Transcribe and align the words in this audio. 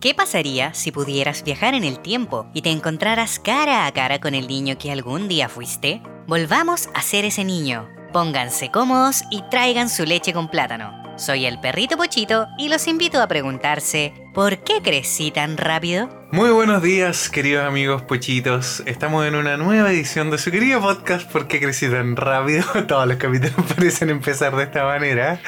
¿Qué 0.00 0.14
pasaría 0.14 0.74
si 0.74 0.92
pudieras 0.92 1.42
viajar 1.42 1.74
en 1.74 1.82
el 1.82 1.98
tiempo 1.98 2.46
y 2.54 2.62
te 2.62 2.70
encontraras 2.70 3.40
cara 3.40 3.84
a 3.84 3.92
cara 3.92 4.20
con 4.20 4.32
el 4.36 4.46
niño 4.46 4.78
que 4.78 4.92
algún 4.92 5.26
día 5.26 5.48
fuiste? 5.48 6.00
Volvamos 6.28 6.88
a 6.94 7.02
ser 7.02 7.24
ese 7.24 7.44
niño. 7.44 7.88
Pónganse 8.12 8.70
cómodos 8.70 9.24
y 9.28 9.42
traigan 9.50 9.88
su 9.88 10.04
leche 10.04 10.32
con 10.32 10.48
plátano. 10.48 10.92
Soy 11.16 11.46
el 11.46 11.58
perrito 11.58 11.96
Pochito 11.96 12.46
y 12.58 12.68
los 12.68 12.86
invito 12.86 13.20
a 13.20 13.26
preguntarse, 13.26 14.14
¿por 14.38 14.58
qué 14.58 14.80
crecí 14.84 15.32
tan 15.32 15.56
rápido? 15.56 16.08
Muy 16.30 16.50
buenos 16.50 16.80
días, 16.80 17.30
queridos 17.30 17.66
amigos 17.66 18.02
pochitos. 18.02 18.84
Estamos 18.86 19.26
en 19.26 19.34
una 19.34 19.56
nueva 19.56 19.90
edición 19.90 20.30
de 20.30 20.36
su 20.36 20.50
querido 20.50 20.80
podcast 20.80 21.28
¿Por 21.28 21.48
qué 21.48 21.58
crecí 21.58 21.88
tan 21.88 22.14
rápido? 22.14 22.62
Todos 22.86 23.08
los 23.08 23.16
capítulos 23.16 23.54
parecen 23.74 24.10
empezar 24.10 24.54
de 24.54 24.64
esta 24.64 24.84
manera. 24.84 25.40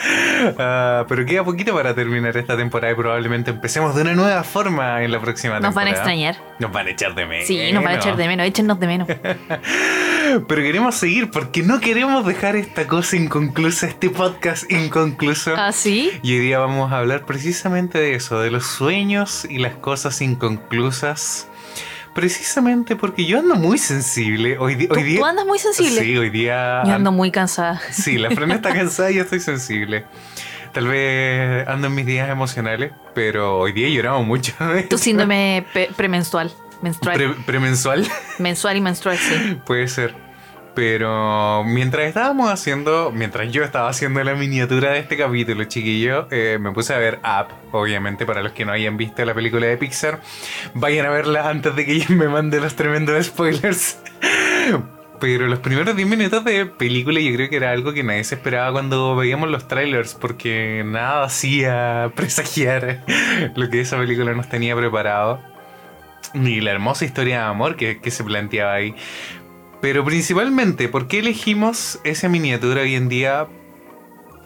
Ah, 0.58 1.04
pero 1.06 1.24
queda 1.24 1.44
poquito 1.44 1.74
para 1.74 1.94
terminar 1.94 2.36
esta 2.36 2.56
temporada 2.56 2.94
y 2.94 2.96
probablemente 2.96 3.50
empecemos 3.50 3.94
de 3.94 4.02
una 4.02 4.14
nueva 4.14 4.42
forma 4.42 5.04
en 5.04 5.12
la 5.12 5.20
próxima 5.20 5.60
Nos 5.60 5.74
van 5.74 5.86
a 5.86 5.90
temporada. 5.90 5.90
extrañar. 5.90 6.36
Nos 6.58 6.72
van 6.72 6.86
a 6.86 6.90
echar 6.90 7.14
de 7.14 7.26
menos. 7.26 7.46
Sí, 7.46 7.72
nos 7.72 7.84
van 7.84 7.92
a 7.92 7.96
echar 7.96 8.16
de 8.16 8.26
menos, 8.26 8.46
échennos 8.46 8.80
de 8.80 8.86
menos. 8.86 9.08
Pero 10.48 10.62
queremos 10.62 10.94
seguir 10.94 11.30
porque 11.30 11.62
no 11.62 11.80
queremos 11.80 12.24
dejar 12.24 12.56
esta 12.56 12.86
cosa 12.86 13.16
inconclusa, 13.16 13.86
este 13.86 14.10
podcast 14.10 14.70
inconcluso. 14.70 15.54
¿Ah, 15.56 15.72
sí? 15.72 16.10
Y 16.22 16.34
hoy 16.34 16.38
día 16.40 16.58
vamos 16.58 16.92
a 16.92 16.98
hablar 16.98 17.26
precisamente 17.26 17.98
de 17.98 18.14
eso, 18.14 18.40
de 18.40 18.50
los 18.50 18.79
sueños 18.80 19.44
y 19.44 19.58
las 19.58 19.74
cosas 19.74 20.22
inconclusas. 20.22 21.46
Precisamente 22.14 22.96
porque 22.96 23.26
yo 23.26 23.38
ando 23.38 23.54
muy 23.56 23.76
sensible. 23.76 24.56
Hoy, 24.58 24.86
¿Tú, 24.88 24.94
hoy 24.94 25.02
día. 25.02 25.18
tú 25.20 25.26
andas 25.26 25.44
muy 25.46 25.58
sensible. 25.58 26.00
Sí, 26.00 26.16
hoy 26.16 26.30
día. 26.30 26.82
Yo 26.86 26.92
ando 26.94 27.12
muy 27.12 27.30
cansada. 27.30 27.78
Sí, 27.90 28.16
la 28.16 28.30
frena 28.30 28.54
está 28.54 28.72
cansada 28.80 29.10
y 29.10 29.16
yo 29.16 29.22
estoy 29.24 29.40
sensible. 29.40 30.06
Tal 30.72 30.86
vez 30.88 31.68
ando 31.68 31.88
en 31.88 31.94
mis 31.94 32.06
días 32.06 32.30
emocionales, 32.30 32.92
pero 33.14 33.58
hoy 33.58 33.72
día 33.72 33.88
lloramos 33.90 34.26
mucho. 34.26 34.54
Tu 34.88 34.96
síndrome 35.08 35.66
pe- 35.74 35.90
premenstrual. 35.94 36.50
Menstrual. 36.80 37.16
Pre- 37.16 37.34
premensual. 37.44 38.08
Mensual 38.38 38.76
y 38.78 38.80
menstrual, 38.80 39.18
sí. 39.18 39.58
Puede 39.66 39.86
ser. 39.88 40.14
Pero 40.74 41.64
mientras 41.64 42.06
estábamos 42.06 42.50
haciendo, 42.50 43.10
mientras 43.12 43.50
yo 43.52 43.64
estaba 43.64 43.88
haciendo 43.88 44.22
la 44.22 44.34
miniatura 44.34 44.92
de 44.92 45.00
este 45.00 45.16
capítulo, 45.16 45.64
chiquillo, 45.64 46.28
eh, 46.30 46.58
me 46.60 46.70
puse 46.72 46.94
a 46.94 46.98
ver 46.98 47.18
Up, 47.24 47.48
obviamente, 47.72 48.24
para 48.24 48.42
los 48.42 48.52
que 48.52 48.64
no 48.64 48.72
hayan 48.72 48.96
visto 48.96 49.24
la 49.24 49.34
película 49.34 49.66
de 49.66 49.76
Pixar. 49.76 50.20
Vayan 50.74 51.06
a 51.06 51.10
verla 51.10 51.48
antes 51.48 51.74
de 51.74 51.84
que 51.84 51.92
ella 51.92 52.06
me 52.10 52.28
mande 52.28 52.60
los 52.60 52.76
tremendos 52.76 53.26
spoilers. 53.26 53.98
Pero 55.20 55.48
los 55.48 55.58
primeros 55.58 55.94
10 55.94 56.08
minutos 56.08 56.44
de 56.44 56.64
película 56.64 57.20
yo 57.20 57.34
creo 57.34 57.50
que 57.50 57.56
era 57.56 57.72
algo 57.72 57.92
que 57.92 58.02
nadie 58.02 58.24
se 58.24 58.36
esperaba 58.36 58.72
cuando 58.72 59.14
veíamos 59.14 59.50
los 59.50 59.68
trailers, 59.68 60.14
porque 60.14 60.82
nada 60.86 61.24
hacía 61.24 62.10
presagiar 62.16 63.04
lo 63.54 63.68
que 63.68 63.80
esa 63.80 63.98
película 63.98 64.32
nos 64.32 64.48
tenía 64.48 64.74
preparado. 64.74 65.40
Ni 66.32 66.60
la 66.60 66.70
hermosa 66.70 67.04
historia 67.04 67.40
de 67.40 67.44
amor 67.44 67.76
que, 67.76 68.00
que 68.00 68.10
se 68.10 68.24
planteaba 68.24 68.72
ahí. 68.72 68.94
Pero 69.80 70.04
principalmente, 70.04 70.88
¿por 70.88 71.08
qué 71.08 71.20
elegimos 71.20 72.00
esa 72.04 72.28
miniatura 72.28 72.82
hoy 72.82 72.94
en 72.94 73.08
día? 73.08 73.46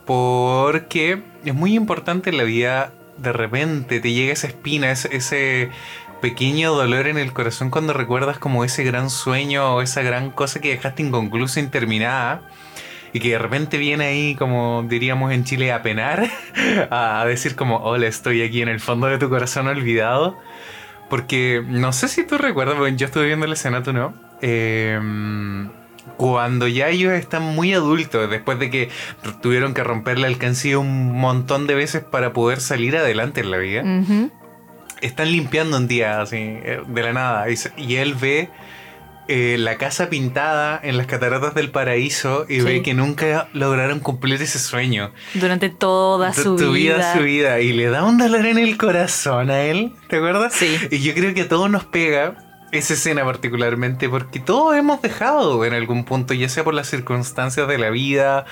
Porque 0.07 1.23
es 1.45 1.55
muy 1.55 1.75
importante 1.75 2.31
en 2.31 2.37
la 2.37 2.45
vida, 2.45 2.93
de 3.19 3.33
repente 3.33 4.01
te 4.01 4.13
llega 4.13 4.33
esa 4.33 4.47
espina, 4.47 4.91
ese, 4.93 5.71
pequeño 6.21 6.73
dolor 6.73 7.07
en 7.07 7.19
el 7.19 7.35
corazón 7.35 7.69
cuando 7.69 7.93
recuerdas 7.93 8.39
como 8.39 8.65
ese 8.65 8.83
gran 8.83 9.11
sueño 9.11 9.75
o 9.75 9.83
esa 9.83 10.01
gran 10.01 10.31
cosa 10.31 10.59
que 10.59 10.71
dejaste 10.71 11.03
inconclusa, 11.03 11.61
interminada. 11.61 12.49
Y 13.13 13.21
que 13.21 13.31
de 13.31 13.39
repente 13.39 13.77
viene 13.77 14.07
ahí, 14.07 14.35
como 14.35 14.85
diríamos 14.89 15.33
en 15.33 15.45
Chile, 15.45 15.71
a 15.71 15.83
penar, 15.83 16.29
a 16.91 17.25
decir 17.27 17.55
como, 17.55 17.77
hola, 17.77 18.07
estoy 18.07 18.43
aquí 18.43 18.63
en 18.63 18.69
el 18.69 18.81
fondo 18.81 19.07
de 19.07 19.19
tu 19.19 19.29
corazón 19.29 19.69
olvidado. 19.69 20.39
Porque 21.11 21.63
no 21.67 21.93
sé 21.93 22.09
si 22.09 22.27
tú 22.27 22.39
recuerdas, 22.39 22.77
porque 22.77 22.97
yo 22.97 23.07
estuve 23.07 23.27
viendo 23.27 23.47
la 23.47 23.55
escena, 23.55 23.83
tú 23.83 23.93
no. 23.93 24.15
Eh, 24.41 24.99
cuando 26.17 26.69
ya 26.69 26.89
ellos 26.89 27.13
están 27.13 27.43
muy 27.43 27.73
adultos, 27.73 28.31
después 28.31 28.59
de 28.59 28.71
que 28.71 28.89
tuvieron 29.41 29.75
que 29.75 29.83
romper 29.83 30.19
la 30.19 30.27
alcancía 30.27 30.79
un 30.79 31.13
montón 31.13 31.67
de 31.67 31.75
veces 31.75 32.03
para 32.05 32.33
poder 32.33 32.61
salir 32.61 32.97
adelante 32.97 33.41
en 33.41 33.51
la 33.51 33.57
vida, 33.59 33.83
están 35.01 35.33
limpiando 35.33 35.77
un 35.77 35.89
día 35.89 36.21
así, 36.21 36.37
eh, 36.39 36.83
de 36.87 37.03
la 37.03 37.13
nada. 37.13 37.47
Y 37.77 37.97
él 37.97 38.15
ve 38.15 38.49
eh, 39.29 39.57
la 39.59 39.77
casa 39.79 40.11
pintada 40.11 40.79
en 40.83 40.97
las 40.99 41.07
cataratas 41.07 41.55
del 41.55 41.71
paraíso 41.71 42.45
y 42.49 42.57
Sí. 42.57 42.61
ve 42.63 42.83
que 42.83 42.95
nunca 42.95 43.49
lograron 43.53 44.01
cumplir 44.01 44.41
ese 44.43 44.59
sueño. 44.59 45.13
Durante 45.35 45.71
toda 45.71 46.33
Tu- 46.33 46.43
su 46.43 46.57
tu 46.57 46.73
vida. 46.73 47.15
su 47.15 47.21
vida. 47.23 47.61
Y 47.61 47.73
le 47.73 47.89
da 47.89 48.05
un 48.05 48.19
dolor 48.19 48.45
en 48.47 48.59
el 48.59 48.77
corazón 48.77 49.51
a 49.51 49.63
él, 49.63 49.93
¿te 50.09 50.17
acuerdas? 50.17 50.53
Sí. 50.53 50.77
Y 50.91 50.99
yo 51.01 51.15
creo 51.15 51.33
que 51.35 51.43
a 51.43 51.49
todos 51.49 51.71
nos 51.71 51.85
pega 51.85 52.37
esa 52.73 52.95
escena 52.95 53.25
particularmente 53.25 54.09
porque 54.09 54.41
todos 54.41 54.77
hemos 54.77 55.01
dejado 55.01 55.65
en 55.65 55.75
algún 55.75 56.05
punto, 56.05 56.35
ya 56.35 56.49
sea 56.49 56.65
por 56.65 56.75
las 56.75 56.89
circunstancias 56.89 57.69
de 57.69 57.79
la 57.79 57.89
vida, 57.91 58.47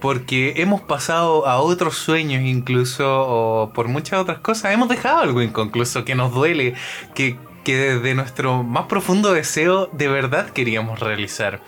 porque 0.00 0.54
hemos 0.56 0.80
pasado 0.80 1.46
a 1.46 1.58
otros 1.60 1.96
sueños 1.98 2.42
incluso, 2.42 3.04
o 3.06 3.72
por 3.74 3.88
muchas 3.88 4.18
otras 4.18 4.38
cosas, 4.38 4.72
hemos 4.72 4.88
dejado 4.88 5.20
algo 5.20 5.42
inconcluso 5.42 6.06
que 6.06 6.14
nos 6.14 6.32
duele, 6.32 6.72
que, 7.14 7.36
que 7.66 7.76
desde 7.76 8.14
nuestro 8.14 8.62
más 8.62 8.86
profundo 8.86 9.32
deseo 9.32 9.88
de 9.90 10.06
verdad 10.06 10.50
queríamos 10.50 11.00
realizar. 11.00 11.60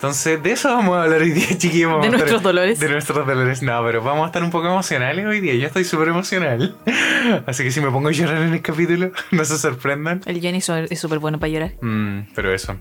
Entonces, 0.00 0.42
de 0.42 0.52
eso 0.52 0.70
vamos 0.74 0.96
a 0.96 1.02
hablar 1.02 1.20
hoy 1.20 1.32
día, 1.32 1.46
chiquillos. 1.58 1.90
Vamos 1.90 2.00
De 2.04 2.08
estar- 2.08 2.18
nuestros 2.20 2.42
dolores. 2.42 2.80
De 2.80 2.88
nuestros 2.88 3.26
dolores, 3.26 3.60
no, 3.60 3.84
pero 3.84 4.02
vamos 4.02 4.22
a 4.22 4.26
estar 4.28 4.42
un 4.42 4.48
poco 4.50 4.66
emocionales 4.66 5.26
hoy 5.26 5.40
día. 5.40 5.54
Yo 5.56 5.66
estoy 5.66 5.84
súper 5.84 6.08
emocional. 6.08 6.74
Así 7.46 7.62
que 7.64 7.70
si 7.70 7.82
me 7.82 7.90
pongo 7.90 8.08
a 8.08 8.12
llorar 8.12 8.40
en 8.40 8.54
el 8.54 8.62
capítulo, 8.62 9.12
no 9.30 9.44
se 9.44 9.58
sorprendan. 9.58 10.22
El 10.24 10.40
Jenny 10.40 10.62
es 10.88 10.98
súper 10.98 11.18
bueno 11.18 11.38
para 11.38 11.52
llorar. 11.52 11.72
Mm, 11.82 12.28
pero 12.34 12.54
eso. 12.54 12.78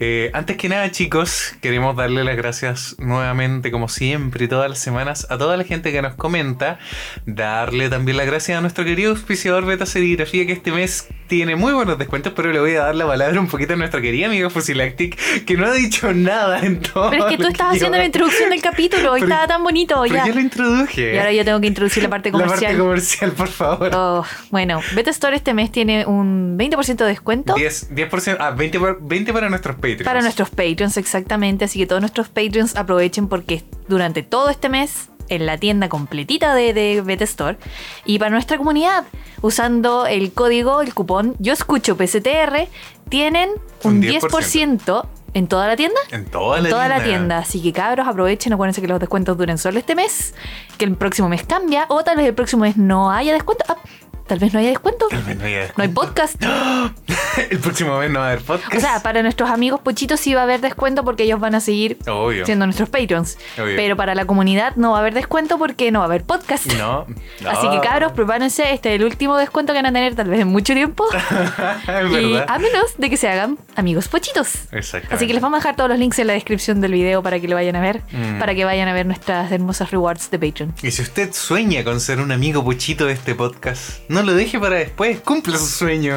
Eh, 0.00 0.32
antes 0.34 0.56
que 0.56 0.68
nada, 0.68 0.90
chicos, 0.90 1.54
queremos 1.62 1.94
darle 1.94 2.24
las 2.24 2.36
gracias 2.36 2.96
nuevamente, 2.98 3.70
como 3.70 3.88
siempre, 3.88 4.48
todas 4.48 4.68
las 4.68 4.80
semanas, 4.80 5.28
a 5.30 5.38
toda 5.38 5.56
la 5.56 5.62
gente 5.62 5.92
que 5.92 6.02
nos 6.02 6.14
comenta. 6.16 6.80
Darle 7.26 7.88
también 7.90 8.16
las 8.16 8.26
gracias 8.26 8.58
a 8.58 8.60
nuestro 8.60 8.84
querido 8.84 9.12
auspiciador 9.12 9.64
Beta 9.66 9.86
Serigrafía, 9.86 10.44
que 10.46 10.52
este 10.54 10.72
mes 10.72 11.06
tiene 11.28 11.54
muy 11.54 11.72
buenos 11.72 11.96
descuentos, 11.96 12.32
pero 12.34 12.52
le 12.52 12.58
voy 12.58 12.74
a 12.74 12.82
dar 12.86 12.94
la 12.96 13.06
palabra 13.06 13.38
un 13.40 13.46
poquito 13.46 13.74
a 13.74 13.76
nuestra 13.76 14.00
querida 14.00 14.26
amiga 14.26 14.50
Fusilactic, 14.50 15.16
que 15.44 15.56
no 15.56 15.66
ha 15.66 15.72
dicho 15.72 16.12
nada 16.12 16.55
en 16.62 16.80
todo. 16.80 17.10
Pero 17.10 17.26
es 17.28 17.36
que 17.36 17.42
tú 17.42 17.48
estabas 17.48 17.76
haciendo 17.76 17.98
la 17.98 18.04
introducción 18.04 18.50
del 18.50 18.62
capítulo 18.62 19.16
y 19.16 19.20
Pero- 19.20 19.32
estaba 19.32 19.46
tan 19.46 19.62
bonito. 19.62 20.00
Pero 20.02 20.14
Ya. 20.14 20.26
ya 20.26 20.34
lo 20.34 20.40
introduje. 20.40 21.14
Y 21.14 21.18
ahora 21.18 21.32
yo 21.32 21.44
tengo 21.44 21.60
que 21.60 21.66
introducir 21.66 22.02
la 22.02 22.08
parte 22.08 22.30
La 22.30 22.38
parte 22.38 22.46
comercial. 22.54 22.78
comercial, 22.78 23.32
por 23.32 23.48
favor. 23.48 23.90
Oh, 23.94 24.24
bueno, 24.50 24.80
Beta 24.94 25.10
Store 25.10 25.36
este 25.36 25.54
mes 25.54 25.70
tiene 25.72 26.06
un 26.06 26.56
20% 26.58 27.04
de 27.04 27.10
descuento 27.10 27.54
10, 27.54 27.94
10%, 27.94 28.36
ah, 28.40 28.50
20, 28.50 28.78
por- 28.78 28.98
20 29.02 29.32
para 29.32 29.48
nuestros 29.48 29.76
Patreons. 29.76 30.04
para 30.04 30.20
nuestros 30.22 30.50
Patreons, 30.50 30.96
exactamente. 30.96 31.64
Así 31.66 31.78
que 31.78 31.86
todos 31.86 32.00
nuestros 32.00 32.28
Patreons 32.28 32.76
aprovechen 32.76 33.28
porque 33.28 33.62
durante 33.88 34.22
todo 34.22 34.50
este 34.50 34.68
mes 34.68 35.08
en 35.28 35.44
la 35.44 35.58
tienda 35.58 35.88
completita 35.88 36.54
de, 36.54 36.72
de 36.72 37.00
Beta 37.04 37.24
Store 37.24 37.58
y 38.04 38.18
para 38.20 38.30
nuestra 38.30 38.58
comunidad 38.58 39.04
usando 39.42 40.06
el 40.06 40.32
código, 40.32 40.80
el 40.82 40.94
cupón 40.94 41.34
Yo 41.40 41.52
Escucho 41.52 41.96
PSTR 41.96 42.68
tienen 43.08 43.50
un 43.82 43.94
Un 43.96 44.02
10% 44.02 45.06
en 45.36 45.48
toda 45.48 45.66
la 45.66 45.76
tienda. 45.76 46.00
En 46.12 46.24
toda 46.24 46.56
en 46.56 46.64
la 46.64 46.70
toda 46.70 46.84
tienda. 46.84 46.98
la 46.98 47.04
tienda. 47.04 47.38
Así 47.38 47.62
que 47.62 47.70
cabros, 47.70 48.08
aprovechen, 48.08 48.54
acuérdense 48.54 48.80
que 48.80 48.88
los 48.88 48.98
descuentos 48.98 49.36
duren 49.36 49.58
solo 49.58 49.78
este 49.78 49.94
mes, 49.94 50.34
que 50.78 50.86
el 50.86 50.96
próximo 50.96 51.28
mes 51.28 51.42
cambia, 51.44 51.84
o 51.88 52.02
tal 52.02 52.16
vez 52.16 52.26
el 52.26 52.34
próximo 52.34 52.62
mes 52.62 52.78
no 52.78 53.10
haya 53.10 53.34
descuento. 53.34 53.62
Ah, 53.68 53.76
tal 54.26 54.38
vez 54.38 54.52
no 54.52 54.58
haya 54.60 54.70
descuento. 54.70 55.06
Tal 55.08 55.22
vez 55.22 55.36
no 55.36 55.44
haya 55.44 55.56
No 55.76 55.82
hay 55.82 55.88
descuento. 55.88 56.00
podcast. 56.00 56.42
El 57.50 57.58
próximo 57.58 57.98
mes 57.98 58.10
no 58.10 58.20
va 58.20 58.26
a 58.26 58.32
haber 58.32 58.42
podcast. 58.42 58.74
O 58.74 58.80
sea, 58.80 59.02
para 59.02 59.22
nuestros 59.22 59.50
amigos 59.50 59.80
pochitos 59.80 60.18
sí 60.20 60.34
va 60.34 60.40
a 60.40 60.44
haber 60.44 60.60
descuento 60.60 61.04
porque 61.04 61.24
ellos 61.24 61.38
van 61.38 61.54
a 61.54 61.60
seguir 61.60 61.98
Obvio. 62.06 62.46
siendo 62.46 62.64
nuestros 62.66 62.88
Patreons. 62.88 63.36
Obvio. 63.58 63.76
Pero 63.76 63.96
para 63.96 64.14
la 64.14 64.24
comunidad 64.24 64.74
no 64.76 64.92
va 64.92 64.98
a 64.98 65.00
haber 65.00 65.14
descuento 65.14 65.58
porque 65.58 65.90
no 65.90 65.98
va 66.00 66.06
a 66.06 66.08
haber 66.08 66.24
podcast. 66.24 66.66
No, 66.74 67.06
no. 67.40 67.50
Así 67.50 67.68
que 67.70 67.80
cabros, 67.80 68.12
prepárense, 68.12 68.72
este 68.72 68.90
es 68.94 69.00
el 69.00 69.04
último 69.04 69.36
descuento 69.36 69.72
que 69.72 69.78
van 69.78 69.86
a 69.86 69.92
tener 69.92 70.14
tal 70.14 70.28
vez 70.28 70.40
en 70.40 70.48
mucho 70.48 70.72
tiempo. 70.74 71.04
y 71.88 72.36
a 72.36 72.58
menos 72.58 72.96
de 72.98 73.10
que 73.10 73.16
se 73.16 73.28
hagan 73.28 73.58
amigos 73.74 74.08
pochitos. 74.08 74.54
Exactamente. 74.72 75.14
Así 75.14 75.26
que 75.26 75.34
les 75.34 75.42
vamos 75.42 75.58
a 75.58 75.60
dejar 75.60 75.76
todos 75.76 75.90
los 75.90 75.98
links 75.98 76.18
en 76.18 76.26
la 76.28 76.32
descripción 76.32 76.80
del 76.80 76.92
video 76.92 77.22
para 77.22 77.38
que 77.40 77.48
lo 77.48 77.54
vayan 77.56 77.76
a 77.76 77.80
ver, 77.80 78.02
Mm. 78.12 78.38
para 78.38 78.54
que 78.54 78.64
vayan 78.64 78.88
a 78.88 78.92
ver 78.92 79.06
nuestras 79.06 79.50
hermosas 79.52 79.90
rewards 79.90 80.30
de 80.30 80.38
Patreon. 80.38 80.74
Y 80.82 80.90
si 80.90 81.02
usted 81.02 81.32
sueña 81.32 81.84
con 81.84 82.00
ser 82.00 82.20
un 82.20 82.32
amigo 82.32 82.64
puchito 82.64 83.06
de 83.06 83.12
este 83.12 83.34
podcast, 83.34 84.00
no 84.16 84.22
lo 84.22 84.34
deje 84.34 84.58
para 84.58 84.76
después, 84.76 85.20
cumpla 85.20 85.58
su 85.58 85.66
sueño. 85.66 86.16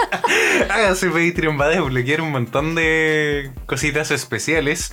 Hágase 0.70 1.10
Patreon, 1.10 1.60
va 1.60 1.66
a 1.66 1.68
desbloquear 1.68 2.22
un 2.22 2.30
montón 2.30 2.74
de 2.74 3.50
cositas 3.66 4.10
especiales. 4.10 4.90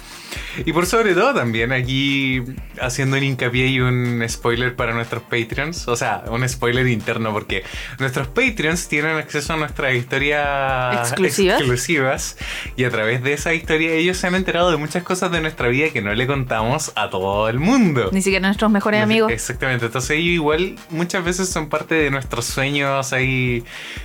Y 0.65 0.73
por 0.73 0.87
sobre 0.87 1.13
todo 1.13 1.33
también 1.33 1.71
aquí 1.71 2.43
haciendo 2.81 3.15
un 3.15 3.23
hincapié 3.23 3.67
y 3.67 3.79
un 3.79 4.25
spoiler 4.27 4.75
para 4.75 4.93
nuestros 4.93 5.23
Patreons. 5.23 5.87
O 5.87 5.95
sea, 5.95 6.25
un 6.29 6.47
spoiler 6.49 6.85
interno 6.87 7.31
porque 7.31 7.63
nuestros 7.99 8.27
Patreons 8.27 8.89
tienen 8.89 9.15
acceso 9.15 9.53
a 9.53 9.57
nuestras 9.57 9.95
historias 9.95 11.09
¿Exclusivas? 11.09 11.59
exclusivas. 11.59 12.37
Y 12.75 12.83
a 12.83 12.89
través 12.89 13.23
de 13.23 13.33
esa 13.33 13.53
historia 13.53 13.93
ellos 13.93 14.17
se 14.17 14.27
han 14.27 14.35
enterado 14.35 14.69
de 14.69 14.77
muchas 14.77 15.03
cosas 15.03 15.31
de 15.31 15.39
nuestra 15.39 15.69
vida 15.69 15.91
que 15.91 16.01
no 16.01 16.13
le 16.13 16.27
contamos 16.27 16.91
a 16.95 17.09
todo 17.09 17.47
el 17.47 17.59
mundo. 17.59 18.09
Ni 18.11 18.21
siquiera 18.21 18.47
nuestros 18.47 18.69
mejores 18.69 19.01
amigos. 19.01 19.31
Exactamente, 19.31 19.85
entonces 19.85 20.11
ellos 20.11 20.33
igual 20.33 20.75
muchas 20.89 21.23
veces 21.23 21.47
son 21.47 21.69
parte 21.69 21.95
de 21.95 22.11
nuestros 22.17 22.45
sueños 22.45 23.13
ahí 23.13 23.63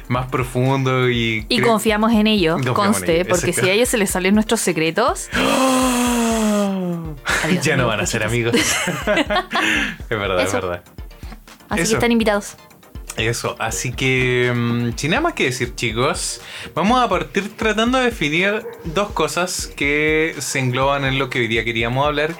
más 0.09 0.27
profundos 0.27 1.11
y... 1.11 1.47
Y 1.49 1.61
confiamos 1.61 2.13
en 2.13 2.27
ellos, 2.27 2.57
Confiamos 2.57 2.79
en 2.79 2.93
conste, 2.93 3.15
ellos, 3.15 3.29
porque 3.29 3.51
exacto. 3.51 3.67
si 3.67 3.71
a 3.71 3.73
ellos 3.75 3.89
se 3.89 3.97
les 3.97 4.11
salen 4.11 4.35
nuestros 4.35 4.61
secretos, 4.61 5.29
Adiós, 7.45 7.65
ya 7.65 7.77
no 7.77 7.87
van 7.87 8.01
a 8.01 8.07
ser 8.07 8.23
amigos. 8.23 8.55
es 8.55 10.09
verdad, 10.09 10.43
es 10.43 10.53
verdad. 10.53 10.83
así 11.69 11.83
Eso. 11.83 11.91
que 11.91 11.95
están 11.95 12.13
invitados. 12.13 12.57
Eso, 13.17 13.57
así 13.59 13.93
que 13.93 14.53
mm, 14.55 14.97
sin 14.97 15.11
nada 15.11 15.23
más 15.23 15.33
que 15.35 15.45
decir 15.45 15.75
chicos, 15.75 16.41
vamos 16.75 17.03
a 17.03 17.09
partir 17.09 17.55
tratando 17.57 17.99
de 17.99 18.05
definir 18.05 18.65
dos 18.85 19.11
cosas 19.11 19.67
que 19.67 20.35
se 20.39 20.59
engloban 20.61 21.05
en 21.05 21.19
lo 21.19 21.29
que 21.29 21.41
hoy 21.41 21.49
día 21.49 21.65
queríamos 21.65 22.07
hablar, 22.07 22.35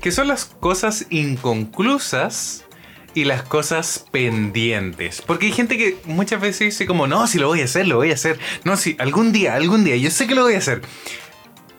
que 0.00 0.12
son 0.12 0.28
las 0.28 0.44
cosas 0.44 1.06
inconclusas 1.10 2.64
y 3.14 3.24
las 3.24 3.42
cosas 3.42 4.06
pendientes. 4.10 5.22
Porque 5.26 5.46
hay 5.46 5.52
gente 5.52 5.76
que 5.78 5.96
muchas 6.06 6.40
veces 6.40 6.60
dice 6.60 6.86
como, 6.86 7.06
no, 7.06 7.26
si 7.26 7.38
lo 7.38 7.48
voy 7.48 7.60
a 7.60 7.64
hacer, 7.64 7.86
lo 7.86 7.96
voy 7.96 8.10
a 8.10 8.14
hacer. 8.14 8.38
No, 8.64 8.76
si 8.76 8.96
algún 8.98 9.32
día, 9.32 9.54
algún 9.54 9.84
día, 9.84 9.96
yo 9.96 10.10
sé 10.10 10.26
que 10.26 10.34
lo 10.34 10.42
voy 10.42 10.54
a 10.54 10.58
hacer. 10.58 10.82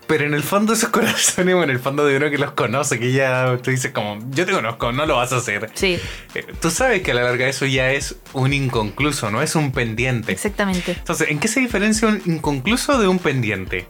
Pero 0.05 0.25
en 0.25 0.33
el 0.33 0.43
fondo 0.43 0.73
de 0.73 0.77
esos 0.77 0.89
corazones, 0.91 1.55
en 1.55 1.69
el 1.69 1.79
fondo 1.79 2.05
de 2.05 2.17
uno 2.17 2.29
que 2.29 2.37
los 2.37 2.51
conoce, 2.51 2.99
que 2.99 3.11
ya 3.13 3.57
tú 3.63 3.71
dices 3.71 3.91
como, 3.91 4.19
yo 4.31 4.45
te 4.45 4.51
conozco, 4.51 4.91
no 4.91 5.05
lo 5.05 5.15
vas 5.15 5.31
a 5.33 5.37
hacer. 5.37 5.69
Sí, 5.73 5.97
Eh, 6.35 6.45
Tú 6.61 6.69
sabes 6.69 7.01
que 7.01 7.11
a 7.11 7.13
la 7.15 7.23
larga 7.23 7.47
eso 7.47 7.65
ya 7.65 7.91
es 7.91 8.15
un 8.33 8.53
inconcluso, 8.53 9.31
no 9.31 9.41
es 9.41 9.55
un 9.55 9.71
pendiente. 9.71 10.31
exactamente. 10.33 10.91
Entonces, 10.91 11.29
¿en 11.29 11.39
qué 11.39 11.47
se 11.47 11.61
diferencia 11.61 12.07
un 12.09 12.21
inconcluso 12.25 12.99
de 12.99 13.07
un 13.07 13.17
pendiente? 13.19 13.87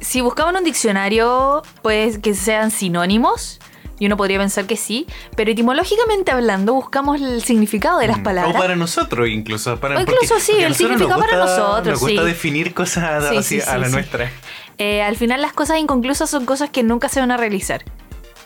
Si 0.00 0.20
buscaban 0.20 0.56
un 0.56 0.64
diccionario, 0.64 1.62
pues 1.82 2.18
que 2.18 2.34
sean 2.34 2.70
sinónimos, 2.70 3.58
y 4.04 4.06
uno 4.06 4.18
podría 4.18 4.38
pensar 4.38 4.66
que 4.66 4.76
sí, 4.76 5.06
pero 5.34 5.50
etimológicamente 5.50 6.30
hablando, 6.30 6.74
buscamos 6.74 7.18
el 7.22 7.42
significado 7.42 7.98
de 7.98 8.06
las 8.08 8.18
Mm, 8.18 8.22
palabras. 8.22 8.54
O 8.54 8.58
para 8.58 8.76
nosotros 8.76 9.26
incluso. 9.30 9.80
Para, 9.80 9.96
O 9.96 10.00
incluso 10.02 10.20
porque- 10.28 10.40
sí, 10.42 10.52
porque 10.52 10.66
el 10.66 10.74
significado 10.74 11.20
para 11.20 11.36
nosotros, 11.38 11.86
Nos 11.86 12.00
gusta 12.00 12.20
sí. 12.22 12.26
definir 12.28 12.74
cosas 12.74 13.28
Sí, 13.30 13.36
así 13.38 13.60
sí, 13.62 13.66
a 13.68 13.78
la 13.78 13.88
nuestra. 13.88 14.30
Eh, 14.76 15.00
al 15.02 15.16
final 15.16 15.40
las 15.40 15.54
cosas 15.54 15.78
inconclusas 15.78 16.28
son 16.28 16.44
cosas 16.44 16.68
que 16.68 16.82
nunca 16.82 17.08
se 17.08 17.20
van 17.20 17.30
a 17.30 17.36
realizar. 17.38 17.82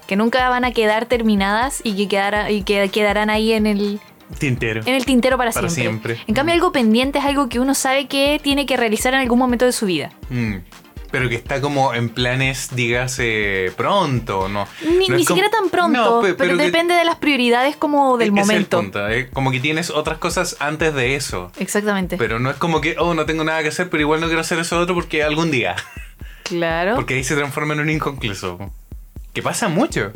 Que 0.06 0.14
nunca 0.14 0.48
van 0.48 0.64
a 0.64 0.70
quedar 0.72 1.06
terminadas 1.06 1.80
y 1.82 1.94
que, 1.96 2.06
quedara- 2.08 2.50
y 2.52 2.62
que 2.62 2.88
quedarán 2.88 3.28
ahí 3.30 3.52
en 3.52 3.66
el, 3.66 4.00
Tintero. 4.38 4.82
en 4.86 4.94
el 4.94 5.04
tintero 5.04 5.36
para, 5.38 5.50
Para 5.52 5.68
siempre. 5.68 6.14
siempre. 6.14 6.24
En 6.30 6.34
cambio, 6.34 6.54
algo 6.54 6.70
pendiente 6.70 7.18
es 7.18 7.24
algo 7.24 7.48
que 7.48 7.60
uno 7.60 7.74
sabe 7.74 8.06
que 8.08 8.40
tiene 8.42 8.64
que 8.66 8.76
realizar 8.76 9.12
en 9.14 9.20
algún 9.20 9.38
momento 9.38 9.64
de 9.64 9.72
su 9.72 9.86
vida. 9.86 10.10
Mm. 10.30 10.56
Pero 11.10 11.28
que 11.30 11.36
está 11.36 11.60
como 11.62 11.94
en 11.94 12.10
planes, 12.10 12.68
dígase, 12.74 13.72
pronto, 13.76 14.48
¿no? 14.48 14.68
Ni, 14.82 15.08
No 15.08 15.16
ni 15.16 15.24
como- 15.24 15.36
siquiera 15.36 15.48
tan 15.50 15.70
pronto, 15.70 16.22
No, 16.22 16.36
pero, 16.36 16.56
depende 16.56 16.94
de 16.94 17.04
las 17.04 17.16
prioridades 17.16 17.76
como 17.76 18.18
del 18.18 18.28
ese 18.28 18.34
es 18.40 18.42
el 18.48 18.52
momento. 18.52 18.80
punto, 18.80 19.08
eh, 19.08 19.28
Como 19.32 19.50
que 19.50 19.60
tienes 19.60 19.88
otras 19.90 20.18
cosas 20.18 20.56
antes 20.60 20.92
de 20.94 21.14
eso. 21.14 21.50
Exactamente. 21.58 22.16
Pero 22.18 22.38
no 22.38 22.50
es 22.50 22.56
como 22.56 22.80
que, 22.82 22.96
oh, 22.98 23.14
no 23.14 23.24
tengo 23.24 23.42
nada 23.44 23.62
que 23.62 23.68
hacer, 23.68 23.88
pero 23.88 24.02
igual 24.02 24.20
no 24.20 24.26
quiero 24.26 24.40
hacer 24.42 24.58
eso 24.58 24.78
otro 24.78 24.94
porque 24.94 25.22
algún 25.22 25.50
día. 25.50 25.76
claro. 26.44 26.94
Porque 26.94 27.14
ahí 27.14 27.24
se 27.24 27.36
transforma 27.36 27.74
en 27.74 27.80
un 27.80 27.90
inconcluso. 27.90 28.58
Que 29.32 29.42
pasa 29.42 29.68
mucho. 29.68 30.12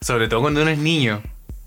Sobre 0.00 0.28
todo 0.28 0.42
cuando 0.42 0.62
uno 0.62 0.70
es 0.70 0.78
niño. 0.78 1.22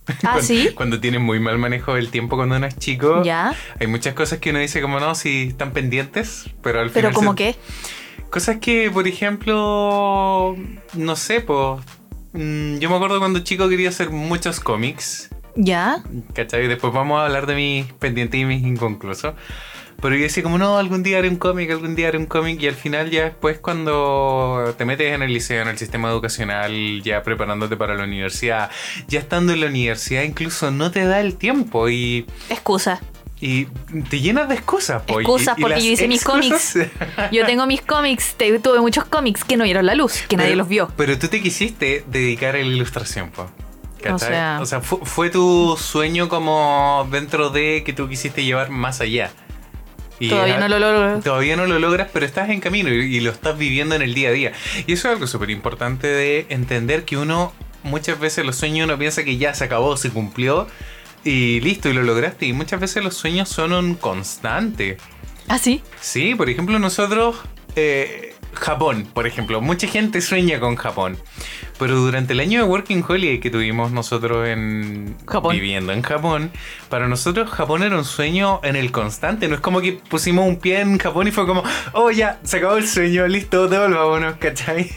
Ah, 0.08 0.14
cuando, 0.22 0.42
¿sí? 0.42 0.70
Cuando 0.76 1.00
tiene 1.00 1.20
muy 1.20 1.40
mal 1.40 1.58
manejo 1.58 1.96
del 1.96 2.10
tiempo 2.12 2.36
cuando 2.36 2.56
uno 2.56 2.66
es 2.68 2.78
chico. 2.78 3.24
Ya. 3.24 3.54
Hay 3.80 3.88
muchas 3.88 4.14
cosas 4.14 4.40
que 4.40 4.52
uno 4.52 4.60
dice 4.60 4.82
como 4.82 5.00
no, 5.00 5.16
si 5.16 5.50
están 5.50 5.72
pendientes, 5.72 6.46
pero 6.64 6.80
al 6.80 6.92
Pero 6.92 7.10
final. 7.10 7.14
como 7.14 7.32
se- 7.32 7.36
que. 7.38 7.56
Cosas 8.30 8.58
que, 8.58 8.92
por 8.92 9.08
ejemplo, 9.08 10.56
no 10.94 11.16
sé, 11.16 11.42
pues. 11.42 11.82
Yo 12.34 12.90
me 12.90 12.96
acuerdo 12.96 13.20
cuando 13.20 13.40
chico 13.40 13.68
quería 13.70 13.90
hacer 13.90 14.12
muchos 14.12 14.60
cómics. 14.60 15.30
Ya. 15.56 16.04
¿Cachai? 16.34 16.68
Después 16.68 16.94
vamos 16.94 17.20
a 17.20 17.26
hablar 17.26 17.48
de 17.48 17.56
mis 17.56 17.94
pendientes 17.94 18.40
y 18.40 18.46
mis 18.46 18.64
inconclusos. 18.64 19.34
Pero 20.02 20.16
yo 20.16 20.22
decía 20.22 20.44
como, 20.44 20.58
no, 20.58 20.78
algún 20.78 21.04
día 21.04 21.18
haré 21.18 21.28
un 21.28 21.36
cómic, 21.36 21.70
algún 21.72 21.96
día 21.96 22.08
haré 22.08 22.18
un 22.18 22.26
cómic. 22.26 22.62
Y 22.62 22.68
al 22.68 22.76
final 22.76 23.10
ya 23.10 23.26
después 23.26 23.60
cuando 23.60 24.74
te 24.78 24.86
metes 24.86 25.14
en 25.14 25.22
el 25.22 25.34
liceo, 25.34 25.62
en 25.62 25.68
el 25.68 25.78
sistema 25.78 26.10
educacional, 26.10 27.02
ya 27.04 27.22
preparándote 27.24 27.76
para 27.76 27.96
la 27.96 28.06
universidad, 28.06 28.70
ya 29.08 29.20
estando 29.20 29.52
en 29.52 29.60
la 29.60 29.68
universidad, 29.68 30.24
incluso 30.24 30.72
no 30.72 30.92
te 30.92 31.04
da 31.04 31.20
el 31.20 31.36
tiempo 31.36 31.90
y, 31.90 32.26
Excusa. 32.50 33.02
Y 33.42 33.66
te 34.10 34.20
llenas 34.20 34.50
de 34.50 34.56
excusas. 34.56 35.02
po, 35.04 35.20
y- 35.20 35.24
Excusas, 35.24 35.58
y 35.58 35.62
porque 35.62 35.76
las 35.76 35.84
yo 35.84 35.92
hice 35.92 36.08
mis 36.08 36.22
excusas- 36.26 36.78
Yo 37.32 37.46
tengo 37.46 37.66
mis 37.66 37.82
cómics, 37.82 38.36
te- 38.36 38.60
tuve 38.60 38.80
muchos 38.82 39.06
cómics 39.06 39.44
que 39.44 39.56
no 39.58 39.64
vieron 39.64 39.86
la 39.86 39.96
luz, 39.96 40.24
que 40.28 40.36
nadie 40.36 40.50
Pero- 40.50 40.58
los 40.60 40.68
vio. 40.68 40.92
Pero 40.98 41.18
tú 41.18 41.28
te 41.28 41.42
quisiste 41.42 42.04
dedicar 42.08 42.56
a 42.56 42.60
la 42.60 42.66
ilustración, 42.66 43.30
po. 43.32 43.50
¿cachai? 44.02 44.62
O 44.62 44.66
sea- 44.66 44.82
fu- 44.82 45.02
fue, 45.04 45.30
tu 45.30 45.76
sueño 45.80 46.30
como 46.30 47.08
dentro 47.12 47.50
de 47.50 47.84
que 47.86 47.94
tú 47.94 48.08
quisiste 48.10 48.44
llevar 48.44 48.70
más 48.70 49.02
allá. 49.02 49.32
Y 50.22 50.28
Todavía 50.30 50.56
es- 50.56 50.60
no 50.60 50.68
lo 50.68 50.80
logro. 50.80 51.20
Todavía 51.22 51.56
no 51.56 51.66
lo 51.66 51.80
logras, 51.80 52.10
pero 52.12 52.26
estás 52.26 52.50
en 52.50 52.60
camino 52.60 52.90
y, 52.90 53.16
y 53.16 53.20
lo 53.22 53.32
estás 53.32 53.58
viviendo 53.58 53.96
en 53.96 54.02
el 54.02 54.14
día 54.14 54.30
a 54.30 54.32
día. 54.34 54.52
Y 54.86 54.94
eso 54.94 55.08
es 55.08 55.14
algo 55.16 55.28
súper 55.28 55.50
importante 55.50 56.08
de 56.08 56.46
entender 56.50 57.06
que 57.06 57.16
uno 57.18 57.54
muchas 57.84 58.20
veces 58.20 58.46
los 58.46 58.58
sueños 58.58 58.86
uno 58.86 58.98
piensa 59.00 59.24
que 59.24 59.38
ya 59.38 59.54
se 59.54 59.64
acabó, 59.64 59.96
se 59.96 60.10
cumplió 60.10 60.68
y 61.30 61.62
listo 61.62 61.90
y 61.90 61.94
lo 61.94 62.04
lograste. 62.04 62.48
Y 62.48 62.54
muchas 62.54 62.80
veces 62.80 63.04
los 63.04 63.16
sueños 63.16 63.50
son 63.50 63.74
un 63.74 63.96
constante. 63.96 64.98
¿Ah, 65.48 65.60
sí? 65.60 65.82
Sí, 66.02 66.34
por 66.36 66.50
ejemplo, 66.50 66.80
nosotros, 66.80 67.38
eh, 67.76 68.36
Japón, 68.54 69.08
por 69.14 69.28
ejemplo, 69.28 69.62
mucha 69.62 69.88
gente 69.88 70.22
sueña 70.22 70.60
con 70.60 70.76
Japón. 70.76 71.18
Pero 71.78 71.98
durante 71.98 72.34
el 72.34 72.40
año 72.40 72.62
de 72.62 72.68
Working 72.68 73.04
Holiday 73.08 73.40
que 73.40 73.50
tuvimos 73.50 73.92
nosotros 73.92 74.48
en 74.48 75.16
Japón. 75.28 75.56
viviendo 75.56 75.94
en 75.94 76.02
Japón, 76.02 76.52
para 76.90 77.08
nosotros 77.08 77.50
Japón 77.50 77.84
era 77.84 77.96
un 77.96 78.06
sueño 78.06 78.60
en 78.64 78.76
el 78.76 78.92
constante. 78.92 79.48
No 79.48 79.56
es 79.56 79.62
como 79.62 79.82
que 79.82 79.94
pusimos 79.94 80.48
un 80.48 80.58
pie 80.58 80.82
en 80.82 80.98
Japón 80.98 81.28
y 81.28 81.32
fue 81.32 81.46
como, 81.46 81.64
oh 81.94 82.10
ya, 82.12 82.40
se 82.44 82.58
acabó 82.58 82.78
el 82.78 82.88
sueño, 82.88 83.28
listo, 83.28 83.68
devolvámonos, 83.68 84.38
¿cachai? 84.38 84.90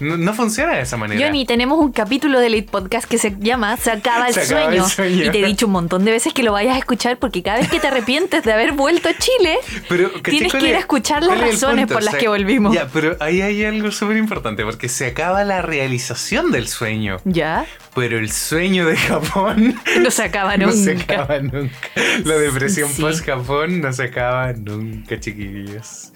No, 0.00 0.16
no 0.16 0.34
funciona 0.34 0.74
de 0.74 0.82
esa 0.82 0.96
manera. 0.96 1.24
Johnny, 1.24 1.46
tenemos 1.46 1.78
un 1.78 1.92
capítulo 1.92 2.40
del 2.40 2.54
Elite 2.54 2.70
Podcast 2.70 3.08
que 3.08 3.18
se 3.18 3.34
llama 3.38 3.76
Se 3.76 3.90
acaba 3.90 4.28
el, 4.28 4.34
Se 4.34 4.40
acaba 4.42 4.64
sueño. 4.66 4.84
el 4.84 4.90
sueño. 4.90 5.24
Y 5.26 5.30
te 5.30 5.40
he 5.40 5.46
dicho 5.46 5.66
un 5.66 5.72
montón 5.72 6.04
de 6.04 6.10
veces 6.10 6.32
que 6.32 6.42
lo 6.42 6.52
vayas 6.52 6.74
a 6.76 6.78
escuchar 6.78 7.18
porque 7.18 7.42
cada 7.42 7.58
vez 7.58 7.68
que 7.68 7.80
te 7.80 7.86
arrepientes 7.88 8.42
de 8.44 8.52
haber 8.52 8.72
vuelto 8.72 9.08
a 9.08 9.14
Chile, 9.16 9.58
Pero, 9.88 10.08
¿cachai 10.12 10.22
Tienes 10.32 10.52
que 10.52 10.68
ir 10.68 10.74
a 10.76 10.78
escuchar 10.80 11.22
las 11.22 11.38
razones 11.40 11.86
por 11.86 12.02
las 12.02 12.14
que 12.16 12.28
volvimos. 12.28 12.74
Ya, 12.74 12.88
pero 12.92 13.16
ahí 13.20 13.40
hay 13.42 13.64
algo 13.64 13.90
súper 13.90 14.16
importante 14.16 14.64
porque 14.64 14.88
se 14.88 15.06
acaba 15.06 15.44
la 15.44 15.62
realización 15.62 16.50
del 16.50 16.68
sueño. 16.68 17.18
ya, 17.24 17.66
Pero 17.94 18.18
el 18.18 18.30
sueño 18.32 18.86
de 18.86 18.96
Japón 18.96 19.74
no 20.00 20.10
se 20.10 20.22
acaba 20.24 20.56
no 20.58 20.66
nunca. 20.66 20.76
se 20.76 20.92
acaba 20.92 21.38
nunca. 21.40 21.76
La 22.24 22.34
depresión 22.36 22.88
Sí. 22.90 23.00
post-Japón 23.02 23.80
no 23.80 23.92
se 23.92 24.04
acaba 24.04 24.52
nunca, 24.52 25.18
chiquillos. 25.20 26.12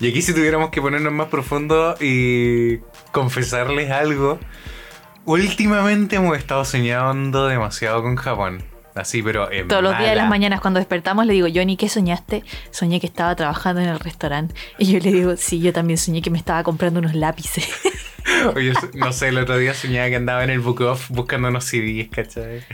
Y 0.00 0.08
aquí 0.08 0.22
si 0.22 0.32
tuviéramos 0.32 0.70
que 0.70 0.80
ponernos 0.80 1.12
más 1.12 1.28
profundo 1.28 1.94
y 2.00 2.78
confesarles 3.18 3.90
algo, 3.90 4.38
últimamente 5.24 6.16
hemos 6.16 6.36
estado 6.36 6.64
soñando 6.64 7.46
demasiado 7.48 8.02
con 8.02 8.16
Japón. 8.16 8.62
Así, 8.94 9.22
pero 9.22 9.50
en 9.52 9.68
Todos 9.68 9.82
los 9.82 9.96
días 9.96 10.10
de 10.10 10.16
las 10.16 10.28
mañanas 10.28 10.60
cuando 10.60 10.80
despertamos 10.80 11.24
le 11.24 11.32
digo, 11.32 11.46
Johnny, 11.54 11.76
¿qué 11.76 11.88
soñaste? 11.88 12.42
Soñé 12.72 12.98
que 12.98 13.06
estaba 13.06 13.36
trabajando 13.36 13.80
en 13.80 13.88
el 13.88 14.00
restaurante. 14.00 14.56
Y 14.76 14.86
yo 14.92 14.98
le 14.98 15.12
digo, 15.12 15.36
sí, 15.36 15.60
yo 15.60 15.72
también 15.72 15.98
soñé 15.98 16.20
que 16.20 16.30
me 16.30 16.38
estaba 16.38 16.64
comprando 16.64 16.98
unos 16.98 17.14
lápices. 17.14 17.68
Oye, 18.56 18.72
no 18.94 19.12
sé, 19.12 19.28
el 19.28 19.38
otro 19.38 19.56
día 19.56 19.72
soñaba 19.72 20.08
que 20.08 20.16
andaba 20.16 20.42
en 20.42 20.50
el 20.50 20.58
Book 20.58 20.80
Off 20.80 21.10
buscando 21.10 21.46
unos 21.48 21.64
CDs, 21.64 22.08
¿cachai? 22.10 22.64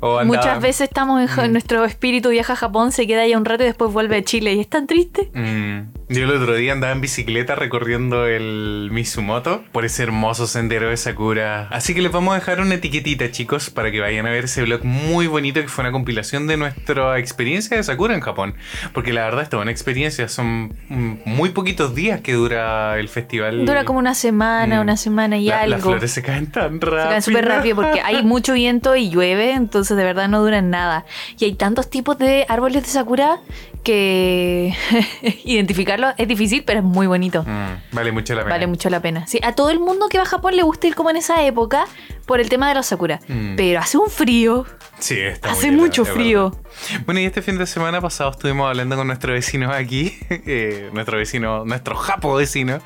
O 0.00 0.18
andaba- 0.18 0.24
Muchas 0.24 0.60
veces 0.60 0.88
estamos 0.88 1.22
en 1.38 1.48
Mm. 1.48 1.52
nuestro 1.52 1.86
espíritu 1.86 2.28
viaja 2.28 2.52
a 2.52 2.56
Japón, 2.56 2.92
se 2.92 3.06
queda 3.06 3.22
ahí 3.22 3.34
un 3.34 3.46
rato 3.46 3.62
y 3.62 3.66
después 3.66 3.90
vuelve 3.94 4.18
a 4.18 4.22
Chile. 4.24 4.52
Y 4.52 4.60
es 4.60 4.68
tan 4.68 4.86
triste. 4.86 5.30
Mm, 5.32 6.05
Yo 6.08 6.22
el 6.22 6.30
otro 6.30 6.54
día 6.54 6.72
andaba 6.72 6.92
en 6.92 7.00
bicicleta 7.00 7.56
recorriendo 7.56 8.26
el 8.28 8.90
Mizumoto 8.92 9.64
por 9.72 9.84
ese 9.84 10.04
hermoso 10.04 10.46
sendero 10.46 10.88
de 10.88 10.96
Sakura. 10.96 11.66
Así 11.72 11.94
que 11.96 12.00
les 12.02 12.12
vamos 12.12 12.30
a 12.32 12.36
dejar 12.38 12.60
una 12.60 12.76
etiquetita, 12.76 13.32
chicos, 13.32 13.70
para 13.70 13.90
que 13.90 13.98
vayan 13.98 14.24
a 14.24 14.30
ver 14.30 14.44
ese 14.44 14.62
blog 14.62 14.84
muy 14.84 15.26
bonito 15.26 15.60
que 15.60 15.66
fue 15.66 15.82
una 15.82 15.90
compilación 15.90 16.46
de 16.46 16.58
nuestra 16.58 17.18
experiencia 17.18 17.76
de 17.76 17.82
Sakura 17.82 18.14
en 18.14 18.20
Japón. 18.20 18.54
Porque 18.94 19.12
la 19.12 19.24
verdad, 19.24 19.42
esta 19.42 19.56
es 19.56 19.62
una 19.62 19.72
experiencia. 19.72 20.28
Son 20.28 20.76
muy 20.88 21.48
poquitos 21.50 21.92
días 21.96 22.20
que 22.20 22.34
dura 22.34 23.00
el 23.00 23.08
festival. 23.08 23.66
Dura 23.66 23.84
como 23.84 23.98
una 23.98 24.14
semana, 24.14 24.78
Mm. 24.78 24.82
una 24.82 24.96
semana 24.96 25.38
y 25.38 25.46
La- 25.46 25.62
algo. 25.62 25.72
Las 25.76 25.82
flores 25.82 26.12
se 26.12 26.22
caen 26.22 26.46
tan 26.52 26.80
rápido. 26.80 27.02
Se 27.02 27.08
caen 27.08 27.22
súper 27.22 27.44
rápido 27.48 27.74
porque 27.74 28.00
hay 28.00 28.22
mucho 28.22 28.52
viento 28.52 28.94
y 28.94 29.10
llueve, 29.10 29.54
entonces 29.54 29.96
de 29.96 30.04
verdad 30.04 30.28
no 30.28 30.40
duran 30.40 30.70
nada. 30.70 31.04
Y 31.36 31.46
hay 31.46 31.54
tantos 31.54 31.90
tipos 31.90 32.16
de 32.16 32.46
árboles 32.48 32.84
de 32.84 32.90
sakura 32.90 33.40
que 33.86 34.74
identificar 35.44 35.76
explicarlo, 35.86 36.14
es 36.18 36.26
difícil, 36.26 36.64
pero 36.64 36.80
es 36.80 36.84
muy 36.84 37.06
bonito. 37.06 37.44
Mm, 37.44 37.94
vale 37.94 38.10
mucho 38.10 38.34
la 38.34 38.42
pena. 38.42 38.54
Vale 38.54 38.66
mucho 38.66 38.90
la 38.90 39.00
pena. 39.00 39.26
Sí, 39.26 39.38
a 39.42 39.52
todo 39.52 39.70
el 39.70 39.78
mundo 39.78 40.08
que 40.08 40.18
va 40.18 40.24
a 40.24 40.26
Japón 40.26 40.56
le 40.56 40.64
gusta 40.64 40.88
ir 40.88 40.96
como 40.96 41.10
en 41.10 41.16
esa 41.16 41.44
época 41.44 41.86
por 42.26 42.40
el 42.40 42.48
tema 42.48 42.68
de 42.68 42.74
los 42.74 42.86
sakura. 42.86 43.20
Mm. 43.28 43.56
Pero 43.56 43.80
hace 43.80 43.96
un 43.96 44.10
frío. 44.10 44.66
Sí, 44.98 45.18
está 45.18 45.52
hace 45.52 45.70
mucho 45.70 46.04
frío. 46.04 46.58
Bueno, 47.04 47.20
y 47.20 47.24
este 47.26 47.42
fin 47.42 47.58
de 47.58 47.66
semana 47.66 48.00
pasado 48.00 48.30
estuvimos 48.30 48.68
hablando 48.68 48.96
con 48.96 49.06
nuestro 49.06 49.34
vecino 49.34 49.70
aquí, 49.70 50.18
eh, 50.30 50.90
nuestro 50.92 51.18
vecino, 51.18 51.64
nuestro 51.64 51.96
japo 51.96 52.34
vecino, 52.34 52.80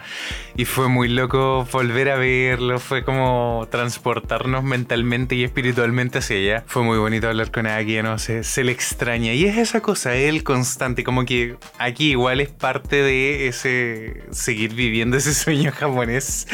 y 0.56 0.64
fue 0.64 0.88
muy 0.88 1.08
loco 1.08 1.66
volver 1.72 2.10
a 2.10 2.16
verlo, 2.16 2.80
fue 2.80 3.04
como 3.04 3.68
transportarnos 3.70 4.64
mentalmente 4.64 5.36
y 5.36 5.44
espiritualmente 5.44 6.18
hacia 6.18 6.36
allá. 6.36 6.64
Fue 6.66 6.82
muy 6.82 6.98
bonito 6.98 7.28
hablar 7.28 7.50
con 7.52 7.66
Aki, 7.66 8.02
no 8.02 8.18
sé, 8.18 8.42
se 8.42 8.64
le 8.64 8.72
extraña. 8.72 9.32
Y 9.32 9.44
es 9.44 9.56
esa 9.56 9.80
cosa, 9.80 10.14
él 10.14 10.42
constante, 10.42 11.04
como 11.04 11.24
que 11.24 11.56
aquí 11.78 12.10
igual 12.10 12.40
es 12.40 12.50
parte 12.50 12.96
de 12.96 13.46
ese 13.46 14.24
seguir 14.32 14.74
viviendo 14.74 15.16
ese 15.16 15.32
sueño 15.32 15.70
japonés 15.72 16.48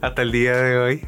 hasta 0.00 0.22
el 0.22 0.32
día 0.32 0.56
de 0.56 0.78
hoy 0.78 1.04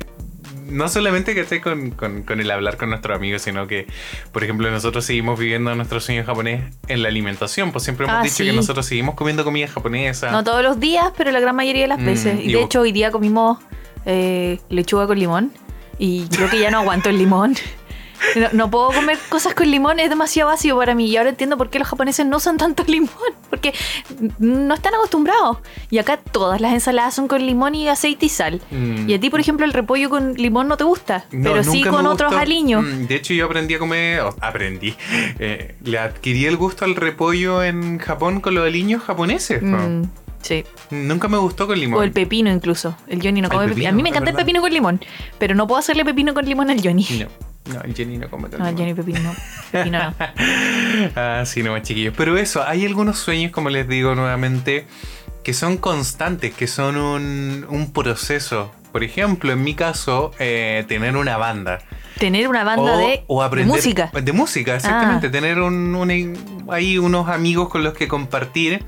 no 0.67 0.89
solamente 0.89 1.35
que 1.35 1.41
esté 1.41 1.61
con, 1.61 1.91
con, 1.91 2.23
con, 2.23 2.41
el 2.41 2.51
hablar 2.51 2.77
con 2.77 2.91
nuestros 2.91 3.17
amigos, 3.17 3.43
sino 3.43 3.67
que, 3.67 3.87
por 4.33 4.43
ejemplo, 4.45 4.71
nosotros 4.71 5.05
seguimos 5.05 5.39
viviendo 5.39 5.75
nuestro 5.75 6.01
sueño 6.01 6.25
japonés 6.25 6.75
en 6.89 7.03
la 7.03 7.09
alimentación. 7.09 7.73
Pues 7.73 7.85
siempre 7.85 8.07
hemos 8.07 8.19
Ah, 8.19 8.23
dicho 8.23 8.37
sí. 8.37 8.45
que 8.47 8.53
nosotros 8.53 8.87
seguimos 8.87 9.15
comiendo 9.15 9.45
comida 9.45 9.69
japonesa. 9.69 10.31
No 10.31 10.43
todos 10.45 10.63
los 10.63 10.81
días, 10.81 11.13
pero 11.17 11.31
la 11.31 11.41
gran 11.41 11.55
mayoría 11.57 11.83
de 11.83 11.89
las 11.89 12.01
Mm, 12.01 12.05
veces. 12.07 12.41
y 12.41 12.45
Y 12.45 12.49
de 12.53 12.57
vos- 12.57 12.65
hecho, 12.67 12.81
hoy 12.81 12.93
día 12.93 13.11
comimos 13.11 13.59
eh, 14.07 14.61
lechuga 14.69 15.07
con 15.07 15.19
limón. 15.19 15.53
Y 15.99 16.27
creo 16.29 16.51
que 16.51 16.59
ya 16.59 16.71
no 16.71 16.79
aguanto 16.79 17.09
el 17.09 17.19
limón. 17.19 17.55
No, 18.37 18.49
no 18.53 18.71
puedo 18.71 18.93
comer 18.93 19.19
cosas 19.29 19.55
con 19.55 19.71
limón, 19.71 20.01
es 20.01 20.09
demasiado 20.09 20.51
ácido 20.51 20.77
para 20.79 20.95
mí. 20.95 21.07
Y 21.09 21.17
ahora 21.17 21.31
entiendo 21.31 21.57
por 21.57 21.71
qué 21.71 21.79
los 21.79 21.89
japoneses 21.89 22.25
no 22.27 22.37
usan 22.39 22.57
tanto 22.57 22.85
limón. 22.89 23.11
Porque 23.51 23.73
no 24.39 24.75
están 24.75 24.95
acostumbrados. 24.95 25.59
Y 25.91 25.99
acá 25.99 26.17
todas 26.17 26.61
las 26.61 26.73
ensaladas 26.73 27.15
son 27.15 27.29
con 27.29 27.45
limón 27.45 27.75
y 27.75 27.89
aceite 27.89 28.27
y 28.27 28.29
sal. 28.29 28.61
Mm. 28.71 29.09
Y 29.09 29.15
a 29.15 29.21
ti, 29.21 29.31
por 29.31 29.41
ejemplo, 29.41 29.65
el 29.67 29.73
repollo 29.73 30.11
con 30.11 30.35
limón 30.35 30.69
no 30.69 30.77
te 30.77 30.85
gusta. 30.85 31.25
No, 31.33 31.51
pero 31.53 31.65
sí 31.65 31.83
con 31.85 32.07
otros 32.07 32.33
aliños. 32.33 32.83
Mm, 32.85 33.07
De 33.07 33.15
hecho, 33.17 33.35
yo 33.35 33.47
aprendí 33.47 33.75
a 33.75 33.79
comer. 33.79 34.23
aprendí. 34.41 34.95
eh, 35.39 35.77
le 35.85 35.99
adquirí 35.99 36.47
el 36.47 36.57
gusto 36.57 36.85
al 36.85 36.97
repollo 36.97 37.63
en 37.63 37.99
Japón 37.99 38.41
con 38.41 38.55
los 38.55 38.67
aliños 38.67 39.03
japoneses. 39.03 39.61
po. 39.61 39.67
Mm, 39.67 40.03
sí. 40.43 40.65
Nunca 40.91 41.29
me 41.29 41.39
gustó 41.39 41.67
con 41.67 41.79
limón. 41.79 42.01
O 42.01 42.03
el 42.03 42.13
pepino 42.13 42.51
incluso. 42.51 42.97
El 43.07 43.21
Johnny 43.23 43.41
no 43.41 43.49
El 43.49 43.53
come 43.53 43.65
pepino. 43.69 43.75
pepino, 43.77 43.89
A 43.91 43.93
mí 43.93 44.03
me 44.03 44.09
encanta 44.09 44.31
el 44.31 44.37
pepino 44.37 44.61
con 44.61 44.73
limón. 44.73 45.01
Pero 45.39 45.55
no 45.55 45.67
puedo 45.67 45.79
hacerle 45.79 46.05
pepino 46.05 46.35
con 46.35 46.45
limón 46.47 46.71
al 46.71 46.81
Johnny. 46.83 47.07
No, 47.21 47.27
no, 47.73 47.81
el 47.81 47.95
Jenny 47.95 48.19
no 48.19 48.29
come 48.29 48.49
No, 48.59 48.69
el. 48.69 48.77
Johnny 48.77 48.95
pepino 48.95 49.21
no. 49.21 49.35
Pepino 49.73 49.99
no. 49.99 50.15
Ah, 51.17 51.45
sí, 51.47 51.63
no, 51.63 51.79
chiquillos. 51.81 52.15
Pero 52.17 52.37
eso, 52.37 52.63
hay 52.63 52.85
algunos 52.85 53.19
sueños, 53.19 53.53
como 53.53 53.71
les 53.71 53.89
digo 53.89 54.15
nuevamente, 54.15 54.87
que 55.43 55.55
son 55.55 55.79
constantes, 55.79 56.55
que 56.55 56.67
son 56.67 56.97
un, 56.97 57.67
un 57.69 57.93
proceso. 57.93 58.71
Por 58.95 59.03
ejemplo, 59.03 59.51
en 59.51 59.65
mi 59.65 59.75
caso, 59.75 60.31
eh, 60.39 60.85
tener 60.87 61.17
una 61.17 61.37
banda. 61.37 61.81
Tener 62.17 62.47
una 62.47 62.63
banda 62.63 62.95
o, 62.95 62.97
de, 62.99 63.25
o 63.27 63.41
de 63.41 63.47
aprender, 63.49 63.75
música. 63.77 64.09
De 64.23 64.33
música, 64.33 64.77
exactamente. 64.77 65.27
Ah. 65.27 65.31
Tener 65.33 65.59
un, 65.59 65.93
un- 65.97 66.65
ahí 66.71 66.97
unos 66.97 67.29
amigos 67.29 67.69
con 67.71 67.83
los 67.83 67.93
que 67.95 68.07
compartir, 68.07 68.85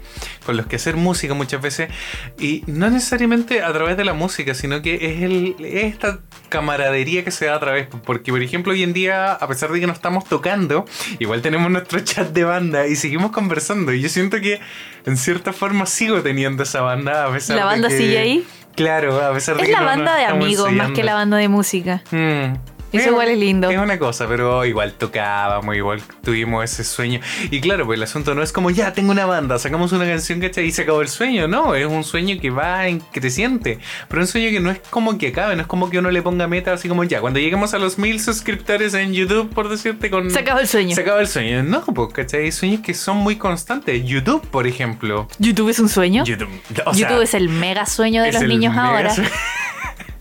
con 0.47 0.57
los 0.57 0.67
que 0.69 0.77
hacer 0.77 0.95
música 0.95 1.35
muchas 1.35 1.61
veces. 1.61 1.91
Y 2.39 2.63
no 2.69 2.89
necesariamente 2.89 3.65
a 3.65 3.73
través 3.73 3.97
de 3.97 4.05
la 4.05 4.13
música, 4.13 4.55
sino 4.55 4.81
que 4.81 4.95
es, 4.95 5.23
el, 5.25 5.57
es 5.59 5.87
esta 5.93 6.21
camaradería 6.51 7.25
que 7.25 7.33
se 7.33 7.47
da 7.47 7.57
a 7.57 7.59
través. 7.59 7.89
Porque, 8.05 8.31
por 8.31 8.41
ejemplo, 8.41 8.75
hoy 8.75 8.85
en 8.85 8.93
día, 8.93 9.33
a 9.33 9.49
pesar 9.49 9.73
de 9.73 9.81
que 9.81 9.89
no 9.89 9.93
estamos 9.93 10.25
tocando, 10.27 10.85
igual 11.19 11.43
tenemos 11.43 11.69
nuestro 11.69 11.99
chat 11.99 12.29
de 12.29 12.45
banda 12.45 12.87
y 12.87 12.95
seguimos 12.95 13.33
conversando. 13.33 13.93
Y 13.93 14.01
yo 14.03 14.09
siento 14.09 14.41
que, 14.41 14.61
en 15.05 15.17
cierta 15.17 15.53
forma, 15.53 15.85
sigo 15.87 16.23
teniendo 16.23 16.63
esa 16.63 16.81
banda. 16.83 17.27
A 17.27 17.33
pesar 17.33 17.57
¿La 17.57 17.63
de 17.65 17.69
banda 17.71 17.89
que- 17.89 17.99
sigue 17.99 18.19
ahí? 18.19 18.47
Claro, 18.77 19.21
a 19.21 19.33
pesar 19.33 19.57
de 19.57 19.63
Es 19.63 19.69
que 19.69 19.73
la 19.73 19.81
no 19.81 19.87
nos 19.87 19.97
banda 19.97 20.17
de 20.17 20.25
amigos 20.27 20.71
más 20.73 20.91
que 20.93 21.03
la 21.03 21.15
banda 21.15 21.39
de 21.39 21.49
música. 21.49 22.03
Mm. 22.11 22.76
Eso 22.93 23.11
igual 23.11 23.29
es 23.29 23.39
lindo. 23.39 23.71
Es 23.71 23.79
una 23.79 23.99
cosa, 23.99 24.27
pero 24.29 24.65
igual 24.65 24.93
tocábamos, 24.95 25.77
igual 25.77 26.03
tuvimos 26.23 26.65
ese 26.65 26.85
sueño. 26.85 27.21
Y 27.51 27.61
claro, 27.61 27.87
pues 27.87 27.97
el 27.97 28.03
asunto 28.03 28.35
no 28.35 28.43
es 28.43 28.53
como 28.53 28.71
ya 28.71 28.93
tengo 28.93 29.11
una 29.11 29.27
banda, 29.27 29.59
sacamos 29.59 29.93
una 29.93 30.07
canción, 30.07 30.41
¿cachai? 30.41 30.67
Y 30.67 30.73
se 30.73 30.83
acabó 30.83 31.03
el 31.03 31.09
sueño. 31.09 31.49
No, 31.49 31.75
es 31.75 31.87
un 31.87 32.05
sueño 32.05 32.37
que 32.41 32.51
va 32.51 32.87
en 32.89 33.01
creciente. 33.01 33.79
Pero 34.09 34.23
un 34.23 34.29
sueño 34.29 34.51
que 34.51 34.61
no 34.61 34.71
es 34.71 34.81
como 34.91 35.19
que 35.19 35.29
acabe, 35.29 35.57
no 35.57 35.63
es 35.63 35.69
como 35.69 35.91
que 35.91 35.99
uno 35.99 36.11
le 36.11 36.23
ponga 36.23 36.47
meta 36.47 36.73
así 36.73 36.89
como 36.89 37.05
ya. 37.05 37.21
Cuando 37.21 37.41
lleguemos 37.41 37.75
a 37.75 37.79
los 37.79 37.99
mil 37.99 38.21
suscriptores 38.21 38.95
en 38.95 39.13
YouTube, 39.13 39.53
por 39.53 39.69
decirte, 39.69 40.11
con. 40.11 40.31
Se 40.31 40.41
acabó 40.41 40.61
el 40.61 40.69
sueño. 40.69 40.95
Se 40.95 41.03
acaba 41.03 41.21
el 41.21 41.29
sueño. 41.29 41.63
No, 41.63 41.85
pues, 41.85 42.13
¿cachai? 42.13 42.45
Hay 42.45 42.53
sueños 42.53 42.81
que 42.81 42.95
son 42.95 43.19
muy 43.19 43.37
constantes. 43.37 44.05
YouTube, 44.05 44.47
por 44.49 44.67
ejemplo. 44.67 45.29
YouTube 45.39 45.69
es 45.71 45.79
un 45.79 45.89
sueño. 45.89 46.25
YouTube, 46.25 46.51
o 46.85 46.95
sea, 46.95 47.09
YouTube 47.09 47.23
es 47.23 47.35
el 47.35 47.49
mega 47.49 47.87
sueño 47.87 48.23
de 48.23 48.33
los 48.33 48.43
niños 48.43 48.77
ahora. 48.77 49.13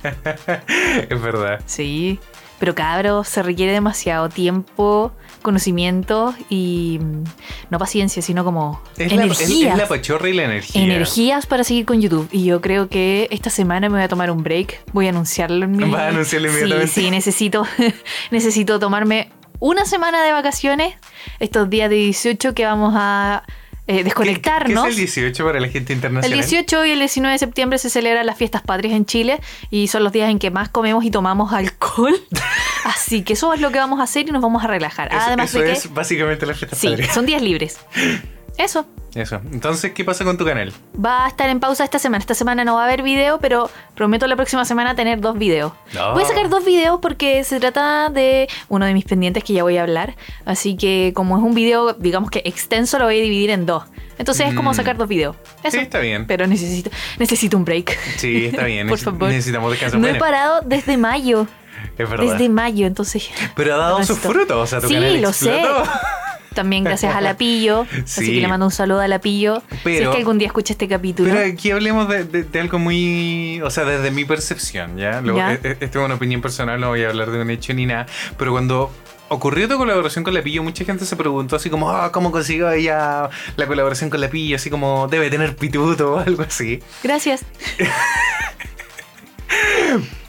es 1.09 1.21
verdad. 1.21 1.61
Sí. 1.65 2.19
Pero 2.59 2.73
cabros, 2.73 3.27
se 3.27 3.43
requiere 3.43 3.71
demasiado 3.73 4.29
tiempo, 4.29 5.11
conocimiento 5.41 6.33
y 6.49 6.99
mm, 7.01 7.23
no 7.69 7.77
paciencia, 7.79 8.21
sino 8.21 8.43
como 8.43 8.81
Es 8.97 9.11
la, 9.11 9.25
es- 9.25 9.49
la 9.77 9.87
pachorra 9.87 10.29
y 10.29 10.33
la 10.33 10.43
energía. 10.43 10.81
energías 10.83 11.45
para 11.45 11.63
seguir 11.63 11.85
con 11.85 12.01
YouTube. 12.01 12.27
Y 12.31 12.45
yo 12.45 12.61
creo 12.61 12.87
que 12.89 13.27
esta 13.31 13.49
semana 13.49 13.89
me 13.89 13.95
voy 13.95 14.03
a 14.03 14.07
tomar 14.07 14.31
un 14.31 14.41
break. 14.43 14.83
Voy 14.93 15.07
a 15.07 15.09
anunciarlo 15.09 15.65
en 15.65 15.71
mi. 15.73 15.83
Vas 15.91 16.01
a 16.01 16.07
anunciarlo 16.09 16.47
inmediatamente. 16.49 16.87
Sí, 16.93 17.01
sí, 17.03 17.11
necesito, 17.11 17.65
necesito 18.31 18.79
tomarme 18.79 19.29
una 19.59 19.85
semana 19.85 20.23
de 20.23 20.31
vacaciones. 20.31 20.95
Estos 21.39 21.69
días 21.69 21.89
de 21.89 21.95
18 21.97 22.53
que 22.53 22.65
vamos 22.65 22.93
a 22.97 23.43
eh, 23.87 23.97
¿Qué- 23.97 24.03
desconectarnos. 24.03 24.83
¿Qué, 24.83 24.89
es 24.89 24.95
el 24.95 25.01
18 25.05 25.45
para 25.45 25.59
la 25.59 25.67
gente 25.69 25.93
El 25.93 25.97
internacional? 25.97 26.39
18 26.39 26.85
y 26.85 26.91
el 26.91 26.99
19 26.99 27.33
de 27.33 27.39
septiembre 27.39 27.77
se 27.79 27.89
celebran 27.89 28.25
las 28.25 28.37
fiestas 28.37 28.61
patrias 28.61 28.93
en 28.95 29.05
Chile 29.05 29.39
y 29.69 29.87
son 29.87 30.03
los 30.03 30.11
días 30.11 30.29
en 30.29 30.39
que 30.39 30.51
más 30.51 30.69
comemos 30.69 31.03
y 31.05 31.11
tomamos 31.11 31.53
alcohol. 31.53 32.15
Así 32.85 33.23
que 33.23 33.33
eso 33.33 33.53
es 33.53 33.61
lo 33.61 33.71
que 33.71 33.79
vamos 33.79 33.99
a 33.99 34.03
hacer 34.03 34.27
y 34.27 34.31
nos 34.31 34.41
vamos 34.41 34.63
a 34.63 34.67
relajar. 34.67 35.09
Eso, 35.11 35.21
Además 35.21 35.49
eso 35.49 35.59
de 35.59 35.65
que 35.65 35.71
es 35.73 35.93
básicamente 35.93 36.45
la 36.45 36.53
fiesta 36.53 36.75
sí, 36.75 36.87
padre. 36.89 37.09
son 37.13 37.25
días 37.25 37.41
libres. 37.41 37.79
Eso. 38.57 38.85
Eso. 39.13 39.39
Entonces, 39.51 39.93
¿qué 39.93 40.03
pasa 40.03 40.25
con 40.25 40.37
tu 40.37 40.43
canal? 40.45 40.73
Va 41.03 41.25
a 41.25 41.27
estar 41.29 41.49
en 41.49 41.59
pausa 41.61 41.83
esta 41.85 41.99
semana. 41.99 42.19
Esta 42.19 42.33
semana 42.33 42.65
no 42.65 42.75
va 42.75 42.81
a 42.81 42.85
haber 42.85 43.01
video, 43.01 43.39
pero 43.39 43.69
prometo 43.95 44.27
la 44.27 44.35
próxima 44.35 44.65
semana 44.65 44.93
tener 44.95 45.21
dos 45.21 45.37
videos. 45.37 45.71
No. 45.93 46.13
Voy 46.13 46.23
a 46.23 46.25
sacar 46.25 46.49
dos 46.49 46.65
videos 46.65 46.99
porque 47.01 47.43
se 47.45 47.59
trata 47.61 48.09
de 48.09 48.49
uno 48.67 48.85
de 48.85 48.93
mis 48.93 49.05
pendientes 49.05 49.43
que 49.43 49.53
ya 49.53 49.63
voy 49.63 49.77
a 49.77 49.83
hablar. 49.83 50.15
Así 50.45 50.75
que 50.75 51.13
como 51.15 51.37
es 51.37 51.43
un 51.43 51.53
video, 51.53 51.93
digamos 51.93 52.29
que 52.29 52.41
extenso, 52.45 52.99
lo 52.99 53.05
voy 53.05 53.19
a 53.19 53.23
dividir 53.23 53.51
en 53.51 53.65
dos. 53.65 53.83
Entonces 54.17 54.47
es 54.49 54.53
como 54.53 54.71
Mm. 54.71 54.75
sacar 54.75 54.97
dos 54.97 55.07
videos. 55.07 55.35
Eso. 55.63 55.77
Sí, 55.77 55.83
está 55.83 55.99
bien. 55.99 56.25
Pero 56.27 56.45
necesito, 56.47 56.89
necesito 57.19 57.55
un 57.57 57.63
break. 57.65 57.97
Sí, 58.17 58.45
está 58.47 58.63
bien. 58.65 58.87
Por 58.87 58.97
favor. 58.99 59.29
Necesitamos 59.29 59.71
descanso. 59.71 59.97
No 59.97 60.07
he 60.07 60.15
parado 60.15 60.61
desde 60.65 60.97
mayo. 60.97 61.47
es 61.97 62.09
verdad. 62.09 62.25
Desde 62.33 62.49
mayo, 62.49 62.85
entonces. 62.87 63.29
Pero 63.55 63.75
ha 63.75 63.77
dado 63.77 64.03
sus 64.03 64.19
frutos. 64.19 64.57
O 64.57 64.65
sea, 64.67 64.81
tu 64.81 64.87
Sí, 64.89 64.93
canal 64.95 65.21
lo 65.21 65.31
sé. 65.31 65.61
También 66.55 66.83
gracias 66.83 67.13
a 67.13 67.21
Lapillo. 67.21 67.81
Así 68.03 68.25
Sí. 68.25 68.33
que 68.33 68.41
le 68.41 68.47
mando 68.47 68.65
un 68.65 68.71
saludo 68.71 69.01
a 69.01 69.07
Lapillo. 69.07 69.61
si 69.69 69.77
Pero- 69.83 70.09
es 70.09 70.15
que 70.15 70.21
algún 70.21 70.39
día 70.39 70.47
escucha 70.47 70.73
este 70.73 70.87
capítulo. 70.87 71.31
Pero 71.31 71.53
aquí 71.53 71.69
hablemos 71.69 72.09
de, 72.09 72.23
de- 72.23 72.43
de 72.43 72.59
algo 72.59 72.79
muy. 72.79 73.61
O 73.63 73.69
sea, 73.69 73.85
desde 73.85 74.09
mi 74.09 74.25
percepción, 74.25 74.97
¿ya? 74.97 75.21
Luego, 75.21 75.37
Ya. 75.37 75.53
e- 75.53 75.59
e- 75.63 75.77
Esto 75.81 75.99
es 75.99 76.05
una 76.05 76.15
opinión 76.15 76.41
personal, 76.41 76.79
no 76.79 76.87
voy 76.89 77.03
a 77.03 77.09
hablar 77.09 77.29
de 77.29 77.39
un 77.41 77.49
hecho 77.51 77.73
ni 77.73 77.85
nada. 77.85 78.07
Pero 78.37 78.51
cuando 78.53 78.91
ocurrió 79.27 79.67
tu 79.67 79.77
colaboración 79.77 80.23
con 80.23 80.33
La 80.33 80.41
Pillo, 80.41 80.63
mucha 80.63 80.85
gente 80.85 81.05
se 81.05 81.15
preguntó 81.15 81.55
así 81.57 81.69
como, 81.69 81.91
ah, 81.91 82.11
¿cómo 82.11 82.31
consiguió 82.31 82.71
ella 82.71 83.29
la 83.57 83.67
colaboración 83.67 84.09
con 84.09 84.21
La 84.21 84.29
Pillo? 84.29 84.55
Así 84.55 84.69
como, 84.69 85.07
debe 85.07 85.29
tener 85.29 85.55
pituto 85.55 86.13
o 86.13 86.19
algo 86.19 86.43
así. 86.43 86.79
Gracias. 87.03 87.43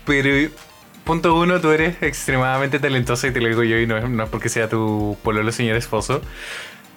Pero. 0.04 0.50
Punto 1.06 1.38
uno, 1.38 1.60
tú 1.60 1.70
eres 1.70 2.02
extremadamente 2.02 2.78
talentosa 2.80 3.28
y 3.28 3.30
te 3.30 3.40
lo 3.40 3.48
digo 3.48 3.62
yo 3.62 3.78
y 3.78 3.86
no 3.86 3.96
es, 3.96 4.08
no 4.10 4.24
es 4.24 4.28
porque 4.28 4.48
sea 4.48 4.68
tu 4.68 5.16
pololo 5.22 5.52
señor 5.52 5.76
esposo, 5.76 6.20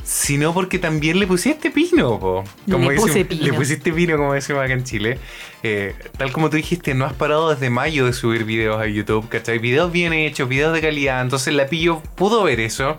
sino 0.04 0.52
porque 0.52 0.80
también 0.80 1.20
le 1.20 1.28
pusiste 1.28 1.70
pino, 1.70 2.20
po. 2.20 2.44
Le 2.66 2.74
Como 2.74 2.88
puse 2.96 3.20
decimos- 3.24 3.28
pino. 3.28 3.46
Le 3.46 3.54
pusiste 3.54 3.94
pino, 3.94 4.18
como 4.18 4.34
decimos 4.34 4.64
acá 4.64 4.74
en 4.74 4.84
Chile. 4.84 5.20
Eh, 5.62 5.94
tal 6.18 6.32
como 6.32 6.50
tú 6.50 6.58
dijiste, 6.58 6.96
no 6.96 7.06
has 7.06 7.14
parado 7.14 7.52
desde 7.54 7.70
mayo 7.70 8.08
de 8.08 8.14
subir 8.14 8.46
videos 8.46 8.82
a 8.82 8.88
YouTube, 8.88 9.30
¿cachai? 9.30 9.60
Videos 9.60 9.92
bien 9.92 10.12
hechos, 10.14 10.50
videos 10.50 10.74
de 10.74 10.82
calidad. 10.82 11.22
Entonces 11.22 11.54
la 11.54 11.68
pillo 11.68 12.02
pudo 12.16 12.42
ver 12.44 12.60
eso. 12.62 12.98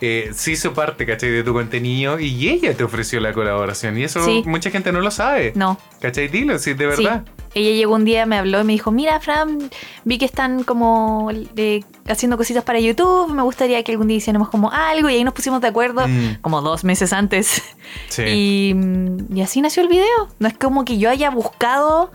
Eh, 0.00 0.30
se 0.34 0.52
hizo 0.52 0.74
parte, 0.74 1.06
¿cachai? 1.06 1.30
De 1.30 1.44
tu 1.44 1.52
contenido 1.52 2.18
y 2.18 2.48
ella 2.48 2.74
te 2.76 2.82
ofreció 2.82 3.20
la 3.20 3.32
colaboración. 3.32 3.96
Y 3.98 4.04
eso 4.04 4.24
Sí. 4.24 4.42
mucha 4.46 4.70
gente 4.72 4.90
no 4.90 5.00
lo 5.00 5.10
sabe. 5.12 5.52
No. 5.54 5.78
¿Cachai? 6.00 6.26
Dilo, 6.28 6.58
sí, 6.58 6.74
de 6.74 6.86
verdad. 6.86 7.22
Sí. 7.24 7.32
Ella 7.54 7.70
llegó 7.76 7.94
un 7.94 8.04
día, 8.04 8.26
me 8.26 8.36
habló 8.36 8.60
y 8.60 8.64
me 8.64 8.72
dijo, 8.72 8.90
mira, 8.90 9.18
Fran, 9.20 9.70
vi 10.04 10.18
que 10.18 10.24
están 10.24 10.64
como 10.64 11.30
eh, 11.56 11.82
haciendo 12.06 12.36
cositas 12.36 12.62
para 12.64 12.78
YouTube, 12.80 13.32
me 13.32 13.42
gustaría 13.42 13.82
que 13.82 13.92
algún 13.92 14.08
día 14.08 14.16
hiciéramos 14.18 14.48
como 14.50 14.70
algo 14.70 15.08
y 15.08 15.14
ahí 15.14 15.24
nos 15.24 15.34
pusimos 15.34 15.60
de 15.60 15.68
acuerdo 15.68 16.06
Mm. 16.06 16.36
como 16.40 16.60
dos 16.62 16.84
meses 16.84 17.12
antes. 17.12 17.62
Sí. 18.08 18.22
Y, 18.26 18.74
mm, 18.74 19.36
y 19.36 19.40
así 19.42 19.60
nació 19.60 19.82
el 19.82 19.88
video. 19.88 20.28
No 20.38 20.48
es 20.48 20.54
como 20.56 20.84
que 20.84 20.98
yo 20.98 21.08
haya 21.10 21.30
buscado 21.30 22.10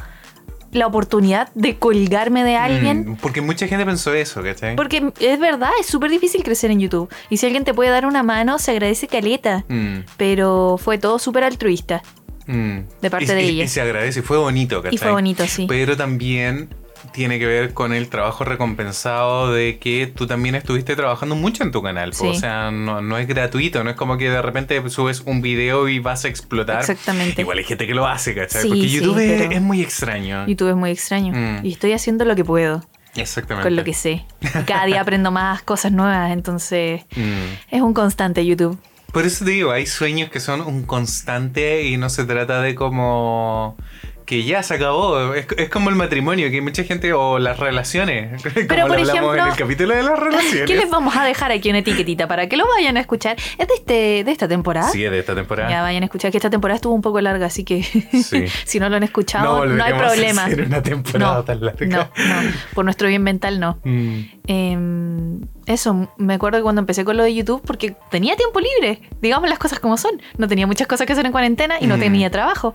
la 0.72 0.88
oportunidad 0.88 1.50
de 1.54 1.78
colgarme 1.78 2.44
de 2.44 2.56
alguien. 2.56 3.12
Mm, 3.12 3.16
porque 3.18 3.42
mucha 3.42 3.68
gente 3.68 3.86
pensó 3.86 4.12
eso, 4.14 4.42
¿cachai? 4.42 4.76
Porque 4.76 5.12
es 5.20 5.40
verdad, 5.40 5.70
es 5.80 5.86
súper 5.86 6.10
difícil 6.10 6.42
crecer 6.44 6.72
en 6.72 6.80
YouTube. 6.80 7.10
Y 7.30 7.38
si 7.38 7.46
alguien 7.46 7.64
te 7.64 7.74
puede 7.76 7.92
dar 7.92 8.06
una 8.08 8.24
mano, 8.24 8.58
se 8.58 8.72
agradece 8.72 9.08
caleta. 9.08 9.66
Mm, 9.68 10.00
Pero 10.18 10.80
fue 10.82 10.98
todo 10.98 11.20
súper 11.20 11.44
altruista. 11.44 12.02
Mm. 12.48 12.80
De 13.02 13.10
parte 13.10 13.26
Y- 13.26 13.36
de 13.36 13.44
y- 13.44 13.50
ella. 13.50 13.64
Y 13.66 13.68
se 13.68 13.82
agradece, 13.82 14.22
fue 14.22 14.38
bonito, 14.38 14.82
¿cachai? 14.82 14.96
Y 14.96 14.98
fue 14.98 15.12
bonito, 15.12 15.46
sí. 15.48 15.66
Pero 15.68 15.96
también 15.98 16.70
tiene 17.12 17.38
que 17.38 17.46
ver 17.46 17.74
con 17.74 17.94
el 17.94 18.08
trabajo 18.10 18.44
recompensado 18.44 19.52
de 19.54 19.78
que 19.78 20.08
tú 20.08 20.26
también 20.26 20.56
estuviste 20.56 20.96
trabajando 20.96 21.36
mucho 21.36 21.64
en 21.64 21.72
tu 21.72 21.82
canal. 21.84 22.14
Sí. 22.14 22.26
O 22.28 22.34
sea, 22.34 22.72
no, 22.72 23.02
no 23.02 23.18
es 23.18 23.28
gratuito, 23.28 23.84
no 23.84 23.90
es 23.90 23.96
como 23.96 24.18
que 24.18 24.30
de 24.30 24.42
repente 24.42 24.82
subes 24.90 25.22
un 25.26 25.42
video 25.42 25.90
y 25.90 26.00
vas 26.00 26.26
a 26.26 26.30
explotar. 26.30 26.80
Exactamente. 26.80 27.42
Igual 27.42 27.58
hay 27.60 27.64
gente 27.66 27.86
que 27.86 27.94
lo 27.94 28.08
hace, 28.08 28.34
¿cachai? 28.34 28.62
Sí, 28.64 28.68
Porque 28.70 28.84
sí, 28.84 28.90
YouTube 28.90 29.20
es- 29.20 29.42
pero- 29.42 29.52
es 29.54 29.62
muy 29.62 29.82
extraño. 29.82 30.48
YouTube 30.48 30.70
es 30.70 30.76
muy 30.76 30.92
extraño. 30.92 31.34
Mm. 31.36 31.66
Y 31.66 31.74
estoy 31.74 31.92
haciendo 31.92 32.24
lo 32.26 32.36
que 32.36 32.46
puedo 32.46 32.84
Exactamente. 33.16 33.68
con 33.68 33.76
lo 33.76 33.84
que 33.84 33.94
sé. 33.94 34.26
Cada 34.66 34.86
día 34.86 35.02
aprendo 35.02 35.30
más 35.30 35.62
cosas 35.62 35.92
nuevas, 35.92 36.32
entonces 36.32 37.02
Mm. 37.16 37.76
es 37.76 37.82
un 37.82 37.94
constante 37.94 38.46
YouTube. 38.46 38.80
Por 39.14 39.26
eso 39.26 39.46
te 39.46 39.52
digo, 39.52 39.72
hay 39.72 39.86
sueños 39.86 40.30
que 40.30 40.40
son 40.42 40.60
un 40.62 40.84
constante 40.84 41.84
y 41.84 41.98
no 41.98 42.10
se 42.10 42.26
trata 42.26 42.62
de 42.62 42.76
como 42.76 43.78
que 44.26 44.44
ya 44.44 44.64
se 44.64 44.76
acabó. 44.76 45.34
Es, 45.34 45.46
es 45.58 45.70
como 45.70 45.90
el 45.90 45.96
matrimonio, 45.96 46.50
que 46.50 46.56
hay 46.56 46.62
mucha 46.62 46.84
gente, 46.86 47.12
o 47.14 47.40
las 47.40 47.60
relaciones, 47.60 48.42
como 48.54 48.56
Pero, 48.68 48.82
lo 48.84 48.88
por 48.88 48.98
hablamos 48.98 49.10
ejemplo, 49.10 49.36
en 49.36 49.52
el 49.52 49.56
capítulo 49.58 49.96
de 49.96 50.04
las 50.04 50.18
relaciones. 50.18 50.66
¿Qué 50.66 50.76
les 50.76 50.90
vamos 50.90 51.16
a 51.16 51.26
dejar 51.26 51.52
aquí 51.52 51.70
una 51.70 51.80
etiquetita 51.80 52.28
para 52.28 52.48
que 52.48 52.58
lo 52.58 52.66
vayan 52.76 52.98
a 52.98 53.02
escuchar? 53.02 53.36
¿Es 53.58 53.68
de, 53.68 53.74
este, 53.76 54.24
de 54.24 54.32
esta 54.32 54.48
temporada? 54.48 54.90
Sí, 54.90 55.04
es 55.04 55.12
de 55.12 55.20
esta 55.20 55.36
temporada. 55.36 55.70
Ya 55.70 55.82
vayan 55.82 56.04
a 56.04 56.06
escuchar 56.06 56.32
que 56.32 56.38
esta 56.38 56.50
temporada 56.50 56.78
estuvo 56.78 56.94
un 56.96 57.02
poco 57.02 57.20
larga, 57.22 57.48
así 57.48 57.64
que 57.64 57.84
Sí. 57.84 58.46
si 58.66 58.80
no 58.80 58.90
lo 58.90 58.96
han 58.96 59.04
escuchado, 59.04 59.66
no, 59.66 59.84
hay 59.84 59.92
volveremos 59.92 60.02
a 60.02 60.08
problema. 60.08 60.46
hacer 60.46 60.62
una 60.66 60.82
temporada 60.82 61.36
no, 61.36 61.44
tan 61.44 61.62
larga. 61.66 61.86
no, 61.86 61.98
no, 62.26 62.52
por 62.74 62.86
nuestro 62.86 63.08
bien 63.10 63.24
mental 63.24 63.60
no. 63.60 63.78
Mm. 63.84 64.20
Em, 64.48 65.42
eso, 65.66 66.10
me 66.18 66.34
acuerdo 66.34 66.60
que 66.60 66.64
cuando 66.64 66.80
empecé 66.82 67.06
con 67.06 67.16
lo 67.18 67.24
de 67.24 67.34
YouTube, 67.34 67.62
porque 67.66 67.96
tenía 68.12 68.36
tiempo 68.36 68.60
libre, 68.60 69.02
digamos 69.22 69.50
las 69.50 69.60
cosas 69.60 69.80
como 69.80 69.98
son. 69.98 70.22
No 70.38 70.48
tenía 70.48 70.68
muchas 70.68 70.88
cosas 70.88 71.08
que 71.08 71.14
hacer 71.14 71.26
en 71.26 71.32
cuarentena 71.32 71.76
y 71.80 71.88
no 71.88 71.98
Mm. 71.98 72.00
tenía 72.02 72.30
trabajo. 72.30 72.74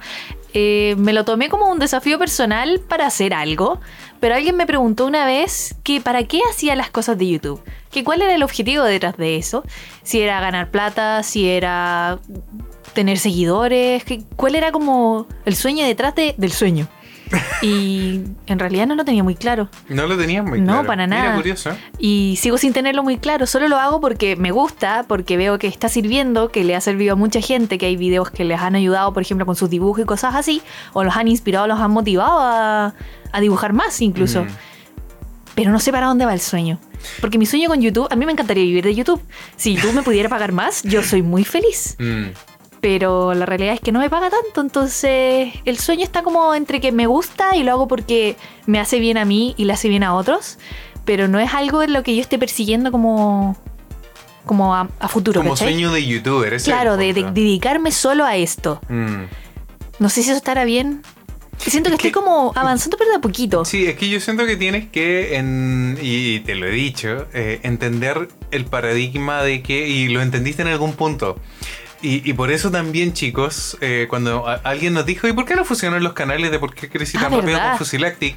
Eh, 0.54 0.94
me 0.98 1.12
lo 1.12 1.24
tomé 1.24 1.48
como 1.50 1.66
un 1.70 1.78
desafío 1.78 2.18
personal 2.18 2.80
para 2.88 3.06
hacer 3.06 3.34
algo, 3.34 3.80
pero 4.20 4.34
alguien 4.34 4.56
me 4.56 4.66
preguntó 4.66 5.06
una 5.06 5.26
vez 5.26 5.74
que 5.82 6.00
para 6.00 6.24
qué 6.24 6.40
hacía 6.50 6.74
las 6.76 6.90
cosas 6.90 7.18
de 7.18 7.28
YouTube, 7.28 7.62
que 7.90 8.04
cuál 8.04 8.22
era 8.22 8.34
el 8.34 8.42
objetivo 8.42 8.84
detrás 8.84 9.16
de 9.18 9.36
eso, 9.36 9.64
si 10.02 10.20
era 10.20 10.40
ganar 10.40 10.70
plata, 10.70 11.22
si 11.22 11.48
era 11.48 12.18
tener 12.94 13.18
seguidores, 13.18 14.02
que- 14.04 14.22
cuál 14.36 14.54
era 14.54 14.72
como 14.72 15.26
el 15.44 15.54
sueño 15.54 15.84
detrás 15.84 16.14
de- 16.14 16.34
del 16.38 16.52
sueño. 16.52 16.88
Y 17.62 18.22
en 18.46 18.58
realidad 18.58 18.86
no 18.86 18.94
lo 18.94 19.04
tenía 19.04 19.22
muy 19.22 19.34
claro. 19.34 19.68
No 19.88 20.06
lo 20.06 20.16
tenías 20.16 20.44
muy 20.44 20.60
No, 20.60 20.72
claro. 20.74 20.86
para 20.86 21.06
Mira, 21.06 21.22
nada. 21.24 21.36
curioso. 21.36 21.70
Y 21.98 22.36
sigo 22.40 22.58
sin 22.58 22.72
tenerlo 22.72 23.02
muy 23.02 23.18
claro, 23.18 23.46
solo 23.46 23.68
lo 23.68 23.76
hago 23.78 24.00
porque 24.00 24.36
me 24.36 24.50
gusta, 24.50 25.04
porque 25.08 25.36
veo 25.36 25.58
que 25.58 25.66
está 25.66 25.88
sirviendo, 25.88 26.50
que 26.50 26.64
le 26.64 26.76
ha 26.76 26.80
servido 26.80 27.14
a 27.14 27.16
mucha 27.16 27.40
gente, 27.40 27.78
que 27.78 27.86
hay 27.86 27.96
videos 27.96 28.30
que 28.30 28.44
les 28.44 28.60
han 28.60 28.74
ayudado, 28.74 29.12
por 29.12 29.22
ejemplo, 29.22 29.44
con 29.46 29.56
sus 29.56 29.68
dibujos 29.70 30.02
y 30.02 30.06
cosas 30.06 30.34
así, 30.34 30.62
o 30.92 31.04
los 31.04 31.16
han 31.16 31.28
inspirado, 31.28 31.66
los 31.66 31.80
han 31.80 31.90
motivado 31.90 32.38
a, 32.40 32.94
a 33.32 33.40
dibujar 33.40 33.72
más 33.72 34.00
incluso. 34.00 34.44
Mm. 34.44 34.48
Pero 35.54 35.72
no 35.72 35.80
sé 35.80 35.90
para 35.90 36.06
dónde 36.06 36.24
va 36.24 36.32
el 36.34 36.40
sueño. 36.40 36.78
Porque 37.20 37.38
mi 37.38 37.46
sueño 37.46 37.68
con 37.68 37.80
YouTube, 37.80 38.06
a 38.10 38.16
mí 38.16 38.24
me 38.26 38.32
encantaría 38.32 38.62
vivir 38.62 38.84
de 38.84 38.94
YouTube. 38.94 39.20
Si 39.56 39.74
YouTube 39.74 39.92
me 39.94 40.02
pudiera 40.02 40.28
pagar 40.28 40.52
más, 40.52 40.82
yo 40.84 41.02
soy 41.02 41.22
muy 41.22 41.44
feliz. 41.44 41.96
Mm. 41.98 42.26
Pero 42.80 43.34
la 43.34 43.44
realidad 43.44 43.74
es 43.74 43.80
que 43.80 43.90
no 43.90 43.98
me 43.98 44.08
paga 44.08 44.30
tanto, 44.30 44.60
entonces 44.60 45.52
el 45.64 45.78
sueño 45.78 46.04
está 46.04 46.22
como 46.22 46.54
entre 46.54 46.80
que 46.80 46.92
me 46.92 47.06
gusta 47.08 47.56
y 47.56 47.64
lo 47.64 47.72
hago 47.72 47.88
porque 47.88 48.36
me 48.66 48.78
hace 48.78 49.00
bien 49.00 49.18
a 49.18 49.24
mí 49.24 49.54
y 49.56 49.64
le 49.64 49.72
hace 49.72 49.88
bien 49.88 50.04
a 50.04 50.14
otros, 50.14 50.58
pero 51.04 51.26
no 51.26 51.40
es 51.40 51.52
algo 51.54 51.82
en 51.82 51.92
lo 51.92 52.02
que 52.04 52.14
yo 52.14 52.20
esté 52.20 52.38
persiguiendo 52.38 52.92
como, 52.92 53.56
como 54.46 54.76
a, 54.76 54.88
a 55.00 55.08
futuro. 55.08 55.40
Como 55.40 55.54
¿cachai? 55.54 55.72
sueño 55.72 55.90
de 55.92 56.06
youtuber, 56.06 56.52
ese 56.54 56.66
Claro, 56.70 56.96
de, 56.96 57.12
dedicarme 57.12 57.90
solo 57.90 58.24
a 58.24 58.36
esto. 58.36 58.80
Mm. 58.88 59.24
No 59.98 60.08
sé 60.08 60.22
si 60.22 60.28
eso 60.30 60.36
estará 60.38 60.64
bien. 60.64 61.02
Siento 61.56 61.90
que 61.90 61.96
Es 61.96 62.00
que- 62.00 62.08
estoy 62.08 62.22
como 62.22 62.52
avanzando, 62.54 62.96
pero 62.96 63.10
de 63.10 63.16
a 63.16 63.20
poquito. 63.20 63.64
Sí, 63.64 63.86
es 63.86 63.96
que 63.96 64.08
yo 64.08 64.20
siento 64.20 64.46
que 64.46 64.56
tienes 64.56 64.88
que, 64.88 65.34
en- 65.36 65.98
y 66.00 66.38
te 66.40 66.54
lo 66.54 66.66
he 66.66 66.70
dicho, 66.70 67.26
eh, 67.34 67.58
entender 67.64 68.28
el 68.52 68.64
paradigma 68.66 69.42
de 69.42 69.64
que, 69.64 69.88
y 69.88 70.06
lo 70.06 70.22
entendiste 70.22 70.62
en 70.62 70.68
algún 70.68 70.92
punto. 70.92 71.40
Y, 72.00 72.28
y 72.28 72.32
por 72.34 72.50
eso 72.50 72.70
también, 72.70 73.12
chicos, 73.12 73.76
eh, 73.80 74.06
cuando 74.08 74.46
alguien 74.64 74.94
nos 74.94 75.04
dijo, 75.04 75.26
¿y 75.26 75.32
por 75.32 75.44
qué 75.44 75.56
no 75.56 75.64
fusionan 75.64 76.02
los 76.02 76.12
canales 76.12 76.50
de 76.50 76.58
por 76.58 76.74
qué 76.74 76.88
crecí 76.88 77.16
Ah, 77.18 77.22
tan 77.22 77.32
rápido 77.32 77.54
¿verdad? 77.56 77.70
con 77.70 77.78
Fusilactic? 77.78 78.36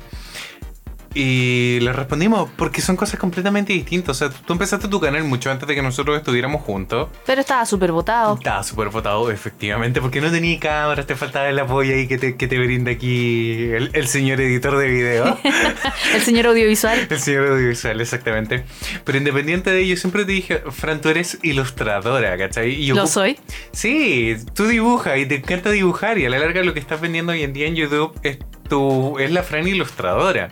Y 1.13 1.79
le 1.81 1.91
respondimos, 1.93 2.49
porque 2.55 2.81
son 2.81 2.95
cosas 2.95 3.19
completamente 3.19 3.73
distintas. 3.73 4.21
O 4.21 4.29
sea, 4.29 4.29
tú 4.45 4.53
empezaste 4.53 4.87
tu 4.87 4.99
canal 4.99 5.23
mucho 5.25 5.51
antes 5.51 5.67
de 5.67 5.75
que 5.75 5.81
nosotros 5.81 6.17
estuviéramos 6.17 6.61
juntos. 6.61 7.09
Pero 7.25 7.41
estaba 7.41 7.65
súper 7.65 7.91
votado. 7.91 8.35
Estaba 8.35 8.63
súper 8.63 8.89
votado, 8.89 9.29
efectivamente, 9.31 9.99
porque 10.01 10.21
no 10.21 10.31
tenía 10.31 10.59
cámaras, 10.59 11.05
te 11.07 11.15
faltaba 11.15 11.49
el 11.49 11.59
apoyo 11.59 11.93
ahí 11.93 12.07
que 12.07 12.17
te, 12.17 12.37
que 12.37 12.47
te 12.47 12.57
brinda 12.57 12.91
aquí 12.91 13.63
el, 13.71 13.89
el 13.93 14.07
señor 14.07 14.39
editor 14.41 14.77
de 14.77 14.87
video. 14.87 15.37
El 16.15 16.21
señor 16.21 16.47
audiovisual. 16.47 17.07
El 17.09 17.19
señor 17.19 17.47
audiovisual, 17.47 18.01
exactamente. 18.01 18.65
Pero 19.05 19.17
independiente 19.17 19.71
de 19.71 19.81
ello, 19.81 19.95
siempre 19.97 20.25
te 20.25 20.31
dije, 20.33 20.61
Fran, 20.71 20.99
tú 21.01 21.09
eres 21.09 21.37
ilustradora, 21.43 22.37
¿cachai? 22.37 22.71
Y 22.71 22.85
yo 22.87 22.95
Lo 22.95 23.03
ocup- 23.03 23.07
soy. 23.07 23.39
Sí, 23.71 24.35
tú 24.53 24.67
dibujas 24.67 25.17
y 25.17 25.25
te 25.25 25.35
encanta 25.35 25.69
dibujar 25.71 26.17
y 26.17 26.25
a 26.25 26.29
la 26.29 26.39
larga 26.39 26.63
lo 26.63 26.73
que 26.73 26.79
estás 26.79 26.99
vendiendo 27.01 27.31
hoy 27.31 27.43
en 27.43 27.53
día 27.53 27.67
en 27.67 27.75
YouTube 27.75 28.13
es, 28.23 28.39
tu, 28.67 29.17
es 29.19 29.31
la 29.31 29.43
Fran 29.43 29.67
ilustradora. 29.67 30.49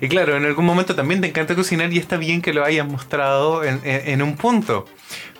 Y 0.00 0.08
claro, 0.08 0.36
en 0.36 0.44
algún 0.44 0.64
momento 0.64 0.94
también 0.94 1.20
te 1.20 1.28
encanta 1.28 1.54
cocinar 1.54 1.92
y 1.92 1.98
está 1.98 2.16
bien 2.16 2.42
que 2.42 2.52
lo 2.52 2.64
hayas 2.64 2.86
mostrado 2.86 3.64
en, 3.64 3.80
en- 3.84 4.08
en 4.08 4.22
un 4.22 4.36
punto. 4.36 4.86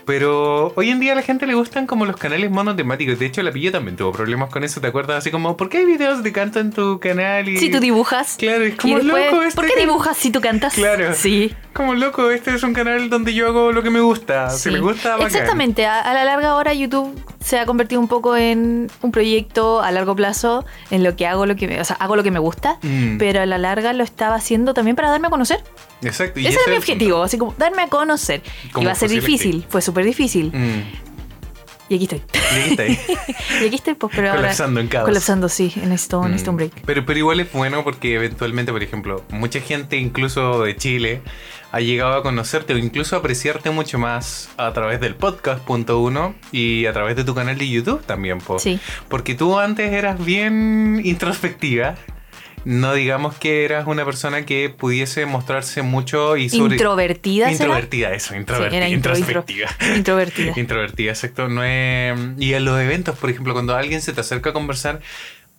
Pero 0.06 0.72
hoy 0.76 0.90
en 0.90 1.00
día 1.00 1.12
a 1.12 1.14
la 1.14 1.22
gente 1.22 1.46
le 1.46 1.54
gustan 1.54 1.86
como 1.86 2.04
los 2.06 2.16
canales 2.16 2.50
monotemáticos. 2.50 3.18
De 3.18 3.26
hecho, 3.26 3.42
la 3.42 3.52
pilla 3.52 3.72
también 3.72 3.96
tuvo 3.96 4.12
problemas 4.12 4.50
con 4.50 4.62
eso. 4.64 4.80
¿Te 4.80 4.88
acuerdas? 4.88 5.18
Así 5.18 5.30
como, 5.30 5.56
¿por 5.56 5.68
qué 5.68 5.78
hay 5.78 5.86
videos 5.86 6.22
de 6.22 6.32
canto 6.32 6.60
en 6.60 6.72
tu 6.72 7.00
canal? 7.00 7.48
Y... 7.48 7.56
Si 7.58 7.70
tú 7.70 7.80
dibujas. 7.80 8.36
Claro, 8.38 8.64
es 8.64 8.74
como 8.76 8.98
después, 8.98 9.24
loco 9.32 9.42
este 9.42 9.56
¿Por 9.56 9.66
qué 9.66 9.80
dibujas 9.80 10.16
si 10.16 10.30
tú 10.30 10.40
cantas? 10.40 10.74
Claro. 10.74 11.14
Sí. 11.14 11.54
Como 11.72 11.94
loco, 11.94 12.30
este 12.30 12.54
es 12.54 12.62
un 12.62 12.72
canal 12.74 13.08
donde 13.10 13.34
yo 13.34 13.48
hago 13.48 13.72
lo 13.72 13.82
que 13.82 13.90
me 13.90 14.00
gusta. 14.00 14.50
Sí. 14.50 14.64
Si 14.64 14.70
me 14.70 14.80
gusta, 14.80 15.12
bacán. 15.12 15.26
Exactamente, 15.26 15.86
a, 15.86 16.00
a 16.00 16.14
la 16.14 16.24
larga 16.24 16.50
ahora 16.50 16.72
YouTube 16.74 17.18
se 17.40 17.58
ha 17.58 17.66
convertido 17.66 18.00
un 18.00 18.08
poco 18.08 18.36
en 18.36 18.90
un 19.02 19.10
proyecto 19.12 19.82
a 19.82 19.90
largo 19.90 20.14
plazo 20.16 20.64
en 20.90 21.02
lo 21.04 21.14
que 21.16 21.26
hago 21.26 21.44
lo 21.46 21.56
que 21.56 21.66
me, 21.68 21.78
o 21.80 21.84
sea, 21.84 21.96
hago 21.96 22.16
lo 22.16 22.22
que 22.22 22.30
me 22.30 22.38
gusta, 22.38 22.78
Mm. 22.82 23.18
pero 23.18 23.40
a 23.40 23.46
la 23.46 23.58
larga 23.58 23.92
lo 23.92 24.02
estaba 24.04 24.34
haciendo 24.36 24.72
también 24.74 24.96
para 24.96 25.10
darme 25.10 25.26
a 25.26 25.30
conocer. 25.30 25.62
Exacto. 26.02 26.38
y 26.40 26.46
Ese 26.46 26.58
era 26.60 26.70
mi 26.70 26.76
objetivo, 26.78 27.22
así 27.22 27.36
como 27.38 27.54
darme 27.58 27.82
a 27.82 27.88
conocer. 27.88 28.42
Como 28.72 28.84
Iba 28.84 28.92
a 28.92 28.94
ser 28.94 29.10
difícil, 29.10 29.64
fue 29.68 29.80
súper 29.94 30.04
difícil. 30.04 30.50
Mm. 30.52 30.82
Y 31.86 31.96
aquí 31.96 32.04
estoy. 32.04 32.22
Y 32.32 32.72
aquí 32.72 32.80
ahí. 32.82 32.98
y 33.62 33.66
aquí 33.66 33.74
estoy, 33.76 33.94
pues, 33.94 34.12
pero 34.16 34.28
ahora- 34.28 34.40
Colapsando 34.40 34.80
en 34.80 34.88
caos. 34.88 35.04
Colapsando, 35.06 35.48
sí, 35.50 35.72
necesito, 35.76 36.22
Mm. 36.22 36.26
necesito 36.28 36.50
un 36.50 36.56
break. 36.56 36.72
Pero, 36.86 37.04
pero 37.04 37.18
igual 37.18 37.40
es 37.40 37.52
bueno 37.52 37.84
porque 37.84 38.14
eventualmente, 38.14 38.72
por 38.72 38.82
ejemplo, 38.82 39.22
mucha 39.30 39.60
gente 39.60 39.98
incluso 39.98 40.62
de 40.64 40.76
Chile 40.76 41.20
ha 41.72 41.80
llegado 41.80 42.14
a 42.14 42.22
conocerte 42.22 42.72
o 42.72 42.78
incluso 42.78 43.16
a 43.16 43.18
apreciarte 43.18 43.68
mucho 43.70 43.98
más 43.98 44.48
a 44.56 44.72
través 44.72 44.98
del 45.00 45.14
podcast, 45.14 45.62
punto 45.62 45.98
uno, 46.00 46.34
y 46.52 46.86
a 46.86 46.92
través 46.94 47.16
de 47.16 47.24
tu 47.24 47.34
canal 47.34 47.58
de 47.58 47.68
YouTube 47.68 48.02
también, 48.06 48.38
po. 48.38 48.58
Sí. 48.58 48.78
Porque 49.08 49.34
tú 49.34 49.58
antes 49.58 49.92
eras 49.92 50.24
bien 50.24 51.02
introspectiva. 51.04 51.96
No 52.64 52.94
digamos 52.94 53.36
que 53.36 53.64
eras 53.64 53.86
una 53.86 54.04
persona 54.04 54.46
que 54.46 54.70
pudiese 54.70 55.26
mostrarse 55.26 55.82
mucho 55.82 56.36
y 56.36 56.48
sobre... 56.48 56.76
Introvertida, 56.76 57.46
¿será? 57.46 57.52
Introvertida, 57.52 58.14
eso, 58.14 58.34
introvertida. 58.34 58.86
Sí, 58.86 58.92
intro- 58.94 59.16
introspectiva. 59.18 59.68
Introvertida. 59.96 60.52
Introvertida, 60.56 61.10
exacto. 61.10 61.48
No 61.48 61.62
es... 61.62 62.18
Y 62.38 62.54
en 62.54 62.64
los 62.64 62.80
eventos, 62.80 63.18
por 63.18 63.30
ejemplo, 63.30 63.52
cuando 63.52 63.74
alguien 63.74 64.00
se 64.00 64.12
te 64.12 64.20
acerca 64.22 64.50
a 64.50 64.52
conversar, 64.52 65.00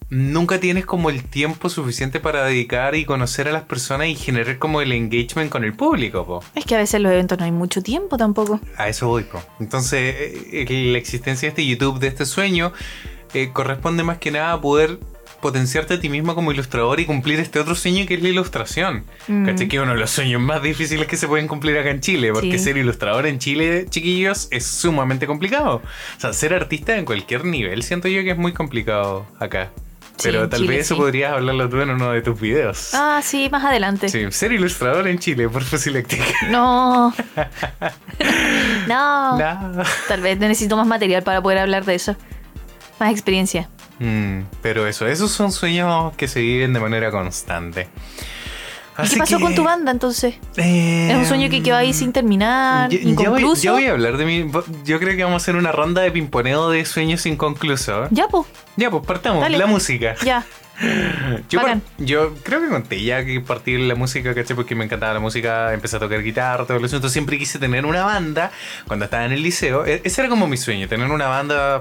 nunca 0.10 0.60
tienes 0.60 0.86
como 0.86 1.10
el 1.10 1.24
tiempo 1.24 1.70
suficiente 1.70 2.20
para 2.20 2.44
dedicar 2.46 2.96
y 2.96 3.06
conocer 3.06 3.48
a 3.48 3.52
las 3.52 3.64
personas 3.64 4.08
y 4.08 4.16
generar 4.16 4.58
como 4.60 4.82
el 4.82 4.92
engagement 4.92 5.50
con 5.52 5.64
el 5.64 5.74
público, 5.74 6.26
po. 6.26 6.44
Es 6.56 6.66
que 6.66 6.76
a 6.76 6.78
veces 6.78 6.96
en 6.96 7.04
los 7.04 7.12
eventos 7.12 7.38
no 7.40 7.46
hay 7.46 7.52
mucho 7.52 7.82
tiempo 7.82 8.18
tampoco. 8.18 8.60
A 8.78 8.88
eso 8.88 9.08
voy, 9.08 9.24
po. 9.24 9.42
Entonces, 9.60 10.16
eh, 10.18 10.66
eh, 10.68 10.92
la 10.92 10.98
existencia 10.98 11.48
de 11.48 11.50
este 11.50 11.66
YouTube, 11.66 12.00
de 12.00 12.08
este 12.08 12.26
sueño, 12.26 12.72
eh, 13.34 13.50
corresponde 13.52 14.04
más 14.04 14.18
que 14.20 14.32
nada 14.32 14.54
a 14.54 14.62
poder 14.62 15.00
potenciarte 15.46 15.94
a 15.94 16.00
ti 16.00 16.10
mismo 16.10 16.34
como 16.34 16.52
ilustrador 16.52 17.00
y 17.00 17.06
cumplir 17.06 17.40
este 17.40 17.60
otro 17.60 17.76
sueño 17.76 18.08
que 18.08 18.16
es 18.16 18.22
la 18.24 18.30
ilustración. 18.30 19.04
Mm. 19.28 19.46
¿Cachai? 19.46 19.68
Que 19.68 19.80
uno 19.80 19.94
de 19.94 20.00
los 20.00 20.10
sueños 20.10 20.42
más 20.42 20.64
difíciles 20.64 21.06
que 21.08 21.18
se 21.18 21.28
pueden 21.28 21.48
cumplir 21.48 21.78
acá 21.78 21.92
en 21.92 22.02
Chile, 22.02 22.32
porque 22.34 22.58
Sí. 22.58 22.66
ser 22.66 22.78
ilustrador 22.78 23.28
en 23.28 23.38
Chile, 23.38 23.86
chiquillos, 23.90 24.48
es 24.50 24.66
sumamente 24.66 25.28
complicado. 25.28 25.84
O 26.18 26.20
sea, 26.20 26.34
ser 26.34 26.54
artista 26.56 26.98
en 26.98 27.06
cualquier 27.06 27.46
nivel, 27.46 27.84
siento 27.84 28.08
yo 28.08 28.24
que 28.24 28.32
es 28.32 28.38
muy 28.38 28.54
complicado 28.54 29.28
acá. 29.40 29.70
Pero 30.24 30.48
tal 30.48 30.62
Chile 30.62 30.78
vez 30.78 30.86
eso 30.86 30.96
sí. 30.96 31.02
podrías 31.02 31.34
hablarlo 31.34 31.68
tú 31.70 31.82
en 31.82 31.90
uno 31.90 32.12
de 32.12 32.22
tus 32.22 32.40
videos. 32.40 32.92
Ah, 32.94 33.20
sí, 33.22 33.50
más 33.52 33.64
adelante. 33.66 34.08
Sí, 34.10 34.26
ser 34.32 34.54
ilustrador 34.54 35.08
en 35.10 35.20
Chile 35.20 35.48
por 35.50 35.62
Fusilectic. 35.64 36.22
No. 36.50 37.14
no. 38.88 39.38
No. 39.38 39.84
Tal 40.08 40.22
vez 40.22 40.38
necesito 40.40 40.78
más 40.78 40.88
material 40.88 41.24
para 41.24 41.42
poder 41.42 41.60
hablar 41.60 41.86
de 41.86 41.96
eso. 41.96 42.16
Más 43.00 43.12
experiencia. 43.12 43.70
Mm, 44.00 44.42
pero 44.62 44.88
eso, 44.88 45.08
esos 45.08 45.32
son 45.32 45.52
sueños 45.52 46.14
que 46.18 46.28
se 46.28 46.42
viven 46.42 46.74
de 46.74 46.80
manera 46.80 47.12
constante. 47.12 47.88
¿Y 48.98 49.02
Así 49.02 49.14
qué 49.16 49.20
pasó 49.20 49.38
que, 49.38 49.44
con 49.44 49.56
tu 49.56 49.64
banda 49.66 49.92
entonces? 49.92 50.36
eh, 50.56 51.10
Es 51.12 51.18
un 51.18 51.26
sueño 51.26 51.50
que 51.50 51.62
quedó 51.62 51.76
ahí 51.76 51.94
sin 51.94 52.14
terminar, 52.14 52.90
ya 52.90 52.98
voy, 53.02 53.12
inconcluso. 53.12 53.62
ya 53.62 53.72
voy 53.74 53.86
a 53.88 53.92
hablar 53.92 54.16
de 54.18 54.26
mi. 54.26 54.50
Yo 54.86 55.00
creo 55.00 55.18
que 55.18 55.24
vamos 55.24 55.42
a 55.42 55.44
hacer 55.44 55.58
una 55.58 55.74
ronda 55.74 56.02
de 56.02 56.12
pimponeo 56.12 56.70
de 56.70 56.86
sueños 56.86 57.26
inconclusos. 57.26 58.08
Ya, 58.12 58.28
pues, 58.30 58.46
Ya, 58.78 58.90
pues 58.90 59.06
partamos. 59.06 59.42
Dale. 59.42 59.58
La 59.58 59.66
música. 59.66 60.16
ya. 60.24 60.46
Yo, 61.50 61.62
par- 61.62 61.80
yo 61.98 62.34
creo 62.44 62.60
que 62.62 62.68
conté 62.68 63.02
ya 63.02 63.24
que 63.24 63.40
partí 63.40 63.78
la 63.78 63.96
música, 63.96 64.34
¿cachai? 64.36 64.58
Porque 64.58 64.76
me 64.76 64.84
encantaba 64.84 65.14
la 65.14 65.22
música, 65.22 65.74
empecé 65.74 65.96
a 65.96 66.00
tocar 66.00 66.22
guitarra, 66.22 66.66
todo 66.66 66.76
el 66.78 66.84
asunto. 66.84 67.08
Siempre 67.08 67.38
quise 67.38 67.60
tener 67.60 67.86
una 67.86 68.04
banda 68.04 68.52
cuando 68.86 69.06
estaba 69.06 69.24
en 69.26 69.32
el 69.32 69.42
liceo. 69.42 69.86
E- 69.86 70.02
Ese 70.04 70.20
era 70.22 70.30
como 70.30 70.48
mi 70.48 70.58
sueño, 70.58 70.90
tener 70.90 71.10
una 71.12 71.28
banda. 71.28 71.80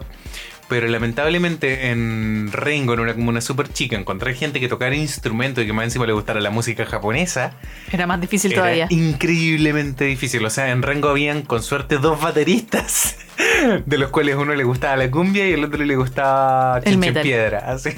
Pero 0.75 0.89
lamentablemente 0.89 1.91
en 1.93 2.51
Rengo, 2.51 2.95
en 2.95 2.99
una 2.99 3.15
comuna 3.15 3.41
súper 3.41 3.73
chica, 3.73 3.95
encontrar 3.97 4.35
gente 4.35 4.59
que 4.59 4.67
tocara 4.67 4.97
instrumentos 4.97 5.63
y 5.63 5.69
que 5.69 5.73
más 5.73 5.85
encima 5.85 6.05
le 6.05 6.13
gustara 6.13 6.41
la 6.41 6.51
música 6.51 6.85
japonesa. 6.85 7.53
Era 7.93 8.09
más 8.09 8.21
difícil 8.21 8.51
Era 8.51 8.63
todavía. 8.63 8.87
increíblemente 8.91 10.05
difícil. 10.07 10.45
O 10.45 10.51
sea, 10.51 10.73
en 10.73 10.83
Rengo 10.83 11.11
habían 11.11 11.43
con 11.43 11.63
suerte 11.63 11.99
dos 11.99 12.21
bateristas, 12.21 13.17
de 13.87 13.99
los 13.99 14.11
cuales 14.11 14.35
uno 14.35 14.53
le 14.57 14.65
gustaba 14.65 14.97
la 14.97 15.09
cumbia 15.13 15.49
y 15.49 15.53
el 15.53 15.63
otro 15.63 15.85
le 15.85 15.95
gustaba 15.95 16.79
El 16.85 16.99
metal. 16.99 17.23
piedra. 17.23 17.59
Así. 17.73 17.91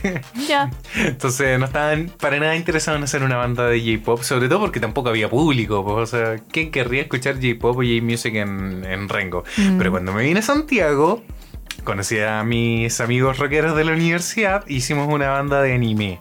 Ya. 0.46 0.70
Entonces 0.96 1.58
no 1.58 1.64
estaban 1.64 2.10
para 2.20 2.38
nada 2.38 2.56
interesados 2.56 2.98
en 2.98 3.04
hacer 3.04 3.22
una 3.22 3.36
banda 3.38 3.66
de 3.68 3.80
J-pop, 3.80 4.20
sobre 4.22 4.50
todo 4.50 4.60
porque 4.60 4.80
tampoco 4.80 5.08
había 5.08 5.30
público. 5.30 5.82
pues, 5.82 5.96
o 5.96 6.06
sea, 6.18 6.36
¿quién 6.52 6.70
querría 6.70 7.00
escuchar 7.00 7.36
J-pop 7.36 7.70
o 7.78 7.82
J-music 7.82 8.34
en, 8.34 8.84
en 8.84 9.08
Rengo? 9.08 9.44
Mm. 9.56 9.78
Pero 9.78 9.90
cuando 9.92 10.12
me 10.12 10.24
vine 10.24 10.40
a 10.40 10.42
Santiago, 10.42 11.24
conocí 11.84 12.18
a 12.18 12.42
mis 12.44 13.00
amigos 13.00 13.38
rockeros 13.38 13.76
de 13.76 13.84
la 13.84 13.92
universidad, 13.92 14.66
hicimos 14.68 15.08
una 15.12 15.28
banda 15.30 15.62
de 15.62 15.72
anime. 15.74 16.18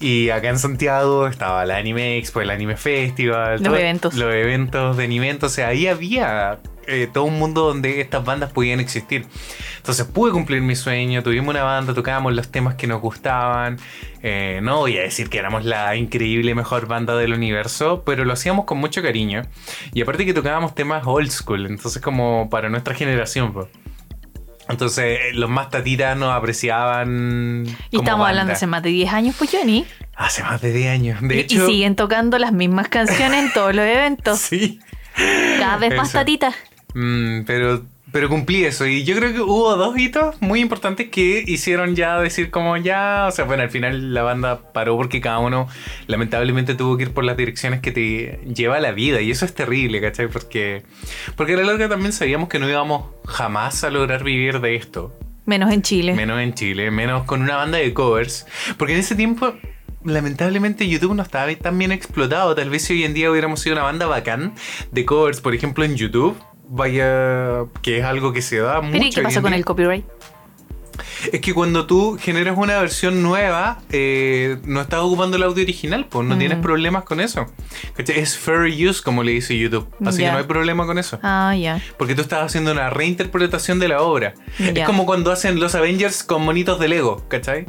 Y 0.00 0.30
acá 0.30 0.48
en 0.48 0.58
Santiago 0.58 1.28
estaba 1.28 1.64
la 1.64 1.76
Anime 1.76 2.16
Expo, 2.18 2.40
el 2.40 2.50
Anime 2.50 2.76
Festival, 2.76 3.52
Los 3.52 3.62
todo- 3.62 3.76
eventos. 3.76 4.14
Los 4.14 4.34
eventos 4.34 4.96
de 4.96 5.04
anime. 5.04 5.30
Entonces 5.30 5.64
ahí 5.64 5.86
había 5.86 6.58
eh, 6.88 7.08
todo 7.12 7.22
un 7.22 7.38
mundo 7.38 7.62
donde 7.68 8.00
estas 8.00 8.24
bandas 8.24 8.50
podían 8.50 8.80
existir. 8.80 9.26
Entonces 9.76 10.04
pude 10.06 10.32
cumplir 10.32 10.60
mi 10.60 10.74
sueño, 10.74 11.22
tuvimos 11.22 11.50
una 11.54 11.62
banda, 11.62 11.94
tocábamos 11.94 12.32
los 12.34 12.50
temas 12.50 12.74
que 12.74 12.88
nos 12.88 13.00
gustaban. 13.00 13.78
Eh, 14.24 14.58
no 14.64 14.78
voy 14.78 14.98
a 14.98 15.02
decir 15.02 15.28
que 15.30 15.38
éramos 15.38 15.64
la 15.64 15.94
increíble 15.94 16.52
mejor 16.56 16.88
banda 16.88 17.14
del 17.14 17.32
universo, 17.32 18.02
pero 18.04 18.24
lo 18.24 18.32
hacíamos 18.32 18.64
con 18.64 18.78
mucho 18.78 19.02
cariño. 19.02 19.42
Y 19.94 20.02
aparte 20.02 20.26
que 20.26 20.34
tocábamos 20.34 20.74
temas 20.74 21.04
old 21.06 21.30
school, 21.30 21.66
entonces 21.66 22.02
como 22.02 22.50
para 22.50 22.68
nuestra 22.68 22.94
generación. 22.96 23.52
po. 23.52 23.68
Entonces 24.72 25.04
eh, 25.20 25.32
los 25.34 25.48
más 25.48 25.70
tatitas 25.70 26.16
nos 26.16 26.32
apreciaban. 26.32 27.64
Y 27.66 27.96
como 27.96 28.02
estamos 28.02 28.06
banda. 28.06 28.28
hablando 28.28 28.52
hace 28.54 28.66
más 28.66 28.82
de 28.82 28.90
10 28.90 29.12
años, 29.12 29.34
pues, 29.38 29.50
Johnny. 29.52 29.86
Hace 30.16 30.42
más 30.42 30.60
de 30.60 30.72
10 30.72 30.90
años. 30.90 31.18
De 31.22 31.36
Y- 31.36 31.38
hecho, 31.40 31.68
y 31.68 31.72
siguen 31.72 31.96
tocando 31.96 32.38
las 32.38 32.52
mismas 32.52 32.88
canciones 32.88 33.44
en 33.44 33.52
todos 33.52 33.74
los 33.74 33.84
eventos. 33.86 34.38
sí. 34.40 34.80
Cada 35.58 35.76
vez 35.76 35.94
más 35.96 36.08
Eso. 36.08 36.18
tatitas. 36.18 36.54
Mm, 36.94 37.42
pero, 37.46 37.84
pero 38.12 38.28
cumplí 38.28 38.64
eso. 38.64 38.86
Y 38.86 39.04
yo 39.04 39.16
creo 39.16 39.32
que 39.32 39.40
hubo 39.40 39.74
dos 39.76 39.98
hitos 39.98 40.40
muy 40.40 40.60
importantes 40.60 41.08
que 41.08 41.42
hicieron 41.46 41.96
ya 41.96 42.20
decir 42.20 42.50
como 42.50 42.76
ya. 42.76 43.26
O 43.26 43.32
sea, 43.32 43.46
bueno, 43.46 43.62
al 43.62 43.70
final 43.70 44.12
la 44.12 44.22
banda 44.22 44.72
paró 44.72 44.96
porque 44.96 45.20
cada 45.20 45.38
uno 45.38 45.66
lamentablemente 46.06 46.74
tuvo 46.74 46.98
que 46.98 47.04
ir 47.04 47.12
por 47.12 47.24
las 47.24 47.38
direcciones 47.38 47.80
que 47.80 47.90
te 47.90 48.40
lleva 48.54 48.78
la 48.80 48.92
vida. 48.92 49.22
Y 49.22 49.30
eso 49.30 49.46
es 49.46 49.54
terrible, 49.54 50.00
¿cachai? 50.00 50.28
Porque, 50.28 50.82
porque 51.36 51.54
a 51.54 51.56
la 51.56 51.64
larga 51.64 51.88
también 51.88 52.12
sabíamos 52.12 52.50
que 52.50 52.58
no 52.58 52.68
íbamos 52.68 53.06
jamás 53.24 53.82
a 53.82 53.90
lograr 53.90 54.22
vivir 54.22 54.60
de 54.60 54.76
esto. 54.76 55.18
Menos 55.46 55.72
en 55.72 55.82
Chile. 55.82 56.12
Menos 56.12 56.38
en 56.40 56.52
Chile, 56.54 56.90
menos 56.90 57.24
con 57.24 57.40
una 57.40 57.56
banda 57.56 57.78
de 57.78 57.94
covers. 57.94 58.46
Porque 58.76 58.92
en 58.92 59.00
ese 59.00 59.16
tiempo, 59.16 59.54
lamentablemente, 60.04 60.86
YouTube 60.86 61.14
no 61.14 61.22
estaba 61.22 61.52
tan 61.54 61.78
bien 61.78 61.92
explotado. 61.92 62.54
Tal 62.54 62.68
vez 62.68 62.84
si 62.84 62.92
hoy 62.92 63.04
en 63.04 63.14
día 63.14 63.30
hubiéramos 63.30 63.60
sido 63.60 63.74
una 63.74 63.84
banda 63.84 64.06
bacán 64.06 64.54
de 64.90 65.04
covers, 65.06 65.40
por 65.40 65.54
ejemplo, 65.54 65.82
en 65.84 65.96
YouTube. 65.96 66.36
Vaya, 66.68 67.64
que 67.82 67.98
es 67.98 68.04
algo 68.04 68.32
que 68.32 68.42
se 68.42 68.58
da 68.58 68.80
mucho. 68.80 68.92
Pero 68.92 69.04
¿y 69.04 69.10
qué 69.10 69.20
en 69.20 69.42
con 69.42 69.54
el 69.54 69.64
copyright? 69.64 70.04
Es 71.32 71.40
que 71.40 71.54
cuando 71.54 71.86
tú 71.86 72.18
generas 72.20 72.56
una 72.58 72.78
versión 72.78 73.22
nueva, 73.22 73.78
eh, 73.90 74.58
no 74.64 74.80
estás 74.80 75.00
ocupando 75.00 75.36
el 75.36 75.42
audio 75.42 75.62
original, 75.62 76.06
pues 76.08 76.26
no 76.26 76.34
Mm. 76.34 76.38
tienes 76.38 76.58
problemas 76.58 77.04
con 77.04 77.20
eso. 77.20 77.46
Es 77.96 78.36
fair 78.36 78.66
use, 78.88 79.02
como 79.02 79.22
le 79.22 79.32
dice 79.32 79.56
YouTube. 79.56 79.88
Así 80.04 80.18
que 80.22 80.30
no 80.30 80.38
hay 80.38 80.44
problema 80.44 80.84
con 80.86 80.98
eso. 80.98 81.18
Ah, 81.22 81.54
ya. 81.56 81.80
Porque 81.96 82.14
tú 82.14 82.20
estás 82.22 82.42
haciendo 82.44 82.72
una 82.72 82.90
reinterpretación 82.90 83.78
de 83.78 83.88
la 83.88 84.02
obra. 84.02 84.34
Es 84.58 84.84
como 84.86 85.06
cuando 85.06 85.30
hacen 85.32 85.58
los 85.60 85.74
Avengers 85.74 86.22
con 86.24 86.44
monitos 86.44 86.78
de 86.78 86.88
Lego, 86.88 87.22
¿cachai? 87.28 87.66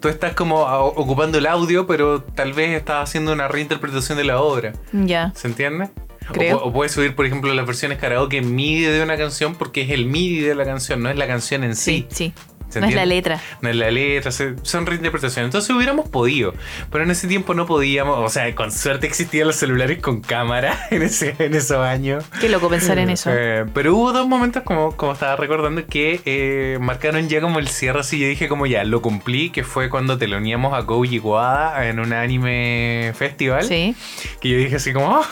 Tú 0.00 0.08
estás 0.08 0.34
como 0.34 0.62
ocupando 0.62 1.38
el 1.38 1.46
audio, 1.46 1.86
pero 1.86 2.22
tal 2.22 2.52
vez 2.52 2.70
estás 2.70 3.08
haciendo 3.08 3.32
una 3.32 3.48
reinterpretación 3.48 4.16
de 4.18 4.24
la 4.24 4.40
obra. 4.40 4.72
Ya. 4.92 5.32
¿Se 5.34 5.46
entiende? 5.48 5.90
O 6.30 6.32
Creo. 6.32 6.58
pu- 6.58 6.68
O, 6.68 6.72
puedes 6.72 6.92
subir, 6.92 7.14
por 7.14 7.24
ejemplo, 7.26 7.52
las 7.54 7.66
versiones 7.66 7.98
karaoke 7.98 8.42
MIDI 8.42 8.82
de 8.84 9.02
una 9.02 9.16
canción 9.16 9.54
porque 9.54 9.82
es 9.82 9.90
el 9.90 10.06
MIDI 10.06 10.40
de 10.40 10.54
la 10.54 10.64
canción, 10.64 11.02
no 11.02 11.08
es 11.10 11.16
la 11.16 11.26
canción 11.26 11.64
en 11.64 11.74
sí. 11.76 12.06
Sí, 12.10 12.32
sí. 12.32 12.32
¿Se 12.68 12.80
No 12.80 12.86
es 12.86 12.94
la 12.94 13.06
letra. 13.06 13.40
No 13.62 13.68
es 13.68 13.76
la 13.76 13.90
letra, 13.90 14.30
son 14.30 14.86
reinterpretaciones. 14.86 15.48
Entonces 15.48 15.70
hubiéramos 15.74 16.08
podido, 16.08 16.54
pero 16.90 17.04
en 17.04 17.10
ese 17.10 17.26
tiempo 17.26 17.54
no 17.54 17.66
podíamos. 17.66 18.18
O 18.18 18.28
sea, 18.28 18.54
con 18.54 18.70
suerte 18.72 19.06
existían 19.06 19.46
los 19.46 19.56
celulares 19.56 20.00
con 20.00 20.20
cámara 20.20 20.86
en, 20.90 21.02
ese, 21.02 21.34
en 21.38 21.54
esos 21.54 21.78
años. 21.78 22.24
Qué 22.40 22.48
loco 22.48 22.68
pensar 22.68 22.98
en 22.98 23.10
eso. 23.10 23.30
Eh, 23.32 23.64
pero 23.72 23.94
hubo 23.94 24.12
dos 24.12 24.28
momentos, 24.28 24.62
como, 24.64 24.96
como 24.96 25.12
estaba 25.12 25.36
recordando, 25.36 25.86
que 25.86 26.20
eh, 26.24 26.78
marcaron 26.80 27.28
ya 27.28 27.40
como 27.40 27.58
el 27.58 27.68
cierre. 27.68 28.00
Así 28.00 28.18
yo 28.18 28.28
dije, 28.28 28.48
como 28.48 28.66
ya 28.66 28.84
lo 28.84 29.02
cumplí, 29.02 29.50
que 29.50 29.64
fue 29.64 29.88
cuando 29.88 30.18
te 30.18 30.28
lo 30.28 30.36
uníamos 30.36 30.74
a 30.74 30.84
Koji 30.84 31.18
Wada 31.18 31.88
en 31.88 32.00
un 32.00 32.12
anime 32.12 33.12
festival. 33.16 33.64
Sí. 33.64 33.94
Que 34.40 34.48
yo 34.50 34.58
dije 34.58 34.76
así 34.76 34.92
como, 34.92 35.20
oh, 35.20 35.26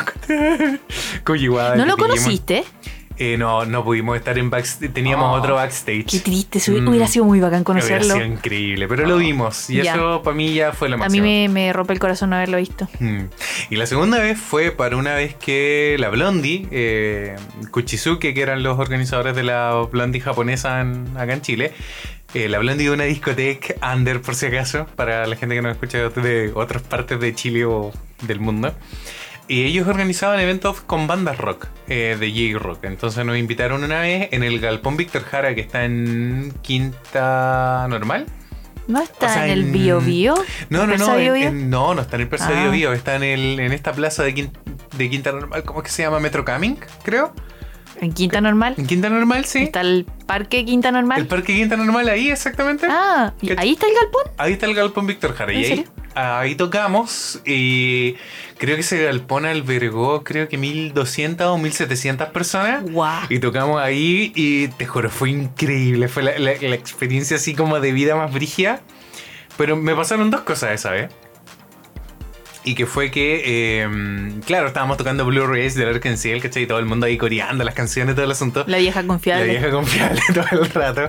Koji 1.25 1.49
Wada. 1.49 1.77
¿No 1.77 1.85
lo 1.85 1.97
te 1.97 2.03
llamo". 2.03 2.17
Eh, 3.19 3.37
no, 3.39 3.65
no 3.65 3.83
pudimos 3.83 4.17
estar 4.17 4.37
en 4.39 4.51
backstage. 4.51 4.93
Teníamos 4.93 5.27
Oh, 5.35 5.41
otro 5.41 5.55
backstage. 5.55 6.05
Qué 6.05 6.21
triste. 6.21 6.59
Mm. 6.71 6.89
Hubiera 6.89 7.07
sido 7.07 7.25
muy 7.25 7.41
bacán 7.41 7.63
Hubiera 7.63 7.65
conocerlo. 7.65 8.15
sido 8.15 8.27
increíble, 8.27 8.87
pero 8.89 9.07
lo 9.07 9.17
vimos. 9.17 9.71
Y 9.71 9.83
Ya. 9.83 9.95
eso 9.95 10.21
para 10.23 10.37
mí 10.37 10.53
ya 10.53 10.73
fue 10.73 10.89
lo 10.91 10.97
A 10.97 10.99
mí 10.99 11.03
máximo. 11.21 11.25
me, 11.25 11.49
me 11.49 11.73
rompe 11.73 11.95
el 11.95 11.99
corazón 11.99 12.31
no 12.31 12.37
haberlo 12.37 12.59
visto. 12.59 12.89
Mm. 13.01 13.21
Y 13.71 13.77
la 13.77 13.87
segunda 13.87 14.19
vez 14.19 14.39
fue 14.39 14.71
para 14.71 14.97
una 14.97 15.15
vez 15.15 15.35
que 15.35 15.97
la 15.99 16.11
Blondie, 16.11 16.69
eh, 16.71 17.37
Kuchizuke, 17.71 18.35
que 18.35 18.41
eran 18.43 18.63
los 18.63 18.79
organizadores 18.79 19.35
de 19.35 19.43
la 19.45 19.73
Blondie 19.91 20.21
japonesa 20.21 20.81
en- 20.83 21.17
acá 21.17 21.33
en 21.33 21.41
Chile, 21.41 21.73
eh, 22.35 22.49
la 22.51 22.59
Blondie 22.59 22.85
de 22.89 22.91
una 22.93 23.05
discoteca 23.05 23.75
under, 23.95 24.21
por 24.21 24.35
si 24.35 24.47
acaso, 24.47 24.87
para 24.95 25.27
la 25.27 25.37
gente 25.37 25.55
que 25.55 25.63
nos 25.63 25.73
escucha 25.73 26.11
de 26.11 26.53
otras 26.55 26.83
partes 26.83 27.19
de 27.19 27.35
Chile 27.35 27.65
o 27.65 27.93
del 28.23 28.41
mundo. 28.41 28.75
Y 29.49 29.65
ellos 29.65 29.87
organizaban 29.87 30.41
eventos 30.41 30.81
con 30.81 31.07
bandas 31.07 31.39
rock, 31.39 31.67
eh, 31.89 32.17
de 32.19 32.31
J-Rock. 32.31 32.85
Entonces 32.85 33.25
nos 33.25 33.37
invitaron 33.39 33.85
una 33.85 34.01
vez 34.01 34.29
en 34.33 34.43
el 34.43 34.59
Galpón 34.59 34.97
Víctor 34.97 35.23
Jara, 35.23 35.55
que 35.55 35.61
está 35.61 35.85
en 35.85 36.53
Quinta 36.63 37.87
Normal. 37.89 38.27
¿No 38.89 39.01
está 39.01 39.27
O 39.27 39.29
sea, 39.29 39.45
en 39.47 39.53
el 39.53 39.65
Bio 39.65 40.01
Bio? 40.01 40.35
No, 40.69 40.87
no, 40.87 40.93
¿Persa 40.93 41.13
no, 41.13 41.19
Bio 41.19 41.35
en- 41.35 41.41
Bio? 41.41 41.49
en- 41.49 41.71
no, 41.71 41.95
no 41.95 42.03
está 42.03 42.17
en 42.17 42.23
el 42.23 42.29
Persa 42.29 42.49
Ah. 42.51 42.61
Bio 42.63 42.71
Bio, 42.71 42.93
está 42.93 43.17
en, 43.17 43.23
el, 43.25 43.59
en 43.61 43.73
esta 43.73 43.93
plaza 43.93 44.23
de, 44.23 44.35
Quin- 44.35 44.51
de 44.97 45.11
Quinta 45.11 45.33
Normal, 45.33 45.63
¿cómo 45.65 45.81
es 45.81 45.85
que 45.87 45.91
se 45.91 46.03
llama? 46.03 46.21
Metro 46.21 46.45
Coming, 46.45 46.77
creo. 47.03 47.33
¿En 48.01 48.13
Quinta 48.13 48.41
Normal? 48.41 48.75
En 48.77 48.87
Quinta 48.87 49.09
Normal, 49.09 49.45
sí. 49.47 49.63
¿Está 49.65 49.81
el 49.81 50.07
parque 50.27 50.65
Quinta 50.65 50.91
Normal? 50.93 51.21
El 51.21 51.27
Parque 51.27 51.55
Quinta 51.55 51.77
Normal, 51.77 52.09
ahí 52.09 52.31
exactamente. 52.31 52.87
Ah, 52.91 53.33
¿y 53.41 53.49
¿Qué- 53.49 53.57
ahí 53.59 53.73
está 53.73 53.87
el 53.87 53.95
galpón? 53.95 54.23
Ahí 54.39 54.53
está 54.53 54.67
el 54.67 54.75
Galpón 54.75 55.07
Víctor 55.07 55.35
Jara. 55.35 55.53
¿En 55.53 55.59
Y 55.59 55.63
ahí, 55.63 55.69
serio? 55.69 55.85
ahí 56.15 56.55
tocamos 56.55 57.41
y 57.47 58.17
creo 58.59 58.75
que 58.77 58.81
ese 58.83 59.03
galpón 59.05 59.45
albergó, 59.47 60.25
creo 60.25 60.49
que 60.49 60.59
1200 60.59 61.47
o 61.47 61.59
1700 61.59 62.29
personas. 62.31 62.83
Guau. 62.91 63.23
Y 63.31 63.39
tocamos 63.39 63.81
ahí 63.81 64.33
y 64.35 64.69
te 64.69 64.87
juro, 64.87 65.09
fue 65.11 65.31
increíble. 65.31 66.09
Fue 66.09 66.23
la, 66.23 66.39
la- 66.39 66.55
la 66.61 66.75
experiencia 66.75 67.37
así 67.37 67.55
como 67.55 67.81
de 67.81 67.93
vida 67.93 68.15
más 68.17 68.33
brígida. 68.33 68.81
Pero 69.57 69.75
me 69.77 69.95
pasaron 69.95 70.31
dos 70.31 70.43
cosas 70.43 70.73
esa 70.73 70.91
vez. 70.91 71.11
Y 72.67 72.75
que 72.75 72.85
fue 72.85 73.13
que, 73.13 73.43
eh, 73.47 73.89
claro, 74.45 74.67
estábamos 74.67 74.97
tocando 74.97 75.25
Blu-rays 75.25 75.77
del 75.77 75.89
Arkansas, 75.89 76.43
¿cachai? 76.43 76.65
Y 76.65 76.67
todo 76.67 76.81
el 76.81 76.85
mundo 76.85 77.07
ahí 77.07 77.17
coreando 77.17 77.63
las 77.63 77.75
canciones, 77.75 78.17
todo 78.17 78.25
el 78.25 78.31
asunto. 78.33 78.65
La 78.67 78.79
vieja 78.79 79.03
La 79.03 79.07
confiable. 79.09 79.49
vieja 79.49 79.71
confiable 79.71 80.21
todo 80.35 80.63
el 80.63 80.71
rato. 80.71 81.09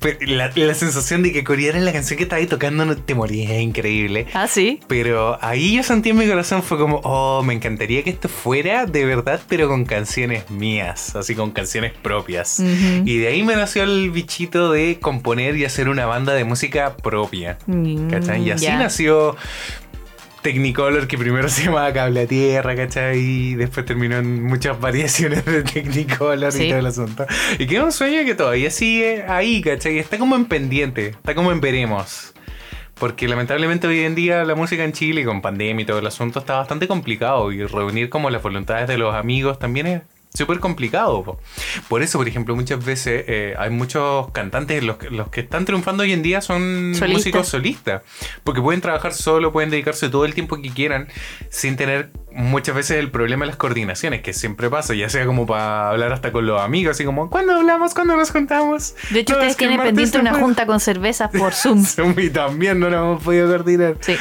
Pero 0.00 0.18
la, 0.22 0.50
la 0.54 0.74
sensación 0.74 1.22
de 1.22 1.32
que 1.32 1.44
corearan 1.44 1.84
la 1.84 1.92
canción 1.92 2.16
que 2.16 2.22
estaba 2.22 2.40
ahí 2.40 2.46
tocando 2.46 2.86
no 2.86 2.96
te 2.96 3.14
morías, 3.14 3.50
es 3.50 3.60
increíble. 3.60 4.26
Ah, 4.32 4.46
sí. 4.48 4.80
Pero 4.86 5.38
ahí 5.42 5.76
yo 5.76 5.82
sentí 5.82 6.08
en 6.08 6.16
mi 6.16 6.26
corazón, 6.26 6.62
fue 6.62 6.78
como, 6.78 7.00
oh, 7.04 7.42
me 7.42 7.52
encantaría 7.52 8.02
que 8.02 8.08
esto 8.10 8.30
fuera 8.30 8.86
de 8.86 9.04
verdad, 9.04 9.40
pero 9.46 9.68
con 9.68 9.84
canciones 9.84 10.48
mías, 10.50 11.14
así 11.16 11.34
con 11.34 11.50
canciones 11.50 11.92
propias. 12.00 12.60
Y 12.60 13.18
de 13.18 13.28
ahí 13.28 13.42
me 13.42 13.56
nació 13.56 13.82
el 13.82 14.10
bichito 14.10 14.72
de 14.72 14.98
componer 15.00 15.54
y 15.56 15.66
hacer 15.66 15.90
una 15.90 16.06
banda 16.06 16.32
de 16.32 16.44
música 16.44 16.96
propia. 16.96 17.58
Mm, 17.66 18.08
¿Cachai? 18.08 18.42
Y 18.42 18.52
así 18.52 18.68
nació 18.68 19.36
Technicolor, 20.42 21.06
que 21.08 21.18
primero 21.18 21.48
se 21.48 21.64
llamaba 21.64 21.92
Cable 21.92 22.22
a 22.22 22.26
Tierra, 22.26 22.76
¿cachai? 22.76 23.18
Y 23.18 23.54
después 23.54 23.84
terminó 23.86 24.16
en 24.16 24.42
muchas 24.44 24.78
variaciones 24.80 25.44
de 25.44 25.62
Technicolor 25.62 26.52
Sí. 26.52 26.64
y 26.64 26.68
todo 26.70 26.78
el 26.78 26.86
asunto. 26.86 27.26
Y 27.58 27.66
que 27.66 27.76
es 27.76 27.82
un 27.82 27.92
sueño 27.92 28.24
que 28.24 28.34
todavía 28.34 28.70
sigue 28.70 29.24
ahí, 29.28 29.60
¿cachai? 29.60 29.98
Está 29.98 30.18
como 30.18 30.36
en 30.36 30.44
pendiente, 30.46 31.08
está 31.08 31.34
como 31.34 31.52
en 31.52 31.60
veremos. 31.60 32.34
Porque 32.94 33.28
lamentablemente 33.28 33.86
hoy 33.86 34.00
en 34.00 34.16
día 34.16 34.44
la 34.44 34.56
música 34.56 34.82
en 34.82 34.92
Chile, 34.92 35.24
con 35.24 35.40
pandemia 35.40 35.82
y 35.84 35.86
todo 35.86 36.00
el 36.00 36.06
asunto, 36.06 36.40
está 36.40 36.56
bastante 36.56 36.88
complicado. 36.88 37.52
Y 37.52 37.64
reunir 37.64 38.08
como 38.08 38.28
las 38.28 38.42
voluntades 38.42 38.88
de 38.88 38.98
los 38.98 39.14
amigos 39.14 39.58
también 39.60 39.86
es 39.86 40.02
súper 40.32 40.60
complicado. 40.60 41.22
po. 41.24 41.40
Por 41.88 42.02
eso, 42.02 42.18
por 42.18 42.28
ejemplo, 42.28 42.54
muchas 42.54 42.84
veces 42.84 43.24
eh, 43.26 43.54
hay 43.58 43.70
muchos 43.70 44.30
cantantes, 44.32 44.82
los, 44.82 44.96
que- 44.98 45.10
los 45.10 45.28
que 45.28 45.40
están 45.40 45.64
triunfando 45.64 46.02
hoy 46.02 46.12
en 46.12 46.22
día 46.22 46.40
son 46.40 46.94
músicos 47.14 47.48
solistas. 47.48 48.02
Porque 48.44 48.60
pueden 48.60 48.80
trabajar 48.80 49.14
solo, 49.14 49.52
pueden 49.52 49.70
dedicarse 49.70 50.08
todo 50.08 50.24
el 50.24 50.34
tiempo 50.34 50.60
que 50.60 50.70
quieran 50.70 51.08
sin 51.50 51.76
tener 51.76 52.10
muchas 52.38 52.74
veces 52.74 52.98
el 52.98 53.10
problema 53.10 53.44
de 53.44 53.48
las 53.48 53.56
coordinaciones, 53.56 54.22
que 54.22 54.32
siempre 54.32 54.70
pasa, 54.70 54.94
ya 54.94 55.08
sea 55.08 55.26
como 55.26 55.46
para 55.46 55.90
hablar 55.90 56.12
hasta 56.12 56.30
con 56.32 56.46
los 56.46 56.60
amigos, 56.60 56.92
así 56.92 57.04
como, 57.04 57.28
¿cuándo 57.30 57.52
hablamos? 57.54 57.94
¿Cuándo 57.94 58.16
nos 58.16 58.30
juntamos? 58.30 58.94
De 59.10 59.20
hecho, 59.20 59.32
No, 59.34 59.38
ustedes 59.40 59.56
tienen 59.56 59.80
pendiente 59.80 60.18
una 60.18 60.30
fue". 60.32 60.40
junta 60.40 60.64
con 60.64 60.78
cervezas 60.80 61.30
por 61.36 61.52
Zoom. 61.54 61.84
Y 62.16 62.30
también 62.30 62.78
no 62.80 62.88
nos 62.90 62.98
hemos 63.00 63.22
podido 63.22 63.48
coordinar. 63.48 63.96
Sí. 64.00 64.14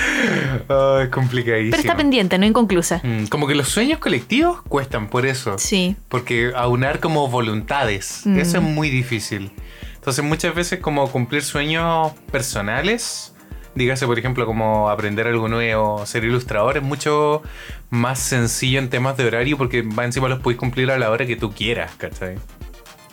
Ah, 0.70 1.02
es 1.04 1.10
complicadísimo. 1.10 1.72
Pero 1.72 1.82
está 1.82 1.96
pendiente, 1.96 2.38
no 2.38 2.46
inconclusa. 2.46 3.02
Mm, 3.04 3.26
Como 3.28 3.46
que 3.48 3.56
los 3.56 3.70
sueños 3.70 4.00
colectivos 4.00 4.62
cuestan 4.68 5.08
por 5.10 5.26
eso. 5.26 5.58
Sí. 5.58 5.96
Porque 6.10 6.52
aunar 6.56 7.00
como 7.00 7.28
voluntades, 7.28 8.22
Mm. 8.26 8.40
eso 8.40 8.58
es 8.58 8.64
muy 8.64 8.90
difícil. 8.90 9.52
Entonces 9.96 10.24
muchas 10.26 10.56
veces 10.56 10.80
como 10.80 11.12
cumplir 11.12 11.44
sueños 11.44 12.14
personales, 12.32 13.34
dígase 13.78 14.06
por 14.06 14.18
ejemplo 14.20 14.46
como 14.46 14.90
aprender 14.90 15.28
algo 15.28 15.48
nuevo, 15.48 16.06
ser 16.06 16.24
ilustrador, 16.24 16.78
es 16.78 16.84
mucho 16.84 17.42
más 17.90 18.20
sencillo 18.20 18.80
en 18.80 18.90
temas 18.90 19.18
de 19.18 19.26
horario 19.26 19.58
porque 19.58 19.82
va 19.82 20.06
encima 20.06 20.28
los 20.28 20.40
puedes 20.40 20.60
cumplir 20.60 20.92
a 20.92 20.98
la 20.98 21.10
hora 21.10 21.26
que 21.26 21.36
tú 21.36 21.52
quieras, 21.54 21.92
¿cachai? 21.96 22.36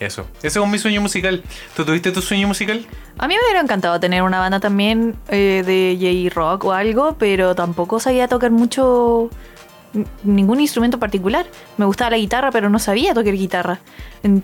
Eso. 0.00 0.26
Ese 0.42 0.60
es 0.60 0.68
mi 0.68 0.78
sueño 0.78 1.00
musical. 1.00 1.42
¿Tú 1.76 1.84
tuviste 1.84 2.10
tu 2.10 2.20
sueño 2.20 2.48
musical? 2.48 2.84
A 3.18 3.28
mí 3.28 3.34
me 3.34 3.40
hubiera 3.44 3.60
encantado 3.60 4.00
tener 4.00 4.22
una 4.22 4.40
banda 4.40 4.58
también 4.58 5.14
eh, 5.28 5.62
de 5.64 6.28
J-Rock 6.30 6.64
o 6.64 6.72
algo, 6.72 7.16
pero 7.16 7.54
tampoco 7.54 8.00
sabía 8.00 8.26
tocar 8.26 8.50
mucho 8.50 9.30
ningún 10.22 10.60
instrumento 10.60 10.98
particular. 10.98 11.46
Me 11.76 11.84
gustaba 11.84 12.10
la 12.10 12.18
guitarra, 12.18 12.50
pero 12.50 12.70
no 12.70 12.78
sabía 12.78 13.14
tocar 13.14 13.34
guitarra. 13.34 13.80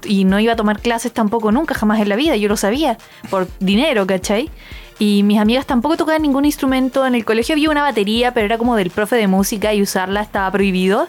Y 0.04 0.24
no 0.24 0.38
iba 0.40 0.52
a 0.52 0.56
tomar 0.56 0.80
clases 0.80 1.12
tampoco 1.12 1.52
nunca, 1.52 1.74
jamás 1.74 2.00
en 2.00 2.08
la 2.08 2.16
vida. 2.16 2.36
Yo 2.36 2.48
lo 2.48 2.56
sabía, 2.56 2.98
por 3.28 3.48
dinero, 3.60 4.06
¿cachai? 4.06 4.50
Y 4.98 5.22
mis 5.22 5.38
amigas 5.38 5.66
tampoco 5.66 5.96
tocaban 5.96 6.22
ningún 6.22 6.44
instrumento. 6.44 7.06
En 7.06 7.14
el 7.14 7.24
colegio 7.24 7.54
había 7.54 7.70
una 7.70 7.82
batería, 7.82 8.34
pero 8.34 8.46
era 8.46 8.58
como 8.58 8.76
del 8.76 8.90
profe 8.90 9.16
de 9.16 9.28
música 9.28 9.72
y 9.72 9.80
usarla 9.80 10.20
estaba 10.20 10.50
prohibido. 10.50 11.08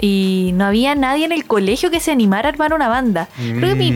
Y 0.00 0.50
no 0.54 0.64
había 0.64 0.94
nadie 0.94 1.24
en 1.24 1.32
el 1.32 1.44
colegio 1.44 1.90
que 1.90 2.00
se 2.00 2.10
animara 2.10 2.48
a 2.48 2.52
armar 2.52 2.74
una 2.74 2.88
banda. 2.88 3.28
Creo 3.36 3.68
que 3.68 3.74
mi, 3.74 3.92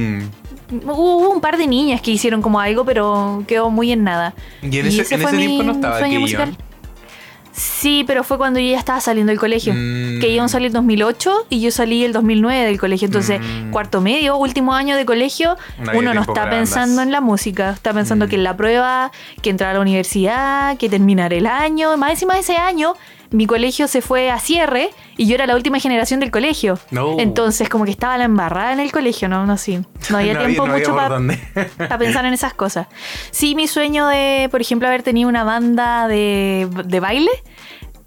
Mm. 0.73 0.89
Hubo 0.89 1.31
un 1.31 1.41
par 1.41 1.59
de 1.59 1.67
niñas 1.67 2.01
que 2.01 2.11
hicieron 2.11 2.41
como 2.41 2.59
algo, 2.59 2.85
pero 2.85 3.45
quedó 3.47 3.71
muy 3.71 3.93
en 3.93 4.05
nada. 4.05 4.35
Y 4.63 4.79
en 4.79 4.87
ese, 4.87 5.15
en 5.15 5.23
ese 5.23 5.37
tiempo 5.37 5.63
no 5.65 5.73
estaba 5.73 6.01
Keyon. 6.01 6.57
Sí, 7.53 8.05
pero 8.07 8.25
fue 8.25 8.39
cuando 8.39 8.59
yo 8.61 8.71
ya 8.71 8.79
estaba 8.79 9.01
saliendo 9.01 9.31
del 9.31 9.39
colegio. 9.39 9.75
Mm. 9.77 10.21
Keyon 10.21 10.49
salió 10.49 10.69
en 10.69 10.73
2008 10.73 11.47
y 11.51 11.61
yo 11.61 11.71
salí 11.71 12.03
el 12.05 12.13
2009 12.13 12.65
del 12.65 12.79
colegio. 12.81 13.07
Entonces, 13.07 13.41
Mm. 13.41 13.71
cuarto 13.71 14.01
medio, 14.01 14.37
último 14.37 14.75
año 14.75 14.97
de 14.97 15.05
colegio, 15.05 15.57
Nadie 15.79 15.99
uno 15.99 16.15
no 16.15 16.23
está 16.23 16.49
pensando 16.49 17.03
en 17.03 17.13
la 17.13 17.21
música. 17.21 17.71
Está 17.71 17.93
pensando 17.93 18.27
Mm. 18.27 18.29
que 18.31 18.37
en 18.37 18.45
la 18.45 18.57
prueba, 18.57 19.13
que 19.43 19.51
entrar 19.51 19.71
a 19.71 19.75
la 19.75 19.81
universidad, 19.81 20.77
que 20.79 20.89
terminar 20.89 21.33
el 21.35 21.47
año. 21.47 21.97
Más 21.99 22.13
encima 22.13 22.35
de 22.35 22.41
ese 22.41 22.57
año, 22.57 22.95
mi 23.33 23.47
colegio 23.47 23.89
se 23.89 24.03
fue 24.03 24.31
a 24.31 24.39
cierre 24.39 24.91
y 25.17 25.27
yo 25.27 25.35
era 25.35 25.47
la 25.47 25.57
última 25.57 25.79
generación 25.81 26.21
del 26.21 26.31
colegio. 26.31 26.79
No. 26.91 27.19
Entonces, 27.19 27.69
como 27.69 27.85
que 27.85 27.91
estaba 27.91 28.17
la 28.19 28.25
embarrada 28.25 28.73
en 28.73 28.81
el 28.81 28.93
colegio, 28.93 29.29
¿no? 29.29 29.47
No, 29.47 29.57
sí. 29.57 29.81
No 30.11 30.19
había 30.19 30.35
No 30.35 30.41
tiempo 30.41 30.67
no 30.67 30.75
mucho 30.75 30.95
para 30.95 31.99
pensar 31.99 32.25
en 32.25 32.33
esas 32.33 32.55
cosas. 32.55 32.87
Sí, 33.31 33.55
mi 33.55 33.67
sueño 33.67 34.07
de, 34.07 34.49
por 34.51 34.61
ejemplo, 34.61 34.89
haber 34.89 35.03
tenido 35.03 35.29
una 35.29 35.45
banda 35.45 36.09
de, 36.09 36.69
de 36.85 37.01
baile, 37.01 37.31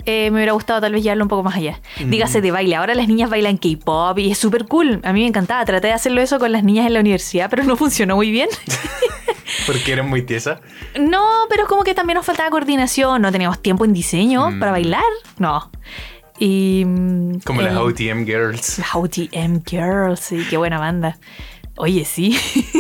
eh, 0.06 0.30
me 0.30 0.38
hubiera 0.38 0.54
gustado 0.54 0.82
tal 0.82 0.94
vez 0.94 1.04
llevarlo 1.04 1.24
un 1.24 1.30
poco 1.30 1.44
más 1.44 1.56
allá. 1.56 1.80
Mm. 2.00 2.10
Dígase 2.10 2.42
de 2.42 2.52
baile. 2.52 2.76
Ahora 2.76 2.94
las 2.94 3.08
niñas 3.08 3.30
bailan 3.30 3.58
K-pop 3.58 4.18
y 4.20 4.32
es 4.32 4.38
súper 4.38 4.66
cool. 4.66 5.00
A 5.04 5.14
mí 5.14 5.22
me 5.22 5.28
encantaba. 5.28 5.66
Traté 5.66 5.88
de 5.88 5.94
hacerlo 5.94 6.22
eso 6.22 6.40
con 6.40 6.52
las 6.52 6.64
niñas 6.64 6.86
en 6.86 6.94
la 6.94 7.00
universidad, 7.00 7.50
pero 7.50 7.64
no 7.64 7.76
funcionó 7.76 8.16
muy 8.16 8.30
bien. 8.32 8.50
Porque 9.68 9.94
eres 9.94 10.06
muy 10.06 10.22
tiesa. 10.24 10.60
no, 11.00 11.24
pero 11.50 11.68
como 11.68 11.84
que 11.84 11.94
también 11.94 12.16
nos 12.18 12.26
faltaba 12.26 12.50
coordinación. 12.50 13.22
No 13.22 13.32
teníamos 13.32 13.62
tiempo 13.62 13.86
en 13.86 13.94
diseño 13.94 14.52
Mm. 14.52 14.60
para 14.60 14.72
bailar. 14.72 15.04
No. 15.38 15.70
Y. 16.40 16.84
Como 17.46 17.62
las 17.62 17.72
el- 17.72 17.78
OTM 17.78 18.26
Girls. 18.26 18.80
Las 18.80 18.94
OTM 18.96 19.62
Girls, 19.66 20.20
sí, 20.20 20.46
qué 20.50 20.58
buena 20.58 20.80
banda. 20.80 21.18
Oye, 21.78 22.06
sí. 22.06 22.38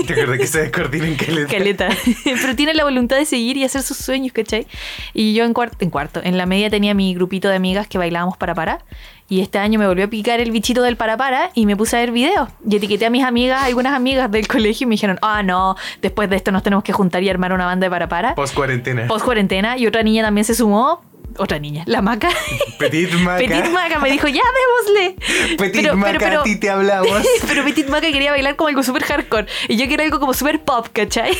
¿Te 0.07 0.13
acuerdas 0.13 0.37
que 0.37 0.47
se 0.47 0.61
descoordinan 0.63 1.15
caleta? 1.15 1.51
Caleta. 1.51 1.89
Pero 2.23 2.55
tiene 2.55 2.73
la 2.73 2.85
voluntad 2.85 3.17
de 3.17 3.25
seguir 3.25 3.57
y 3.57 3.65
hacer 3.65 3.81
sus 3.81 3.97
sueños, 3.97 4.31
¿cachai? 4.31 4.67
Y 5.13 5.33
yo 5.33 5.43
en 5.43 5.53
cuarto, 5.53 5.77
en 5.81 5.89
cuarto, 5.89 6.21
en 6.23 6.37
la 6.37 6.45
media 6.45 6.69
tenía 6.69 6.93
mi 6.93 7.13
grupito 7.13 7.49
de 7.49 7.55
amigas 7.55 7.87
que 7.87 7.97
bailábamos 7.97 8.37
para 8.37 8.55
para. 8.55 8.85
Y 9.27 9.41
este 9.41 9.57
año 9.57 9.79
me 9.79 9.87
volvió 9.87 10.05
a 10.05 10.07
picar 10.07 10.39
el 10.39 10.51
bichito 10.51 10.83
del 10.83 10.97
para 10.97 11.17
para 11.17 11.49
y 11.55 11.65
me 11.65 11.75
puse 11.75 11.97
a 11.97 11.99
ver 11.99 12.11
videos. 12.11 12.47
Y 12.69 12.75
etiqueté 12.75 13.07
a 13.07 13.09
mis 13.09 13.23
amigas, 13.23 13.63
algunas 13.63 13.93
amigas 13.93 14.31
del 14.31 14.47
colegio, 14.47 14.85
y 14.85 14.87
me 14.87 14.93
dijeron, 14.93 15.17
ah, 15.21 15.43
no, 15.43 15.75
después 16.01 16.29
de 16.29 16.35
esto 16.35 16.51
nos 16.51 16.63
tenemos 16.63 16.83
que 16.83 16.93
juntar 16.93 17.23
y 17.23 17.29
armar 17.29 17.51
una 17.51 17.65
banda 17.65 17.85
de 17.85 17.89
para 17.89 18.07
para. 18.07 18.35
Post 18.35 18.53
cuarentena. 18.53 19.07
Post 19.07 19.25
cuarentena. 19.25 19.77
Y 19.77 19.87
otra 19.87 20.03
niña 20.03 20.23
también 20.23 20.45
se 20.45 20.53
sumó. 20.53 21.01
Otra 21.37 21.59
niña, 21.59 21.83
la 21.85 22.01
maca. 22.01 22.29
Petit 22.79 23.11
Maca. 23.13 23.37
Petit 23.39 23.69
Maca 23.71 23.99
me 23.99 24.09
dijo, 24.11 24.27
ya 24.27 24.41
démosle. 24.87 25.15
Petit 25.57 25.81
Pero- 25.81 25.97
Maca, 25.97 26.13
pero- 26.13 26.19
pero- 26.29 26.39
a 26.41 26.43
ti 26.43 26.55
te 26.57 26.69
hablamos. 26.69 27.21
Pero 27.47 27.63
Petit 27.63 27.87
Maca 27.87 28.07
quería 28.11 28.31
bailar 28.31 28.55
como 28.55 28.69
algo 28.69 28.83
súper 28.83 29.03
hardcore. 29.03 29.45
Y 29.67 29.75
yo 29.77 29.87
quería 29.87 30.05
algo 30.05 30.19
como 30.19 30.33
súper 30.33 30.61
pop, 30.61 30.87
¿cachai? 30.93 31.37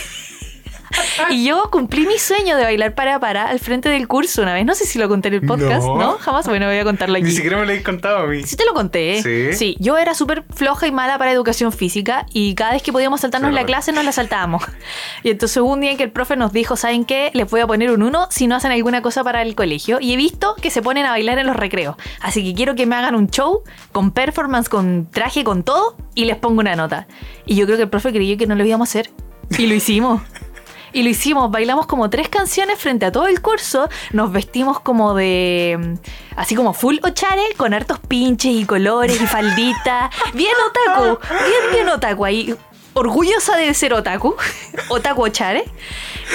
Y 1.30 1.46
yo 1.46 1.70
cumplí 1.72 2.06
mi 2.06 2.18
sueño 2.20 2.58
de 2.58 2.64
bailar 2.64 2.94
para 2.94 3.20
para 3.20 3.48
al 3.48 3.60
frente 3.60 3.90
del 3.90 4.08
curso 4.08 4.42
una 4.42 4.54
vez. 4.54 4.66
No 4.66 4.76
sé 4.76 4.86
si 4.86 5.00
lo 5.00 5.08
conté 5.08 5.30
en 5.30 5.36
el 5.36 5.42
podcast, 5.42 5.86
No. 5.86 5.98
¿no? 5.98 6.18
Jamás. 6.18 6.48
Bueno, 6.48 6.68
voy 6.68 6.78
a 6.78 6.84
contarlo 6.84 7.16
aquí. 7.16 7.24
Ni 7.24 7.32
siquiera 7.32 7.58
me 7.58 7.64
lo 7.64 7.70
habéis 7.70 7.84
contado 7.84 8.18
a 8.20 8.28
mí. 8.28 8.44
Sí 8.44 8.56
te 8.56 8.66
lo 8.66 8.74
conté. 8.74 9.54
¿Sí? 9.54 9.76
yo 9.80 9.98
era 9.98 10.14
súper 10.14 10.44
floja 10.54 10.88
y 10.88 10.92
mala 10.92 11.18
para 11.18 11.32
educación 11.32 11.72
física 11.72 12.26
y 12.32 12.56
cada 12.56 12.72
vez 12.74 12.84
que 12.84 12.92
podíamos 12.92 13.22
saltarnos 13.22 13.50
Sí, 13.52 13.56
la 13.56 13.66
clase 13.66 13.92
nos 13.92 14.06
la 14.06 14.12
saltábamos. 14.12 14.64
Y 15.24 15.32
entonces 15.32 15.58
hubo 15.58 15.72
un 15.74 15.82
día 15.82 15.92
en 15.92 15.98
que 15.98 16.04
el 16.04 16.12
profe 16.12 16.36
nos 16.36 16.52
dijo, 16.54 16.76
¿saben 16.76 17.06
qué? 17.06 17.32
Les 17.34 17.50
voy 17.50 17.62
a 17.62 17.68
poner 17.68 17.92
un 17.92 18.04
1 18.04 18.28
si 18.30 18.48
no 18.48 18.56
hacen 18.56 18.72
alguna 18.72 19.02
cosa 19.02 19.24
para 19.24 19.42
el 19.42 19.56
colegio. 19.56 20.00
Y 20.00 20.14
he 20.14 20.18
visto 20.18 20.56
que 20.62 20.70
se 20.70 20.82
ponen 20.82 21.06
a 21.06 21.12
bailar 21.12 21.40
en 21.40 21.48
los 21.48 21.56
recreos. 21.56 21.96
Así 22.22 22.44
que 22.44 22.54
quiero 22.56 22.76
que 22.76 22.86
me 22.86 22.96
hagan 22.96 23.16
un 23.16 23.30
show 23.30 23.64
con 23.92 24.12
performance, 24.12 24.70
con 24.70 25.10
traje, 25.12 25.44
con 25.44 25.64
todo 25.64 25.98
y 26.14 26.26
les 26.26 26.38
pongo 26.38 26.60
una 26.60 26.76
nota. 26.76 27.08
Y 27.46 27.56
yo 27.56 27.66
creo 27.66 27.78
que 27.78 27.84
el 27.84 27.90
profe 27.90 28.12
creyó 28.12 28.38
que 28.38 28.48
no 28.48 28.56
lo 28.56 28.66
íbamos 28.66 28.90
a 28.90 28.92
hacer. 28.92 29.12
Y 29.58 29.68
lo 29.68 29.76
hicimos. 29.76 30.22
Y 30.96 31.04
lo 31.04 31.10
hicimos, 31.10 31.52
bailamos 31.52 31.88
como 31.88 32.10
tres 32.10 32.30
canciones 32.30 32.80
frente 32.80 33.06
a 33.06 33.12
todo 33.12 33.28
el 33.28 33.42
curso, 33.42 33.90
nos 34.14 34.32
vestimos 34.32 34.80
como 34.80 35.14
de, 35.14 35.78
mm, 35.78 36.38
así 36.38 36.56
como 36.56 36.72
full 36.72 37.00
ochare, 37.04 37.44
con 37.58 37.74
hartos 37.74 38.00
pinches 38.00 38.54
y 38.54 38.64
colores 38.64 39.22
y 39.22 39.28
falditas, 39.28 40.10
bien 40.34 40.54
otaku, 40.70 41.20
bien 41.30 41.74
bien 41.74 41.90
otaku 41.90 42.24
ahí, 42.24 42.56
orgullosa 42.96 43.56
de 43.58 43.72
ser 43.74 43.94
otaku, 43.94 44.36
otaku 44.90 45.22
ochare. 45.24 45.64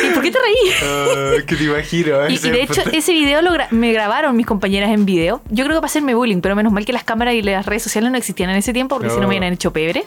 ¿Y 0.05 0.11
por 0.11 0.23
qué 0.23 0.31
te 0.31 0.39
reí? 0.39 0.73
Ah, 0.85 1.43
que 1.47 1.57
te 1.57 1.65
imagino. 1.65 2.15
Y, 2.29 2.35
y 2.35 2.51
de 2.51 2.63
hecho, 2.63 2.83
ese 2.93 3.13
video 3.13 3.43
lo 3.43 3.51
gra- 3.53 3.67
me 3.71 3.93
grabaron 3.93 4.37
mis 4.37 4.47
compañeras 4.47 4.91
en 4.91 5.05
video. 5.05 5.43
Yo 5.51 5.65
creo 5.65 5.77
que 5.77 5.81
para 5.81 5.87
hacerme 5.87 6.15
bullying, 6.15 6.41
pero 6.41 6.55
menos 6.55 6.73
mal 6.73 6.85
que 6.85 6.93
las 6.93 7.03
cámaras 7.03 7.35
y 7.35 7.43
las 7.43 7.67
redes 7.67 7.83
sociales 7.83 8.11
no 8.13 8.17
existían 8.17 8.51
en 8.51 8.57
ese 8.57 8.73
tiempo, 8.73 8.97
porque 8.97 9.09
si 9.11 9.17
no 9.17 9.23
No. 9.23 9.29
me 9.29 9.35
hubieran 9.35 9.53
hecho 9.53 9.73
pebre. 9.73 10.05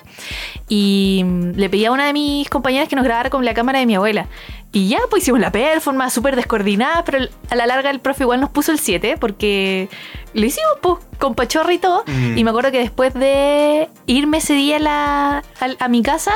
Y 0.69 1.23
mm, 1.25 1.51
le 1.55 1.69
pedí 1.69 1.85
a 1.85 1.91
una 1.91 2.05
de 2.05 2.13
mis 2.13 2.49
compañeras 2.49 2.87
que 2.87 2.95
nos 2.95 3.03
grabara 3.03 3.29
con 3.29 3.43
la 3.43 3.53
cámara 3.53 3.79
de 3.79 3.85
mi 3.85 3.95
abuela. 3.95 4.27
Y 4.75 4.89
ya, 4.89 4.97
pues 5.09 5.21
hicimos 5.23 5.39
la 5.39 5.51
performance 5.51 6.13
súper 6.13 6.35
descoordinada, 6.35 7.03
pero 7.05 7.19
a 7.51 7.55
la 7.55 7.67
larga 7.67 7.91
el 7.91 7.99
profe 7.99 8.23
igual 8.23 8.41
nos 8.41 8.49
puso 8.49 8.71
el 8.71 8.79
7, 8.79 9.17
porque 9.19 9.87
lo 10.33 10.45
hicimos 10.45 10.71
pues, 10.81 10.95
con 11.19 11.35
pachorra 11.35 11.71
y 11.73 11.77
todo. 11.77 12.03
Mm. 12.07 12.37
Y 12.39 12.43
me 12.43 12.49
acuerdo 12.49 12.71
que 12.71 12.79
después 12.79 13.13
de 13.13 13.87
irme 14.07 14.37
ese 14.39 14.53
día 14.53 14.77
a, 14.77 14.79
la- 14.79 15.37
a- 15.59 15.75
a 15.85 15.87
mi 15.89 16.01
casa, 16.01 16.33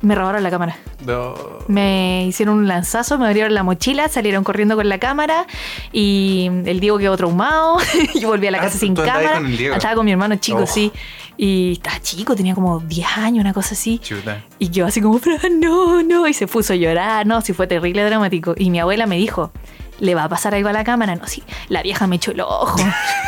me 0.00 0.14
robaron 0.14 0.42
la 0.42 0.50
cámara. 0.50 0.76
No. 1.04 1.34
Me 1.68 2.24
hicieron 2.26 2.56
un 2.58 2.68
lanzazo, 2.68 3.18
me 3.18 3.26
abrieron 3.26 3.52
la 3.54 3.62
mochila, 3.62 4.08
salieron 4.08 4.44
corriendo 4.44 4.76
con 4.76 4.88
la 4.88 4.98
cámara 4.98 5.46
y 5.92 6.50
el 6.66 6.80
Diego 6.80 6.98
quedó 6.98 7.16
traumado. 7.16 7.78
Yo 8.20 8.28
volví 8.28 8.46
a 8.46 8.50
la 8.52 8.58
Ah, 8.58 8.62
casa 8.62 8.74
¿tú- 8.74 8.86
sin 8.86 8.94
cámara. 8.94 9.34
con 9.34 9.46
el 9.46 9.56
Diego? 9.56 9.74
Estaba 9.74 9.94
con 9.96 10.04
mi 10.04 10.12
hermano 10.12 10.36
chico, 10.36 10.60
Oh. 10.62 10.66
sí. 10.66 10.92
Y 11.36 11.72
estaba 11.74 12.00
chico, 12.00 12.34
tenía 12.34 12.54
como 12.54 12.80
10 12.80 13.06
años, 13.16 13.42
una 13.42 13.52
cosa 13.52 13.74
así. 13.74 13.98
Chuta. 14.00 14.44
Y 14.58 14.70
yo 14.70 14.86
así 14.86 15.00
como, 15.00 15.18
"Fran, 15.18 15.60
no, 15.60 16.02
no. 16.02 16.26
Y 16.26 16.34
se 16.34 16.46
puso 16.48 16.72
a 16.72 16.76
llorar, 16.76 17.26
no, 17.26 17.40
sí 17.42 17.52
fue 17.52 17.66
terrible 17.66 18.02
dramático. 18.04 18.54
Y 18.56 18.70
mi 18.70 18.80
abuela 18.80 19.06
me 19.06 19.16
dijo, 19.16 19.52
¿le 20.00 20.14
va 20.16 20.24
a 20.24 20.28
pasar 20.28 20.54
algo 20.54 20.68
a 20.68 20.72
la 20.72 20.82
cámara? 20.84 21.14
No, 21.14 21.26
sí. 21.28 21.42
La 21.68 21.82
vieja 21.82 22.06
me 22.08 22.16
echó 22.16 22.32
el 22.32 22.40
ojo. 22.40 22.76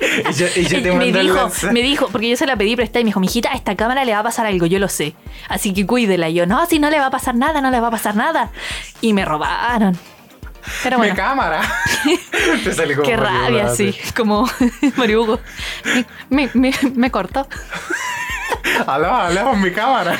Ella, 0.00 0.48
ella 0.56 0.82
te 0.82 0.92
me 0.92 1.12
dijo, 1.12 1.50
me 1.72 1.82
dijo, 1.82 2.08
porque 2.08 2.30
yo 2.30 2.36
se 2.36 2.46
la 2.46 2.56
pedí 2.56 2.74
prestada 2.76 3.00
y 3.00 3.04
me 3.04 3.08
dijo, 3.08 3.20
mijita, 3.20 3.52
a 3.52 3.54
esta 3.54 3.76
cámara 3.76 4.04
le 4.04 4.12
va 4.12 4.20
a 4.20 4.22
pasar 4.22 4.46
algo, 4.46 4.66
yo 4.66 4.78
lo 4.78 4.88
sé. 4.88 5.14
Así 5.48 5.72
que 5.74 5.86
cuídela. 5.86 6.28
Y 6.28 6.34
yo, 6.34 6.46
no, 6.46 6.64
si 6.66 6.78
no 6.78 6.90
le 6.90 6.98
va 6.98 7.06
a 7.06 7.10
pasar 7.10 7.34
nada, 7.34 7.60
no 7.60 7.70
le 7.70 7.80
va 7.80 7.88
a 7.88 7.90
pasar 7.90 8.16
nada. 8.16 8.50
Y 9.00 9.12
me 9.12 9.24
robaron. 9.24 9.98
Pero 10.82 10.98
Mi 10.98 11.10
cámara. 11.12 11.62
te 12.64 12.72
sale 12.72 12.94
como 12.94 13.06
qué 13.06 13.16
rabia, 13.16 13.68
sí. 13.68 13.94
Como 14.16 14.48
Mario 14.96 15.22
Hugo. 15.22 15.40
Me, 16.28 16.50
me, 16.54 16.72
me 16.94 17.10
cortó. 17.10 17.46
Aló, 18.86 19.14
aló, 19.14 19.54
mi 19.56 19.70
cámara. 19.70 20.18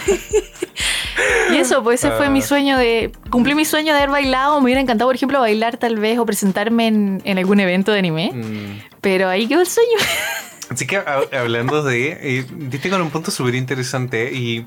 Y 1.52 1.56
eso, 1.56 1.82
pues 1.82 2.04
ese 2.04 2.14
fue 2.16 2.26
Ah. 2.26 2.30
mi 2.30 2.42
sueño 2.42 2.76
de. 2.78 3.10
Cumplí 3.30 3.54
mi 3.54 3.64
sueño 3.64 3.92
de 3.92 3.98
haber 3.98 4.10
bailado. 4.10 4.58
Me 4.60 4.64
hubiera 4.64 4.80
encantado, 4.80 5.08
por 5.08 5.14
ejemplo, 5.16 5.40
bailar 5.40 5.76
tal 5.76 5.96
vez 5.98 6.18
o 6.18 6.26
presentarme 6.26 6.86
en, 6.86 7.22
en 7.24 7.38
algún 7.38 7.60
evento 7.60 7.92
de 7.92 7.98
anime. 7.98 8.30
Mm. 8.32 8.80
Pero 9.00 9.28
ahí 9.28 9.46
quedó 9.48 9.60
el 9.60 9.66
sueño. 9.66 9.96
Así 10.70 10.86
que 10.86 10.96
ha- 10.98 11.22
hablando 11.40 11.82
de, 11.82 12.18
eh, 12.38 12.46
diste 12.50 12.90
con 12.90 13.02
un 13.02 13.10
punto 13.10 13.32
súper 13.32 13.56
interesante 13.56 14.32
y 14.32 14.66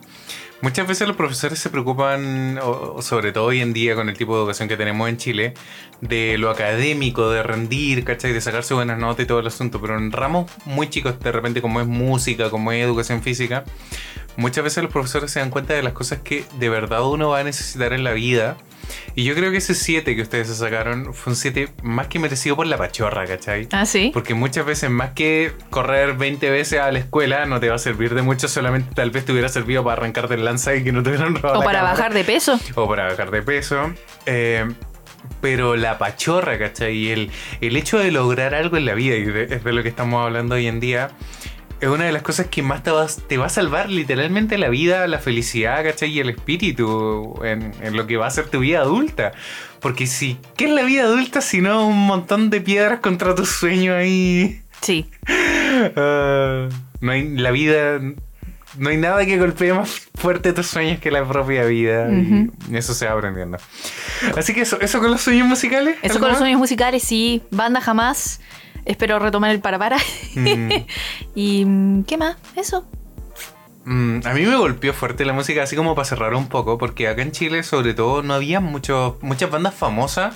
muchas 0.62 0.86
veces 0.86 1.08
los 1.08 1.16
profesores 1.16 1.60
se 1.60 1.70
preocupan, 1.70 2.60
o 2.62 3.02
sobre 3.02 3.32
todo 3.32 3.46
hoy 3.46 3.62
en 3.62 3.72
día 3.72 3.96
con 3.96 4.10
el 4.10 4.18
tipo 4.18 4.36
de 4.36 4.42
educación 4.42 4.68
que 4.68 4.76
tenemos 4.76 5.08
en 5.08 5.16
Chile, 5.16 5.54
de 6.02 6.38
lo 6.38 6.50
académico, 6.50 7.30
de 7.30 7.42
rendir, 7.42 8.04
¿cachai? 8.04 8.34
De 8.34 8.42
sacarse 8.42 8.74
buenas 8.74 9.00
notas 9.00 9.24
y 9.24 9.28
todo 9.28 9.40
el 9.40 9.48
asunto, 9.48 9.80
pero 9.80 9.98
en 9.98 10.12
ramos 10.12 10.52
muy 10.66 10.90
chicos, 10.90 11.18
de 11.22 11.32
repente 11.32 11.62
como 11.62 11.80
es 11.80 11.88
música, 11.88 12.50
como 12.50 12.74
es 12.74 12.84
educación 12.84 13.22
física, 13.22 13.64
muchas 14.38 14.64
veces 14.64 14.84
los 14.84 14.92
profesores 14.92 15.32
se 15.32 15.40
dan 15.40 15.50
cuenta 15.50 15.74
de 15.74 15.84
las 15.84 15.94
cosas 15.94 16.20
que 16.24 16.46
de 16.60 16.70
verdad 16.70 17.04
uno 17.06 17.30
va 17.30 17.40
a 17.40 17.44
necesitar 17.44 17.94
en 17.94 18.04
la 18.04 18.12
vida. 18.12 18.58
Y 19.16 19.24
yo 19.24 19.34
creo 19.34 19.50
que 19.52 19.58
ese 19.58 19.76
7 19.76 20.16
que 20.16 20.22
ustedes 20.22 20.48
se 20.48 20.56
sacaron 20.56 21.14
fue 21.14 21.32
un 21.32 21.38
7 21.38 21.70
más 21.84 22.08
que 22.08 22.20
merecido 22.20 22.56
por 22.58 22.68
la 22.68 22.78
pachorra, 22.78 23.26
¿cachai? 23.26 23.68
Ah, 23.72 23.86
sí. 23.86 24.12
Porque 24.14 24.34
muchas 24.34 24.66
veces, 24.66 24.90
más 24.90 25.12
que 25.12 25.54
correr 25.70 26.16
20 26.18 26.50
veces 26.50 26.80
a 26.82 26.92
la 26.92 27.00
escuela, 27.00 27.46
no 27.46 27.60
te 27.62 27.70
va 27.70 27.76
a 27.76 27.80
servir 27.80 28.14
de 28.14 28.22
mucho. 28.24 28.48
Solamente 28.50 28.94
tal 28.94 29.10
vez 29.12 29.24
te 29.24 29.32
hubiera 29.32 29.48
servido 29.50 29.84
para 29.84 29.94
arrancarte 30.02 30.34
el 30.34 30.44
lanza 30.44 30.76
y 30.76 30.84
que 30.84 30.92
no 30.92 31.02
te 31.02 31.12
hubieran 31.12 31.36
robado. 31.36 31.60
O 31.60 31.62
la 31.62 31.66
para 31.66 31.80
cámara. 31.80 31.96
bajar 31.98 32.14
de 32.14 32.24
peso. 32.26 32.60
O 32.76 32.88
para 32.88 33.08
bajar 33.08 33.32
de 33.32 33.42
peso. 33.42 33.94
Eh, 34.26 34.66
pero 35.42 35.76
la 35.78 35.98
pachorra, 35.98 36.60
¿cachai? 36.60 36.94
Y 36.96 37.12
el, 37.12 37.32
el 37.62 37.78
hecho 37.78 37.98
de 38.00 38.12
lograr 38.12 38.54
algo 38.54 38.76
en 38.76 38.86
la 38.86 38.94
vida, 38.94 39.16
y 39.16 39.24
de- 39.24 39.44
es 39.56 39.64
de 39.64 39.72
lo 39.74 39.82
que 39.82 39.90
estamos 39.90 40.24
hablando 40.26 40.56
hoy 40.56 40.68
en 40.68 40.80
día, 40.82 41.12
es 41.84 41.90
una 41.90 42.06
de 42.06 42.12
las 42.12 42.22
cosas 42.22 42.48
que 42.48 42.62
más 42.62 42.82
te 42.82 42.92
va, 42.92 43.06
te 43.28 43.38
va 43.38 43.48
a 43.48 43.50
salvar 43.50 43.90
literalmente 43.90 44.58
la 44.58 44.70
vida, 44.70 45.06
la 45.08 45.20
felicidad, 45.20 45.84
¿cachai? 45.84 46.12
Y 46.12 46.20
el 46.20 46.30
espíritu 46.30 47.40
en, 47.44 47.74
en 47.82 47.98
lo 47.98 48.08
que 48.08 48.16
va 48.18 48.28
a 48.28 48.32
ser 48.32 48.48
tu 48.48 48.60
vida 48.60 48.80
adulta. 48.80 49.34
Porque 49.82 50.08
si, 50.08 50.38
¿qué 50.56 50.66
es 50.66 50.72
la 50.72 50.84
vida 50.84 51.04
adulta 51.04 51.42
si 51.42 51.60
no 51.60 51.86
un 51.86 52.06
montón 52.06 52.50
de 52.50 52.62
piedras 52.62 53.00
contra 53.02 53.36
tu 53.36 53.46
sueño 53.46 53.94
ahí? 53.96 54.62
Sí. 54.82 55.10
Ah, 55.96 56.70
no 57.02 57.12
hay 57.12 57.28
la 57.30 57.50
vida. 57.52 58.00
No 58.78 58.90
hay 58.90 58.98
nada 58.98 59.26
que 59.26 59.38
golpee 59.40 59.74
más 59.74 60.08
fuerte 60.16 60.54
tus 60.54 60.68
sueños 60.68 61.00
que 61.00 61.10
la 61.10 61.28
propia 61.28 61.66
vida. 61.66 62.08
Ujú. 62.08 62.52
Y 62.72 62.78
eso 62.78 62.94
se 62.94 63.08
va 63.08 63.14
aprendiendo. 63.14 63.58
Así 64.38 64.54
que 64.54 64.62
eso, 64.62 64.80
eso 64.80 65.00
con 65.00 65.10
los 65.12 65.22
sueños 65.22 65.48
musicales. 65.48 65.98
Eso 66.04 66.14
¿algo 66.14 66.20
con 66.20 66.28
los 66.30 66.34
más? 66.34 66.40
sueños 66.40 66.60
musicales, 66.60 67.04
sí. 67.04 67.42
Banda 67.50 67.82
jamás. 67.82 68.40
Espero 68.86 69.20
retomar 69.20 69.52
el 69.52 69.60
para 69.60 69.80
para. 69.80 69.98
Mm. 70.36 70.70
y. 71.36 71.66
¿Qué 72.06 72.18
más? 72.18 72.38
Eso. 72.56 72.86
Mm, 73.86 74.20
a 74.26 74.34
mí 74.34 74.46
me 74.46 74.56
golpeó 74.56 74.94
fuerte 74.94 75.26
la 75.26 75.34
música, 75.34 75.64
así 75.64 75.76
como 75.76 75.94
para 75.96 76.06
cerrar 76.06 76.34
un 76.36 76.48
poco, 76.48 76.78
porque 76.78 77.08
acá 77.08 77.22
en 77.22 77.32
Chile, 77.32 77.64
sobre 77.64 77.94
todo, 77.94 78.24
no 78.24 78.34
había 78.34 78.60
mucho, 78.62 79.18
muchas 79.22 79.50
bandas 79.52 79.74
famosas 79.74 80.36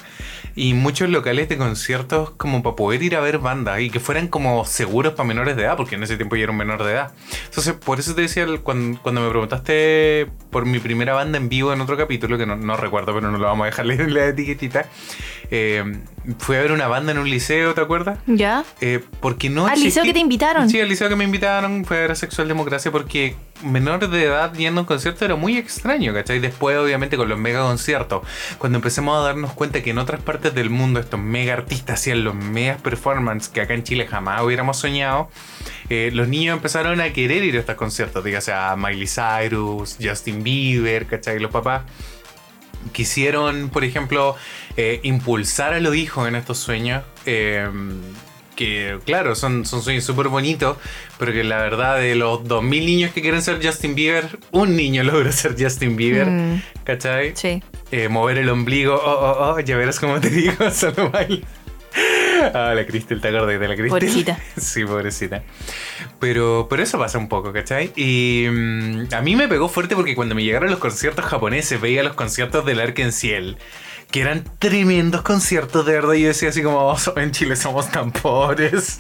y 0.58 0.74
muchos 0.74 1.08
locales 1.10 1.48
de 1.50 1.58
conciertos 1.58 2.32
como 2.32 2.64
para 2.64 2.76
poder 2.76 3.04
ir 3.04 3.16
a 3.16 3.22
ver 3.22 3.38
bandas 3.38 3.80
y 3.80 3.92
que 3.92 4.00
fueran 4.00 4.28
como 4.28 4.66
seguros 4.66 5.14
para 5.14 5.28
menores 5.28 5.56
de 5.56 5.62
edad, 5.62 5.78
porque 5.78 5.96
en 5.96 6.04
ese 6.04 6.18
tiempo 6.18 6.36
yo 6.36 6.44
era 6.44 6.52
un 6.52 6.58
menor 6.58 6.84
de 6.84 6.94
edad. 6.94 7.12
Entonces, 7.46 7.76
por 7.76 8.00
eso 8.00 8.16
te 8.16 8.22
decía, 8.22 8.48
cuando, 8.64 9.00
cuando 9.04 9.22
me 9.22 9.30
preguntaste 9.30 10.28
por 10.50 10.66
mi 10.66 10.80
primera 10.80 11.14
banda 11.14 11.38
en 11.38 11.48
vivo 11.48 11.72
en 11.74 11.80
otro 11.80 11.96
capítulo, 11.96 12.40
que 12.40 12.48
no, 12.48 12.56
no 12.56 12.76
recuerdo, 12.76 13.14
pero 13.14 13.30
no 13.30 13.38
lo 13.38 13.46
vamos 13.46 13.66
a 13.66 13.68
dejar 13.68 13.92
en 13.92 14.14
la 14.16 14.26
etiquetita, 14.26 14.88
eh, 15.52 15.84
fui 16.40 16.56
a 16.56 16.62
ver 16.62 16.72
una 16.72 16.88
banda 16.88 17.12
en 17.12 17.20
un 17.20 17.30
liceo, 17.30 17.76
¿te 17.76 17.82
acuerdas? 17.82 18.18
¿Ya? 18.26 18.66
Eh, 18.82 19.00
porque 19.22 19.52
no 19.52 19.68
Al 19.68 19.80
liceo 19.80 20.04
que 20.04 20.14
te 20.14 20.20
invitaron. 20.20 20.70
Sí, 20.72 20.82
al 20.82 20.90
liceo 20.90 21.08
que 21.08 21.16
me 21.16 21.24
invitaron 21.24 21.86
fue 21.86 21.98
a 21.98 22.02
ver 22.02 22.12
a 22.12 22.16
Sexual 22.16 22.48
Democracia 22.48 22.92
porque 22.92 23.36
menor 23.64 24.10
de 24.10 24.24
edad 24.24 24.54
yendo 24.54 24.80
a 24.80 24.84
un 24.84 24.88
concierto 24.88 25.24
era 25.26 25.36
muy 25.36 25.58
extraño, 25.58 26.14
¿cachai? 26.14 26.40
Después, 26.40 26.78
obviamente, 26.78 27.18
con 27.18 27.30
los 27.30 27.38
mega 27.38 27.62
conciertos, 27.62 28.24
cuando 28.58 28.78
empezamos 28.78 29.20
a 29.20 29.24
darnos 29.24 29.54
cuenta 29.54 29.82
que 29.82 29.92
en 29.92 29.98
otras 29.98 30.22
partes 30.22 30.47
del 30.54 30.70
mundo 30.70 31.00
estos 31.00 31.20
mega 31.20 31.54
artistas 31.54 32.00
hacían 32.00 32.24
los 32.24 32.36
mega 32.36 32.78
performances 32.78 33.50
que 33.50 33.62
acá 33.62 33.74
en 33.74 33.84
Chile 33.84 34.08
jamás 34.08 34.42
hubiéramos 34.42 34.78
soñado, 34.78 35.30
eh, 35.90 36.12
los 36.14 36.28
niños 36.28 36.56
empezaron 36.56 37.02
a 37.02 37.12
querer 37.14 37.44
ir 37.44 37.56
a 37.56 37.60
estos 37.60 37.76
conciertos, 37.76 38.24
dígase 38.24 38.54
a 38.54 38.76
Miley 38.76 39.08
Cyrus, 39.08 39.98
Justin 40.02 40.44
Bieber, 40.44 41.06
¿cachai? 41.08 41.40
Los 41.40 41.52
papás 41.52 41.84
quisieron, 42.92 43.70
por 43.70 43.84
ejemplo, 43.84 44.36
eh, 44.76 45.00
impulsar 45.04 45.74
a 45.74 45.80
los 45.80 45.96
hijos 45.96 46.28
en 46.28 46.36
estos 46.36 46.58
sueños. 46.58 47.04
eh, 47.26 47.70
que 48.58 49.00
claro, 49.06 49.36
son, 49.36 49.66
son 49.66 49.82
sueños 49.82 50.04
súper 50.04 50.28
bonitos, 50.28 50.76
pero 51.18 51.32
que 51.32 51.46
la 51.46 51.58
verdad 51.62 51.98
de 51.98 52.16
los 52.16 52.42
2.000 52.44 52.64
niños 52.86 53.14
que 53.14 53.22
quieren 53.22 53.42
ser 53.42 53.66
Justin 53.66 53.96
Bieber, 53.96 54.38
un 54.52 54.76
niño 54.76 55.04
logra 55.06 55.32
ser 55.32 55.56
Justin 55.58 55.96
Bieber, 55.96 56.28
Mm, 56.28 56.62
¿cachai? 56.84 57.32
sí. 57.36 57.64
Eh, 57.92 58.10
mover 58.10 58.38
el 58.40 58.50
ombligo, 58.50 58.96
oh, 58.96 59.00
oh, 59.00 59.54
oh, 59.56 59.60
ya 59.62 59.78
verás 59.78 59.98
como 60.02 60.20
te 60.20 60.30
digo, 60.30 60.70
solo 60.72 61.10
baila. 61.10 61.48
Ah, 62.54 62.74
la 62.76 62.86
Cristel, 62.86 63.20
¿te 63.22 63.30
acordás 63.30 63.60
de 63.60 63.68
la 63.68 63.76
Cristel? 63.76 63.90
Pobrecita. 63.90 64.38
Sí, 64.58 64.84
pobrecita. 64.86 65.44
Pero, 66.20 66.68
pero 66.70 66.84
eso 66.84 67.00
pasa 67.00 67.18
un 67.18 67.28
poco, 67.30 67.52
¿cachai? 67.54 67.92
Y 67.96 68.46
mm, 68.50 69.08
a 69.14 69.22
mí 69.22 69.36
me 69.36 69.48
pegó 69.48 69.70
fuerte 69.70 69.96
porque 69.96 70.14
cuando 70.16 70.36
me 70.36 70.44
llegaron 70.44 70.70
los 70.70 70.80
conciertos 70.80 71.26
japoneses, 71.26 71.80
veía 71.82 72.04
los 72.04 72.14
conciertos 72.14 72.66
del 72.66 72.80
Arkenciel, 72.82 73.58
que 74.12 74.22
eran 74.22 74.44
tremendos 74.60 75.22
conciertos, 75.22 75.86
de 75.86 75.94
verdad. 75.94 76.14
Y 76.14 76.22
yo 76.22 76.28
decía 76.30 76.50
así 76.50 76.64
como, 76.64 76.78
"Oh, 76.80 76.98
en 77.18 77.32
Chile 77.32 77.56
somos 77.56 77.90
tan 77.92 78.12
pobres. 78.12 79.00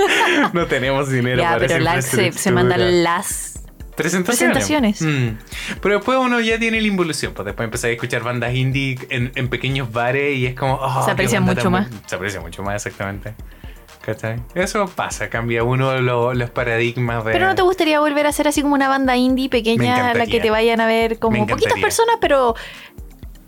no 0.52 0.66
tenemos 0.66 1.10
dinero 1.10 1.42
Ya, 1.42 1.52
para 1.54 1.66
pero 1.66 1.82
esa 1.84 2.02
se, 2.02 2.08
se 2.08 2.16
infraestructura". 2.26 2.54
mandan 2.54 3.02
las. 3.04 3.52
Presentaciones. 3.96 4.58
Presentaciones. 4.58 5.00
Mm. 5.00 5.78
Pero 5.80 5.94
después 5.96 6.18
uno 6.18 6.38
ya 6.40 6.58
tiene 6.58 6.80
la 6.82 6.86
involución, 6.86 7.32
pues 7.34 7.46
después 7.46 7.64
empecé 7.64 7.86
a 7.86 7.90
escuchar 7.92 8.22
bandas 8.22 8.54
indie 8.54 8.98
en, 9.08 9.32
en 9.34 9.48
pequeños 9.48 9.90
bares 9.90 10.36
y 10.36 10.44
es 10.46 10.54
como... 10.54 10.74
oh, 10.74 11.02
Se 11.02 11.12
aprecia 11.12 11.40
mucho 11.40 11.70
más. 11.70 11.88
Se 12.06 12.14
aprecia 12.14 12.40
mucho 12.42 12.62
más, 12.62 12.74
exactamente. 12.84 13.34
¿Cachai? 14.04 14.36
Eso 14.54 14.84
pasa, 14.86 15.30
cambia 15.30 15.64
uno 15.64 15.98
lo- 16.02 16.34
los 16.34 16.50
paradigmas 16.50 17.24
de... 17.24 17.32
Pero 17.32 17.46
no 17.46 17.54
te 17.54 17.62
gustaría 17.62 17.98
volver 17.98 18.26
a 18.26 18.32
ser 18.32 18.46
así 18.48 18.60
como 18.60 18.74
una 18.74 18.88
banda 18.88 19.16
indie 19.16 19.48
pequeña 19.48 20.10
a 20.10 20.14
la 20.14 20.26
que 20.26 20.40
te 20.40 20.50
vayan 20.50 20.80
a 20.82 20.86
ver 20.86 21.18
como 21.18 21.46
poquitas 21.46 21.80
personas, 21.80 22.16
pero 22.20 22.54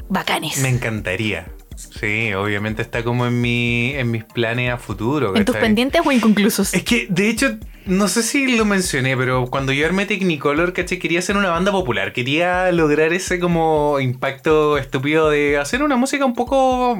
bacanes. 0.08 0.58
Me 0.58 0.68
encantaría. 0.68 1.46
Sí, 1.76 2.34
obviamente 2.34 2.82
está 2.82 3.04
como 3.04 3.26
en, 3.26 3.40
mi, 3.40 3.92
en 3.94 4.10
mis 4.10 4.24
planes 4.24 4.72
a 4.72 4.78
futuro. 4.78 5.36
en 5.36 5.44
tus 5.44 5.56
pendientes 5.56 6.02
o 6.04 6.10
inconclusos. 6.10 6.74
Es 6.74 6.82
que, 6.82 7.06
de 7.08 7.30
hecho, 7.30 7.56
no 7.86 8.08
sé 8.08 8.24
si 8.24 8.56
lo 8.56 8.64
mencioné, 8.64 9.16
pero 9.16 9.46
cuando 9.46 9.72
yo 9.72 9.86
armé 9.86 10.04
Technicolor, 10.04 10.72
caché, 10.72 10.98
quería 10.98 11.20
hacer 11.20 11.36
una 11.36 11.50
banda 11.50 11.70
popular. 11.70 12.12
Quería 12.12 12.72
lograr 12.72 13.12
ese 13.12 13.38
como 13.38 14.00
impacto 14.00 14.76
estúpido 14.76 15.30
de 15.30 15.56
hacer 15.56 15.82
una 15.84 15.96
música 15.96 16.24
un 16.24 16.34
poco 16.34 16.98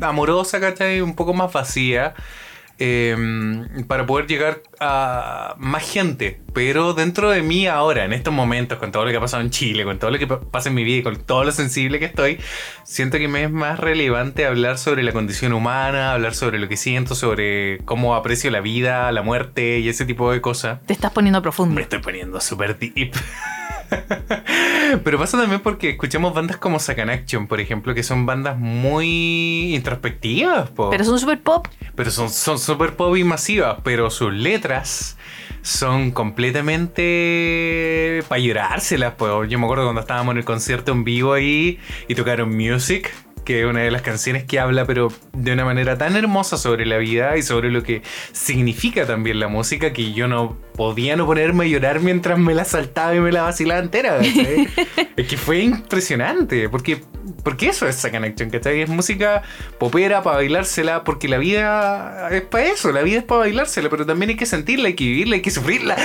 amorosa, 0.00 0.60
¿cachai? 0.60 1.00
Un 1.00 1.16
poco 1.16 1.34
más 1.34 1.52
vacía. 1.52 2.14
Eh, 2.80 3.16
para 3.86 4.06
poder 4.06 4.26
llegar 4.26 4.62
a 4.80 5.54
más 5.58 5.88
gente. 5.88 6.40
Pero 6.52 6.94
dentro 6.94 7.30
de 7.30 7.42
mí 7.42 7.66
ahora, 7.68 8.04
en 8.04 8.12
estos 8.12 8.34
momentos, 8.34 8.78
con 8.78 8.90
todo 8.90 9.04
lo 9.04 9.10
que 9.12 9.18
ha 9.18 9.20
pasado 9.20 9.42
en 9.42 9.50
Chile, 9.50 9.84
con 9.84 9.98
todo 10.00 10.10
lo 10.10 10.18
que 10.18 10.26
pa- 10.26 10.40
pasa 10.40 10.68
en 10.70 10.74
mi 10.74 10.82
vida 10.82 10.96
y 10.96 11.02
con 11.04 11.16
todo 11.16 11.44
lo 11.44 11.52
sensible 11.52 11.98
que 12.00 12.06
estoy, 12.06 12.38
siento 12.82 13.18
que 13.18 13.28
me 13.28 13.44
es 13.44 13.50
más 13.52 13.78
relevante 13.78 14.46
hablar 14.46 14.78
sobre 14.78 15.02
la 15.04 15.12
condición 15.12 15.52
humana, 15.52 16.12
hablar 16.12 16.34
sobre 16.34 16.58
lo 16.58 16.66
que 16.68 16.76
siento, 16.76 17.14
sobre 17.14 17.78
cómo 17.84 18.16
aprecio 18.16 18.50
la 18.50 18.60
vida, 18.60 19.12
la 19.12 19.22
muerte 19.22 19.78
y 19.78 19.88
ese 19.88 20.04
tipo 20.06 20.32
de 20.32 20.40
cosas. 20.40 20.80
Te 20.86 20.92
estás 20.92 21.12
poniendo 21.12 21.38
Me 21.38 21.42
profundo. 21.42 21.80
estoy 21.80 22.00
poniendo 22.00 22.40
súper 22.40 22.76
deep. 22.78 23.12
Pero 25.04 25.18
pasa 25.18 25.38
también 25.38 25.60
porque 25.60 25.90
escuchamos 25.90 26.34
bandas 26.34 26.56
como 26.56 26.78
Sacan 26.78 27.10
Action, 27.10 27.46
por 27.46 27.60
ejemplo, 27.60 27.94
que 27.94 28.02
son 28.02 28.26
bandas 28.26 28.58
muy 28.58 29.74
introspectivas, 29.74 30.70
po. 30.70 30.90
Pero 30.90 31.04
son 31.04 31.18
super 31.18 31.40
pop. 31.40 31.66
Pero 31.94 32.10
son 32.10 32.30
son 32.30 32.58
súper 32.58 32.96
pop 32.96 33.16
y 33.16 33.24
masivas, 33.24 33.78
pero 33.84 34.10
sus 34.10 34.32
letras 34.32 35.16
son 35.62 36.10
completamente 36.10 38.22
para 38.28 38.40
llorárselas. 38.40 39.14
Pues. 39.16 39.48
Yo 39.48 39.58
me 39.58 39.64
acuerdo 39.64 39.84
cuando 39.84 40.00
estábamos 40.00 40.32
en 40.32 40.38
el 40.38 40.44
concierto 40.44 40.92
en 40.92 41.04
vivo 41.04 41.32
ahí 41.32 41.78
y 42.08 42.14
tocaron 42.14 42.56
Music, 42.56 43.12
que 43.44 43.60
es 43.60 43.66
una 43.66 43.80
de 43.80 43.90
las 43.90 44.02
canciones 44.02 44.44
que 44.44 44.58
habla, 44.58 44.84
pero 44.84 45.12
de 45.32 45.52
una 45.52 45.64
manera 45.64 45.98
tan 45.98 46.16
hermosa 46.16 46.56
sobre 46.56 46.86
la 46.86 46.98
vida 46.98 47.36
y 47.36 47.42
sobre 47.42 47.70
lo 47.70 47.82
que 47.82 48.02
significa 48.32 49.06
también 49.06 49.40
la 49.40 49.48
música, 49.48 49.92
que 49.92 50.12
yo 50.12 50.28
no 50.28 50.56
podía 50.76 51.16
no 51.16 51.26
ponerme 51.26 51.64
a 51.64 51.68
llorar 51.68 52.00
mientras 52.00 52.38
me 52.38 52.54
la 52.54 52.64
saltaba 52.64 53.14
y 53.14 53.20
me 53.20 53.32
la 53.32 53.42
vacilaba 53.42 53.80
entera. 53.80 54.18
¿cachai? 54.18 54.68
es 55.16 55.26
que 55.26 55.36
fue 55.36 55.60
impresionante, 55.60 56.68
porque, 56.68 57.02
porque 57.42 57.68
eso 57.68 57.86
es 57.86 58.04
Action, 58.04 58.50
¿cachai? 58.50 58.82
Es 58.82 58.88
música 58.88 59.42
popera 59.78 60.22
para 60.22 60.36
bailársela, 60.36 61.04
porque 61.04 61.28
la 61.28 61.38
vida 61.38 62.28
es 62.30 62.42
para 62.42 62.66
eso, 62.66 62.92
la 62.92 63.02
vida 63.02 63.18
es 63.18 63.24
para 63.24 63.40
bailársela, 63.40 63.88
pero 63.90 64.06
también 64.06 64.30
hay 64.30 64.36
que 64.36 64.46
sentirla, 64.46 64.88
hay 64.88 64.94
que 64.94 65.04
vivirla, 65.04 65.36
hay 65.36 65.42
que 65.42 65.50
sufrirla. 65.50 65.96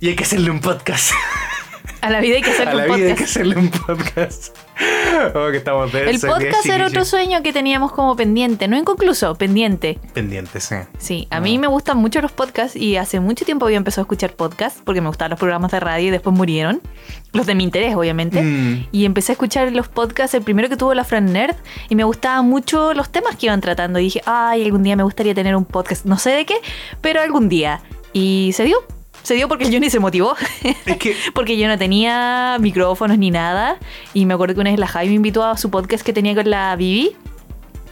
Y 0.00 0.08
hay 0.08 0.16
que 0.16 0.24
hacerle 0.24 0.50
un 0.50 0.60
podcast. 0.60 1.12
A 2.02 2.10
la 2.10 2.20
vida 2.20 2.36
hay 2.36 2.42
que 2.42 2.50
hacer 2.50 2.68
A 2.68 2.72
un 2.72 2.76
la 2.78 2.84
vida 2.84 2.94
hay 2.94 3.00
podcast. 3.02 3.18
que 3.18 3.24
hacerle 3.24 3.56
un 3.56 3.70
podcast. 3.70 4.56
Oh, 5.34 5.50
que 5.50 5.58
estamos 5.58 5.92
El 5.92 6.06
densos, 6.06 6.30
podcast 6.30 6.64
era 6.64 6.86
otro 6.86 7.04
sueño 7.04 7.42
que 7.42 7.52
teníamos 7.52 7.92
como 7.92 8.16
pendiente, 8.16 8.66
no 8.66 8.78
inconcluso, 8.78 9.34
pendiente. 9.34 9.98
Pendiente, 10.14 10.58
sí. 10.60 10.76
Sí, 10.98 11.28
a 11.30 11.40
mí 11.40 11.58
me 11.58 11.66
gustan 11.66 11.98
mucho 11.98 12.22
los 12.22 12.32
podcasts 12.32 12.76
y 12.76 12.96
hace 12.96 13.20
mucho 13.20 13.44
tiempo 13.44 13.66
había 13.66 13.76
empezado 13.76 14.02
a 14.02 14.04
escuchar 14.04 14.32
podcasts 14.32 14.80
porque 14.82 15.02
me 15.02 15.08
gustaban 15.08 15.30
los 15.32 15.38
programas 15.38 15.70
de 15.72 15.80
radio 15.80 16.08
y 16.08 16.10
después 16.10 16.34
murieron. 16.34 16.80
Los 17.34 17.44
de 17.44 17.54
mi 17.54 17.64
interés, 17.64 17.94
obviamente. 17.94 18.40
Mm. 18.40 18.86
Y 18.90 19.04
empecé 19.04 19.32
a 19.32 19.34
escuchar 19.34 19.70
los 19.72 19.88
podcasts, 19.88 20.34
el 20.34 20.42
primero 20.42 20.70
que 20.70 20.78
tuvo 20.78 20.94
la 20.94 21.04
Fran 21.04 21.30
Nerd, 21.30 21.56
y 21.90 21.94
me 21.94 22.04
gustaban 22.04 22.48
mucho 22.48 22.94
los 22.94 23.10
temas 23.10 23.36
que 23.36 23.46
iban 23.46 23.60
tratando. 23.60 23.98
Y 23.98 24.04
dije, 24.04 24.22
ay, 24.24 24.64
algún 24.64 24.82
día 24.82 24.96
me 24.96 25.02
gustaría 25.02 25.34
tener 25.34 25.54
un 25.54 25.66
podcast, 25.66 26.06
no 26.06 26.16
sé 26.18 26.30
de 26.30 26.46
qué, 26.46 26.54
pero 27.02 27.20
algún 27.20 27.50
día. 27.50 27.82
Y 28.14 28.52
se 28.54 28.64
dio. 28.64 28.78
Se 29.22 29.34
dio 29.34 29.48
porque 29.48 29.64
el 29.64 29.72
Johnny 29.72 29.90
se 29.90 30.00
motivó. 30.00 30.34
Es 30.86 30.96
que 30.96 31.14
porque 31.34 31.56
yo 31.56 31.68
no 31.68 31.78
tenía 31.78 32.56
micrófonos 32.60 33.18
ni 33.18 33.30
nada. 33.30 33.78
Y 34.14 34.26
me 34.26 34.34
acuerdo 34.34 34.54
que 34.54 34.60
una 34.60 34.70
vez 34.70 34.78
la 34.78 34.86
Javi 34.86 35.08
me 35.08 35.14
invitó 35.14 35.44
a 35.44 35.56
su 35.56 35.70
podcast 35.70 36.04
que 36.04 36.12
tenía 36.12 36.34
con 36.34 36.48
la 36.48 36.74
Vivi. 36.76 37.16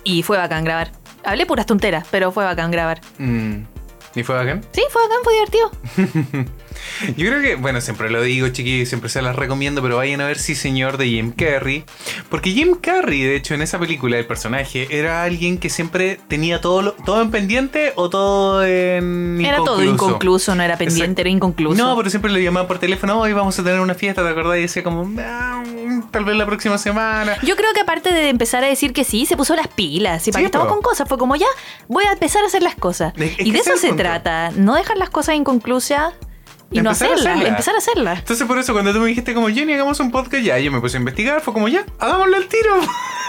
Y 0.05 0.22
fue 0.22 0.39
bacán 0.39 0.64
grabar. 0.64 0.93
Hablé 1.24 1.47
puras 1.47 1.66
tonteras, 1.66 2.07
pero 2.11 2.33
fue 2.33 2.45
bacán 2.45 2.70
grabar. 2.70 3.01
Mm. 3.18 3.64
¿Y 4.14 4.22
fue 4.22 4.35
bacán? 4.35 4.62
Sí, 4.72 4.83
fue 4.91 5.03
bacán, 5.03 5.18
fue 5.22 5.33
divertido. 5.35 5.70
Yo 7.16 7.26
creo 7.29 7.41
que, 7.43 7.55
bueno, 7.57 7.81
siempre 7.81 8.11
lo 8.11 8.22
digo, 8.22 8.49
chiquillos, 8.49 8.89
siempre 8.89 9.09
se 9.11 9.22
las 9.22 9.37
recomiendo, 9.37 9.83
pero 9.83 9.97
vayan 9.97 10.20
a 10.20 10.26
ver 10.26 10.39
Sí 10.39 10.55
Señor 10.55 10.97
de 10.99 11.07
Jim 11.07 11.33
Carrey. 11.33 11.85
Porque 12.31 12.51
Jim 12.51 12.74
Carrey, 12.81 13.22
de 13.22 13.37
hecho, 13.37 13.55
en 13.55 13.62
esa 13.62 13.79
película, 13.79 14.18
el 14.18 14.26
personaje, 14.26 14.87
era 14.91 15.22
alguien 15.22 15.59
que 15.59 15.70
siempre 15.70 16.18
tenía 16.29 16.61
todo, 16.61 16.83
lo- 16.83 16.93
todo 16.93 17.22
en 17.22 17.31
pendiente 17.31 17.93
o 17.97 18.11
todo 18.11 18.64
en 18.64 19.41
Era 19.45 19.59
todo 19.59 19.83
inconcluso, 19.83 20.55
no 20.55 20.62
era 20.62 20.76
pendiente, 20.76 21.05
Exacto. 21.05 21.20
era 21.22 21.31
inconcluso. 21.31 21.76
No, 21.83 21.97
pero 21.97 22.11
siempre 22.11 22.31
le 22.31 22.43
llamaban 22.43 22.66
por 22.68 22.79
teléfono, 22.79 23.20
hoy 23.20 23.33
vamos 23.33 23.59
a 23.59 23.62
tener 23.64 23.81
una 23.81 23.95
fiesta, 23.95 24.22
¿te 24.22 24.29
acordás? 24.29 24.59
Y 24.59 24.62
decía 24.62 24.83
como, 24.83 25.09
"Ah, 25.20 25.62
tal 26.11 26.24
vez 26.24 26.37
la 26.37 26.47
próxima 26.47 26.79
semana. 26.79 27.37
Yo 27.43 27.57
creo 27.57 27.72
que 27.74 27.81
aparte 27.81 28.12
de 28.12 28.29
empezar 28.29 28.64
a 28.64 28.66
decir 28.66 28.93
que 28.93 29.05
sí, 29.05 29.26
se 29.26 29.37
puso 29.37 29.55
las 29.57 29.68
pilas. 29.68 30.26
Y 30.26 30.33
para 30.33 30.41
Sí, 30.41 30.43
que 30.45 30.47
estamos 30.47 30.68
con 30.68 30.83
cosas, 30.83 31.09
fue 31.09 31.18
como 31.18 31.37
ya, 31.37 31.47
voy 31.89 32.05
a 32.05 32.12
empezar 32.12 32.43
a 32.45 32.47
hacer 32.47 32.62
las 32.62 32.74
cosas. 32.74 33.12
Es- 33.16 33.39
es 33.39 33.47
y 33.47 33.51
de 33.53 33.59
eso 33.59 33.72
es 33.74 33.81
se 33.81 33.89
punto. 33.89 34.03
trata, 34.03 34.51
no 34.57 34.74
dejar 34.74 34.97
las 34.99 35.11
cosas 35.11 35.35
inconclusas 35.37 36.14
y 36.71 36.81
no 36.83 36.91
Empezar 36.91 37.09
a 37.11 37.14
hacerlas, 37.14 37.27
hacerlas. 37.35 37.49
empezar 37.51 37.75
a 37.75 37.79
hacerlas. 37.79 38.19
Entonces 38.19 38.47
por 38.47 38.59
eso 38.59 38.73
cuando 38.75 38.93
tú 38.93 39.01
me 39.01 39.07
dijiste 39.07 39.33
como 39.35 39.49
Jenny 39.49 39.73
hagamos 39.73 39.99
un 40.01 40.11
podcast 40.11 40.43
ya 40.45 40.59
yo 40.59 40.71
me 40.71 40.81
puse 40.81 40.97
a 40.97 41.01
investigar 41.01 41.41
fue 41.41 41.53
como 41.55 41.69
ya 41.69 41.85
hagámoslo 41.99 42.37
al 42.37 42.47
tiro 42.47 42.75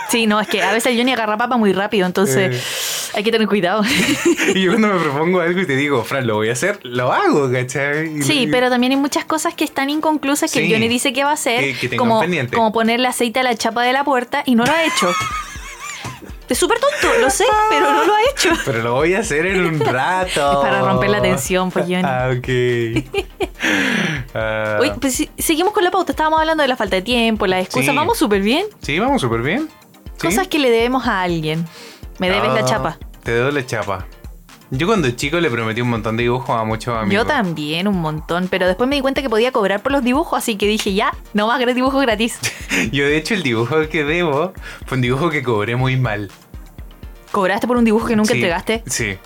Sí, 0.09 0.25
no, 0.25 0.41
es 0.41 0.47
que 0.47 0.63
a 0.63 0.71
veces 0.73 0.95
Johnny 0.97 1.11
agarra 1.13 1.37
papa 1.37 1.55
muy 1.55 1.71
rápido, 1.71 2.07
entonces 2.07 2.55
Eh. 2.55 3.11
hay 3.17 3.23
que 3.23 3.31
tener 3.31 3.47
cuidado. 3.47 3.83
y 4.55 4.61
yo 4.63 4.71
cuando 4.71 4.87
me 4.87 4.99
propongo 4.99 5.39
algo 5.39 5.61
y 5.61 5.67
te 5.67 5.75
digo 5.75 6.03
Fran 6.03 6.25
lo 6.25 6.33
voy 6.35 6.49
a 6.49 6.53
hacer 6.53 6.79
lo 6.83 7.13
hago 7.13 7.51
¿cachai? 7.51 8.21
Sí, 8.23 8.47
pero 8.51 8.69
también 8.71 8.91
hay 8.93 8.97
muchas 8.97 9.23
cosas 9.25 9.53
que 9.53 9.63
están 9.63 9.89
inconclusas 9.91 10.51
que 10.51 10.61
Sí. 10.65 10.71
Johnny 10.73 10.87
dice 10.87 11.13
que 11.13 11.23
va 11.23 11.29
a 11.29 11.33
hacer, 11.33 11.59
Que- 11.63 11.73
que 11.75 11.89
tengan 11.89 12.07
como, 12.09 12.21
pendiente. 12.21 12.55
como 12.55 12.71
ponerle 12.73 13.07
aceite 13.07 13.39
a 13.39 13.43
la 13.43 13.55
chapa 13.55 13.83
de 13.83 13.93
la 13.93 14.03
puerta 14.03 14.41
y 14.45 14.55
no 14.55 14.65
lo 14.65 14.71
ha 14.71 14.83
hecho. 14.83 15.11
Es 16.49 16.57
súper 16.57 16.79
tonto, 16.79 17.15
lo 17.21 17.29
sé, 17.29 17.45
pero 17.69 17.91
no 17.93 18.03
lo 18.05 18.13
ha 18.15 18.21
hecho. 18.31 18.49
Pero 18.65 18.81
lo 18.81 18.93
voy 18.95 19.13
a 19.13 19.19
hacer 19.19 19.45
en 19.45 19.63
un 19.65 19.79
rato. 19.79 20.51
Es 20.51 20.57
para 20.67 20.81
romper 20.81 21.09
la 21.11 21.21
tensión, 21.21 21.69
pues, 21.69 21.85
Johnny. 21.85 22.01
Ah, 22.03 22.31
ok. 22.35 23.25
Ah, 24.33 24.77
Oye, 24.79 24.93
pues 25.01 25.15
si- 25.15 25.29
seguimos 25.37 25.73
con 25.73 25.83
la 25.83 25.91
pauta. 25.91 26.11
Estábamos 26.11 26.39
hablando 26.39 26.61
de 26.61 26.67
la 26.69 26.75
falta 26.75 26.95
de 26.95 27.01
tiempo, 27.01 27.45
las 27.47 27.61
excusas. 27.65 27.89
Sí. 27.91 27.95
Vamos 27.95 28.17
súper 28.17 28.41
bien. 28.41 28.65
sí, 28.81 28.97
vamos 28.99 29.21
súper 29.21 29.41
bien. 29.41 29.67
Sí. 30.17 30.27
Cosas 30.27 30.47
que 30.47 30.59
le 30.59 30.69
debemos 30.69 31.07
a 31.07 31.21
alguien. 31.23 31.65
Me 32.19 32.29
debes 32.29 32.49
la 32.53 32.59
Ah, 32.61 32.65
chapa. 32.65 32.97
Te 33.23 33.31
debo 33.31 33.49
la 33.51 33.65
chapa. 33.65 34.05
Yo 34.71 34.85
cuando 34.85 35.09
chico 35.11 35.39
le 35.39 35.49
prometí 35.49 35.81
un 35.81 35.89
montón 35.89 36.15
de 36.15 36.23
dibujos 36.23 36.49
a 36.51 36.63
muchos 36.63 36.95
amigos. 36.95 37.13
Yo 37.13 37.25
también, 37.25 37.87
un 37.87 37.99
montón. 37.99 38.47
Pero 38.49 38.67
después 38.67 38.87
me 38.87 38.95
di 38.97 39.01
cuenta 39.01 39.21
que 39.23 39.29
podía 39.29 39.51
cobrar 39.51 39.81
por 39.81 39.91
los 39.91 40.03
dibujos, 40.03 40.37
así 40.37 40.57
que 40.57 40.67
dije, 40.67 40.93
ya, 40.93 41.11
no 41.33 41.47
más 41.47 41.59
dibujos 41.73 42.01
gratis. 42.01 42.39
Yo 42.91 43.03
de 43.05 43.17
hecho 43.17 43.33
el 43.33 43.41
dibujo 43.43 43.75
que 43.89 44.03
debo 44.03 44.53
fue 44.85 44.97
un 44.97 45.01
dibujo 45.01 45.29
que 45.31 45.41
cobré 45.41 45.75
muy 45.75 45.97
mal. 45.97 46.29
¿Cobraste 47.31 47.67
por 47.67 47.77
un 47.77 47.85
dibujo 47.85 48.07
que 48.07 48.15
nunca 48.15 48.29
Sí, 48.33 48.37
entregaste? 48.39 48.83
Sí. 48.85 49.17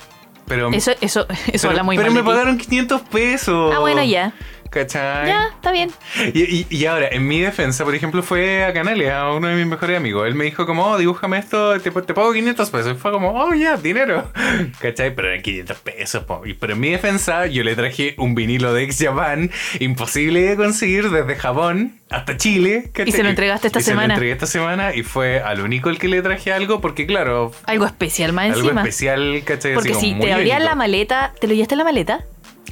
Pero, 0.46 0.72
Eso, 0.74 0.92
eso, 1.00 1.26
eso 1.30 1.48
pero, 1.54 1.70
habla 1.70 1.84
muy 1.84 1.96
pero 1.98 2.12
mal. 2.12 2.16
me 2.16 2.22
de 2.22 2.24
ti. 2.26 2.32
pagaron 2.34 2.58
500 2.58 3.02
pesos. 3.04 3.74
Ah, 3.76 3.80
bueno, 3.80 4.04
ya. 4.04 4.34
¿Cachai? 4.74 5.28
Ya, 5.28 5.50
está 5.54 5.72
bien. 5.72 5.92
Y, 6.34 6.42
y- 6.42 6.68
y 6.70 6.86
ahora, 6.88 7.08
en 7.12 7.28
mi 7.28 7.40
defensa, 7.42 7.84
por 7.84 7.94
ejemplo, 7.94 8.24
fue 8.24 8.66
a 8.66 8.74
Canales, 8.74 9.12
a 9.12 9.32
uno 9.32 9.48
de 9.48 9.56
mis 9.56 9.68
mejores 9.68 9.96
amigos. 9.98 10.28
Él 10.28 10.34
me 10.34 10.46
dijo 10.46 10.66
como, 10.66 10.84
oh, 10.88 10.98
dibújame 10.98 11.38
esto, 11.38 11.80
te, 11.80 11.92
te 11.92 12.14
pago 12.16 12.34
500 12.34 12.70
pesos. 12.72 12.94
Y 12.94 13.00
fue 13.00 13.12
como, 13.12 13.32
oh, 13.40 13.54
ya, 13.54 13.78
dinero. 13.78 14.32
¿Cachai? 14.80 15.14
Pero 15.14 15.30
eran 15.30 15.44
500 15.44 15.78
pesos. 15.80 16.24
po. 16.24 16.42
Y- 16.46 16.56
Pero 16.56 16.74
en 16.74 16.80
mi 16.80 16.90
defensa, 16.90 17.46
yo 17.46 17.64
le 17.64 17.76
traje 17.76 18.16
un 18.18 18.34
vinilo 18.34 18.74
de 18.74 18.84
Ex 18.84 18.98
Japan, 19.04 19.52
imposible 19.80 20.42
de 20.42 20.56
conseguir 20.56 21.10
desde 21.12 21.36
Japón 21.36 22.00
hasta 22.10 22.36
Chile. 22.38 22.90
¿cachai? 22.94 23.10
Y 23.10 23.12
se 23.12 23.24
lo 23.24 23.30
entregaste 23.30 23.68
esta 23.68 23.80
Y 23.80 23.84
Se 23.84 23.92
semana. 23.92 24.08
lo 24.08 24.14
entregué 24.16 24.34
esta 24.34 24.48
semana 24.48 24.96
y 24.96 25.04
fue 25.04 25.40
al 25.42 25.62
único 25.62 25.90
el 25.90 26.00
que 26.00 26.08
le 26.08 26.22
traje 26.22 26.52
algo, 26.52 26.82
porque 26.82 27.06
claro, 27.06 27.52
Algo 27.66 27.86
especial 27.86 28.34
más 28.34 28.46
algo 28.48 28.62
encima. 28.62 28.82
especial, 28.82 29.42
¿cachai? 29.46 29.72
Así 29.72 29.76
Porque 29.76 29.90
como 29.90 30.02
si 30.02 30.16
te 30.16 30.34
abrían 30.34 30.66
la 30.66 30.76
maleta, 30.76 31.34
¿te 31.40 31.48
lo 31.48 31.54
llevaste 31.54 31.76
en 31.76 31.78
la 31.80 31.84
maleta? 31.84 32.24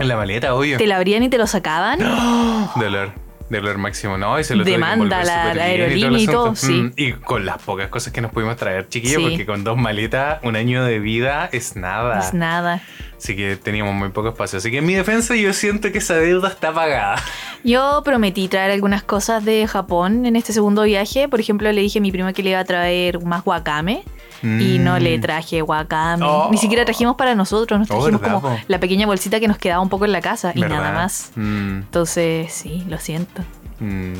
En 0.01 0.07
la 0.07 0.15
maleta, 0.17 0.53
obvio. 0.55 0.77
¿Te 0.77 0.87
la 0.87 0.97
abrían 0.97 1.23
y 1.23 1.29
te 1.29 1.37
lo 1.37 1.47
sacaban? 1.47 1.99
Dolor. 2.75 3.11
Dolor 3.49 3.77
máximo, 3.77 4.17
¿no? 4.17 4.39
Y 4.39 4.45
se 4.45 4.55
lo 4.55 4.63
Demanda 4.63 5.25
la- 5.25 5.53
la 5.53 5.63
aerolínea 5.65 6.19
y 6.21 6.25
todo, 6.25 6.55
sí. 6.55 6.71
Mm, 6.71 6.93
Y 6.95 7.11
con 7.11 7.45
las 7.45 7.61
pocas 7.61 7.89
cosas 7.89 8.13
que 8.13 8.21
nos 8.21 8.31
pudimos 8.31 8.55
traer, 8.55 8.87
chiquillos, 8.87 9.21
Sí. 9.21 9.27
porque 9.29 9.45
con 9.45 9.65
dos 9.65 9.77
maletas, 9.77 10.39
un 10.43 10.55
año 10.55 10.85
de 10.85 10.99
vida 10.99 11.49
es 11.51 11.75
nada. 11.75 12.17
Es 12.19 12.33
nada. 12.33 12.81
Así 13.17 13.35
que 13.35 13.57
teníamos 13.57 13.93
muy 13.93 14.07
poco 14.09 14.29
espacio. 14.29 14.57
Así 14.59 14.71
que 14.71 14.77
en 14.77 14.85
mi 14.85 14.93
defensa 14.93 15.35
yo 15.35 15.51
siento 15.51 15.91
que 15.91 15.97
esa 15.97 16.15
deuda 16.15 16.47
está 16.47 16.73
pagada. 16.73 17.17
Yo 17.65 18.01
prometí 18.05 18.47
traer 18.47 18.71
algunas 18.71 19.03
cosas 19.03 19.43
de 19.43 19.67
Japón 19.67 20.25
en 20.25 20.37
este 20.37 20.53
segundo 20.53 20.83
viaje. 20.83 21.27
Por 21.27 21.41
ejemplo, 21.41 21.69
le 21.73 21.81
dije 21.81 21.99
a 21.99 22.01
mi 22.01 22.11
prima 22.13 22.31
que 22.31 22.43
le 22.43 22.51
iba 22.51 22.59
a 22.59 22.65
traer 22.65 23.19
más 23.21 23.41
wakame. 23.45 24.03
Y 24.43 24.79
no 24.79 24.97
le 24.99 25.17
Mm. 25.17 25.21
traje 25.21 25.61
wakame. 25.61 26.25
Oh. 26.25 26.49
Ni 26.51 26.57
siquiera 26.57 26.83
trajimos 26.85 27.15
para 27.15 27.35
nosotros. 27.35 27.79
Nos 27.79 27.91
Oh, 27.91 27.95
trajimos 27.95 28.21
¿verdad, 28.21 28.41
como 28.41 28.55
po? 28.55 28.61
la 28.67 28.79
pequeña 28.79 29.05
bolsita 29.05 29.39
que 29.39 29.47
nos 29.47 29.57
quedaba 29.57 29.81
un 29.81 29.89
poco 29.89 30.05
en 30.05 30.11
la 30.11 30.21
casa 30.21 30.51
y 30.55 30.61
nada 30.61 30.91
más. 30.91 31.31
Mm, 31.35 31.77
Entonces, 31.79 32.51
sí, 32.51 32.83
lo 32.89 32.97
siento. 32.99 33.43
mm. 33.79 34.13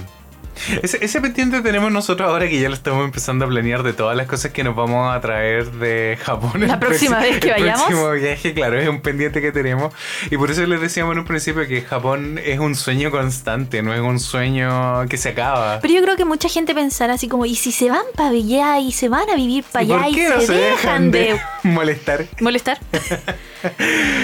Ese, 0.83 1.03
ese 1.03 1.21
pendiente 1.21 1.61
tenemos 1.61 1.91
nosotros 1.91 2.29
ahora 2.29 2.47
que 2.47 2.59
ya 2.59 2.67
lo 2.69 2.75
estamos 2.75 3.03
empezando 3.05 3.45
a 3.45 3.47
planear 3.47 3.83
de 3.83 3.93
todas 3.93 4.15
las 4.15 4.27
cosas 4.27 4.51
que 4.51 4.63
nos 4.63 4.75
vamos 4.75 5.13
a 5.15 5.19
traer 5.21 5.71
de 5.71 6.17
Japón. 6.21 6.67
La 6.67 6.73
El 6.73 6.79
próxima 6.79 7.19
vez 7.19 7.39
que 7.39 7.47
el 7.51 7.61
vayamos. 7.63 7.83
próximo 7.83 8.11
viaje, 8.11 8.53
claro, 8.53 8.79
es 8.79 8.87
un 8.87 9.01
pendiente 9.01 9.41
que 9.41 9.51
tenemos. 9.51 9.93
Y 10.29 10.37
por 10.37 10.51
eso 10.51 10.65
les 10.65 10.79
decíamos 10.81 11.13
en 11.13 11.19
un 11.19 11.25
principio 11.25 11.67
que 11.67 11.81
Japón 11.81 12.39
es 12.43 12.59
un 12.59 12.75
sueño 12.75 13.11
constante, 13.11 13.81
no 13.81 13.93
es 13.93 14.01
un 14.01 14.19
sueño 14.19 15.07
que 15.09 15.17
se 15.17 15.29
acaba. 15.29 15.79
Pero 15.81 15.93
yo 15.93 16.01
creo 16.03 16.15
que 16.15 16.25
mucha 16.25 16.47
gente 16.49 16.75
pensará 16.75 17.13
así 17.15 17.27
como, 17.27 17.45
¿y 17.45 17.55
si 17.55 17.71
se 17.71 17.89
van 17.89 18.05
para 18.15 18.29
allá 18.29 18.79
y 18.79 18.91
se 18.91 19.09
van 19.09 19.29
a 19.29 19.35
vivir 19.35 19.63
para 19.71 19.83
¿Y 19.83 19.91
allá 19.91 20.01
por 20.03 20.11
y 20.11 20.15
qué 20.15 20.27
se, 20.27 20.35
no 20.35 20.41
se 20.41 20.53
dejan 20.53 21.11
de 21.11 21.39
molestar? 21.63 22.25
molestar? 22.39 22.77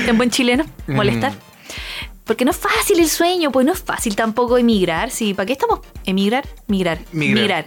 en 0.07 0.17
buen 0.17 0.29
chileno, 0.29 0.65
molestar. 0.87 1.31
Mm. 1.31 1.35
Porque 2.27 2.45
no 2.45 2.51
es 2.51 2.57
fácil 2.57 2.99
el 2.99 3.07
sueño, 3.07 3.51
pues 3.51 3.65
no 3.65 3.71
es 3.71 3.81
fácil 3.81 4.15
tampoco 4.15 4.57
emigrar. 4.57 5.09
Sí, 5.09 5.33
¿para 5.33 5.45
qué 5.45 5.53
estamos? 5.53 5.79
¿Emigrar? 6.05 6.45
Migrar. 6.67 6.99
Migrar. 7.13 7.65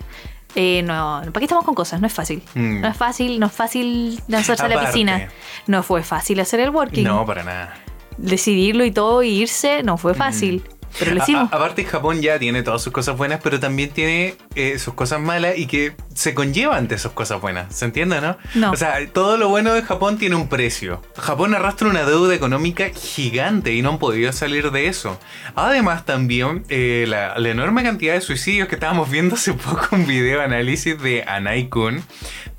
Eh, 0.55 0.83
no, 0.83 1.23
¿para 1.27 1.41
qué 1.41 1.45
estamos 1.45 1.65
con 1.65 1.75
cosas? 1.75 2.01
No 2.01 2.07
es 2.07 2.13
fácil. 2.13 2.43
Mm. 2.55 2.81
No 2.81 2.89
es 2.89 2.97
fácil, 2.97 3.41
no 3.41 3.47
es 3.47 3.53
fácil 3.53 4.21
lanzarse 4.29 4.65
a 4.65 4.69
la 4.69 4.85
piscina. 4.85 5.29
No 5.67 5.83
fue 5.83 6.03
fácil 6.03 6.39
hacer 6.41 6.61
el 6.61 6.71
working. 6.71 7.05
No, 7.05 7.25
para 7.25 7.43
nada. 7.43 7.75
Decidirlo 8.19 8.85
y 8.85 8.91
todo 8.91 9.23
y 9.23 9.31
irse 9.31 9.83
no 9.83 9.97
fue 9.97 10.15
fácil. 10.15 10.63
Pero 10.99 11.13
lo 11.15 11.21
A- 11.21 11.25
hicimos. 11.25 11.53
a- 11.53 11.57
aparte, 11.57 11.85
Japón 11.85 12.21
ya 12.21 12.39
tiene 12.39 12.63
todas 12.63 12.83
sus 12.83 12.93
cosas 12.93 13.17
buenas, 13.17 13.41
pero 13.43 13.61
también 13.61 13.91
tiene 13.91 14.37
eh, 14.55 14.79
sus 14.79 14.95
cosas 14.95 15.21
malas 15.21 15.57
y 15.57 15.67
que 15.67 15.93
se 16.15 16.35
conllevan 16.35 16.89
de 16.89 16.99
sus 16.99 17.13
cosas 17.13 17.41
buenas. 17.41 17.75
¿Se 17.75 17.85
entiende, 17.85 18.21
no? 18.21 18.37
No. 18.55 18.73
O 18.73 18.77
sea, 18.77 18.95
todo 19.13 19.37
lo 19.37 19.49
bueno 19.49 19.73
de 19.73 19.83
Japón 19.83 20.19
tiene 20.19 20.35
un 20.37 20.49
precio. 20.49 21.03
Japón 21.17 21.55
arrastra 21.55 21.89
una 21.89 22.05
deuda 22.05 22.35
económica 22.35 22.89
gigante 22.95 23.73
y 23.75 23.83
no 23.83 23.91
han 23.91 23.99
podido 23.99 24.33
salir 24.33 24.71
de 24.71 24.87
eso. 24.89 25.19
Además, 25.55 26.05
también 26.05 26.65
eh, 26.69 27.05
la, 27.09 27.39
la 27.39 27.49
enorme 27.49 27.83
cantidad 27.83 28.15
de 28.15 28.21
suicidios 28.21 28.69
que 28.69 28.75
estábamos 28.75 29.11
viendo 29.11 29.35
hace 29.37 29.53
poco, 29.55 29.89
un 29.93 30.07
video 30.07 30.41
análisis 30.43 31.01
de 31.01 31.23
Anai-kun, 31.27 32.03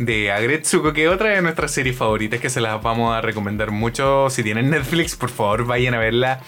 de 0.06 0.32
Agretsuko, 0.32 0.94
que 0.94 1.08
otra 1.08 1.30
de 1.30 1.42
nuestras 1.42 1.72
series 1.72 1.96
favoritas 1.96 2.40
que 2.40 2.50
se 2.50 2.62
las 2.62 2.82
vamos 2.82 3.16
a 3.16 3.22
recomendar 3.22 3.72
mucho. 3.72 4.30
Si 4.30 4.44
tienen 4.44 4.70
Netflix, 4.70 5.16
por 5.16 5.30
favor, 5.30 5.66
vayan 5.66 5.94
a 5.94 6.00
verla. 6.00 6.42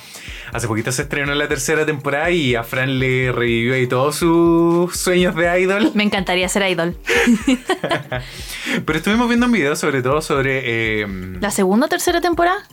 Hace 0.52 0.68
poquito 0.68 0.92
se 0.92 1.04
estrenó 1.04 1.34
la 1.34 1.48
tercera 1.48 1.86
temporada 1.86 2.30
y 2.32 2.56
a 2.56 2.64
Fran 2.64 3.00
le 3.00 3.32
revivió 3.32 3.74
ahí 3.76 3.88
todos 3.88 4.16
sus 4.18 4.96
sueños 4.96 5.36
de 5.36 5.62
idol. 5.62 5.92
Me 5.94 6.04
encantaría 6.04 6.48
ser 6.50 6.70
idol. 6.70 6.96
Pero 8.86 8.98
estuvimos 8.98 9.28
viendo 9.28 9.46
un 9.48 9.52
video 9.52 9.76
sobre 9.76 10.02
todo 10.02 10.22
sobre... 10.22 11.02
eh, 11.02 11.08
¿La 11.40 11.52
segunda 11.52 11.88
o 11.88 11.90
tercera 11.90 12.22
temporada? 12.22 12.68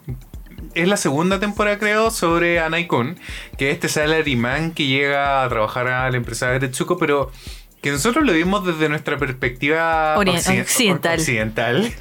es 0.74 0.86
la 0.86 0.96
segunda 0.96 1.40
temporada, 1.40 1.78
creo, 1.78 2.10
sobre 2.10 2.60
Anai-kun, 2.60 3.16
que 3.58 3.70
es 3.70 3.74
este 3.74 3.88
salaryman 3.88 4.72
que 4.72 4.86
llega 4.86 5.42
a 5.42 5.48
trabajar 5.48 5.88
a 5.88 6.08
la 6.10 6.16
empresa 6.16 6.48
de 6.50 6.60
Tetsuko, 6.60 6.96
pero 6.96 7.32
que 7.80 7.90
nosotros 7.90 8.24
lo 8.26 8.32
vimos 8.32 8.66
desde 8.66 8.88
nuestra 8.90 9.16
perspectiva 9.16 10.14
occiden- 10.16 10.60
occidental. 10.62 11.18
occidental. 11.18 11.92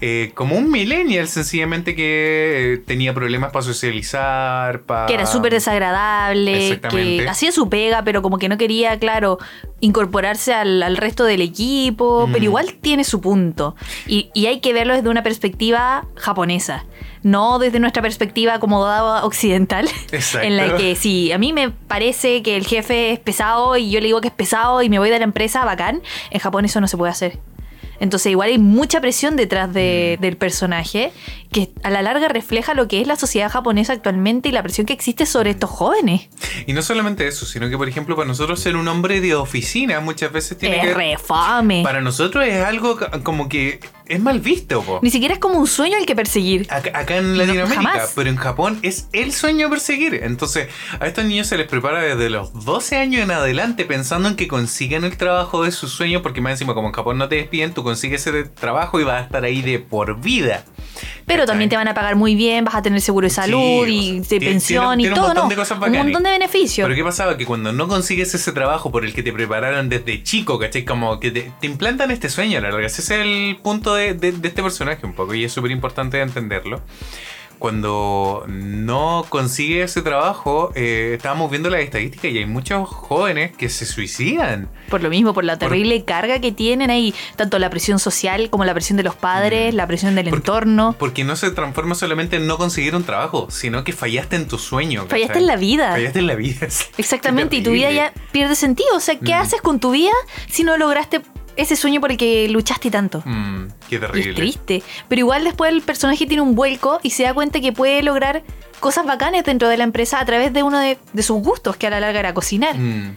eh, 0.00 0.30
como 0.34 0.56
un 0.56 0.70
millennial 0.70 1.26
sencillamente 1.28 1.94
que 1.96 2.74
eh, 2.74 2.78
tenía 2.86 3.12
problemas 3.14 3.50
para 3.50 3.64
socializar, 3.64 4.82
para... 4.82 5.06
Que 5.06 5.14
era 5.14 5.26
súper 5.26 5.52
desagradable, 5.52 6.68
Exactamente. 6.68 7.24
que 7.24 7.28
hacía 7.28 7.52
su 7.52 7.68
pega, 7.68 8.04
pero 8.04 8.22
como 8.22 8.38
que 8.38 8.48
no 8.48 8.56
quería, 8.58 8.98
claro, 8.98 9.38
incorporarse 9.84 10.52
al, 10.54 10.82
al 10.82 10.96
resto 10.96 11.24
del 11.24 11.40
equipo, 11.40 12.26
Mm. 12.26 12.32
pero 12.32 12.44
igual 12.44 12.74
tiene 12.80 13.04
su 13.04 13.20
punto. 13.20 13.76
Y, 14.06 14.30
y 14.34 14.46
hay 14.46 14.60
que 14.60 14.72
verlo 14.72 14.94
desde 14.94 15.08
una 15.08 15.22
perspectiva 15.22 16.06
japonesa, 16.16 16.84
no 17.22 17.58
desde 17.58 17.78
nuestra 17.80 18.02
perspectiva 18.02 18.54
acomodada 18.54 19.24
occidental, 19.24 19.88
Exacto. 20.12 20.46
en 20.46 20.56
la 20.56 20.76
que 20.76 20.96
si 20.96 21.32
a 21.32 21.38
mí 21.38 21.52
me 21.52 21.70
parece 21.70 22.42
que 22.42 22.56
el 22.56 22.66
jefe 22.66 23.12
es 23.12 23.18
pesado 23.20 23.76
y 23.76 23.90
yo 23.90 24.00
le 24.00 24.06
digo 24.06 24.20
que 24.20 24.28
es 24.28 24.34
pesado 24.34 24.82
y 24.82 24.88
me 24.88 24.98
voy 24.98 25.10
de 25.10 25.18
la 25.18 25.24
empresa, 25.24 25.64
bacán, 25.64 26.02
en 26.30 26.40
Japón 26.40 26.64
eso 26.64 26.80
no 26.80 26.88
se 26.88 26.96
puede 26.96 27.12
hacer. 27.12 27.38
Entonces 28.00 28.30
igual 28.32 28.50
hay 28.50 28.58
mucha 28.58 29.00
presión 29.00 29.36
detrás 29.36 29.72
de- 29.72 30.18
del 30.20 30.36
personaje 30.36 31.12
que 31.52 31.70
a 31.84 31.90
la 31.90 32.02
larga 32.02 32.28
refleja 32.28 32.74
lo 32.74 32.88
que 32.88 33.00
es 33.00 33.06
la 33.06 33.16
sociedad 33.16 33.48
japonesa 33.50 33.92
actualmente 33.92 34.48
y 34.48 34.52
la 34.52 34.62
presión 34.62 34.86
que 34.86 34.92
existe 34.92 35.24
sobre 35.26 35.50
estos 35.50 35.70
jóvenes. 35.70 36.28
Y 36.66 36.72
no 36.72 36.82
solamente 36.82 37.26
eso, 37.28 37.46
sino 37.46 37.68
que 37.70 37.76
por 37.76 37.88
ejemplo 37.88 38.16
para 38.16 38.26
nosotros 38.26 38.58
ser 38.60 38.74
un 38.76 38.88
hombre 38.88 39.20
de 39.20 39.34
oficina 39.34 40.00
muchas 40.00 40.32
veces 40.32 40.58
tiene 40.58 40.76
Es 40.78 40.82
que... 40.82 40.94
re 40.94 41.16
fame. 41.18 41.82
Para 41.84 42.00
nosotros 42.00 42.44
es 42.46 42.64
algo 42.64 42.98
como 43.22 43.48
que 43.48 43.78
es 44.06 44.20
mal 44.20 44.40
visto, 44.40 44.82
po. 44.82 45.00
Ni 45.02 45.10
siquiera 45.10 45.34
es 45.34 45.40
como 45.40 45.58
un 45.58 45.66
sueño 45.66 45.96
el 45.98 46.06
que 46.06 46.14
perseguir. 46.14 46.66
Acá, 46.70 46.90
acá 46.98 47.16
en 47.16 47.38
Latinoamérica, 47.38 48.06
pero 48.14 48.28
en 48.30 48.36
Japón 48.36 48.78
es 48.82 49.08
el 49.12 49.32
sueño 49.32 49.70
perseguir. 49.70 50.20
Entonces, 50.22 50.68
a 51.00 51.06
estos 51.06 51.24
niños 51.24 51.46
se 51.46 51.56
les 51.56 51.66
prepara 51.68 52.02
desde 52.02 52.30
los 52.30 52.64
12 52.64 52.96
años 52.96 53.22
en 53.22 53.30
adelante 53.30 53.84
pensando 53.84 54.28
en 54.28 54.36
que 54.36 54.46
consigan 54.48 55.04
el 55.04 55.16
trabajo 55.16 55.62
de 55.64 55.72
sus 55.72 55.92
sueños, 55.92 56.22
porque 56.22 56.40
más 56.40 56.52
encima, 56.52 56.74
como 56.74 56.88
en 56.88 56.94
Japón 56.94 57.18
no 57.18 57.28
te 57.28 57.36
despiden, 57.36 57.72
tú 57.72 57.82
consigues 57.82 58.26
ese 58.26 58.44
trabajo 58.44 59.00
y 59.00 59.04
vas 59.04 59.22
a 59.22 59.24
estar 59.24 59.44
ahí 59.44 59.62
de 59.62 59.78
por 59.78 60.20
vida. 60.20 60.64
Pero 61.26 61.46
también 61.46 61.70
te 61.70 61.76
van 61.76 61.88
a 61.88 61.94
pagar 61.94 62.16
muy 62.16 62.34
bien, 62.34 62.64
vas 62.64 62.74
a 62.74 62.82
tener 62.82 63.00
seguro 63.00 63.26
de 63.26 63.30
salud 63.30 63.86
y 63.88 64.20
de 64.20 64.24
tiene- 64.26 64.46
pensión 64.46 64.98
tiene- 64.98 65.02
y 65.02 65.04
tiene 65.04 65.14
un 65.14 65.16
todo, 65.16 65.26
montón 65.28 65.44
¿no? 65.44 65.48
de 65.50 65.56
cosas 65.56 65.78
un 65.80 65.92
montón 65.92 66.22
de 66.22 66.30
beneficios. 66.30 66.84
Pero 66.86 66.94
¿qué 66.94 67.02
pasaba? 67.04 67.36
Que 67.38 67.46
cuando 67.46 67.72
no 67.72 67.88
consigues 67.88 68.34
ese 68.34 68.52
trabajo 68.52 68.92
por 68.92 69.04
el 69.04 69.14
que 69.14 69.22
te 69.22 69.32
prepararon 69.32 69.88
desde 69.88 70.22
chico, 70.22 70.58
¿cachai? 70.58 70.84
Como 70.84 71.18
que 71.20 71.30
te, 71.30 71.50
te 71.60 71.66
implantan 71.66 72.10
este 72.10 72.28
sueño, 72.28 72.60
la 72.60 72.66
verdad. 72.68 72.84
Ese 72.84 73.00
es 73.00 73.10
el 73.10 73.56
punto 73.62 73.93
de, 73.94 74.14
de- 74.14 74.32
de 74.32 74.48
este 74.48 74.62
personaje 74.62 75.04
un 75.06 75.14
poco 75.14 75.34
y 75.34 75.44
es 75.44 75.52
súper 75.52 75.70
importante 75.70 76.20
entenderlo. 76.20 76.80
Cuando 77.58 78.44
no 78.48 79.24
consigue 79.28 79.84
ese 79.84 80.02
trabajo, 80.02 80.72
eh, 80.74 81.12
estábamos 81.16 81.50
viendo 81.50 81.70
las 81.70 81.80
estadísticas 81.80 82.30
y 82.32 82.38
hay 82.38 82.46
muchos 82.46 82.86
jóvenes 82.88 83.56
que 83.56 83.68
se 83.70 83.86
suicidan. 83.86 84.68
Por 84.90 85.02
lo 85.02 85.08
mismo, 85.08 85.32
por 85.32 85.44
la 85.44 85.56
terrible 85.56 86.04
carga 86.04 86.40
que 86.40 86.52
tienen 86.52 86.90
ahí, 86.90 87.14
tanto 87.36 87.58
la 87.58 87.70
presión 87.70 87.98
social 88.00 88.50
como 88.50 88.64
la 88.64 88.74
presión 88.74 88.96
de 88.98 89.04
los 89.04 89.14
padres, 89.14 89.72
la 89.72 89.86
presión 89.86 90.14
del 90.14 90.26
Mm. 90.26 90.30
Porque- 90.30 90.36
entorno. 90.50 90.96
Porque 90.98 91.24
no 91.24 91.36
se 91.36 91.50
transforma 91.52 91.94
solamente 91.94 92.36
en 92.36 92.46
no 92.48 92.58
conseguir 92.58 92.94
un 92.96 93.04
trabajo, 93.04 93.46
sino 93.50 93.82
que 93.84 93.92
fallaste 93.92 94.36
en 94.36 94.46
tu 94.48 94.58
sueño. 94.58 95.06
Fallaste 95.08 95.38
en 95.38 95.46
la 95.46 95.56
vida. 95.56 95.92
Fallaste 95.92 96.18
en 96.18 96.26
la 96.26 96.34
vida. 96.34 96.66
Exactamente, 96.98 97.56
y 97.56 97.62
tu 97.62 97.70
vida 97.70 97.90
ya 97.92 98.12
pierde 98.32 98.56
sentido. 98.56 98.94
O 98.96 99.00
sea, 99.00 99.18
¿qué 99.18 99.32
Mm. 99.32 99.38
haces 99.40 99.62
con 99.62 99.80
tu 99.80 99.92
vida 99.92 100.12
si 100.50 100.64
no 100.64 100.76
lograste 100.76 101.22
ese 101.56 101.76
sueño 101.76 102.00
por 102.00 102.10
el 102.10 102.16
que 102.16 102.48
luchaste 102.48 102.90
tanto? 102.90 103.22
Mm, 103.24 103.66
qué 103.88 103.96
Y 103.96 103.98
terrible. 103.98 104.30
es 104.30 104.36
triste. 104.36 104.82
Pero 105.08 105.20
igual 105.20 105.44
después 105.44 105.72
el 105.72 105.82
personaje 105.82 106.26
tiene 106.26 106.42
un 106.42 106.54
vuelco 106.54 106.98
y 107.02 107.10
se 107.10 107.22
da 107.24 107.34
cuenta 107.34 107.60
que 107.60 107.72
puede 107.72 108.02
lograr 108.02 108.42
cosas 108.80 109.06
bacanes 109.06 109.44
dentro 109.44 109.68
de 109.68 109.76
la 109.76 109.84
empresa 109.84 110.20
a 110.20 110.24
través 110.24 110.52
de 110.52 110.62
uno 110.62 110.78
de, 110.78 110.98
de 111.12 111.22
sus 111.22 111.40
gustos, 111.42 111.76
que 111.76 111.86
a 111.86 111.90
la 111.90 112.00
larga 112.00 112.20
era 112.20 112.34
cocinar. 112.34 112.76
Mm. 112.78 113.14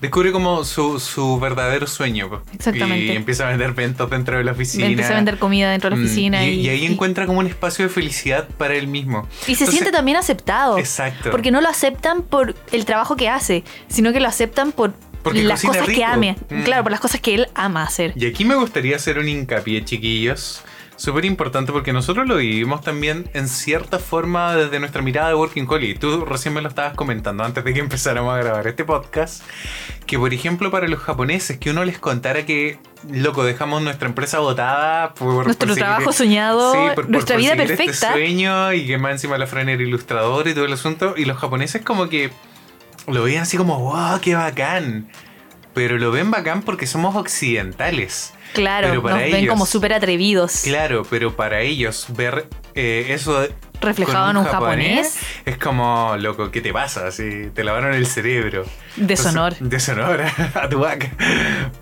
Descubre 0.00 0.32
como 0.32 0.64
su, 0.64 0.98
su 0.98 1.38
verdadero 1.38 1.86
sueño. 1.86 2.42
Exactamente. 2.52 3.12
Y 3.12 3.16
empieza 3.16 3.46
a 3.46 3.50
vender 3.50 3.74
ventos 3.74 4.10
dentro 4.10 4.36
de 4.36 4.42
la 4.42 4.50
oficina. 4.50 4.86
Empieza 4.86 5.12
a 5.12 5.16
vender 5.16 5.38
comida 5.38 5.70
dentro 5.70 5.88
de 5.88 5.94
la 5.96 6.02
Mm, 6.02 6.04
oficina. 6.04 6.44
y, 6.44 6.48
y, 6.54 6.60
y 6.62 6.68
ahí 6.68 6.82
y- 6.82 6.86
encuentra 6.86 7.26
como 7.26 7.38
un 7.38 7.46
espacio 7.46 7.84
de 7.86 7.88
felicidad 7.88 8.48
para 8.58 8.74
él 8.74 8.88
mismo. 8.88 9.28
y 9.46 9.54
se 9.54 9.66
siente 9.68 9.92
también 9.92 10.16
aceptado. 10.16 10.78
Exacto. 10.78 11.30
Porque 11.30 11.52
no 11.52 11.60
lo 11.60 11.68
aceptan 11.68 12.22
por 12.22 12.56
el 12.72 12.84
trabajo 12.86 13.14
que 13.14 13.28
hace, 13.28 13.62
sino 13.88 14.12
que 14.12 14.18
lo 14.18 14.26
aceptan 14.26 14.72
por 14.72 14.94
Porque 15.22 15.42
las 15.42 15.62
cosas 15.62 15.86
que 15.86 16.04
ame. 16.04 16.36
Mm. 16.50 16.62
Claro, 16.62 16.82
por 16.82 16.92
las 16.92 17.00
cosas 17.00 17.20
que 17.20 17.34
él 17.34 17.48
ama 17.54 17.82
hacer. 17.82 18.12
Y 18.16 18.26
aquí 18.26 18.44
me 18.44 18.54
gustaría 18.54 18.96
hacer 18.96 19.18
un 19.18 19.28
hincapié, 19.28 19.84
chiquillos. 19.84 20.62
Súper 20.96 21.24
importante 21.26 21.70
porque 21.70 21.92
nosotros 21.92 22.26
lo 22.26 22.38
vivimos 22.38 22.80
también 22.80 23.30
en 23.32 23.46
cierta 23.48 24.00
forma 24.00 24.56
desde 24.56 24.80
nuestra 24.80 25.00
mirada 25.00 25.28
de 25.28 25.34
Working 25.36 25.64
Holiday. 25.68 25.94
Tú 25.96 26.24
recién 26.24 26.52
me 26.54 26.60
lo 26.60 26.68
estabas 26.68 26.94
comentando 26.94 27.44
antes 27.44 27.62
de 27.62 27.72
que 27.72 27.78
empezáramos 27.88 28.34
a 28.34 28.38
grabar 28.38 28.66
este 28.66 28.84
podcast. 28.84 29.44
Que 30.06 30.18
por 30.18 30.34
ejemplo 30.34 30.72
para 30.72 30.88
los 30.88 30.98
japoneses, 30.98 31.56
que 31.58 31.70
uno 31.70 31.84
les 31.84 32.00
contara 32.00 32.44
que, 32.44 32.78
loco, 33.12 33.44
dejamos 33.44 33.80
nuestra 33.82 34.08
empresa 34.08 34.40
botada 34.40 35.14
por... 35.14 35.44
Nuestro 35.44 35.68
por 35.68 35.76
seguir- 35.76 35.84
trabajo 35.84 36.12
soñado, 36.12 36.72
Sí, 36.72 36.78
por- 36.78 36.94
por 36.94 37.10
nuestra 37.10 37.36
vida 37.36 37.52
este 37.52 37.66
perfecta. 37.76 38.12
sueño 38.12 38.72
y 38.72 38.84
que 38.88 38.98
más 38.98 39.12
encima 39.12 39.38
la 39.38 39.46
Fran 39.46 39.68
era 39.68 39.80
ilustrador 39.80 40.48
y 40.48 40.54
todo 40.54 40.64
el 40.64 40.72
asunto. 40.72 41.14
Y 41.16 41.26
los 41.26 41.36
japoneses 41.38 41.82
como 41.82 42.08
que 42.08 42.30
lo 43.10 43.22
veían 43.24 43.42
así 43.42 43.56
como, 43.56 43.78
wow, 43.80 44.20
qué 44.20 44.34
bacán. 44.34 45.08
Pero 45.74 45.98
lo 45.98 46.10
ven 46.10 46.30
bacán 46.30 46.62
porque 46.62 46.86
somos 46.86 47.14
occidentales. 47.14 48.32
Claro, 48.54 48.88
Pero 48.88 49.02
para 49.02 49.14
nos 49.16 49.24
ven 49.24 49.34
ellos- 49.36 49.50
como 49.52 49.66
súper 49.66 49.92
atrevidos. 49.92 50.62
Claro, 50.64 51.02
pero 51.08 51.36
para 51.36 51.60
ellos 51.60 52.06
ver 52.16 52.48
eh, 52.74 53.06
eso 53.10 53.46
Reflejado 53.80 54.30
en 54.30 54.38
un 54.38 54.44
japonés. 54.44 55.18
es 55.44 55.56
como, 55.58 56.16
loco, 56.18 56.50
¿qué 56.50 56.60
te 56.60 56.72
pasa? 56.72 57.06
Así, 57.06 57.48
te 57.54 57.62
lavaron 57.62 57.92
el 57.94 58.06
cerebro. 58.06 58.64
Deshonor. 58.96 59.54
Deshonor 59.60 60.22
a 60.54 60.68
tu 60.70 60.80
vaca. 60.80 61.10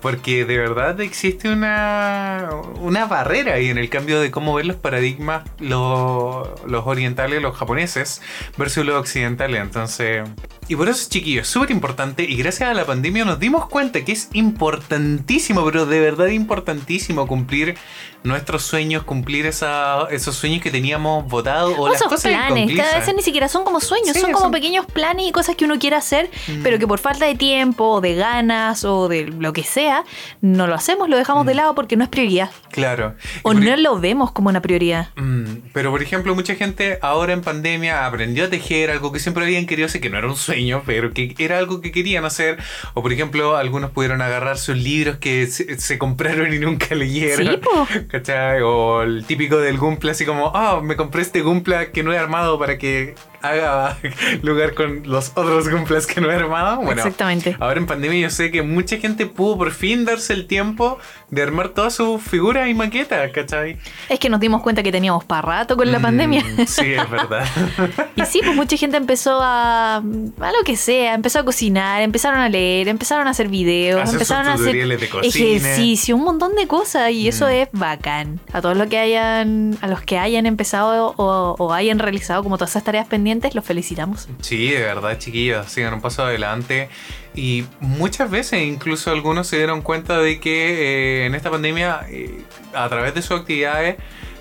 Porque 0.01 0.45
de 0.45 0.57
verdad 0.57 0.99
existe 1.01 1.49
una, 1.49 2.49
una 2.81 3.05
barrera 3.05 3.53
ahí 3.55 3.69
en 3.69 3.77
el 3.79 3.89
cambio 3.89 4.19
de 4.19 4.29
cómo 4.29 4.53
ver 4.53 4.65
los 4.67 4.75
paradigmas 4.75 5.43
lo- 5.59 6.53
los 6.67 6.85
orientales, 6.85 7.41
los 7.41 7.55
japoneses, 7.57 8.21
versus 8.57 8.85
los 8.85 8.99
occidentales. 8.99 9.61
Entonces, 9.61 10.27
y 10.67 10.75
por 10.75 10.89
eso, 10.89 11.09
chiquillos, 11.09 11.43
es 11.43 11.47
súper 11.49 11.71
importante. 11.71 12.23
Y 12.23 12.35
gracias 12.35 12.69
a 12.69 12.73
la 12.73 12.85
pandemia 12.85 13.25
nos 13.25 13.39
dimos 13.39 13.67
cuenta 13.67 14.03
que 14.03 14.11
es 14.11 14.29
importantísimo, 14.33 15.63
pero 15.65 15.85
de 15.85 15.99
verdad 15.99 16.27
importantísimo 16.27 17.27
cumplir 17.27 17.75
nuestros 18.23 18.63
sueños, 18.63 19.03
cumplir 19.03 19.45
esa- 19.45 20.07
esos 20.11 20.35
sueños 20.35 20.61
que 20.61 20.69
teníamos 20.71 21.25
votados 21.29 21.73
o 21.77 21.83
O 21.83 21.87
las 21.87 21.97
esos 21.97 22.09
cosas 22.09 22.31
planes, 22.31 22.75
cada 22.75 22.99
vez 22.99 23.15
ni 23.15 23.21
siquiera 23.21 23.47
son 23.47 23.63
como 23.63 23.79
sueños, 23.79 24.13
Sí, 24.13 24.19
son 24.19 24.31
como 24.31 24.45
son- 24.45 24.51
pequeños 24.51 24.85
planes 24.85 25.27
y 25.27 25.31
cosas 25.31 25.55
que 25.55 25.63
uno 25.65 25.79
quiere 25.79 25.95
hacer, 25.95 26.29
Mm. 26.47 26.63
pero 26.63 26.77
que 26.79 26.87
por 26.87 26.99
falta 26.99 27.25
de 27.25 27.35
tiempo, 27.35 27.85
o 27.85 28.01
de 28.01 28.15
ganas 28.15 28.83
o 28.83 29.07
de 29.07 29.27
lo 29.27 29.53
que 29.53 29.63
sea, 29.63 30.03
no 30.41 30.67
lo 30.67 30.75
hacemos, 30.75 31.07
lo 31.09 31.15
dejamos 31.15 31.45
de 31.45 31.53
lado 31.55 31.73
porque 31.75 31.95
no 31.95 32.03
es 32.03 32.09
prioridad. 32.09 32.49
Claro. 32.71 33.15
O 33.43 33.51
Mm. 33.51 33.55
Por- 33.57 33.63
no 33.63 33.77
lo 33.77 33.99
vemos 33.99 34.31
como 34.31 34.49
una 34.49 34.61
prioridad. 34.61 35.09
Mm, 35.15 35.69
pero 35.71 35.91
por 35.91 36.01
ejemplo, 36.01 36.35
mucha 36.35 36.55
gente 36.55 36.99
ahora 37.01 37.31
en 37.33 37.41
pandemia 37.41 38.05
aprendió 38.05 38.45
a 38.45 38.49
tejer 38.49 38.91
algo 38.91 39.11
que 39.13 39.19
siempre 39.19 39.43
habían 39.45 39.65
querido 39.67 39.85
hacer, 39.85 40.01
que 40.01 40.09
no 40.09 40.17
era 40.17 40.27
un 40.27 40.35
sueño, 40.35 40.56
pero 40.85 41.11
que 41.11 41.35
era 41.37 41.57
algo 41.57 41.81
que 41.81 41.91
querían 41.91 42.25
hacer. 42.25 42.57
O 42.93 43.01
por 43.01 43.13
ejemplo, 43.13 43.55
algunos 43.55 43.91
pudieron 43.91 44.21
agarrar 44.21 44.57
sus 44.57 44.77
libros 44.77 45.17
que 45.17 45.47
se, 45.47 45.79
se 45.79 45.97
compraron 45.97 46.53
y 46.53 46.59
nunca 46.59 46.95
leyeron. 46.95 47.47
Sí, 47.47 47.57
po. 47.57 47.87
¿Cachai? 48.07 48.61
O 48.61 49.01
el 49.03 49.25
típico 49.25 49.57
del 49.57 49.77
Gumpla, 49.77 50.11
así 50.11 50.25
como, 50.25 50.51
ah, 50.55 50.81
me 50.83 50.95
compré 50.95 51.21
este 51.21 51.41
Gumpla 51.41 51.91
que 51.91 52.03
no 52.03 52.13
he 52.13 52.17
armado 52.17 52.59
para 52.59 52.77
que 52.77 53.15
haga 53.41 53.97
lugar 54.43 54.73
con 54.73 55.03
los 55.05 55.31
otros 55.35 55.69
Gumplas 55.69 56.05
que 56.07 56.21
no 56.21 56.31
he 56.31 56.35
armado. 56.35 56.77
Bueno, 56.77 56.93
Exactamente. 57.01 57.55
Ahora 57.59 57.79
en 57.79 57.85
pandemia 57.85 58.19
yo 58.21 58.29
sé 58.29 58.51
que 58.51 58.61
mucha 58.61 58.97
gente 58.97 59.25
pudo 59.25 59.57
por 59.57 59.71
fin 59.71 60.05
darse 60.05 60.33
el 60.33 60.47
tiempo 60.47 60.97
de 61.29 61.41
armar 61.43 61.69
todas 61.69 61.93
sus 61.95 62.21
figuras 62.21 62.67
y 62.69 62.73
maquetas, 62.73 63.31
¿cachai? 63.31 63.77
Es 64.09 64.19
que 64.19 64.29
nos 64.29 64.39
dimos 64.39 64.61
cuenta 64.61 64.81
que 64.83 64.91
teníamos 64.91 65.23
para 65.25 65.41
rato 65.41 65.75
con 65.77 65.91
la 65.91 65.99
Mm, 65.99 66.01
pandemia. 66.01 66.43
Sí, 66.67 66.93
es 66.93 67.09
verdad. 67.09 67.45
Y 68.15 68.25
sí, 68.25 68.41
pues 68.43 68.55
mucha 68.55 68.75
gente 68.77 68.97
empezó 68.97 69.39
a, 69.41 69.97
a 69.97 70.01
lo 70.01 70.63
que 70.65 70.75
sea, 70.75 71.13
empezó 71.13 71.39
a 71.39 71.45
cocinar, 71.45 72.01
empezaron 72.01 72.39
a 72.39 72.49
leer, 72.49 72.87
empezaron 72.87 73.27
a 73.27 73.31
hacer 73.31 73.47
videos, 73.47 74.01
Hacer 74.01 74.15
empezaron 74.15 74.47
a 74.47 74.53
hacer 74.53 74.73
de 74.87 75.09
ejercicio, 75.23 76.15
un 76.15 76.23
montón 76.23 76.55
de 76.55 76.67
cosas 76.67 77.11
y 77.11 77.27
eso 77.27 77.45
Mm. 77.47 77.49
es 77.51 77.69
bacán. 77.71 78.39
A 78.53 78.61
todos 78.61 78.75
los 78.75 78.87
que 78.87 78.97
hayan, 78.97 79.77
a 79.81 79.87
los 79.87 80.01
que 80.01 80.17
hayan 80.17 80.45
empezado 80.45 81.13
o, 81.17 81.55
o 81.59 81.73
hayan 81.73 81.99
realizado 81.99 82.41
como 82.43 82.57
todas 82.57 82.71
esas 82.71 82.83
tareas 82.83 83.07
pendientes, 83.07 83.36
los 83.53 83.65
felicitamos. 83.65 84.27
Sí, 84.41 84.69
de 84.71 84.81
verdad, 84.81 85.17
chiquillos, 85.17 85.67
sigan 85.67 85.93
un 85.93 86.01
paso 86.01 86.23
adelante. 86.23 86.89
Y 87.35 87.65
muchas 87.79 88.31
veces 88.31 88.63
incluso 88.63 89.11
algunos 89.11 89.47
se 89.47 89.57
dieron 89.57 89.81
cuenta 89.81 90.17
de 90.17 90.39
que 90.39 91.21
eh, 91.21 91.25
en 91.25 91.35
esta 91.35 91.51
pandemia, 91.51 92.01
eh, 92.09 92.41
a 92.73 92.89
través 92.89 93.13
de 93.13 93.21
sus 93.21 93.39
actividades, 93.39 93.97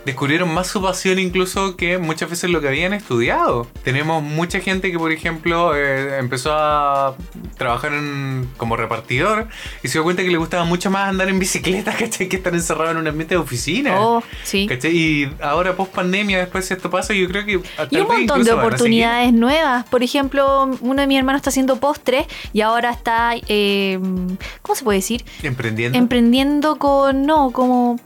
descubrieron 0.06 0.54
más 0.54 0.68
su 0.68 0.80
pasión 0.80 1.18
incluso 1.18 1.76
que 1.76 1.98
muchas 1.98 2.30
veces 2.30 2.48
lo 2.48 2.60
que 2.60 2.68
habían 2.68 2.92
estudiado. 2.94 3.66
Tenemos 3.82 4.22
mucha 4.22 4.60
gente 4.60 4.92
que, 4.92 4.98
por 4.98 5.10
ejemplo, 5.10 5.74
eh, 5.76 6.18
empezó 6.18 6.52
a 6.54 7.16
trabajar 7.58 7.92
en- 7.92 8.48
como 8.56 8.76
repartidor 8.76 9.48
y 9.82 9.88
se 9.88 9.94
dio 9.94 10.04
cuenta 10.04 10.22
que 10.22 10.30
le 10.30 10.38
gustaba 10.38 10.64
mucho 10.64 10.90
más 10.92 11.08
andar 11.08 11.28
en 11.28 11.38
bicicleta, 11.40 11.92
¿cachai? 11.98 12.28
Que 12.28 12.36
estar 12.36 12.54
encerrado 12.54 12.92
en 12.92 12.98
un 12.98 13.08
ambiente 13.08 13.34
de 13.34 13.40
oficina. 13.40 14.00
Oh, 14.00 14.22
sí. 14.44 14.66
¿Cachai? 14.68 14.96
Y 14.96 15.34
ahora 15.42 15.74
post 15.76 15.92
pandemia, 15.92 16.38
después 16.38 16.70
esto 16.70 16.88
pasa, 16.88 17.12
yo 17.12 17.26
creo 17.26 17.44
que... 17.44 17.60
Y 17.90 17.96
un 17.98 18.06
montón 18.06 18.44
de 18.44 18.52
oportunidades 18.52 19.32
nuevas. 19.32 19.84
Por 19.88 20.04
ejemplo, 20.04 20.70
uno 20.80 21.00
de 21.02 21.06
mis 21.08 21.18
hermanos 21.18 21.40
está 21.40 21.50
haciendo 21.50 21.80
postres 21.80 22.26
y 22.52 22.60
ahora 22.60 22.92
está, 22.92 23.32
eh, 23.48 23.98
¿cómo 24.62 24.76
se 24.76 24.84
puede 24.84 24.98
decir? 24.98 25.24
Emprendiendo. 25.42 25.98
Emprendiendo 25.98 26.76
con, 26.78 27.26
no, 27.26 27.50
como 27.50 27.98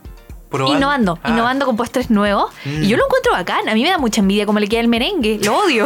probando. 0.51 0.77
Innovando, 0.77 1.19
Ah, 1.23 1.29
innovando 1.31 1.65
con 1.65 1.75
postres 1.77 2.09
nuevos. 2.11 2.51
Mm. 2.65 2.83
Y 2.83 2.87
yo 2.89 2.97
lo 2.97 3.05
encuentro 3.05 3.31
bacán. 3.31 3.67
A 3.69 3.73
mí 3.73 3.81
me 3.83 3.89
da 3.89 3.97
mucha 3.97 4.21
envidia 4.21 4.45
cómo 4.45 4.59
le 4.59 4.67
queda 4.67 4.81
el 4.81 4.87
merengue. 4.87 5.39
Lo 5.43 5.57
odio. 5.57 5.85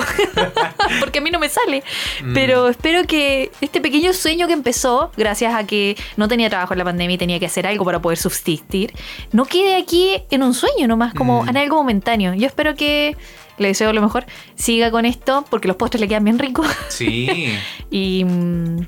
Porque 0.99 1.19
a 1.19 1.21
mí 1.21 1.31
no 1.31 1.39
me 1.39 1.47
sale. 1.49 1.83
Mm. 2.23 2.33
Pero 2.33 2.67
espero 2.67 3.03
que 3.05 3.51
este 3.61 3.79
pequeño 3.81 4.11
sueño 4.13 4.47
que 4.47 4.53
empezó, 4.53 5.11
gracias 5.15 5.53
a 5.53 5.65
que 5.65 5.95
no 6.17 6.27
tenía 6.27 6.49
trabajo 6.49 6.73
en 6.73 6.79
la 6.79 6.85
pandemia 6.85 7.15
y 7.15 7.17
tenía 7.17 7.39
que 7.39 7.45
hacer 7.45 7.67
algo 7.67 7.85
para 7.85 8.01
poder 8.01 8.17
subsistir, 8.17 8.93
no 9.31 9.45
quede 9.45 9.75
aquí 9.77 10.17
en 10.31 10.43
un 10.43 10.53
sueño 10.53 10.87
nomás, 10.87 11.13
como 11.13 11.43
Mm. 11.43 11.49
en 11.49 11.57
algo 11.57 11.75
momentáneo. 11.77 12.33
Yo 12.33 12.47
espero 12.47 12.75
que, 12.75 13.15
le 13.57 13.67
deseo 13.69 13.93
lo 13.93 14.01
mejor, 14.01 14.25
siga 14.55 14.91
con 14.91 15.05
esto, 15.05 15.45
porque 15.49 15.67
los 15.67 15.77
postres 15.77 16.01
le 16.01 16.07
quedan 16.07 16.23
bien 16.25 16.39
ricos. 16.39 16.67
Sí. 16.89 17.55
y 17.91 18.23
mm, 18.25 18.79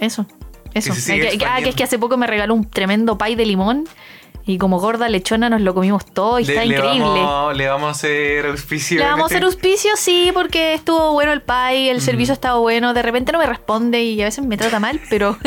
eso. 0.00 0.26
Eso. 0.74 0.92
Ah, 0.92 0.96
que- 1.06 1.46
ah, 1.48 1.58
que 1.62 1.68
es 1.70 1.74
que 1.74 1.82
hace 1.84 1.98
poco 1.98 2.16
me 2.16 2.26
regaló 2.26 2.54
un 2.54 2.68
tremendo 2.68 3.18
pie 3.18 3.34
de 3.36 3.44
limón. 3.46 3.88
Y 4.46 4.58
como 4.58 4.80
gorda 4.80 5.08
lechona 5.08 5.48
nos 5.50 5.60
lo 5.60 5.74
comimos 5.74 6.04
todo 6.06 6.38
y 6.40 6.44
Le- 6.44 6.52
está 6.54 6.64
le 6.64 6.74
increíble. 6.76 7.04
Vamos, 7.04 7.56
le 7.56 7.68
vamos 7.68 7.88
a 7.88 7.90
hacer 7.92 8.46
auspicio. 8.46 8.98
Le 8.98 9.04
vamos 9.04 9.24
a 9.24 9.26
este- 9.26 9.34
hacer 9.36 9.44
auspicio, 9.44 9.90
sí, 9.96 10.30
porque 10.34 10.74
estuvo 10.74 11.12
bueno 11.12 11.32
el 11.32 11.42
pie, 11.42 11.90
el 11.90 11.98
Mm. 11.98 12.00
servicio 12.00 12.32
estaba 12.34 12.58
bueno. 12.58 12.92
De 12.94 13.02
repente 13.02 13.32
no 13.32 13.38
me 13.38 13.46
responde 13.46 14.02
y 14.02 14.20
a 14.22 14.24
veces 14.24 14.44
me 14.44 14.56
trata 14.56 14.80
mal, 14.80 15.00
pero. 15.10 15.36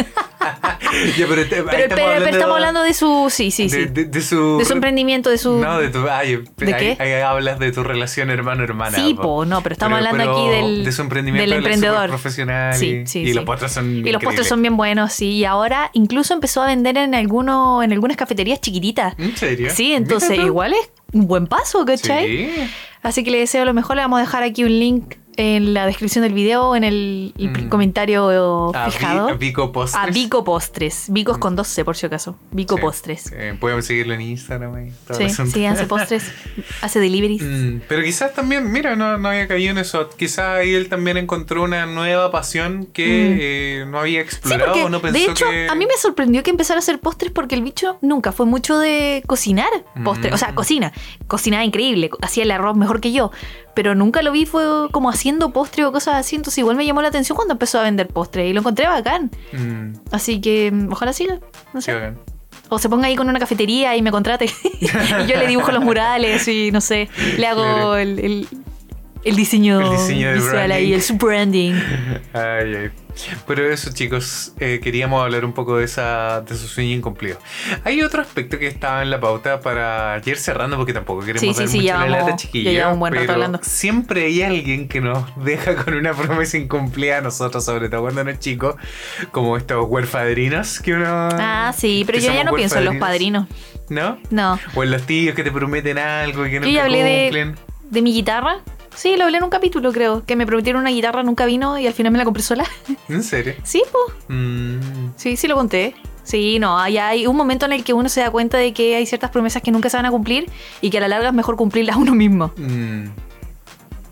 Pero, 1.18 1.48
te- 1.48 1.56
ahí 1.56 1.64
pero, 1.64 1.96
pero- 1.96 1.96
pero 1.96 2.26
estamos 2.28 2.56
hablando 2.56 2.84
de 2.84 2.94
su. 2.94 3.28
Sí, 3.32 3.50
sí, 3.50 3.68
sí. 3.70 3.78
de, 3.78 3.86
de- 3.88 4.06
de 4.06 4.22
su. 4.22 4.58
De 4.60 4.66
su 4.66 4.74
emprendimiento, 4.74 5.30
de 5.32 5.38
su. 5.40 5.54
No, 5.54 5.80
de 5.80 5.90
tu. 5.90 6.08
Ay, 6.08 6.44
¿De 6.58 6.74
ahí- 6.74 6.96
qué? 6.98 7.04
ahí 7.04 7.22
hablas 7.22 7.58
de 7.58 7.72
tu 7.72 7.82
relación 7.84 8.30
hermano-hermana. 8.30 8.96
Sí, 8.96 9.16
po, 9.16 9.44
no, 9.46 9.62
pero 9.62 9.74
estamos 9.74 9.98
hablando 9.98 10.32
aquí 10.32 10.50
del- 10.50 10.86
De 10.86 10.92
su 10.92 11.02
emprendimiento 11.02 11.50
del 11.50 11.58
emprendedor. 11.58 11.96
superprofesional 11.96 12.76
Sí, 12.76 13.02
y, 13.04 13.08
sí, 13.08 13.20
y 13.22 13.28
sí. 13.28 13.34
los 13.34 13.44
postres 13.46 13.72
son. 13.72 14.06
Y 14.06 14.12
los 14.12 14.22
postres 14.24 14.48
son 14.48 14.62
bien 14.62 14.78
buenos, 14.78 15.14
sí. 15.14 15.30
Y 15.32 15.46
ahora 15.46 15.90
incluso 15.94 16.34
empezó 16.36 16.62
a 16.62 16.68
vender 16.68 16.98
en 16.98 17.16
alguno, 17.16 17.82
en 17.82 17.92
algunas 17.92 18.16
cafeterías 18.18 18.62
chiquititas. 18.62 18.83
¿En 19.18 19.36
serio? 19.38 19.72
Sí, 19.74 19.94
entonces 19.94 20.38
igual 20.38 20.74
es 20.74 20.92
un 21.14 21.28
buen 21.28 21.48
paso, 21.48 21.86
¿cachai? 21.86 22.28
Sí. 22.28 22.50
Así 23.02 23.24
que 23.24 23.32
le 23.32 23.40
deseo 23.40 23.66
lo 23.66 23.74
mejor. 23.74 23.96
Le 23.96 24.02
vamos 24.02 24.18
a 24.18 24.22
dejar 24.22 24.44
aquí 24.44 24.64
un 24.64 24.80
link 24.80 25.16
en 25.38 25.74
la 25.74 25.86
descripción 25.86 26.24
del 26.24 26.34
video, 26.34 26.76
en 26.76 26.84
el, 26.84 27.34
el 27.38 27.50
Mm. 27.50 27.70
comentario 27.70 28.72
A, 28.76 28.86
Vi- 28.86 28.92
fijado. 28.92 29.30
a 29.30 29.34
Vico 29.34 29.72
Postres. 29.72 30.04
A 30.04 30.08
Vico 30.08 30.44
Postres. 30.44 31.06
Vicos 31.10 31.38
con 31.38 31.56
12, 31.56 31.84
por 31.86 31.96
si 31.96 32.06
acaso. 32.06 32.36
Vico 32.52 32.76
Sí. 32.76 32.82
Postres. 32.82 33.32
Eh, 33.34 33.56
pueden 33.60 33.82
seguirlo 33.84 34.14
en 34.14 34.22
Instagram. 34.22 34.76
ahí, 34.76 34.92
Sí, 35.18 35.30
sí, 35.48 35.66
hace 35.66 35.86
postres. 35.86 36.32
hace 36.82 37.00
deliveries. 37.00 37.42
Mm, 37.42 37.82
pero 37.88 38.04
quizás 38.04 38.34
también, 38.34 38.72
mira, 38.72 38.96
no, 38.96 39.18
no 39.18 39.30
había 39.30 39.48
caído 39.48 39.72
en 39.72 39.78
eso. 39.78 40.10
Quizás 40.10 40.60
ahí 40.60 40.74
él 40.74 40.90
también 40.90 41.18
encontró 41.18 41.64
una 41.64 41.86
nueva 41.86 42.32
pasión 42.32 42.88
que 42.94 43.82
eh, 43.82 43.86
no 43.86 44.00
había 44.00 44.22
Mm. 44.22 44.24
Sí, 44.24 44.30
explorado 44.30 44.66
porque 44.74 44.84
o 44.86 44.90
no 44.90 45.02
pensó 45.02 45.18
de 45.20 45.26
hecho 45.26 45.46
que... 45.50 45.68
a 45.70 45.76
mí 45.76 45.86
me 45.86 45.98
sorprendió 45.98 46.44
que 46.44 46.52
empezara 46.52 46.78
a 46.78 46.80
hacer 46.80 47.00
postres 47.00 47.32
porque 47.32 47.56
el 47.56 47.62
bicho 47.64 47.98
nunca 48.02 48.32
fue 48.32 48.46
mucho 48.46 48.78
de 48.78 49.24
cocinar 49.28 49.70
postres. 50.04 50.32
Mm. 50.32 50.36
O 50.36 50.38
sea, 50.38 50.56
cocina. 50.56 50.94
Cocinaba 51.28 51.64
increíble. 51.64 52.10
Hacía 52.22 52.44
el 52.44 52.52
arroz 52.52 52.76
mejor 52.78 53.02
que 53.02 53.12
yo. 53.12 53.32
Pero 53.76 53.96
nunca 53.96 54.22
lo 54.22 54.32
vi 54.32 54.46
fue 54.46 54.64
como 54.92 55.10
haciendo 55.24 55.52
postre 55.54 55.86
o 55.86 55.92
cosas 55.94 56.16
así. 56.16 56.36
Entonces 56.36 56.58
igual 56.58 56.76
me 56.76 56.86
llamó 56.86 57.02
la 57.02 57.08
atención 57.08 57.38
cuando 57.38 57.54
empezó 57.54 57.80
a 57.80 57.84
vender 57.84 58.10
postres. 58.10 58.50
Y 58.50 58.54
lo 58.54 58.60
encontré 58.60 58.88
bacán. 58.88 59.32
Mm, 59.54 59.94
Así 60.12 60.42
que 60.42 60.70
mm, 60.70 60.92
ojalá 60.92 61.14
siga. 61.14 61.40
No 61.74 61.82
sé. 61.82 62.12
O 62.68 62.78
se 62.78 62.90
ponga 62.90 63.08
ahí 63.08 63.16
con 63.16 63.30
una 63.30 63.40
cafetería 63.40 63.96
y 63.96 64.02
me 64.02 64.12
contrate. 64.12 64.50
y 64.82 64.88
yo 65.28 65.38
le 65.38 65.48
dibujo 65.48 65.72
los 65.72 65.82
murales 65.82 66.46
y 66.50 66.72
no 66.72 66.82
sé, 66.82 67.08
le 67.38 67.48
hago 67.48 67.96
el- 67.96 68.48
el 69.24 69.36
diseño, 69.36 69.82
El 69.82 69.98
diseño 69.98 70.28
de 70.30 70.34
visual 70.36 70.72
ahí, 70.72 70.94
el 70.94 71.04
branding. 71.18 71.74
Ay, 72.34 72.76
ay. 72.76 72.90
Pero 73.46 73.72
eso, 73.72 73.92
chicos, 73.94 74.54
eh, 74.60 74.80
queríamos 74.84 75.22
hablar 75.24 75.46
un 75.46 75.54
poco 75.54 75.78
de 75.78 75.86
esa 75.86 76.42
de 76.42 76.56
su 76.56 76.68
sueño 76.68 76.96
incumplido. 76.96 77.38
Hay 77.84 78.02
otro 78.02 78.24
aspecto 78.24 78.58
que 78.58 78.66
estaba 78.66 79.04
en 79.04 79.12
la 79.12 79.20
pauta 79.20 79.60
para 79.60 80.20
ir 80.26 80.38
cerrando, 80.38 80.78
porque 80.78 80.94
tampoco 80.94 81.20
queremos 81.22 81.42
Sí, 81.42 81.54
sí, 81.54 81.60
dar 81.60 81.68
sí, 81.70 81.78
mucho 81.78 81.88
ya 81.88 81.98
la 82.00 82.08
lata, 82.08 82.36
llevamos 82.52 82.94
un 82.96 83.00
buen 83.00 83.14
rato 83.14 83.24
pero 83.24 83.34
hablando. 83.34 83.60
Siempre 83.62 84.26
hay 84.26 84.42
alguien 84.42 84.88
que 84.88 85.00
nos 85.00 85.24
deja 85.46 85.76
con 85.76 85.94
una 85.94 86.14
promesa 86.14 86.58
incumplida 86.58 87.20
a 87.20 87.22
nosotros, 87.22 87.64
sobre 87.64 87.88
todo 87.88 88.02
cuando 88.02 88.22
uno 88.22 88.32
es 88.32 88.40
chico, 88.40 88.78
como 89.32 89.58
estos 89.58 89.86
huerfadrinos 89.88 90.80
que 90.80 90.94
uno. 90.94 91.06
Ah, 91.08 91.72
sí, 91.78 92.04
pero 92.08 92.18
yo 92.18 92.34
ya 92.34 92.44
no 92.44 92.54
pienso 92.54 92.80
en 92.80 92.86
los 92.86 92.96
padrinos. 92.96 93.48
¿No? 93.90 94.18
No. 94.32 94.60
O 94.74 94.84
en 94.84 94.90
los 94.90 95.04
tíos 95.04 95.36
que 95.36 95.44
te 95.44 95.52
prometen 95.52 96.00
algo 96.00 96.48
y 96.48 96.50
que 96.50 96.56
Yo 96.56 96.62
nunca 96.62 96.72
ya 96.72 96.84
hablé 96.86 97.04
de, 97.04 97.22
cumplen. 97.26 97.56
de 97.92 98.02
mi 98.02 98.12
guitarra. 98.14 98.62
Sí, 98.96 99.16
lo 99.18 99.24
hablé 99.26 99.38
en 99.38 99.44
un 99.44 99.50
capítulo, 99.50 99.92
creo. 99.92 100.24
Que 100.26 100.36
me 100.36 100.46
prometieron 100.46 100.82
una 100.82 100.92
guitarra, 100.92 101.24
nunca 101.24 101.46
vino 101.46 101.78
y 101.78 101.88
al 101.88 101.94
final 101.94 102.12
me 102.12 102.18
la 102.18 102.26
compré 102.26 102.44
sola. 102.44 102.66
¿En 103.10 103.24
serio? 103.24 103.56
sí, 103.64 103.84
pues. 103.92 104.18
Mm, 104.30 105.10
Sí, 105.16 105.36
sí 105.38 105.48
lo 105.48 105.56
conté. 105.56 105.96
Sí, 106.24 106.58
no, 106.60 106.80
hay, 106.80 106.98
hay 106.98 107.28
un 107.28 107.36
momento 107.36 107.66
en 107.66 107.74
el 107.74 107.84
que 107.84 107.92
uno 107.94 108.08
se 108.08 108.22
da 108.22 108.32
cuenta 108.32 108.58
de 108.58 108.74
que 108.74 108.96
hay 108.96 109.06
ciertas 109.06 109.30
promesas 109.30 109.62
que 109.62 109.72
nunca 109.72 109.90
se 109.90 109.98
van 109.98 110.06
a 110.06 110.12
cumplir 110.12 110.50
y 110.80 110.90
que 110.90 110.98
a 111.00 111.02
la 111.02 111.10
larga 111.10 111.28
es 111.30 111.34
mejor 111.34 111.58
cumplirlas 111.58 111.98
uno 111.98 112.16
mismo. 112.16 112.54
Mm, 112.56 113.08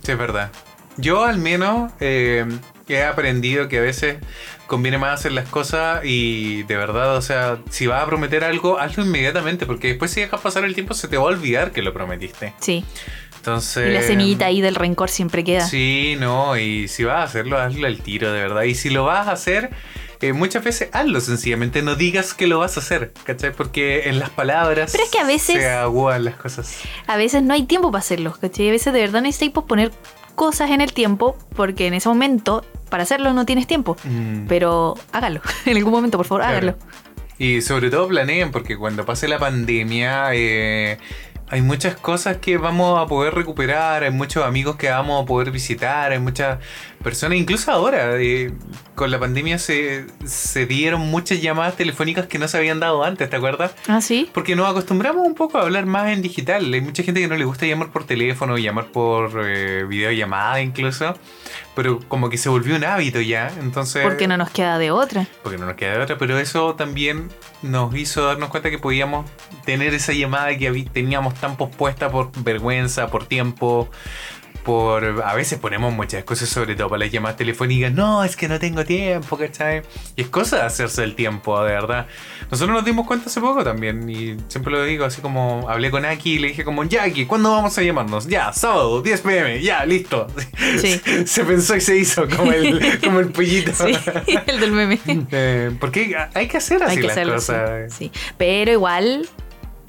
sí, 0.04 0.12
es 0.12 0.18
verdad. 0.18 0.52
Yo 0.98 1.24
al 1.24 1.38
menos 1.38 1.92
eh, 2.02 2.46
he 2.90 3.04
aprendido 3.04 3.70
que 3.70 3.78
a 3.78 3.82
veces 3.82 4.18
conviene 4.68 4.98
más 4.98 5.20
hacer 5.22 5.32
las 5.32 5.48
cosas 5.48 6.02
y 6.04 6.64
de 6.64 6.76
verdad, 6.76 7.16
o 7.16 7.22
sea, 7.22 7.60
si 7.70 7.88
vas 7.88 8.04
a 8.04 8.06
prometer 8.06 8.44
algo, 8.44 8.78
hazlo 8.78 9.06
inmediatamente 9.06 9.66
porque 9.66 9.88
después 9.88 10.12
si 10.12 10.20
dejas 10.20 10.42
pasar 10.42 10.66
el 10.66 10.74
tiempo 10.74 10.94
se 10.94 11.08
te 11.08 11.16
va 11.18 11.24
a 11.24 11.28
olvidar 11.28 11.72
que 11.72 11.82
lo 11.82 11.94
prometiste. 11.94 12.54
Sí. 12.60 12.84
Entonces... 13.42 13.90
Y 13.90 13.94
la 13.94 14.04
semillita 14.04 14.46
ahí 14.46 14.62
del 14.62 14.76
rencor 14.76 15.10
siempre 15.10 15.44
queda. 15.44 15.66
Sí, 15.66 16.16
no, 16.20 16.56
y 16.58 16.88
si 16.88 17.04
vas 17.04 17.16
a 17.18 17.24
hacerlo, 17.24 17.58
hazlo 17.58 17.88
al 17.88 17.98
tiro, 17.98 18.32
de 18.32 18.40
verdad. 18.40 18.62
Y 18.64 18.76
si 18.76 18.92
lo 18.92 19.06
vas 19.06 19.28
a 19.28 19.32
hacer, 19.32 19.72
eh, 20.22 20.32
muchas 20.32 20.64
veces 20.64 20.90
hazlo 20.94 21.20
sencillamente, 21.22 21.82
no 21.82 21.96
digas 21.96 22.36
que 22.36 22.46
lo 22.46 22.60
vas 22.60 22.78
a 22.78 22.82
hacer, 22.82 23.14
¿cachai? 23.24 23.52
Porque 23.52 24.10
en 24.10 24.20
las 24.20 24.30
palabras 24.30 24.92
Pero 24.92 25.04
es 25.06 25.10
que 25.10 25.18
a 25.18 25.24
veces- 25.26 25.56
se 25.56 25.70
aguan 25.72 26.24
las 26.24 26.36
cosas. 26.36 26.82
A 27.08 27.18
veces 27.18 27.42
no 27.42 27.56
hay 27.56 27.64
tiempo 27.64 27.92
para 27.92 28.02
hacerlos, 28.02 28.38
¿cachai? 28.38 28.70
A 28.70 28.72
veces 28.72 28.94
de 28.94 29.00
verdad 29.02 29.24
necesitas 29.24 29.56
posponer 29.56 29.92
cosas 30.36 30.70
en 30.70 30.80
el 30.82 30.94
tiempo 30.94 31.36
porque 31.56 31.88
en 31.88 31.96
ese 31.96 32.10
momento 32.10 32.64
para 32.90 33.02
hacerlo 33.04 33.34
no 33.34 33.48
tienes 33.48 33.66
tiempo. 33.66 33.98
Mm. 34.04 34.46
Pero 34.48 34.94
hágalo. 35.12 35.42
En 35.66 35.78
algún 35.78 35.94
momento, 35.94 36.18
por 36.20 36.28
favor, 36.28 36.42
Claro. 36.44 36.58
hágalo. 36.58 36.78
Y 37.40 37.62
sobre 37.64 37.90
todo 37.90 38.08
planeen, 38.08 38.52
porque 38.52 38.78
cuando 38.78 39.04
pase 39.04 39.28
la 39.28 39.40
pandemia 39.40 40.30
eh, 40.34 41.00
hay 41.52 41.62
muchas 41.62 41.98
cosas 41.98 42.38
que 42.38 42.58
vamos 42.58 42.98
a 42.98 43.08
poder 43.08 43.36
recuperar, 43.36 44.04
hay 44.04 44.12
muchos 44.12 44.46
amigos 44.46 44.78
que 44.78 44.90
vamos 44.90 45.22
a 45.22 45.26
poder 45.26 45.52
visitar, 45.52 46.14
hay 46.14 46.20
muchas 46.20 46.60
personas, 47.02 47.38
incluso 47.38 47.72
ahora, 47.72 48.18
eh, 48.20 48.54
con 48.96 49.12
la 49.12 49.20
pandemia 49.20 49.58
se, 49.58 50.06
se 50.26 50.66
dieron 50.66 51.02
muchas 51.02 51.42
llamadas 51.42 51.76
telefónicas 51.76 52.28
que 52.28 52.40
no 52.40 52.48
se 52.48 52.58
habían 52.58 52.80
dado 52.80 53.04
antes, 53.04 53.30
¿te 53.30 53.36
acuerdas? 53.36 53.74
Ah, 53.88 54.02
sí. 54.02 54.30
Porque 54.34 54.56
nos 54.56 54.70
acostumbramos 54.70 55.26
un 55.26 55.36
poco 55.36 55.58
a 55.58 55.62
hablar 55.62 55.86
más 55.86 56.10
en 56.10 56.22
digital. 56.22 56.74
Hay 56.74 56.82
mucha 56.82 57.04
gente 57.04 57.22
que 57.22 57.28
no 57.28 57.36
le 57.36 57.46
gusta 57.46 57.66
llamar 57.66 57.92
por 57.92 58.06
teléfono, 58.06 58.58
llamar 58.58 58.88
por 58.88 59.42
eh, 59.46 59.86
videollamada 59.88 60.62
incluso. 60.62 61.16
Pero 61.76 62.00
como 62.08 62.30
que 62.30 62.38
se 62.38 62.50
volvió 62.50 62.76
un 62.76 62.84
hábito 62.84 63.22
ya. 63.22 63.52
Entonces. 63.60 64.04
Porque 64.04 64.28
no 64.28 64.38
nos 64.38 64.50
queda 64.50 64.78
de 64.78 64.92
otra. 64.92 65.28
Porque 65.42 65.58
no 65.58 65.66
nos 65.66 65.76
queda 65.76 65.94
de 65.94 66.04
otra. 66.04 66.18
Pero 66.18 66.38
eso 66.38 66.76
también 66.76 67.30
nos 67.62 67.96
hizo 67.96 68.26
darnos 68.26 68.50
cuenta 68.50 68.70
que 68.70 68.78
podíamos 68.78 69.26
tener 69.66 69.94
esa 69.94 70.14
llamada 70.14 70.58
que 70.58 70.86
teníamos 70.92 71.34
tan 71.36 71.58
pospuesta 71.58 72.10
por 72.10 72.32
vergüenza, 72.44 73.08
por 73.08 73.26
tiempo. 73.26 73.90
Por, 74.64 75.24
a 75.26 75.34
veces 75.34 75.58
ponemos 75.60 75.92
muchas 75.94 76.20
excusas, 76.20 76.48
sobre 76.50 76.76
todo 76.76 76.90
para 76.90 77.00
las 77.00 77.12
llamadas 77.12 77.38
telefónicas. 77.38 77.92
No, 77.92 78.24
es 78.24 78.36
que 78.36 78.48
no 78.48 78.60
tengo 78.60 78.86
tiempo, 78.86 79.38
¿cachai? 79.38 79.82
Y 80.16 80.22
es 80.22 80.30
cosa 80.30 80.58
de 80.58 80.64
hacerse 80.64 81.04
el 81.04 81.16
tiempo, 81.16 81.64
de 81.64 81.72
verdad. 81.74 82.06
Nosotros 82.52 82.76
nos 82.76 82.86
dimos 82.86 83.08
cuenta 83.08 83.28
hace 83.28 83.42
poco 83.42 83.64
también. 83.64 84.08
Y 84.10 84.38
siempre 84.50 84.72
lo 84.72 84.84
digo, 84.84 85.06
así 85.06 85.22
como 85.22 85.68
hablé 85.70 85.90
con 85.90 86.06
Aki 86.06 86.34
y 86.34 86.40
le 86.40 86.48
dije, 86.50 86.64
como, 86.64 86.84
ya, 86.84 87.04
Aki, 87.04 87.26
¿cuándo 87.26 87.52
vamos 87.52 87.76
a 87.78 87.82
llamarnos? 87.82 88.28
Ya, 88.28 88.54
sábado, 88.54 89.02
10 89.02 89.22
pm, 89.22 89.62
ya, 89.62 89.84
listo. 89.86 90.28
Sí. 90.80 91.02
se 91.26 91.44
pensó 91.44 91.76
y 91.76 91.82
se 91.82 91.98
hizo 91.98 92.28
como 92.30 92.52
el, 92.52 93.00
como 93.04 93.20
el 93.20 93.30
pollito. 93.30 93.72
Sí, 93.74 93.96
el 94.46 94.60
del 94.60 94.72
meme. 94.72 95.00
Eh, 95.34 95.72
porque 95.80 96.16
hay 96.34 96.48
que 96.48 96.58
hacer 96.58 96.84
así 96.84 96.92
Hay 96.92 96.98
que 96.98 97.04
las 97.04 97.12
hacerlo. 97.12 97.36
cosas. 97.36 97.94
Sí, 97.94 98.12
sí. 98.14 98.20
Pero 98.38 98.72
igual 98.72 99.28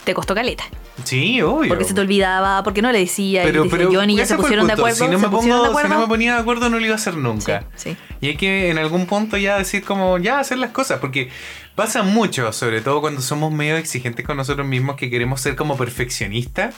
te 0.05 0.15
costó 0.15 0.35
caleta. 0.35 0.65
Sí, 1.05 1.41
obvio. 1.43 1.69
Porque 1.69 1.85
se 1.85 1.95
te 1.95 2.01
olvidaba, 2.01 2.63
porque 2.63 2.83
no 2.83 2.93
le 2.93 2.99
decía. 2.99 3.43
pero, 3.45 3.65
y 3.65 3.69
pero 3.69 3.91
Johnny, 3.93 4.17
ya 4.17 4.25
ese 4.25 4.35
se 4.35 4.41
pusieron 4.41 4.67
de 4.67 4.75
acuerdo. 4.75 4.97
Si 4.97 5.11
no, 5.11 5.19
me 5.19 5.29
pusieron 5.29 5.31
de 5.31 5.53
pongo, 5.53 5.65
si 5.65 5.69
acuerdo. 5.71 5.89
no 5.95 6.01
me 6.01 6.07
ponía 6.07 6.35
de 6.35 6.41
acuerdo, 6.41 6.69
no 6.69 6.79
lo 6.79 6.85
iba 6.85 6.95
a 6.95 6.97
hacer 6.97 7.15
Sí, 7.15 7.21
nunca. 7.21 7.65
sí. 7.77 7.97
Y 8.21 8.29
hay 8.29 8.37
que 8.37 8.71
en 8.71 8.79
algún 8.79 9.07
punto 9.07 9.37
ya 9.37 9.59
decir 9.59 9.85
como, 9.85 10.19
ya 10.19 10.39
hacer 10.39 10.59
las 10.59 10.71
cosas, 10.71 11.01
porque 11.01 11.31
pasa 11.75 12.03
mucho, 12.03 12.53
sobre 12.53 12.81
todo 12.81 13.01
cuando 13.01 13.21
somos 13.21 13.53
medio 13.53 13.77
exigentes 13.77 14.25
con 14.27 14.37
nosotros 14.37 14.67
mismos, 14.67 14.97
que 14.97 15.11
queremos 15.11 15.41
ser 15.41 15.57
como 15.57 15.77
perfeccionistas. 15.77 16.75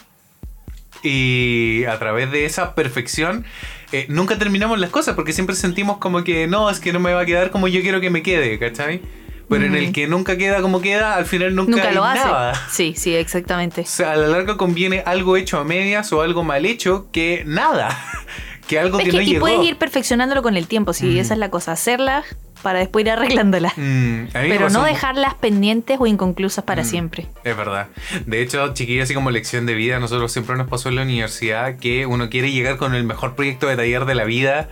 Y 1.03 1.83
a 1.85 1.99
través 1.99 2.31
de 2.31 2.45
esa 2.45 2.73
perfección 2.73 3.45
eh, 3.91 4.05
nunca 4.09 4.37
terminamos 4.39 4.79
las 4.79 4.89
cosas, 4.89 5.15
porque 5.15 5.33
siempre 5.33 5.55
sentimos 5.55 5.97
como 5.97 6.23
que 6.23 6.47
no, 6.47 6.69
es 6.69 6.79
que 6.79 6.93
no 6.93 6.99
me 6.99 7.13
va 7.13 7.21
a 7.21 7.25
quedar 7.25 7.51
como 7.51 7.67
yo 7.67 7.81
quiero 7.81 8.01
que 8.01 8.09
me 8.09 8.23
quede, 8.23 8.57
¿cachai? 8.57 9.01
Pero 9.49 9.65
en 9.65 9.75
el 9.75 9.91
que 9.91 10.07
nunca 10.07 10.37
queda 10.37 10.61
como 10.61 10.81
queda, 10.81 11.15
al 11.15 11.25
final 11.25 11.53
nunca, 11.55 11.71
Nunca 11.71 11.89
hay 11.89 11.95
lo 11.95 12.03
hace. 12.03 12.25
nada. 12.25 12.53
Sí, 12.71 12.93
sí, 12.97 13.15
exactamente. 13.15 13.81
O 13.81 13.85
sea, 13.85 14.13
a 14.13 14.15
la 14.15 14.27
larga 14.27 14.57
conviene 14.57 15.03
algo 15.05 15.37
hecho 15.37 15.59
a 15.59 15.63
medias 15.63 16.11
o 16.13 16.21
algo 16.21 16.43
mal 16.43 16.65
hecho 16.65 17.07
que 17.11 17.43
nada. 17.45 17.95
que 18.67 18.79
algo 18.79 18.97
Es 18.99 19.05
que, 19.05 19.11
que, 19.11 19.17
no 19.17 19.21
y 19.21 19.25
llegó. 19.27 19.39
puedes 19.41 19.63
ir 19.63 19.77
perfeccionándolo 19.77 20.41
con 20.41 20.57
el 20.57 20.67
tiempo, 20.67 20.91
Mm. 20.99 21.17
esa 21.17 21.33
es 21.33 21.39
la 21.39 21.49
cosa. 21.51 21.73
Hacerlas 21.73 22.25
para 22.63 22.79
después 22.79 23.05
ir 23.05 23.11
arreglándolas. 23.11 23.73
Mm, 23.77 24.23
Pero 24.33 24.71
no 24.71 24.83
dejarlas 24.83 25.35
pendientes 25.35 25.97
o 25.99 26.07
inconclusas 26.07 26.63
para 26.63 26.81
Mm. 26.81 26.85
siempre. 26.85 27.27
Es 27.43 27.55
verdad. 27.55 27.89
De 28.25 28.41
hecho, 28.41 28.73
chiquillos, 28.73 29.03
así 29.03 29.13
como 29.13 29.29
lección 29.29 29.67
de 29.67 29.75
vida, 29.75 29.99
nosotros 29.99 30.31
siempre 30.31 30.55
nos 30.55 30.67
pasó 30.67 30.89
en 30.89 30.95
la 30.95 31.03
universidad 31.03 31.77
que 31.77 32.07
uno 32.07 32.31
quiere 32.31 32.51
llegar 32.51 32.77
con 32.77 32.95
el 32.95 33.03
mejor 33.03 33.35
proyecto 33.35 33.67
de 33.67 33.75
taller 33.75 34.05
de 34.05 34.15
la 34.15 34.23
vida, 34.23 34.69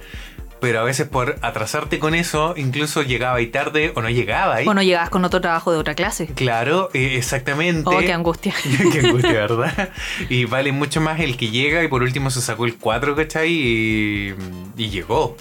pero 0.63 0.79
a 0.79 0.83
veces 0.83 1.09
por 1.09 1.35
atrasarte 1.41 1.99
con 1.99 2.15
eso, 2.15 2.53
incluso 2.55 3.01
llegaba 3.01 3.35
ahí 3.35 3.47
tarde 3.47 3.91
o 3.97 4.01
no 4.01 4.09
llegaba 4.09 4.55
ahí. 4.55 4.65
O 4.65 4.73
no 4.73 4.81
llegabas 4.81 5.09
con 5.09 5.25
otro 5.25 5.41
trabajo 5.41 5.73
de 5.73 5.77
otra 5.77 5.93
clase. 5.93 6.27
Claro, 6.27 6.89
eh, 6.93 7.17
exactamente. 7.17 7.89
Oh, 7.93 7.99
qué 7.99 8.13
angustia. 8.13 8.53
Qué 8.93 9.01
angustia, 9.01 9.33
¿verdad? 9.33 9.89
Y 10.29 10.45
vale 10.45 10.71
mucho 10.71 11.01
más 11.01 11.19
el 11.19 11.35
que 11.35 11.49
llega 11.49 11.83
y 11.83 11.89
por 11.89 12.01
último 12.01 12.29
se 12.29 12.39
sacó 12.39 12.63
el 12.63 12.77
4, 12.77 13.13
¿cachai? 13.13 13.51
Y, 13.51 14.35
y 14.77 14.89
llegó. 14.89 15.35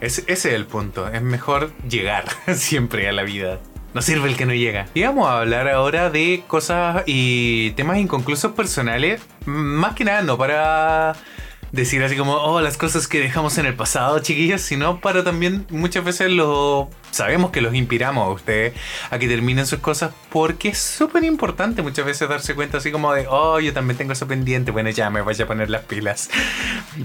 Ese, 0.00 0.22
ese 0.22 0.48
es 0.48 0.54
el 0.56 0.66
punto. 0.66 1.06
Es 1.06 1.22
mejor 1.22 1.70
llegar 1.88 2.24
siempre 2.56 3.08
a 3.08 3.12
la 3.12 3.22
vida. 3.22 3.60
No 3.94 4.02
sirve 4.02 4.28
el 4.28 4.36
que 4.36 4.44
no 4.44 4.54
llega. 4.54 4.88
Y 4.92 5.04
vamos 5.04 5.28
a 5.28 5.38
hablar 5.38 5.68
ahora 5.68 6.10
de 6.10 6.42
cosas 6.48 7.04
y 7.06 7.70
temas 7.76 7.98
inconclusos 7.98 8.50
personales. 8.54 9.20
Más 9.46 9.94
que 9.94 10.02
nada, 10.02 10.22
no 10.22 10.36
para 10.36 11.14
decir 11.72 12.02
así 12.02 12.16
como, 12.16 12.34
oh, 12.34 12.60
las 12.60 12.76
cosas 12.76 13.08
que 13.08 13.20
dejamos 13.20 13.58
en 13.58 13.66
el 13.66 13.74
pasado, 13.74 14.18
chiquillos, 14.20 14.60
sino 14.60 15.00
para 15.00 15.24
también 15.24 15.66
muchas 15.70 16.04
veces 16.04 16.30
lo 16.30 16.88
sabemos 17.10 17.50
que 17.50 17.60
los 17.60 17.74
inspiramos 17.74 18.26
a 18.26 18.30
ustedes 18.30 18.74
a 19.10 19.18
que 19.18 19.28
terminen 19.28 19.66
sus 19.66 19.78
cosas 19.80 20.12
porque 20.30 20.68
es 20.68 20.78
súper 20.78 21.24
importante 21.24 21.82
muchas 21.82 22.04
veces 22.04 22.28
darse 22.28 22.54
cuenta 22.54 22.78
así 22.78 22.92
como 22.92 23.12
de, 23.12 23.26
oh, 23.28 23.60
yo 23.60 23.72
también 23.72 23.96
tengo 23.96 24.12
eso 24.12 24.26
pendiente, 24.26 24.70
bueno, 24.70 24.90
ya 24.90 25.10
me 25.10 25.22
vaya 25.22 25.44
a 25.44 25.48
poner 25.48 25.70
las 25.70 25.82
pilas. 25.82 26.30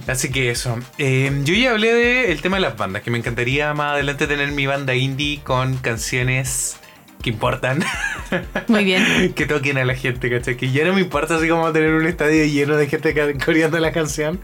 Así 0.08 0.32
que 0.32 0.52
eso. 0.52 0.78
Eh, 0.98 1.42
yo 1.44 1.54
ya 1.54 1.72
hablé 1.72 1.94
del 1.94 2.42
tema 2.42 2.58
de 2.58 2.62
las 2.62 2.78
bandas, 2.78 3.04
que 3.04 3.12
me 3.12 3.18
encantaría 3.18 3.74
más 3.74 3.94
adelante 3.94 4.28
tener 4.28 4.52
mi 4.52 4.66
banda 4.66 4.94
indie 4.96 5.42
con 5.44 5.78
canciones 5.78 6.78
que 7.24 7.32
importan. 7.32 7.84
Muy 8.68 8.84
bien. 8.84 9.34
que 9.34 9.46
toquen 9.46 9.78
a 9.78 9.86
la 9.86 9.96
gente, 9.96 10.30
¿cachai? 10.30 10.58
Que 10.58 10.72
ya 10.72 10.86
no 10.86 10.94
me 10.94 11.02
importa 11.02 11.38
así 11.38 11.48
como 11.48 11.72
tener 11.72 11.94
un 11.94 12.06
estadio 12.06 12.46
lleno 12.46 12.76
de 12.76 12.88
gente 12.88 13.16
coreando 13.44 13.80
la 13.80 13.92
canción. 13.92 14.40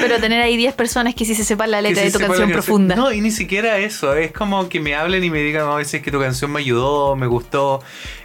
Pero 0.00 0.18
tener 0.18 0.42
ahí 0.42 0.56
10 0.56 0.74
personas 0.74 1.14
que 1.14 1.24
sí 1.24 1.34
se 1.34 1.44
sepan 1.44 1.70
la 1.70 1.80
letra 1.80 2.02
Que 2.02 2.06
de 2.06 2.10
se 2.10 2.18
tu 2.18 2.26
canción 2.26 2.50
profunda. 2.50 2.96
No, 2.96 3.12
y 3.12 3.20
ni 3.20 3.30
siquiera 3.30 3.78
eso. 3.78 4.14
Es 4.14 4.32
como 4.32 4.68
que 4.68 4.80
me 4.80 4.94
hablen 4.94 5.24
y 5.24 5.30
me 5.30 5.38
digan 5.38 5.68
a 5.68 5.76
veces 5.76 6.02
que 6.02 6.10
tu 6.10 6.20
canción 6.20 6.52
me 6.52 6.60
ayudó, 6.60 7.16
me 7.16 7.26
gustó. 7.26 7.82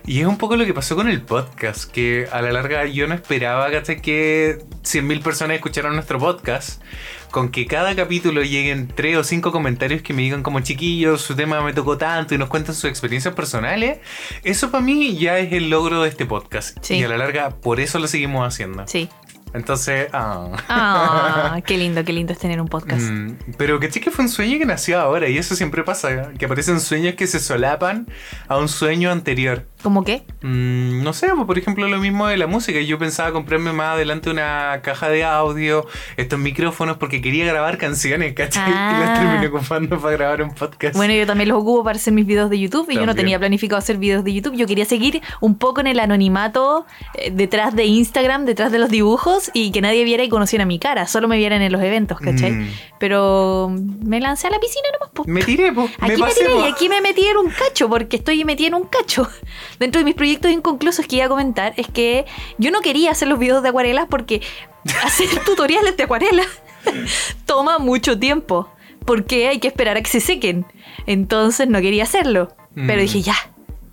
Y 0.10 0.22
es 0.22 0.26
un 0.26 0.39
poco 0.39 0.55
lo 0.55 0.66
que 0.66 0.74
pasó 0.74 0.95
con 0.95 1.07
el 1.07 1.22
podcast, 1.22 1.84
que 1.84 2.28
a 2.32 2.41
la 2.41 2.51
larga 2.51 2.84
yo 2.88 3.05
no 3.05 3.14
esperaba, 3.14 3.70
¿cachai? 3.70 4.01
Que 4.01 4.57
100.000 4.82 5.22
personas 5.22 5.57
escucharan 5.57 5.93
nuestro 5.93 6.18
podcast. 6.18 6.82
Con 7.30 7.51
que 7.51 7.68
cada 7.68 7.95
capítulo 7.95 8.41
lleguen 8.41 8.88
tres 8.88 9.18
o 9.18 9.24
cinco 9.24 9.51
comentarios 9.51 10.01
que 10.01 10.14
me 10.14 10.24
digan 10.24 10.41
como 10.41 10.62
chiquillos, 10.62 11.22
su 11.22 11.36
tema 11.36 11.62
me 11.62 11.74
tocó 11.74 11.99
tanto 11.99 12.34
y 12.34 12.39
nos 12.39 12.49
cuentan 12.49 12.74
sus 12.74 12.86
experiencias 12.86 13.36
personales. 13.36 13.99
Eso 14.43 14.72
para 14.72 14.84
mí 14.84 15.16
ya 15.16 15.38
es 15.38 15.53
el 15.53 15.70
logro 15.70 16.01
de 16.01 16.10
este 16.10 16.26
podcast. 16.26 16.80
Sí. 16.82 16.95
Y 16.95 17.03
a 17.03 17.07
la 17.07 17.20
larga 17.20 17.51
por 17.51 17.80
eso 17.80 17.99
lo 17.99 18.07
seguimos 18.07 18.47
haciendo. 18.47 18.88
Sí. 18.88 19.10
Entonces, 19.53 20.07
ah. 20.13 20.51
Ah, 20.69 21.59
qué 21.65 21.77
lindo, 21.77 22.03
qué 22.03 22.13
lindo 22.13 22.33
es 22.33 22.39
tener 22.39 22.61
un 22.61 22.67
podcast. 22.67 23.01
Mm, 23.01 23.33
pero 23.57 23.79
que 23.79 23.89
que 23.89 24.11
fue 24.11 24.23
un 24.25 24.29
sueño 24.29 24.57
que 24.59 24.65
nació 24.65 24.99
ahora 24.99 25.27
y 25.27 25.37
eso 25.37 25.55
siempre 25.55 25.83
pasa, 25.83 26.11
¿eh? 26.11 26.21
que 26.37 26.45
aparecen 26.45 26.79
sueños 26.79 27.15
que 27.15 27.27
se 27.27 27.39
solapan 27.39 28.07
a 28.47 28.57
un 28.57 28.67
sueño 28.69 29.11
anterior. 29.11 29.65
¿Cómo 29.81 30.03
qué? 30.03 30.23
Mm, 30.41 31.03
no 31.03 31.13
sé, 31.13 31.29
pues, 31.33 31.45
por 31.45 31.57
ejemplo 31.57 31.87
lo 31.87 31.97
mismo 31.99 32.27
de 32.27 32.37
la 32.37 32.47
música. 32.47 32.79
Yo 32.81 32.99
pensaba 32.99 33.31
comprarme 33.31 33.71
más 33.73 33.95
adelante 33.95 34.29
una 34.29 34.79
caja 34.83 35.09
de 35.09 35.23
audio, 35.23 35.85
estos 36.17 36.37
micrófonos 36.39 36.97
porque 36.97 37.21
quería 37.21 37.45
grabar 37.45 37.77
canciones, 37.77 38.33
¿cachai? 38.33 38.69
Y 38.69 38.71
las 38.71 39.09
Ah. 39.09 39.13
terminé 39.19 39.47
ocupando 39.47 39.99
para 39.99 40.17
grabar 40.17 40.43
un 40.43 40.53
podcast. 40.53 40.95
Bueno, 40.95 41.13
yo 41.13 41.25
también 41.25 41.49
los 41.49 41.57
ocupo 41.57 41.83
para 41.83 41.97
hacer 41.97 42.13
mis 42.13 42.25
videos 42.25 42.49
de 42.49 42.59
YouTube 42.59 42.89
y 42.91 42.95
yo 42.95 43.05
no 43.05 43.15
tenía 43.15 43.39
planificado 43.39 43.79
hacer 43.79 43.97
videos 43.97 44.23
de 44.23 44.33
YouTube. 44.33 44.55
Yo 44.55 44.67
quería 44.67 44.85
seguir 44.85 45.21
un 45.39 45.57
poco 45.57 45.81
en 45.81 45.87
el 45.87 45.99
anonimato 45.99 46.85
eh, 47.15 47.31
detrás 47.31 47.75
de 47.75 47.85
Instagram, 47.85 48.45
detrás 48.45 48.71
de 48.71 48.79
los 48.79 48.89
dibujos 48.89 49.38
y 49.53 49.71
que 49.71 49.81
nadie 49.81 50.03
viera 50.03 50.23
y 50.23 50.29
conociera 50.29 50.65
mi 50.65 50.79
cara, 50.79 51.07
solo 51.07 51.27
me 51.27 51.37
vieran 51.37 51.61
en 51.61 51.71
los 51.71 51.81
eventos, 51.81 52.19
¿cachai? 52.19 52.51
Mm. 52.51 52.69
Pero 52.99 53.71
me 54.03 54.19
lancé 54.19 54.47
a 54.47 54.49
la 54.49 54.59
piscina 54.59 54.87
nomás. 54.93 55.09
po. 55.13 55.23
Me 55.25 55.41
tiré, 55.41 55.71
me 55.71 55.83
Aquí 55.99 56.11
me, 56.13 56.17
pasé, 56.17 56.41
tiré 56.41 56.53
po. 56.53 56.65
y 56.65 56.69
aquí 56.69 56.89
me 56.89 57.01
metí 57.01 57.25
en 57.25 57.37
un 57.37 57.49
cacho, 57.49 57.89
porque 57.89 58.17
estoy 58.17 58.43
metida 58.45 58.67
en 58.67 58.75
un 58.75 58.83
cacho. 58.85 59.27
Dentro 59.79 59.99
de 59.99 60.05
mis 60.05 60.15
proyectos 60.15 60.51
inconclusos 60.51 61.05
que 61.07 61.17
iba 61.17 61.25
a 61.25 61.29
comentar 61.29 61.73
es 61.77 61.87
que 61.87 62.25
yo 62.57 62.71
no 62.71 62.81
quería 62.81 63.11
hacer 63.11 63.27
los 63.27 63.39
videos 63.39 63.63
de 63.63 63.69
acuarelas 63.69 64.07
porque 64.09 64.41
hacer 65.03 65.27
tutoriales 65.45 65.95
de 65.97 66.03
acuarelas 66.03 66.47
toma 67.45 67.79
mucho 67.79 68.17
tiempo. 68.19 68.69
Porque 69.05 69.47
hay 69.47 69.59
que 69.59 69.67
esperar 69.67 69.97
a 69.97 70.01
que 70.01 70.09
se 70.09 70.19
sequen. 70.19 70.65
Entonces 71.07 71.67
no 71.67 71.81
quería 71.81 72.03
hacerlo. 72.03 72.49
Pero 72.75 72.95
Mm. 72.99 73.01
dije, 73.01 73.21
ya, 73.21 73.35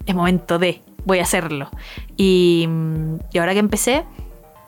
es 0.04 0.14
momento 0.14 0.58
de, 0.58 0.82
voy 1.04 1.20
a 1.20 1.22
hacerlo. 1.22 1.70
Y, 2.16 2.66
mm, 2.68 3.16
y 3.32 3.38
ahora 3.38 3.52
que 3.54 3.60
empecé, 3.60 4.04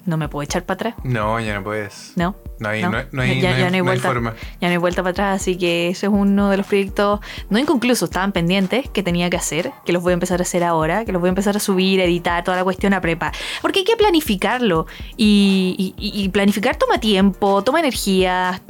no 0.09 0.17
me 0.17 0.29
puedo 0.29 0.43
echar 0.43 0.65
para 0.65 0.75
atrás. 0.75 0.95
No, 1.05 1.39
ya 1.39 1.55
no 1.55 1.63
puedes. 1.63 2.13
No. 2.17 2.35
No 2.59 2.69
hay, 2.71 2.83
no, 2.83 2.97
hay- 2.97 3.07
no 3.13 3.23
hay, 3.23 3.41
ya, 3.41 3.55
hay 3.55 3.63
hay 3.63 3.81
vuelta, 3.83 4.09
forma. 4.09 4.35
ya 4.61 4.67
no 4.67 4.73
hay 4.73 4.77
vuelta 4.79 5.03
para 5.03 5.11
atrás, 5.13 5.41
así 5.43 5.57
que 5.57 5.91
eso 5.91 6.07
es 6.07 6.13
uno 6.13 6.51
de 6.51 6.57
los 6.57 6.67
proyectos 6.67 7.21
no 7.51 7.59
inconclusos, 7.61 8.09
estaban 8.09 8.33
pendientes 8.33 8.89
que 8.91 9.05
tenía 9.05 9.31
que 9.31 9.37
hacer, 9.37 9.71
que 9.85 9.93
los 9.93 10.03
voy 10.03 10.11
a 10.11 10.15
empezar 10.15 10.41
a 10.41 10.43
hacer 10.43 10.65
ahora, 10.65 11.05
que 11.05 11.13
los 11.13 11.21
voy 11.21 11.29
a 11.29 11.31
empezar 11.31 11.57
a 11.57 11.61
subir, 11.61 12.01
editar, 12.01 12.43
toda 12.43 12.57
la 12.57 12.65
cuestión 12.65 12.95
a 12.95 13.01
prepa, 13.01 13.31
porque 13.63 13.81
hay 13.81 13.85
que 13.85 13.97
planificarlo 13.97 14.87
y, 15.17 15.95
y- 15.97 16.25
y 16.25 16.29
planificar 16.31 16.75
toma 16.77 16.99
tiempo, 16.99 17.63
toma 17.63 17.79
energía, 17.79 18.61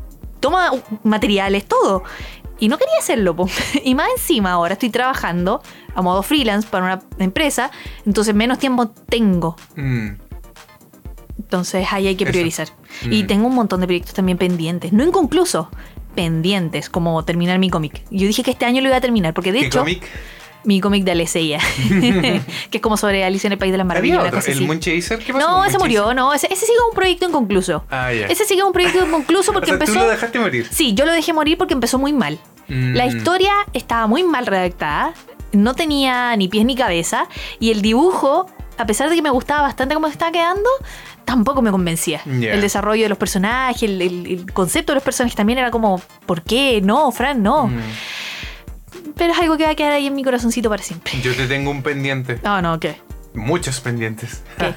toma 0.40 0.70
materiales, 1.02 1.64
todo. 1.66 2.02
Y 2.60 2.68
no 2.68 2.76
quería 2.76 2.94
hacerlo, 2.98 3.36
po. 3.36 3.48
y 3.84 3.94
más 3.94 4.08
encima 4.16 4.50
ahora 4.52 4.72
estoy 4.74 4.90
trabajando 4.90 5.62
a 5.94 6.02
modo 6.02 6.22
freelance 6.22 6.68
para 6.68 6.84
una 6.84 7.02
empresa, 7.24 7.70
entonces 8.04 8.34
menos 8.34 8.58
tiempo 8.58 8.88
tengo. 8.88 9.56
Mm. 9.76 10.08
Entonces 11.38 11.86
ahí 11.92 12.06
hay 12.08 12.16
que 12.16 12.26
priorizar. 12.26 12.68
Y 13.10 13.22
Mm. 13.22 13.26
tengo 13.26 13.46
un 13.46 13.54
montón 13.54 13.80
de 13.80 13.86
proyectos 13.86 14.14
también 14.14 14.38
pendientes, 14.38 14.92
no 14.92 15.04
inconclusos, 15.04 15.68
pendientes, 16.14 16.90
como 16.90 17.24
terminar 17.24 17.58
mi 17.58 17.70
cómic. 17.70 18.02
Yo 18.10 18.26
dije 18.26 18.42
que 18.42 18.50
este 18.50 18.64
año 18.64 18.80
lo 18.82 18.88
iba 18.88 18.96
a 18.96 19.00
terminar, 19.00 19.34
porque 19.34 19.52
de 19.52 19.60
¿Qué 19.60 19.66
hecho, 19.66 19.78
cómic? 19.80 20.02
mi 20.64 20.80
cómic 20.80 21.04
de 21.04 21.12
Alicia, 21.12 21.58
que 21.90 22.42
es 22.72 22.80
como 22.80 22.96
sobre 22.96 23.24
Alicia 23.24 23.46
en 23.48 23.52
el 23.52 23.58
País 23.58 23.70
de 23.72 23.78
las 23.78 23.86
Maravillas. 23.86 24.18
¿Había 24.18 24.30
una 24.30 24.38
cosa 24.40 24.50
¿El 24.50 24.56
así. 24.58 24.66
Moonchaser? 24.66 25.18
¿Qué 25.20 25.32
pasó 25.32 25.46
No, 25.48 25.64
ese 25.64 25.78
murió, 25.78 26.12
no, 26.14 26.34
ese, 26.34 26.48
ese 26.52 26.66
sigue 26.66 26.78
un 26.88 26.94
proyecto 26.94 27.28
inconcluso. 27.28 27.84
Ah. 27.90 28.12
Ese 28.12 28.44
sigue 28.44 28.64
un 28.64 28.72
proyecto 28.72 29.04
inconcluso 29.06 29.52
porque 29.52 29.66
o 29.72 29.74
sea, 29.74 29.74
empezó... 29.76 29.92
tú 29.94 29.98
lo 30.00 30.08
dejaste 30.08 30.38
morir. 30.40 30.66
Sí, 30.70 30.94
yo 30.94 31.06
lo 31.06 31.12
dejé 31.12 31.32
morir 31.32 31.56
porque 31.56 31.74
empezó 31.74 31.98
muy 31.98 32.12
mal. 32.12 32.38
La 32.66 33.06
Mm. 33.06 33.16
historia 33.16 33.52
estaba 33.72 34.06
muy 34.08 34.24
mal 34.24 34.44
redactada, 34.44 35.14
no 35.52 35.74
tenía 35.74 36.36
ni 36.36 36.48
pies 36.48 36.66
ni 36.66 36.74
cabeza, 36.74 37.26
y 37.60 37.70
el 37.70 37.80
dibujo, 37.80 38.46
a 38.76 38.84
pesar 38.86 39.08
de 39.08 39.16
que 39.16 39.22
me 39.22 39.30
gustaba 39.30 39.62
bastante 39.62 39.94
cómo 39.94 40.06
estaba 40.08 40.32
quedando, 40.32 40.68
tampoco 41.28 41.60
me 41.60 41.70
convencía. 41.70 42.22
El 42.26 42.60
desarrollo 42.62 43.02
de 43.02 43.08
los 43.10 43.18
personajes, 43.18 43.82
el, 43.82 44.00
el- 44.00 44.26
el 44.26 44.52
concepto 44.52 44.92
de 44.92 44.94
los 44.94 45.02
personajes 45.04 45.36
también 45.36 45.58
era 45.58 45.70
como, 45.70 46.00
¿por 46.24 46.40
qué? 46.42 46.80
No, 46.82 47.12
Fran, 47.12 47.42
no. 47.42 47.66
Mm. 47.68 47.80
Pero 49.14 49.32
es 49.34 49.38
algo 49.38 49.56
que 49.58 49.64
va 49.64 49.70
a 49.70 49.74
quedar 49.74 49.92
ahí 49.92 50.06
en 50.06 50.14
mi 50.14 50.24
corazoncito 50.24 50.70
para 50.70 50.82
siempre. 50.82 51.12
Yo 51.22 51.34
te 51.34 51.46
tengo 51.46 51.70
un 51.70 51.82
pendiente. 51.82 52.38
No, 52.42 52.62
no, 52.62 52.80
¿qué? 52.80 52.96
Muchos 53.34 53.80
pendientes. 53.80 54.42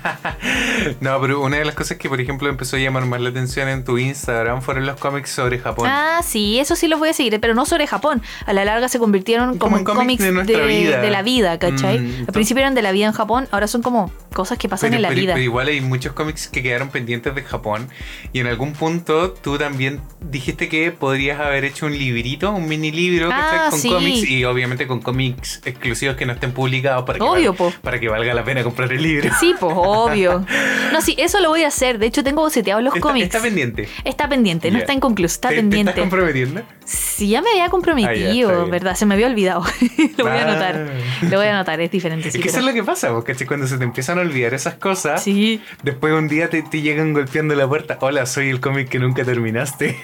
No, 0.99 1.20
pero 1.22 1.41
una 1.41 1.58
de 1.58 1.66
las 1.66 1.76
cosas 1.76 1.97
que, 1.97 2.10
por 2.10 2.20
ejemplo, 2.22 2.49
empezó 2.49 2.76
a 2.76 2.80
llamar 2.80 3.06
más 3.06 3.22
la 3.22 3.30
atención 3.30 3.68
en 3.70 3.84
tu 3.84 3.97
Instagram 3.97 4.62
fueron 4.62 4.86
los 4.86 4.99
cómics 4.99 5.30
sobre 5.30 5.60
Japón. 5.60 5.88
Ah, 5.89 6.22
sí, 6.24 6.60
eso 6.60 6.76
sí 6.76 6.88
los 6.88 6.99
voy 6.99 7.10
a 7.10 7.14
seguir, 7.14 7.39
pero 7.39 7.54
no 7.54 7.66
sobre 7.66 7.86
Japón. 7.88 8.22
A 8.45 8.54
la 8.54 8.66
larga 8.66 8.89
se 8.89 8.97
convirtieron 8.99 9.58
Como 9.58 9.62
como, 9.72 9.78
en 9.78 9.84
cómics 9.84 10.26
cómics 10.26 10.47
de 10.47 10.54
de, 10.58 10.97
de 10.97 11.10
la 11.12 11.22
vida, 11.22 11.60
¿cachai? 11.60 11.99
Mm, 11.99 12.26
Al 12.28 12.34
principio 12.34 12.62
eran 12.62 12.74
de 12.76 12.82
la 12.82 12.91
vida 12.91 13.06
en 13.06 13.12
Japón, 13.14 13.47
ahora 13.52 13.68
son 13.68 13.82
como 13.84 14.12
cosas 14.34 14.58
que 14.58 14.68
pasan 14.70 14.89
pero, 14.89 14.95
en 14.97 15.02
la 15.04 15.08
pero- 15.10 15.22
vida. 15.22 15.34
pero 15.34 15.43
igual 15.43 15.68
hay 15.68 15.82
muchos 15.82 16.14
cómics 16.14 16.47
que 16.47 16.64
quedaron 16.64 16.89
pendientes 16.89 17.36
de 17.36 17.43
Japón. 17.43 17.88
Y 18.34 18.39
en 18.39 18.47
algún 18.47 18.74
punto 18.74 19.32
tú 19.34 19.58
también 19.58 20.02
dijiste 20.20 20.68
que 20.68 20.91
podrías 20.91 21.39
haber 21.39 21.64
hecho 21.64 21.86
un 21.86 21.93
librito, 21.97 22.52
un 22.52 22.68
mini 22.68 22.91
libro 22.91 23.30
¿cachai? 23.30 23.60
Ah, 23.60 23.68
con 23.70 23.80
sí. 23.80 23.89
cómics 23.89 24.30
y 24.30 24.45
obviamente 24.45 24.88
con 24.88 24.99
cómics 25.02 25.62
exclusivos 25.66 26.16
que 26.16 26.26
no 26.26 26.34
estén 26.34 26.54
publicados 26.54 27.04
para 27.06 27.20
que, 27.20 27.24
Obvio, 27.26 27.52
val- 27.54 27.58
po. 27.58 27.74
para 27.82 27.99
que 27.99 28.10
valga 28.10 28.34
la 28.34 28.40
pena 28.43 28.63
comprar 28.63 28.91
el 28.91 29.01
libro. 29.01 29.29
Sí, 29.39 29.53
pues 29.59 29.73
obvio. 29.75 30.45
No, 30.91 31.01
sí, 31.01 31.15
eso 31.17 31.39
lo 31.39 31.49
voy 31.49 31.63
a 31.63 31.67
hacer. 31.67 31.97
De 31.99 32.05
hecho, 32.07 32.23
tengo 32.23 32.41
boceteados 32.41 32.83
los 32.83 32.93
Está, 32.95 33.07
cómics. 33.07 33.25
está 33.25 33.41
pendiente. 33.41 33.87
Está 34.03 34.27
pendiente, 34.29 34.71
no 34.71 34.77
está 34.79 34.93
inconcluso, 34.93 35.33
está 35.35 35.49
¿Te- 35.49 35.55
¿Te 35.55 35.61
pendiente. 35.61 35.89
estás 35.91 36.01
comprometiendo? 36.03 36.61
sí, 36.85 37.29
ya 37.29 37.41
me 37.41 37.49
había 37.51 37.69
comprometido, 37.69 38.63
Ah. 38.63 38.65
¿verdad? 38.69 38.95
Se 38.95 39.05
me 39.05 39.13
había 39.13 39.27
olvidado. 39.27 39.63
lo 40.17 40.23
voy 40.25 40.33
a 40.37 40.41
anotar. 40.43 40.87
Lo 41.29 41.37
voy 41.37 41.45
a 41.47 41.55
anotar, 41.55 41.79
es 41.81 41.91
diferente. 41.91 42.27
Es 42.29 42.33
sí, 42.33 42.39
que 42.41 42.49
eso 42.49 42.57
pero- 42.57 42.69
es 42.69 42.75
lo 42.75 42.81
que 42.81 42.85
pasa, 42.85 43.11
¿cachai? 43.25 43.47
Cuando 43.47 43.67
se 43.67 43.77
te 43.77 43.83
empiezan 43.83 44.17
a 44.17 44.21
olvidar 44.21 44.53
esas 44.53 44.75
cosas, 44.75 45.23
Sí. 45.23 45.61
después 45.83 46.13
un 46.13 46.27
día 46.27 46.49
te, 46.49 46.61
te 46.63 46.81
llegan 46.81 47.13
golpeando 47.13 47.55
la 47.55 47.67
puerta. 47.67 47.97
Hola, 48.01 48.25
soy 48.25 48.49
el 48.49 48.59
cómic 48.59 48.89
que 48.89 48.99
nunca 48.99 49.23
terminaste. 49.23 49.97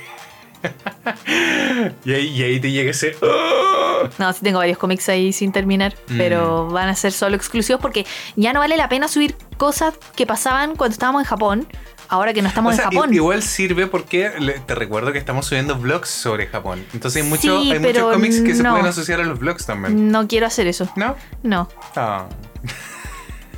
y, 2.06 2.14
ahí, 2.14 2.28
y 2.28 2.44
ahí 2.44 2.60
te 2.60 2.72
llega 2.72 2.92
ese. 2.92 3.16
"Oh". 3.22 3.77
No, 4.18 4.32
sí 4.34 4.40
tengo 4.44 4.60
varios 4.60 4.78
cómics 4.78 5.08
ahí 5.10 5.34
sin 5.34 5.52
terminar, 5.52 5.94
Mm. 6.10 6.18
pero 6.18 6.68
van 6.70 6.90
a 6.90 6.96
ser 6.96 7.12
solo 7.12 7.36
exclusivos 7.36 7.82
porque 7.82 8.06
ya 8.36 8.54
no 8.54 8.60
vale 8.60 8.78
la 8.78 8.90
pena 8.90 9.08
subir 9.08 9.36
cosas 9.58 9.94
que 10.16 10.26
pasaban 10.26 10.76
cuando 10.76 10.94
estábamos 10.94 11.22
en 11.22 11.26
Japón 11.28 11.68
ahora 12.10 12.32
que 12.34 12.42
no 12.42 12.48
estamos 12.48 12.74
O 12.74 12.76
sea, 12.76 12.86
en 12.86 12.92
Japón. 12.92 13.14
Igual 13.14 13.44
sirve 13.44 13.86
porque 13.88 14.32
te 14.66 14.76
recuerdo 14.76 15.12
que 15.12 15.18
estamos 15.20 15.46
subiendo 15.46 15.76
vlogs 15.78 16.10
sobre 16.10 16.48
Japón. 16.48 16.86
Entonces 16.94 17.22
hay, 17.22 17.30
mucho, 17.30 17.42
Sí, 17.62 17.72
hay 17.72 17.80
muchos 17.80 18.14
cómics 18.14 18.42
que 18.42 18.56
se 18.56 18.64
pueden 18.64 18.86
asociar 18.86 19.20
a 19.20 19.24
los 19.26 19.40
vlogs 19.40 19.66
también. 19.66 20.10
No 20.10 20.26
quiero 20.28 20.48
hacer 20.48 20.68
eso. 20.68 20.88
¿No? 20.96 21.16
No. 21.44 21.68
Ah. 21.96 22.28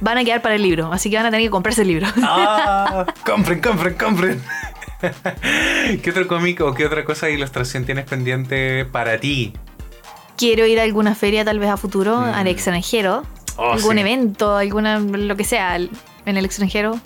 Van 0.02 0.18
a 0.18 0.24
quedar 0.24 0.41
para 0.41 0.56
el 0.56 0.64
libro, 0.64 0.91
así 0.93 1.10
que 1.10 1.18
van 1.18 1.26
a 1.26 1.30
tener 1.30 1.45
que 1.45 1.50
comprarse 1.52 1.82
el 1.84 1.89
libro. 1.89 2.08
Ah, 2.24 3.06
compren, 3.26 3.60
compren, 3.62 3.93
compren. 3.95 4.41
¿Qué 6.02 6.10
otro 6.10 6.28
cómic 6.28 6.60
o 6.62 6.74
qué 6.74 6.86
otra 6.86 7.06
cosa 7.06 7.26
de 7.28 7.34
ilustración 7.34 7.86
tienes 7.86 8.06
pendiente 8.06 8.86
para 8.86 9.20
ti? 9.20 9.54
Quiero 10.40 10.66
ir 10.66 10.80
a 10.80 10.84
alguna 10.84 11.14
feria, 11.16 11.44
tal 11.44 11.60
vez 11.60 11.70
a 11.70 11.76
futuro, 11.78 12.22
Mm. 12.22 12.34
al 12.34 12.48
extranjero. 12.48 13.24
Oh, 13.58 13.74
algún 13.74 13.96
sí. 13.96 14.00
evento, 14.00 14.56
alguna, 14.56 15.00
lo 15.00 15.36
que 15.36 15.44
sea, 15.44 15.76
en 15.76 15.90
el 16.38 16.46
extranjero 16.46 16.98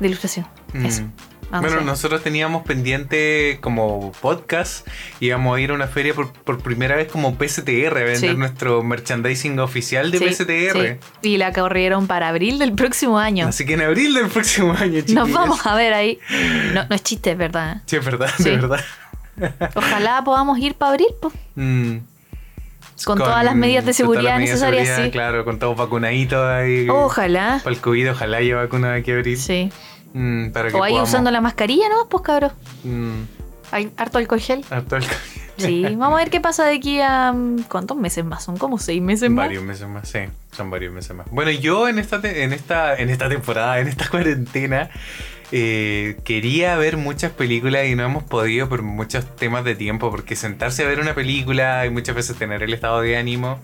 de 0.00 0.06
ilustración. 0.08 0.46
Eso. 0.74 1.02
Mm. 1.02 1.12
Vamos 1.50 1.70
Bueno, 1.72 1.86
nosotros 1.86 2.22
teníamos 2.22 2.62
pendiente 2.64 3.56
como 3.62 4.12
podcast, 4.20 4.86
íbamos 5.18 5.56
a 5.56 5.60
ir 5.62 5.70
a 5.70 5.72
una 5.74 5.86
feria 5.86 6.12
por, 6.12 6.30
por 6.30 6.58
primera 6.60 6.94
vez 6.94 7.10
como 7.10 7.34
PSTR, 7.38 7.96
a 8.02 8.04
vender 8.04 8.32
Sí. 8.32 8.36
nuestro 8.36 8.82
merchandising 8.82 9.58
oficial 9.60 10.10
de 10.10 10.18
Sí, 10.18 10.24
PSTR. 10.26 11.00
sí. 11.22 11.28
Y 11.30 11.38
la 11.38 11.54
corrieron 11.54 12.06
para 12.06 12.28
abril 12.28 12.58
del 12.58 12.74
próximo 12.74 13.18
año. 13.18 13.46
Así 13.48 13.64
que 13.64 13.72
en 13.74 13.80
abril 13.80 14.12
del 14.12 14.26
próximo 14.28 14.74
año, 14.74 14.96
Nos 14.96 15.06
chiquillos. 15.06 15.32
vamos 15.32 15.66
a 15.66 15.74
ver 15.74 15.94
ahí. 15.94 16.18
No, 16.74 16.84
no 16.86 16.94
es 16.94 17.02
chiste, 17.02 17.30
es 17.30 17.38
verdad. 17.38 17.80
Sí, 17.86 17.96
es 17.96 18.04
verdad, 18.04 18.28
Sí. 18.36 18.44
de 18.44 18.56
verdad. 18.58 18.84
Ojalá 19.74 20.22
podamos 20.24 20.58
ir 20.58 20.74
para 20.74 20.90
abril, 20.92 21.08
pues. 21.22 21.32
Mm. 21.54 21.96
Con 23.04 23.18
todas 23.18 23.44
las 23.44 23.54
medidas 23.54 23.84
de 23.86 23.92
seguridad 23.92 24.38
necesarias, 24.38 24.86
seguridad, 24.88 25.04
sí. 25.06 25.10
Claro, 25.12 25.44
con 25.44 25.58
todos 25.58 25.76
vacunaditos 25.76 26.44
ahí. 26.44 26.88
Ojalá. 26.88 27.60
Para 27.62 27.74
el 27.74 27.80
COVID, 27.80 28.10
ojalá 28.12 28.38
haya 28.38 28.56
vacuna 28.56 28.92
de 28.92 29.00
aquí 29.00 29.12
abril. 29.12 29.36
Sí. 29.36 29.70
Mm, 30.14 30.50
para 30.50 30.68
que 30.70 30.76
O 30.76 30.82
ahí 30.82 30.92
podamos- 30.92 31.08
usando 31.10 31.30
la 31.30 31.40
mascarilla, 31.40 31.88
¿no? 31.88 32.08
Pues 32.08 32.22
cabrón. 32.22 32.52
Mm, 32.84 33.22
Hay 33.70 33.92
harto 33.96 34.18
alcohol 34.18 34.40
gel. 34.40 34.64
harto 34.70 34.96
alcohol. 34.96 35.16
Sí, 35.58 35.82
vamos 35.96 36.14
a 36.18 36.22
ver 36.22 36.30
qué 36.30 36.40
pasa 36.40 36.64
de 36.64 36.76
aquí 36.76 37.00
a. 37.00 37.34
¿Cuántos 37.68 37.96
meses 37.96 38.24
más? 38.24 38.42
Son 38.44 38.56
como 38.56 38.78
seis 38.78 39.02
meses 39.02 39.28
más. 39.30 39.46
Varios 39.46 39.62
meses 39.64 39.86
más, 39.88 40.08
sí, 40.08 40.20
son 40.52 40.70
varios 40.70 40.92
meses 40.92 41.14
más. 41.14 41.26
Bueno, 41.30 41.50
yo 41.50 41.88
en 41.88 41.98
esta, 41.98 42.20
en 42.24 42.52
esta, 42.52 42.96
en 42.96 43.10
esta 43.10 43.28
temporada, 43.28 43.78
en 43.80 43.88
esta 43.88 44.08
cuarentena, 44.10 44.88
eh, 45.52 46.16
quería 46.24 46.76
ver 46.76 46.96
muchas 46.96 47.32
películas 47.32 47.86
y 47.86 47.94
no 47.94 48.04
hemos 48.04 48.22
podido 48.24 48.68
por 48.68 48.82
muchos 48.82 49.24
temas 49.36 49.64
de 49.64 49.74
tiempo, 49.74 50.10
porque 50.10 50.36
sentarse 50.36 50.84
a 50.84 50.86
ver 50.88 51.00
una 51.00 51.14
película 51.14 51.86
y 51.86 51.90
muchas 51.90 52.14
veces 52.14 52.36
tener 52.36 52.62
el 52.62 52.74
estado 52.74 53.00
de 53.00 53.16
ánimo 53.16 53.58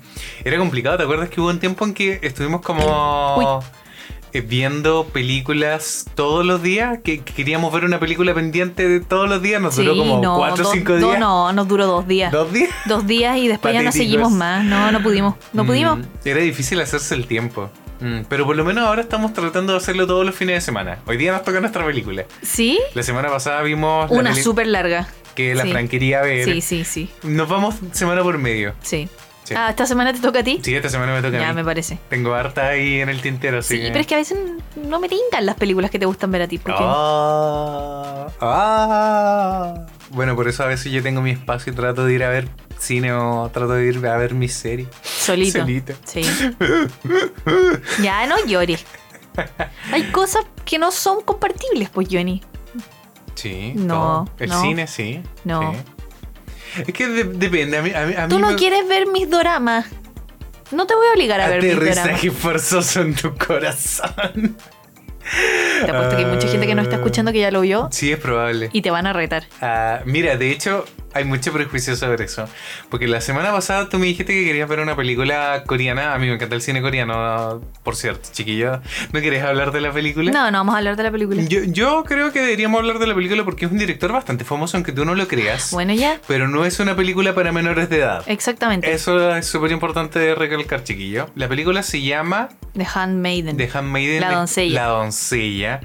era 0.45 0.57
complicado. 0.59 0.97
¿Te 0.97 1.03
acuerdas 1.05 1.29
que 1.29 1.41
hubo 1.41 1.51
un 1.51 1.59
tiempo 1.61 1.85
en 1.85 1.93
que 1.95 2.21
estuvimos 2.23 2.63
como 2.63 3.63
eh, 4.33 4.41
viendo 4.41 5.05
películas 5.13 6.07
todos 6.15 6.45
los 6.47 6.63
días? 6.63 7.01
Que, 7.05 7.21
que 7.21 7.35
queríamos 7.35 7.73
ver 7.73 7.85
una 7.85 8.01
película 8.01 8.33
pendiente 8.35 8.89
de 8.89 9.01
todos 9.01 9.29
los 9.29 9.43
días, 9.43 9.61
nos 9.61 9.77
duró 9.77 9.95
como 9.97 10.21
no, 10.23 10.39
4 10.39 10.55
o 10.55 10.59
dos- 10.65 10.73
5 10.73 10.93
dos- 10.95 11.01
días. 11.03 11.19
no, 11.21 11.53
nos 11.53 11.69
duró 11.69 11.87
dos 11.87 12.09
días. 12.09 12.33
¿Dos 12.33 12.51
días? 12.53 12.71
Dos 12.87 13.07
días 13.07 13.37
y 13.37 13.49
después 13.49 13.75
ya 13.75 13.83
no 13.83 13.93
seguimos 13.93 14.33
más. 14.33 14.65
No, 14.65 14.91
no 14.91 15.03
pudimos. 15.03 15.35
No 15.53 15.65
Mm, 15.65 15.67
pudimos. 15.67 15.99
Era 16.25 16.41
difícil 16.41 16.81
hacerse 16.81 17.15
el 17.15 17.27
tiempo. 17.27 17.69
Mm, 18.05 18.25
pero 18.29 18.45
por 18.45 18.55
lo 18.55 18.65
menos 18.65 18.87
ahora 18.87 19.01
estamos 19.01 19.33
tratando 19.33 19.73
de 19.73 19.79
hacerlo 19.79 20.07
todos 20.07 20.27
los 20.27 20.35
fines 20.35 20.57
de 20.57 20.61
semana. 20.61 20.99
Hoy 21.07 21.17
día 21.17 21.33
nos 21.33 21.43
toca 21.43 21.61
nuestra 21.61 21.87
película. 21.87 22.25
¿Sí? 22.43 22.79
La 22.95 23.03
semana 23.03 23.29
pasada 23.31 23.63
vimos 23.63 24.11
la 24.11 24.19
Una 24.19 24.35
súper 24.35 24.67
larga. 24.67 25.09
que 25.35 25.55
la 25.55 25.63
sí. 25.65 25.71
Fran 25.73 25.89
quería 25.89 26.21
ver. 26.21 26.45
Sí, 26.45 26.61
sí, 26.61 26.85
sí. 26.85 27.11
Nos 27.23 27.49
vamos 27.49 27.77
semana 27.93 28.23
por 28.23 28.37
medio. 28.39 28.75
Sí. 28.83 29.09
Sí. 29.45 29.55
Ah, 29.57 29.69
¿esta 29.71 29.85
semana 29.87 30.13
te 30.13 30.21
toca 30.21 30.39
a 30.41 30.43
ti? 30.43 30.59
Sí, 30.63 30.75
esta 30.75 30.89
semana 30.89 31.13
me 31.15 31.21
toca 31.21 31.39
ya, 31.39 31.49
a 31.49 31.53
mí. 31.53 31.57
me 31.57 31.65
parece. 31.65 31.99
Tengo 32.09 32.33
harta 32.35 32.69
ahí 32.69 33.01
en 33.01 33.11
el 33.11 33.21
tintero, 33.21 33.61
Sí, 33.63 33.79
que- 33.79 33.89
pero 33.89 34.01
es 34.01 34.07
que 34.07 34.15
a 34.15 34.19
veces 34.19 34.39
no 34.77 35.01
me 35.01 35.09
tincan 35.09 35.45
las 35.45 35.57
películas 35.57 35.91
que 35.91 35.99
te 35.99 36.07
gustan 36.07 36.31
ver 36.31 36.43
a 36.43 36.49
ti. 36.49 36.57
Porque... 36.57 36.79
Ah, 36.83 38.27
ah. 38.41 39.75
Bueno, 40.15 40.35
por 40.37 40.49
eso 40.49 40.63
a 40.63 40.67
veces 40.67 40.91
yo 40.93 41.03
tengo 41.03 41.21
mi 41.21 41.31
espacio 41.33 41.73
y 41.73 41.77
trato 41.77 42.05
de 42.07 42.15
ir 42.15 42.23
a 42.25 42.29
ver 42.31 42.49
cine 42.79 43.13
o 43.13 43.51
trato 43.53 43.73
de 43.75 43.87
ir 43.87 44.07
a 44.07 44.17
ver 44.17 44.35
mis 44.35 44.55
series. 44.55 44.89
Solito. 45.03 45.59
Solito. 45.61 45.95
Sí. 46.05 46.23
ya, 48.03 48.27
no 48.27 48.37
llores. 48.47 48.85
Hay 49.93 50.05
cosas 50.11 50.45
que 50.65 50.79
no 50.79 50.93
son 50.93 51.23
compartibles, 51.23 51.91
pues, 51.91 52.09
Johnny. 52.11 52.43
Sí. 53.35 53.73
No, 53.75 53.95
todo. 53.95 54.29
El 54.39 54.51
no. 54.51 54.63
cine, 54.63 54.87
sí. 54.87 55.21
No. 55.45 55.73
sí. 55.73 56.83
Es 56.87 56.93
que 56.95 57.09
de- 57.09 57.25
depende. 57.25 57.79
A 57.79 57.83
mí, 57.83 57.93
a 57.93 58.07
mí, 58.07 58.15
a 58.15 58.29
Tú 58.29 58.37
mí 58.37 58.43
no 58.43 58.51
me- 58.51 58.57
quieres 58.57 58.87
ver 58.89 59.07
mis 59.07 59.29
doramas. 59.29 59.87
No 60.71 60.87
te 60.87 60.95
voy 60.95 61.07
a 61.09 61.13
obligar 61.13 61.41
a 61.41 61.49
ver 61.49 61.63
mis 61.63 61.75
doramas. 61.75 61.99
Aterrizaje 61.99 62.31
forzoso 62.31 63.01
en 63.03 63.15
tu 63.15 63.35
corazón. 63.37 64.57
Te 65.85 65.91
apuesto 65.91 66.17
que 66.17 66.25
hay 66.25 66.31
mucha 66.31 66.49
gente 66.49 66.67
que 66.67 66.75
no 66.75 66.83
está 66.83 66.97
escuchando 66.97 67.33
que 67.33 67.41
ya 67.41 67.51
lo 67.51 67.61
vio 67.63 67.89
Sí, 67.91 68.13
es 68.13 68.19
probable. 68.19 68.71
y 68.73 68.83
te 68.83 68.91
van 68.91 69.07
a 69.07 69.13
retar. 69.13 69.45
Ah, 69.61 70.01
mira, 70.05 70.37
de 70.37 70.51
hecho, 70.51 70.85
hay 71.15 71.25
mucho 71.25 71.53
prejuicio 71.53 71.97
sobre 71.97 72.25
eso. 72.25 72.49
Porque 72.91 73.07
la 73.07 73.21
semana 73.21 73.53
pasada 73.53 73.89
tú 73.89 73.99
me 73.99 74.07
dijiste 74.07 74.33
que 74.33 74.45
querías 74.45 74.69
ver 74.69 74.81
una 74.81 74.97
película 74.97 75.63
coreana. 75.67 76.15
A 76.15 76.19
mí 76.19 76.27
me 76.27 76.35
encanta 76.35 76.55
el 76.55 76.63
cine 76.63 76.83
coreano, 76.83 77.63
por 77.83 77.97
cierto, 77.97 78.29
chiquillo. 78.33 78.81
¿No 79.13 79.21
quieres 79.21 79.43
hablar 79.45 79.73
de 79.73 79.81
la 79.81 79.93
película? 79.93 80.31
No, 80.31 80.51
no 80.51 80.59
vamos 80.59 80.75
a 80.75 80.79
hablar 80.79 80.97
de 80.97 81.03
la 81.05 81.11
película. 81.11 81.43
Yo, 81.43 81.63
yo 81.65 82.05
creo 82.05 82.33
que 82.33 82.41
deberíamos 82.41 82.81
hablar 82.81 82.99
de 82.99 83.07
la 83.07 83.15
película 83.15 83.45
porque 83.45 83.67
es 83.67 83.73
un 83.73 83.79
director 83.79 84.13
bastante 84.13 84.45
famoso, 84.45 84.77
aunque 84.77 84.93
tú 84.93 85.05
no 85.05 85.15
lo 85.15 85.29
creas. 85.29 85.71
Bueno, 85.71 85.95
ya. 85.95 86.21
Pero 86.27 86.49
no 86.49 86.65
es 86.65 86.81
una 86.81 86.97
película 86.97 87.35
para 87.35 87.53
menores 87.53 87.89
de 87.89 87.99
edad. 87.99 88.25
Exactamente. 88.27 88.93
Eso 88.93 89.37
es 89.37 89.47
súper 89.47 89.73
importante 89.73 90.35
recalcar, 90.35 90.85
chiquillo. 90.85 91.31
La 91.35 91.49
película 91.49 91.83
se 91.83 92.03
llama 92.03 92.49
The 92.75 92.87
Handmaiden. 92.93 93.57
The 93.57 93.71
Handmaiden. 93.73 94.21
La 94.21 94.33
doncella. 94.33 94.83
La 94.83 94.89
doncella. 94.89 95.81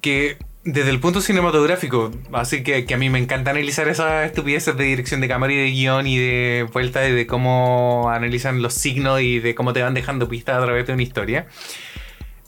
Que 0.00 0.36
desde 0.64 0.90
el 0.90 0.98
punto 0.98 1.20
cinematográfico, 1.20 2.10
así 2.32 2.62
que, 2.62 2.86
a 2.92 2.96
mí 2.96 3.10
me 3.10 3.18
encanta 3.18 3.50
analizar 3.50 3.86
esas 3.88 4.24
estupideces 4.24 4.76
de 4.76 4.84
dirección 4.84 5.20
de 5.20 5.28
cámara 5.28 5.52
y 5.52 5.56
de 5.56 5.70
guion 5.70 6.06
y 6.06 6.18
de 6.18 6.66
vuelta 6.72 7.06
y 7.06 7.12
de 7.12 7.26
cómo 7.26 8.10
analizan 8.10 8.62
los 8.62 8.72
signos 8.72 9.20
y 9.20 9.40
de 9.40 9.54
cómo 9.54 9.74
te 9.74 9.82
van 9.82 9.92
dejando 9.92 10.28
pistas 10.28 10.56
a 10.56 10.64
través 10.64 10.86
de 10.86 10.94
una 10.94 11.02
historia. 11.02 11.46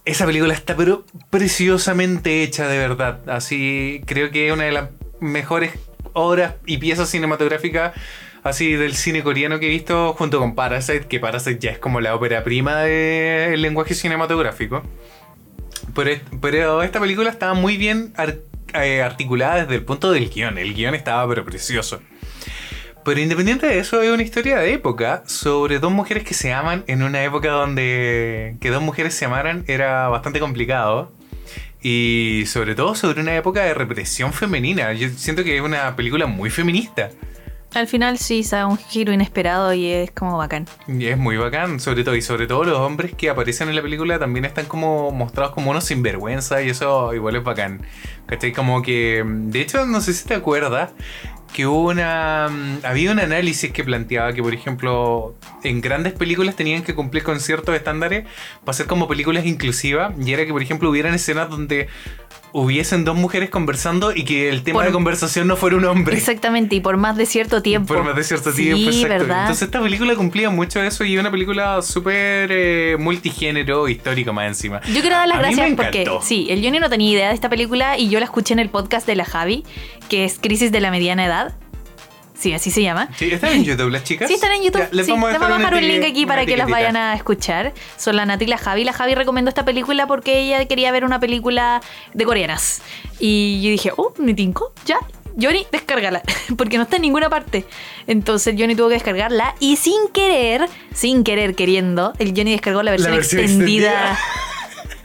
Esa 0.06 0.24
película 0.24 0.54
está 0.54 0.76
pero 0.76 1.04
preciosamente 1.30 2.42
hecha 2.42 2.68
de 2.68 2.78
verdad. 2.78 3.28
Así 3.28 4.02
creo 4.06 4.30
que 4.30 4.48
es 4.48 4.52
una 4.52 4.64
de 4.64 4.72
las 4.72 4.90
mejores 5.20 5.72
obras 6.12 6.54
y 6.64 6.78
piezas 6.78 7.10
cinematográficas 7.10 7.92
así 8.44 8.72
del 8.74 8.94
cine 8.94 9.22
coreano 9.22 9.58
que 9.58 9.66
he 9.66 9.70
visto 9.70 10.14
junto 10.14 10.38
con 10.38 10.54
Parasite, 10.54 11.06
que 11.08 11.20
Parasite 11.20 11.58
ya 11.58 11.70
es 11.72 11.78
como 11.78 12.00
la 12.00 12.14
ópera 12.14 12.44
prima 12.44 12.76
del 12.82 13.60
lenguaje 13.60 13.94
cinematográfico. 13.94 14.82
Pero, 15.96 16.10
pero 16.40 16.82
esta 16.82 17.00
película 17.00 17.30
estaba 17.30 17.54
muy 17.54 17.76
bien 17.76 18.12
ar- 18.16 18.36
eh, 18.74 19.02
articulada 19.02 19.62
desde 19.62 19.74
el 19.76 19.84
punto 19.84 20.12
del 20.12 20.28
guion. 20.30 20.58
El 20.58 20.74
guion 20.74 20.94
estaba 20.94 21.26
pero 21.28 21.44
precioso. 21.44 22.00
Pero 23.04 23.20
independiente 23.20 23.66
de 23.66 23.78
eso, 23.78 24.02
es 24.02 24.10
una 24.10 24.22
historia 24.22 24.58
de 24.58 24.72
época 24.72 25.22
sobre 25.26 25.78
dos 25.78 25.92
mujeres 25.92 26.24
que 26.24 26.34
se 26.34 26.52
aman 26.52 26.84
en 26.88 27.02
una 27.02 27.22
época 27.24 27.50
donde 27.50 28.56
que 28.60 28.70
dos 28.70 28.82
mujeres 28.82 29.14
se 29.14 29.24
amaran 29.24 29.64
era 29.68 30.08
bastante 30.08 30.38
complicado. 30.40 31.12
Y 31.82 32.42
sobre 32.46 32.74
todo 32.74 32.94
sobre 32.96 33.20
una 33.20 33.36
época 33.36 33.62
de 33.62 33.72
represión 33.74 34.32
femenina. 34.32 34.92
Yo 34.92 35.08
siento 35.10 35.44
que 35.44 35.56
es 35.56 35.62
una 35.62 35.94
película 35.94 36.26
muy 36.26 36.50
feminista. 36.50 37.10
Al 37.76 37.86
final 37.86 38.16
sí, 38.16 38.42
se 38.42 38.64
un 38.64 38.78
giro 38.78 39.12
inesperado 39.12 39.74
y 39.74 39.84
es 39.84 40.10
como 40.10 40.38
bacán. 40.38 40.64
Y 40.88 41.08
es 41.08 41.18
muy 41.18 41.36
bacán, 41.36 41.78
sobre 41.78 42.04
todo. 42.04 42.16
Y 42.16 42.22
sobre 42.22 42.46
todo 42.46 42.64
los 42.64 42.78
hombres 42.78 43.12
que 43.14 43.28
aparecen 43.28 43.68
en 43.68 43.76
la 43.76 43.82
película 43.82 44.18
también 44.18 44.46
están 44.46 44.64
como 44.64 45.10
mostrados 45.10 45.52
como 45.52 45.72
unos 45.72 45.84
sinvergüenza 45.84 46.62
y 46.62 46.70
eso 46.70 47.12
igual 47.12 47.36
es 47.36 47.44
bacán. 47.44 47.82
¿Cachai? 48.24 48.54
Como 48.54 48.80
que... 48.80 49.22
De 49.26 49.60
hecho, 49.60 49.84
no 49.84 50.00
sé 50.00 50.14
si 50.14 50.26
te 50.26 50.32
acuerdas 50.32 50.92
que 51.56 51.66
hubo 51.66 51.88
una... 51.88 52.50
Había 52.82 53.10
un 53.12 53.18
análisis 53.18 53.72
que 53.72 53.82
planteaba 53.82 54.34
que, 54.34 54.42
por 54.42 54.52
ejemplo, 54.52 55.34
en 55.64 55.80
grandes 55.80 56.12
películas 56.12 56.54
tenían 56.54 56.82
que 56.82 56.94
cumplir 56.94 57.22
con 57.22 57.40
ciertos 57.40 57.74
estándares 57.74 58.26
para 58.62 58.76
ser 58.76 58.86
como 58.86 59.08
películas 59.08 59.46
inclusivas. 59.46 60.12
Y 60.22 60.34
era 60.34 60.44
que, 60.44 60.52
por 60.52 60.60
ejemplo, 60.60 60.90
hubieran 60.90 61.14
escenas 61.14 61.48
donde 61.48 61.88
hubiesen 62.52 63.04
dos 63.04 63.16
mujeres 63.16 63.50
conversando 63.50 64.12
y 64.14 64.24
que 64.24 64.48
el 64.48 64.62
tema 64.62 64.78
Por- 64.78 64.86
de 64.86 64.92
conversación 64.92 65.46
no 65.46 65.56
fuera 65.56 65.76
un 65.76 65.84
hombre. 65.84 66.16
Exactamente, 66.16 66.76
y 66.76 66.80
por 66.80 66.96
más 66.96 67.16
de 67.16 67.26
cierto 67.26 67.60
tiempo. 67.60 67.92
Por 67.92 68.02
más 68.02 68.16
de 68.16 68.24
cierto 68.24 68.50
sí, 68.50 68.64
tiempo, 68.64 68.86
exacto. 68.86 69.08
¿verdad? 69.08 69.40
Entonces 69.42 69.62
esta 69.62 69.82
película 69.82 70.14
cumplía 70.14 70.48
mucho 70.48 70.82
eso 70.82 71.04
y 71.04 71.18
una 71.18 71.30
película 71.30 71.82
súper 71.82 72.48
eh, 72.50 72.96
multigénero, 72.98 73.88
histórico 73.88 74.32
más 74.32 74.46
encima. 74.46 74.80
Yo 74.86 75.00
quiero 75.02 75.16
dar 75.16 75.28
las 75.28 75.38
A 75.38 75.40
gracias 75.42 75.72
porque 75.76 76.06
sí, 76.22 76.46
el 76.48 76.64
Johnny 76.64 76.80
no 76.80 76.88
tenía 76.88 77.12
idea 77.12 77.28
de 77.28 77.34
esta 77.34 77.50
película 77.50 77.98
y 77.98 78.08
yo 78.08 78.20
la 78.20 78.24
escuché 78.24 78.54
en 78.54 78.60
el 78.60 78.70
podcast 78.70 79.06
de 79.06 79.16
la 79.16 79.26
Javi, 79.26 79.64
que 80.08 80.24
es 80.24 80.38
Crisis 80.40 80.72
de 80.72 80.80
la 80.80 80.90
Mediana 80.90 81.26
Edad. 81.26 81.45
Sí, 82.38 82.52
así 82.52 82.70
se 82.70 82.82
llama. 82.82 83.08
Sí, 83.16 83.30
¿Están 83.30 83.52
en 83.52 83.64
YouTube 83.64 83.90
las 83.90 84.04
chicas? 84.04 84.28
Sí, 84.28 84.34
están 84.34 84.52
en 84.52 84.62
YouTube. 84.62 84.80
Ya, 84.80 84.88
les 84.92 85.06
Sí, 85.06 85.12
vamos 85.12 85.30
a 85.30 85.32
dejar, 85.32 85.48
vamos 85.48 85.54
a 85.54 85.58
dejar 85.58 85.74
una 85.74 85.86
un 85.86 85.92
link 85.92 86.04
aquí 86.10 86.26
para 86.26 86.44
que 86.44 86.56
las 86.56 86.68
vayan 86.68 86.96
a 86.96 87.14
escuchar. 87.14 87.72
Son 87.96 88.16
la 88.16 88.26
Nati 88.26 88.44
y 88.44 88.48
la 88.48 88.58
Javi. 88.58 88.84
La 88.84 88.92
Javi 88.92 89.14
recomendó 89.14 89.48
esta 89.48 89.64
película 89.64 90.06
porque 90.06 90.40
ella 90.40 90.64
quería 90.66 90.92
ver 90.92 91.04
una 91.04 91.20
película 91.20 91.80
de 92.12 92.24
coreanas. 92.24 92.82
Y 93.18 93.62
yo 93.62 93.70
dije, 93.70 93.92
oh, 93.96 94.12
me 94.18 94.34
tinco, 94.34 94.72
ya. 94.84 94.98
Johnny, 95.40 95.66
descárgala, 95.70 96.22
porque 96.56 96.78
no 96.78 96.84
está 96.84 96.96
en 96.96 97.02
ninguna 97.02 97.28
parte. 97.28 97.64
Entonces 98.06 98.54
Johnny 98.58 98.74
tuvo 98.74 98.88
que 98.88 98.94
descargarla 98.94 99.54
y 99.60 99.76
sin 99.76 100.08
querer, 100.08 100.66
sin 100.94 101.24
querer 101.24 101.54
queriendo, 101.54 102.14
el 102.18 102.28
Johnny 102.28 102.52
descargó 102.52 102.82
la 102.82 102.90
versión, 102.92 103.12
versión 103.12 103.42
extendida. 103.42 104.18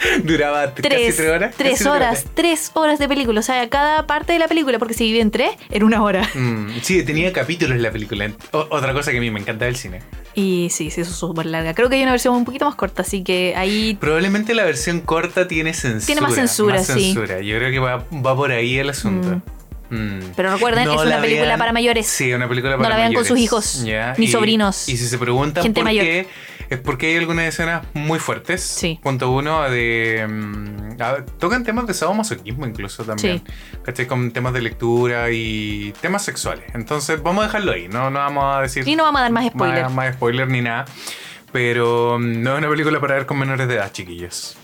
Duraba 0.24 0.74
t- 0.74 0.82
casi 0.82 0.96
Tres, 0.96 1.16
tres 1.16 1.30
horas. 1.30 1.56
tres 1.58 1.86
horas, 1.86 2.26
tres 2.34 2.72
horas 2.74 3.00
de 3.00 3.08
película. 3.08 3.40
O 3.40 3.44
sea, 3.44 3.70
cada 3.70 4.08
parte 4.08 4.34
de 4.34 4.40
la 4.40 4.48
película, 4.48 4.80
porque 4.80 4.94
se 4.94 5.04
divide 5.04 5.22
en 5.22 5.32
tres, 5.32 5.52
en 5.70 5.84
una 5.84 6.02
hora. 6.04 6.28
Mm, 6.34 6.70
sí, 6.82 7.04
tenía 7.04 7.32
capítulos 7.34 7.78
la 7.80 7.92
película. 7.92 8.32
O- 8.52 8.68
otra 8.70 8.94
cosa 8.94 9.12
que 9.12 9.18
a 9.18 9.22
mí 9.22 9.30
me 9.32 9.40
encanta 9.40 9.66
del 9.66 9.76
cine. 9.76 10.00
Y 10.34 10.70
sí, 10.72 10.90
sí, 10.92 11.02
eso 11.02 11.12
es 11.12 11.18
súper 11.18 11.46
larga. 11.46 11.74
Creo 11.74 11.90
que 11.90 11.96
hay 11.96 12.04
una 12.04 12.12
versión 12.12 12.36
un 12.36 12.46
poquito 12.46 12.66
más 12.66 12.76
corta, 12.76 13.02
así 13.02 13.24
que 13.24 13.54
ahí 13.56 13.98
Probablemente 14.00 14.54
la 14.56 14.64
versión 14.64 15.02
corta 15.02 15.48
tiene 15.48 15.74
censura. 15.74 16.06
Tiene 16.06 16.22
más 16.22 16.34
censura, 16.36 16.76
más 16.78 16.88
sí. 16.88 16.94
censura. 17.14 17.42
Yo 17.42 17.58
creo 17.58 17.70
que 17.72 17.80
va, 17.80 18.06
va 18.26 18.36
por 18.36 18.52
ahí 18.52 18.78
el 18.78 18.90
asunto. 18.90 19.42
Mm. 19.90 20.20
Pero 20.38 20.54
recuerden, 20.54 20.84
es 20.90 20.96
una 20.96 21.04
la 21.04 21.22
película 21.22 21.48
vean- 21.48 21.60
para 21.60 21.74
mayores. 21.74 22.08
Sí, 22.08 22.32
una 22.32 22.48
película 22.48 22.78
No 22.78 22.82
para 22.82 22.92
la 22.92 22.96
vean 22.96 23.08
con 23.14 23.24
mayores. 23.24 23.28
sus 23.28 23.38
hijos, 23.40 23.84
Ya, 23.84 24.14
ni 24.18 24.26
y- 24.26 24.28
sobrinos, 24.30 24.88
Y 24.88 24.96
si 24.96 25.06
se 25.06 25.18
preguntan 25.18 25.64
gente 25.64 25.82
por 25.82 25.84
mayor. 25.84 26.06
qué, 26.06 26.28
es 26.76 26.80
porque 26.82 27.08
hay 27.08 27.18
algunas 27.18 27.46
escenas 27.46 27.86
muy 27.94 28.20
fuertes. 28.20 28.62
Sí. 28.62 29.00
Punto 29.02 29.30
uno, 29.32 29.70
de. 29.70 30.26
mm, 30.30 31.02
a- 31.02 31.26
tocan 31.40 31.64
temas 31.64 31.88
de 31.88 31.94
sadomasoquismo 31.94 32.66
incluso 32.66 33.04
también. 33.04 33.42
¿Cachai? 33.84 34.08
Con 34.08 34.32
temas 34.32 34.54
de 34.54 34.62
lectura 34.62 35.30
y 35.32 35.94
temas 36.02 36.24
sexuales. 36.24 36.66
Entonces, 36.74 37.22
vamos 37.22 37.44
a 37.44 37.48
dejarlo 37.48 37.72
ahí. 37.72 37.88
No, 37.88 38.10
no 38.10 38.20
vamos 38.20 38.44
a 38.56 38.62
decir. 38.62 38.88
Y 38.88 38.96
no 38.96 39.04
vamos 39.04 39.20
a 39.20 39.24
dar 39.24 39.32
más 39.32 39.48
spoiler. 39.48 39.84
Más, 39.84 39.94
más 39.94 40.14
spoiler 40.16 40.48
ni 40.48 40.62
nada. 40.62 40.86
Pero 41.52 42.18
mm, 42.20 42.42
no 42.42 42.54
es 42.54 42.58
una 42.60 42.70
película 42.70 43.00
para 43.00 43.16
ver 43.16 43.26
con 43.26 43.38
menores 43.40 43.68
de 43.68 43.76
edad, 43.76 43.92
chiquillos. 43.92 44.56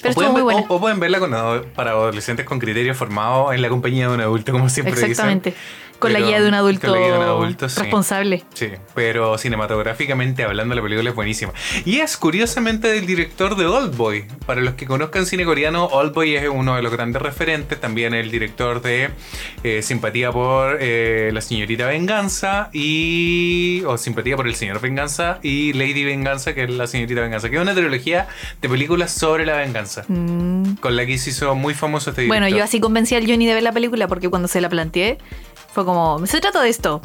Pero 0.00 0.12
o, 0.12 0.14
pueden, 0.14 0.32
muy 0.32 0.42
buena. 0.42 0.60
o- 0.68 0.74
o 0.76 0.80
pueden 0.80 1.00
verla 1.00 1.18
con 1.18 1.30
para 1.74 1.90
adolescentes 1.90 2.46
con 2.46 2.58
criterio 2.60 2.94
formado 2.94 3.52
en 3.52 3.60
la 3.62 3.68
compañía 3.68 4.08
de 4.08 4.14
un 4.14 4.20
adulto, 4.20 4.52
como 4.52 4.68
siempre 4.68 4.92
dicen. 4.94 5.10
Exactamente. 5.10 5.54
Con 5.98 6.12
la 6.12 6.20
guía 6.20 6.40
de 6.40 6.48
un 6.48 6.54
adulto, 6.54 6.92
de 6.92 7.12
un 7.12 7.22
adulto, 7.22 7.68
sí. 7.68 7.80
responsable. 7.80 8.44
Sí, 8.54 8.68
pero 8.94 9.36
cinematográficamente 9.36 10.44
hablando 10.44 10.74
la 10.74 10.82
película 10.82 11.10
es 11.10 11.16
buenísima. 11.16 11.52
Y 11.84 11.98
es 11.98 12.16
curiosamente 12.16 12.88
del 12.88 13.06
director 13.06 13.56
de 13.56 13.66
Oldboy. 13.66 14.24
Para 14.46 14.60
los 14.60 14.74
que 14.74 14.86
conozcan 14.86 15.26
cine 15.26 15.44
coreano, 15.44 15.86
Oldboy 15.86 16.36
es 16.36 16.48
uno 16.48 16.76
de 16.76 16.82
los 16.82 16.92
grandes 16.92 17.20
referentes. 17.20 17.80
También 17.80 18.14
el 18.14 18.30
director 18.30 18.80
de 18.80 19.10
eh, 19.64 19.82
Simpatía 19.82 20.30
por 20.30 20.78
eh, 20.80 21.30
la 21.32 21.40
señorita 21.40 21.86
Venganza 21.86 22.70
y... 22.72 23.82
o 23.86 23.98
Simpatía 23.98 24.36
por 24.36 24.46
el 24.46 24.54
señor 24.54 24.80
Venganza 24.80 25.38
y 25.42 25.72
Lady 25.72 26.04
Venganza, 26.04 26.54
que 26.54 26.64
es 26.64 26.70
la 26.70 26.86
señorita 26.86 27.20
Venganza, 27.22 27.50
que 27.50 27.56
es 27.56 27.62
una 27.62 27.74
trilogía 27.74 28.28
de 28.60 28.68
películas 28.68 29.12
sobre 29.12 29.46
la 29.46 29.56
venganza. 29.56 30.04
Mm. 30.08 30.76
Con 30.76 30.96
la 30.96 31.06
que 31.06 31.18
se 31.18 31.30
hizo 31.30 31.54
muy 31.54 31.74
famoso 31.74 32.10
este 32.10 32.22
director. 32.22 32.40
Bueno, 32.40 32.56
yo 32.56 32.62
así 32.62 32.80
convencí 32.80 33.14
al 33.14 33.26
Johnny 33.26 33.46
de 33.46 33.54
ver 33.54 33.62
la 33.62 33.72
película 33.72 34.08
porque 34.08 34.28
cuando 34.28 34.48
se 34.48 34.60
la 34.60 34.68
planteé 34.68 35.18
fue 35.72 35.84
como, 35.88 36.26
se 36.26 36.40
trata 36.40 36.60
de 36.62 36.68
esto. 36.68 37.02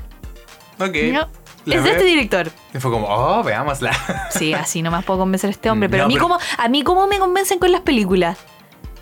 Ok. 0.79 0.95
No, 1.11 1.27
La 1.65 1.75
es 1.75 1.83
de 1.83 1.91
este 1.91 2.03
director. 2.03 2.51
Y 2.73 2.79
fue 2.79 2.91
como, 2.91 3.07
oh, 3.07 3.43
veámosla. 3.43 3.91
Sí, 4.31 4.53
así 4.53 4.81
nomás 4.81 5.03
puedo 5.05 5.19
convencer 5.19 5.47
a 5.49 5.51
este 5.51 5.69
hombre. 5.69 5.89
Pero, 5.89 6.03
No, 6.03 6.05
a, 6.05 6.07
mí 6.09 6.13
pero- 6.15 6.23
¿cómo, 6.27 6.39
a 6.57 6.67
mí 6.69 6.83
cómo 6.83 7.07
me 7.07 7.19
convencen 7.19 7.59
con 7.59 7.71
las 7.71 7.81
películas. 7.81 8.37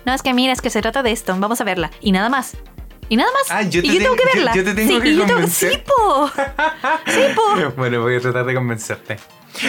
No, 0.04 0.12
es 0.14 0.22
que 0.22 0.34
mira, 0.34 0.52
es 0.52 0.60
que 0.60 0.70
se 0.70 0.80
trata 0.82 1.02
de 1.02 1.12
esto. 1.12 1.34
Vamos 1.38 1.60
a 1.60 1.64
verla. 1.64 1.90
Y 2.00 2.12
nada 2.12 2.28
más. 2.28 2.56
Y 3.08 3.16
nada 3.16 3.30
más. 3.32 3.50
Ah, 3.50 3.62
yo 3.62 3.80
y 3.80 3.82
te 3.82 3.88
yo 3.88 3.98
tengo 4.00 4.14
tengo- 4.14 4.16
que 4.16 4.22
yo- 4.22 4.34
verla. 4.34 4.52
yo 4.54 4.64
te 4.64 4.74
tengo 4.74 4.94
sí, 4.94 5.00
que 5.00 5.08
y 5.08 5.12
yo 5.16 5.20
tengo- 5.22 5.32
convencer. 5.34 5.72
Sí, 5.72 5.78
po. 5.86 6.30
Sí, 7.06 7.20
po. 7.34 7.72
Bueno, 7.76 8.00
voy 8.02 8.16
a 8.16 8.20
tratar 8.20 8.44
de 8.46 8.54
convencerte. 8.54 9.16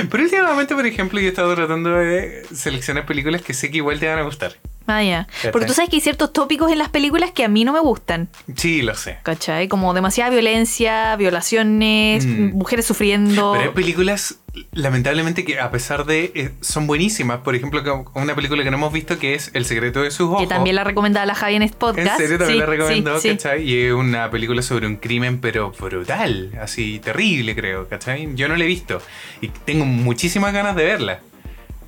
Pero 0.10 0.24
últimamente, 0.24 0.76
por 0.76 0.86
ejemplo, 0.86 1.20
yo 1.20 1.26
he 1.26 1.30
estado 1.30 1.54
tratando 1.56 1.90
de 1.92 2.46
seleccionar 2.54 3.06
películas 3.06 3.42
que 3.42 3.54
sé 3.54 3.70
que 3.70 3.78
igual 3.78 4.00
te 4.00 4.08
van 4.08 4.20
a 4.20 4.22
gustar. 4.24 4.54
Ah, 4.86 5.02
ya. 5.04 5.26
¿Cachai? 5.28 5.52
Porque 5.52 5.68
tú 5.68 5.74
sabes 5.74 5.90
que 5.90 5.96
hay 5.98 6.02
ciertos 6.02 6.34
tópicos 6.34 6.72
en 6.72 6.78
las 6.78 6.90
películas 6.90 7.32
que 7.32 7.44
a 7.44 7.48
mí 7.48 7.64
no 7.64 7.72
me 7.74 7.80
gustan. 7.80 8.28
Sí, 8.56 8.82
lo 8.82 8.96
sé. 8.96 9.18
¿Cachai? 9.24 9.68
Como 9.68 9.94
demasiada 9.94 10.30
violencia, 10.30 11.16
violaciones, 11.16 12.26
Mm. 12.26 12.52
mujeres 12.58 12.86
sufriendo. 12.86 13.54
Pero 13.54 13.70
hay 13.70 13.76
películas, 13.76 14.40
lamentablemente, 14.74 15.46
que 15.46 15.60
a 15.60 15.72
pesar 15.72 16.06
de... 16.06 16.32
eh, 16.36 16.52
son 16.62 16.88
buenísimas. 16.88 17.40
Por 17.40 17.56
ejemplo, 17.56 17.82
una 18.16 18.36
película 18.36 18.64
que 18.64 18.72
no 18.72 18.78
hemos 18.78 18.92
visto 18.94 19.18
que 19.20 19.36
es 19.36 19.52
El 19.54 19.66
secreto 19.66 20.02
de 20.02 20.12
sus 20.12 20.28
ojos. 20.28 20.42
que 20.42 20.48
también 20.48 20.76
la 20.76 20.84
recomendaba 20.84 21.26
la 21.26 21.36
Javi 21.36 21.56
en 21.56 21.62
este 21.64 21.76
En 21.76 21.80
podcast. 21.80 22.18
serio, 22.20 22.38
también 22.38 22.56
Sí, 22.56 22.60
la 22.60 22.66
recomendó, 22.66 23.20
sí, 23.20 23.30
sí. 23.30 23.36
¿cachai? 23.38 23.64
Y 23.70 23.82
es 23.88 23.94
una 23.94 24.30
película 24.32 24.62
sobre 24.62 24.88
un 24.88 24.98
crimen, 24.98 25.40
pero 25.40 25.72
brutal, 25.72 26.52
así 26.62 27.00
terrible, 27.00 27.56
creo, 27.56 27.88
¿cachai? 27.88 28.30
Yo 28.36 28.48
no 28.48 28.56
la 28.56 28.64
he 28.64 28.68
visto 28.68 29.02
y 29.42 29.48
tengo 29.50 29.86
muchísimas 29.86 30.54
ganas 30.54 30.76
de 30.76 30.84
verla. 30.84 31.20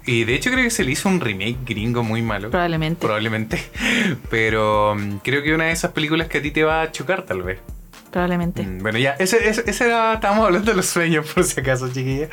Y 0.06 0.24
de 0.24 0.36
hecho 0.36 0.52
creo 0.52 0.64
que 0.64 0.70
se 0.70 0.84
le 0.84 0.92
hizo 0.92 1.10
un 1.10 1.20
remake 1.20 1.58
gringo 1.66 2.04
muy 2.04 2.22
malo. 2.22 2.52
Probablemente. 2.52 3.02
Probablemente. 3.02 3.60
Pero 4.30 4.96
mm, 4.96 5.18
creo 5.24 5.42
que 5.42 5.54
una 5.54 5.66
de 5.66 5.72
esas 5.72 5.92
películas 5.92 6.28
que 6.28 6.38
a 6.38 6.42
ti 6.42 6.52
te 6.52 6.64
va 6.64 6.82
a 6.82 6.92
chocar, 6.92 7.24
tal 7.24 7.42
vez. 7.42 7.60
Probablemente. 8.16 8.64
Mm, 8.64 8.78
Bueno, 8.82 8.98
ya, 8.98 9.12
ese, 9.20 9.50
ese, 9.50 9.64
ese 9.70 9.88
era, 9.88 10.14
estábamos 10.14 10.46
hablando 10.46 10.72
de 10.72 10.78
los 10.78 10.86
sueños, 10.86 11.26
por 11.36 11.44
si 11.44 11.60
acaso, 11.60 11.90
chiquilla. 11.92 12.30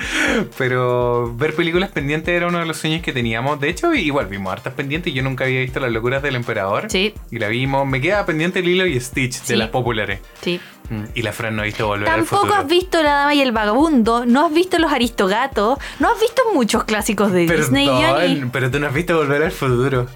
Pero 0.56 1.34
ver 1.36 1.56
películas 1.56 1.90
pendientes 1.90 2.32
era 2.32 2.46
uno 2.46 2.60
de 2.60 2.66
los 2.66 2.76
sueños 2.76 3.02
que 3.02 3.12
teníamos. 3.12 3.58
De 3.58 3.68
hecho, 3.68 3.92
igual 3.92 4.26
vimos 4.26 4.52
hartas 4.52 4.74
pendientes. 4.74 5.12
Yo 5.12 5.24
nunca 5.24 5.42
había 5.42 5.58
visto 5.58 5.80
Las 5.80 5.90
locuras 5.90 6.22
del 6.22 6.36
emperador. 6.36 6.86
Sí, 6.88 7.14
Y 7.32 7.40
la 7.40 7.48
vimos. 7.48 7.84
Me 7.84 8.00
queda 8.00 8.24
pendiente 8.24 8.62
Lilo 8.62 8.86
y 8.86 9.00
Stitch, 9.00 9.32
Sí. 9.32 9.54
de 9.54 9.56
las 9.56 9.70
populares. 9.70 10.20
sí. 10.40 10.60
Mm, 10.88 11.04
Y 11.14 11.22
la 11.22 11.32
Fran 11.32 11.56
no 11.56 11.62
ha 11.62 11.64
visto 11.64 11.86
Volver 11.88 12.08
al 12.08 12.16
Tampoco 12.20 12.42
Futuro. 12.42 12.60
has 12.60 12.66
visto 12.68 13.02
La 13.02 13.12
Dama 13.14 13.34
y 13.34 13.40
el 13.40 13.50
Vagabundo, 13.50 14.24
no 14.24 14.46
has 14.46 14.52
visto 14.54 14.78
Los 14.78 14.92
Aristogatos, 14.92 15.78
no 15.98 16.12
has 16.12 16.20
visto 16.20 16.42
muchos 16.54 16.84
clásicos 16.84 17.32
de 17.32 17.46
Disney, 17.46 17.86
Johnny. 17.88 18.34
Perdón, 18.34 18.50
pero 18.52 18.70
tú 18.70 18.78
no 18.78 18.86
has 18.86 18.94
visto 18.94 19.16
Volver 19.16 19.42
al 19.42 19.50
Futuro. 19.52 20.06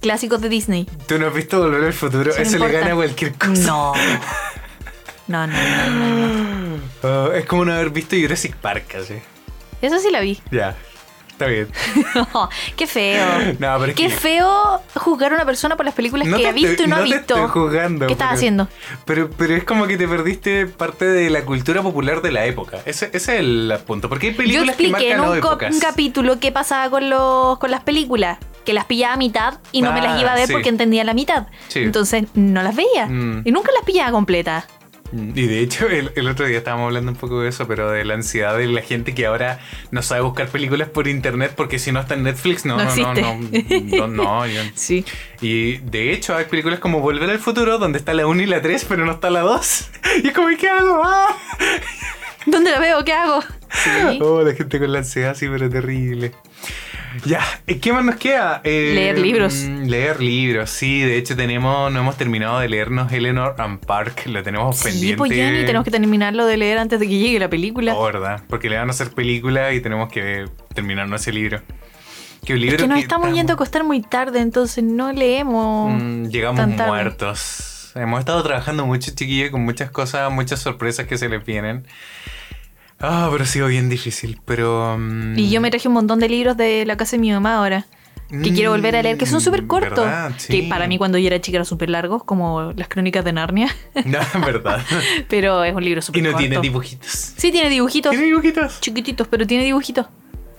Clásicos 0.00 0.40
de 0.40 0.48
Disney. 0.48 0.86
Tú 1.08 1.18
no 1.18 1.26
has 1.26 1.34
visto 1.34 1.58
Volver 1.60 1.82
al 1.82 1.92
Futuro. 1.92 2.30
Eso 2.32 2.58
no 2.58 2.68
le 2.68 2.72
gana 2.74 2.92
a 2.92 2.94
cualquier 2.94 3.32
cosa. 3.34 3.66
No. 3.66 3.92
No, 5.28 5.46
no, 5.46 5.52
no, 5.52 5.90
no, 5.90 6.16
no. 6.16 6.78
Ah, 7.04 7.28
es 7.36 7.44
como 7.46 7.64
no 7.64 7.72
haber 7.72 7.90
visto 7.90 8.16
Jurassic 8.20 8.56
Park, 8.56 8.96
así. 9.00 9.14
Eso 9.80 9.98
sí 10.00 10.10
la 10.10 10.20
vi. 10.20 10.40
Ya. 10.50 10.74
Está 11.30 11.46
bien. 11.46 11.68
Qué 12.76 12.88
feo. 12.88 13.24
No, 13.60 13.76
pero 13.78 13.94
Qué 13.94 14.08
que- 14.08 14.10
feo 14.10 14.82
juzgar 14.96 15.30
a 15.32 15.36
una 15.36 15.44
persona 15.44 15.76
por 15.76 15.84
las 15.86 15.94
películas 15.94 16.26
No 16.26 16.36
que 16.36 16.42
te 16.42 16.48
ha 16.48 16.52
visto 16.52 16.82
y 16.82 16.86
no, 16.88 16.96
ha 16.96 16.98
te 16.98 17.04
visto. 17.04 17.18
estoy 17.36 17.48
juzgando, 17.48 18.06
¿Qué 18.08 18.12
estás 18.14 18.28
pero- 18.28 18.36
haciendo? 18.36 18.68
Pero, 19.04 19.30
pero 19.30 19.54
es 19.54 19.62
como 19.62 19.86
que 19.86 19.96
te 19.96 20.08
perdiste 20.08 20.66
parte 20.66 21.04
de 21.04 21.30
la 21.30 21.44
cultura 21.44 21.80
popular 21.82 22.20
de 22.22 22.32
la 22.32 22.44
época. 22.46 22.78
Ese, 22.84 23.06
ese 23.12 23.16
es 23.34 23.40
el 23.40 23.72
punto. 23.86 24.08
Porque 24.08 24.28
hay 24.28 24.32
Yo 24.32 24.38
películas 24.38 24.76
que 24.76 24.82
expliqué 24.86 25.12
en 25.12 25.18
marcan 25.18 25.34
un, 25.36 25.40
co- 25.40 25.48
épocas. 25.50 25.74
un 25.74 25.80
capítulo 25.80 26.40
qué 26.40 26.50
pasaba 26.50 26.90
con, 26.90 27.08
los, 27.08 27.58
con 27.60 27.70
las 27.70 27.82
películas. 27.82 28.38
Que 28.64 28.72
las 28.74 28.84
pillaba 28.86 29.14
a 29.14 29.16
mitad 29.16 29.60
y 29.72 29.80
no 29.80 29.92
me 29.92 30.02
las 30.02 30.14
Ah, 30.16 30.20
iba 30.20 30.32
a 30.32 30.34
ver 30.34 30.46
sí. 30.48 30.52
porque 30.52 30.68
entendía 30.68 31.02
la 31.04 31.14
mitad. 31.14 31.46
Sí. 31.68 31.78
Entonces 31.78 32.24
no 32.34 32.62
las 32.62 32.74
veía. 32.76 33.06
Mm. 33.06 33.42
Y 33.46 33.52
nunca 33.52 33.70
las 33.72 33.84
pillaba 33.84 34.10
completas. 34.10 34.64
Y 35.12 35.46
de 35.46 35.60
hecho, 35.60 35.88
el, 35.88 36.12
el 36.16 36.28
otro 36.28 36.46
día 36.46 36.58
estábamos 36.58 36.86
hablando 36.86 37.12
un 37.12 37.16
poco 37.16 37.40
de 37.40 37.48
eso, 37.48 37.66
pero 37.66 37.90
de 37.90 38.04
la 38.04 38.14
ansiedad 38.14 38.56
de 38.58 38.66
la 38.66 38.82
gente 38.82 39.14
que 39.14 39.24
ahora 39.26 39.58
no 39.90 40.02
sabe 40.02 40.20
buscar 40.20 40.48
películas 40.48 40.88
por 40.90 41.08
internet 41.08 41.52
porque 41.56 41.78
si 41.78 41.92
no 41.92 42.00
está 42.00 42.14
en 42.14 42.24
Netflix, 42.24 42.64
no, 42.66 42.76
No 42.76 42.94
no, 42.94 43.14
no, 43.14 43.38
no, 43.96 44.06
no, 44.06 44.46
yo- 44.46 44.60
Sí. 44.74 45.04
Y 45.40 45.78
de 45.78 46.12
hecho, 46.12 46.36
hay 46.36 46.44
películas 46.44 46.78
como 46.78 47.00
Volver 47.00 47.30
al 47.30 47.38
Futuro 47.38 47.78
donde 47.78 47.98
está 47.98 48.12
la 48.12 48.26
1 48.26 48.42
y 48.42 48.46
la 48.46 48.60
3, 48.60 48.84
pero 48.88 49.06
no 49.06 49.12
está 49.12 49.30
la 49.30 49.40
2. 49.40 49.90
Y 50.24 50.28
es 50.28 50.34
como, 50.34 50.48
¿qué 50.58 50.68
hago? 50.68 51.00
¡Ah! 51.04 51.36
¿Dónde 52.46 52.70
la 52.70 52.78
veo? 52.80 53.04
¿Qué 53.04 53.12
hago? 53.12 53.42
Sí. 53.70 54.18
Oh, 54.22 54.42
la 54.42 54.54
gente 54.54 54.78
con 54.78 54.90
la 54.92 54.98
ansiedad, 55.00 55.34
sí, 55.34 55.46
pero 55.48 55.68
terrible. 55.68 56.32
Ya, 57.24 57.40
¿qué 57.80 57.92
más 57.92 58.04
nos 58.04 58.16
queda? 58.16 58.60
Eh, 58.64 58.92
Leer 58.94 59.18
libros. 59.18 59.54
mm, 59.66 59.84
Leer 59.86 60.20
libros, 60.20 60.70
sí. 60.70 61.00
De 61.00 61.16
hecho, 61.16 61.34
tenemos, 61.36 61.92
no 61.92 62.00
hemos 62.00 62.16
terminado 62.16 62.58
de 62.60 62.68
leernos 62.68 63.10
Eleanor 63.12 63.54
and 63.58 63.80
Park. 63.84 64.26
Lo 64.26 64.42
tenemos 64.42 64.76
Sí, 64.78 64.84
pendiente. 64.90 65.16
pues 65.18 65.32
Jenny, 65.32 65.64
tenemos 65.64 65.84
que 65.84 65.90
terminarlo 65.90 66.46
de 66.46 66.56
leer 66.56 66.78
antes 66.78 67.00
de 67.00 67.08
que 67.08 67.18
llegue 67.18 67.38
la 67.38 67.48
película. 67.50 67.94
Oh, 67.94 68.04
¿verdad? 68.04 68.42
Porque 68.48 68.68
le 68.70 68.76
van 68.76 68.88
a 68.88 68.90
hacer 68.90 69.10
película 69.10 69.72
y 69.72 69.80
tenemos 69.80 70.10
que 70.12 70.46
terminarnos 70.74 71.20
ese 71.20 71.32
libro. 71.32 71.60
Que 72.44 72.54
libro 72.54 72.76
es 72.76 72.82
que 72.82 72.88
nos 72.88 72.96
que 72.98 73.02
estamos 73.02 73.32
yendo 73.34 73.52
a 73.52 73.54
acostar 73.54 73.84
muy 73.84 74.00
tarde, 74.00 74.40
entonces 74.40 74.82
no 74.84 75.12
leemos. 75.12 76.00
Mm, 76.00 76.26
llegamos 76.28 76.60
tan 76.60 76.76
tarde. 76.76 76.90
muertos. 76.92 77.92
Hemos 77.94 78.20
estado 78.20 78.42
trabajando 78.44 78.86
mucho, 78.86 79.10
chiquillos, 79.14 79.50
con 79.50 79.64
muchas 79.64 79.90
cosas, 79.90 80.30
muchas 80.30 80.60
sorpresas 80.60 81.06
que 81.06 81.18
se 81.18 81.28
les 81.28 81.44
vienen. 81.44 81.84
Ah, 83.00 83.28
pero 83.30 83.44
ha 83.44 83.46
sido 83.46 83.68
bien 83.68 83.88
difícil, 83.88 84.40
pero... 84.44 84.96
mm, 84.98 85.38
Y 85.38 85.50
yo 85.50 85.60
me 85.60 85.70
traje 85.70 85.86
un 85.88 85.94
montón 85.94 86.18
de 86.18 86.28
libros 86.28 86.56
de 86.56 86.84
la 86.84 86.96
casa 86.96 87.12
de 87.16 87.20
mi 87.20 87.30
mamá 87.30 87.56
ahora. 87.58 87.86
Que 88.28 88.36
Mm, 88.50 88.54
quiero 88.54 88.70
volver 88.72 88.94
a 88.94 89.02
leer, 89.02 89.16
que 89.16 89.24
son 89.24 89.40
súper 89.40 89.66
cortos. 89.66 90.06
Que 90.48 90.64
para 90.64 90.86
mí 90.86 90.98
cuando 90.98 91.16
yo 91.16 91.28
era 91.28 91.40
chica 91.40 91.56
eran 91.56 91.64
súper 91.64 91.88
largos, 91.88 92.24
como 92.24 92.72
las 92.76 92.88
crónicas 92.88 93.24
de 93.24 93.32
Narnia. 93.32 93.74
No, 94.04 94.18
verdad. 94.44 94.84
Pero 95.28 95.64
es 95.64 95.74
un 95.74 95.82
libro 95.82 96.00
y 96.00 96.02
súper 96.02 96.22
no 96.22 96.32
corto. 96.32 96.38
tiene 96.46 96.60
dibujitos. 96.60 97.10
Sí, 97.10 97.50
tiene 97.52 97.70
dibujitos. 97.70 98.10
¿Tiene 98.10 98.26
dibujitos? 98.26 98.80
Chiquititos, 98.80 99.28
pero 99.28 99.46
tiene 99.46 99.64
dibujitos. 99.64 100.06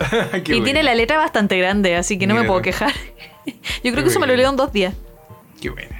Y 0.00 0.40
bueno. 0.50 0.64
tiene 0.64 0.82
la 0.82 0.94
letra 0.94 1.18
bastante 1.18 1.58
grande, 1.58 1.94
así 1.94 2.18
que 2.18 2.26
no 2.26 2.34
me 2.34 2.42
puedo 2.44 2.62
quejar. 2.62 2.92
Yo 3.84 3.92
creo 3.92 4.02
que 4.02 4.08
eso 4.10 4.18
me 4.18 4.26
lo 4.26 4.34
leo 4.34 4.48
en 4.50 4.56
dos 4.56 4.72
días. 4.72 4.94
Qué 5.60 5.68
bueno. 5.70 5.94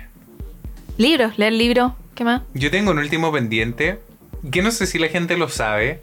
Libros, 0.97 1.39
leer 1.39 1.53
libros. 1.53 1.93
¿Qué 2.15 2.25
más? 2.25 2.43
Yo 2.55 2.71
tengo 2.71 2.91
un 2.93 2.99
último 2.99 3.31
pendiente, 3.31 4.01
que 4.51 4.63
no 4.63 4.71
sé 4.71 4.87
si 4.87 4.99
la 4.99 5.09
gente 5.09 5.37
lo 5.37 5.49
sabe. 5.51 6.01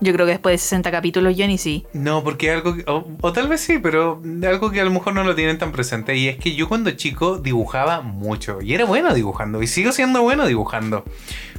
Yo 0.00 0.12
creo 0.12 0.26
que 0.26 0.32
después 0.32 0.52
de 0.52 0.58
60 0.58 0.90
capítulos, 0.90 1.34
Johnny 1.38 1.56
sí. 1.58 1.84
No, 1.94 2.22
porque 2.22 2.50
algo, 2.50 2.74
que- 2.76 2.84
o, 2.86 3.06
o 3.22 3.32
tal 3.32 3.48
vez 3.48 3.60
sí, 3.62 3.78
pero 3.78 4.20
algo 4.46 4.70
que 4.70 4.80
a 4.80 4.84
lo 4.84 4.90
mejor 4.90 5.14
no 5.14 5.24
lo 5.24 5.34
tienen 5.34 5.58
tan 5.58 5.72
presente. 5.72 6.16
Y 6.16 6.28
es 6.28 6.36
que 6.36 6.54
yo 6.54 6.68
cuando 6.68 6.90
chico 6.90 7.38
dibujaba 7.38 8.02
mucho. 8.02 8.60
Y 8.60 8.74
era 8.74 8.84
bueno 8.84 9.14
dibujando. 9.14 9.62
Y 9.62 9.66
sigo 9.66 9.92
siendo 9.92 10.22
bueno 10.22 10.46
dibujando. 10.46 11.04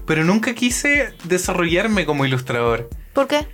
Pero 0.06 0.24
nunca 0.24 0.54
quise 0.54 1.14
desarrollarme 1.24 2.06
como 2.06 2.26
ilustrador. 2.26 2.90
¿Por 3.14 3.28
qué? 3.28 3.48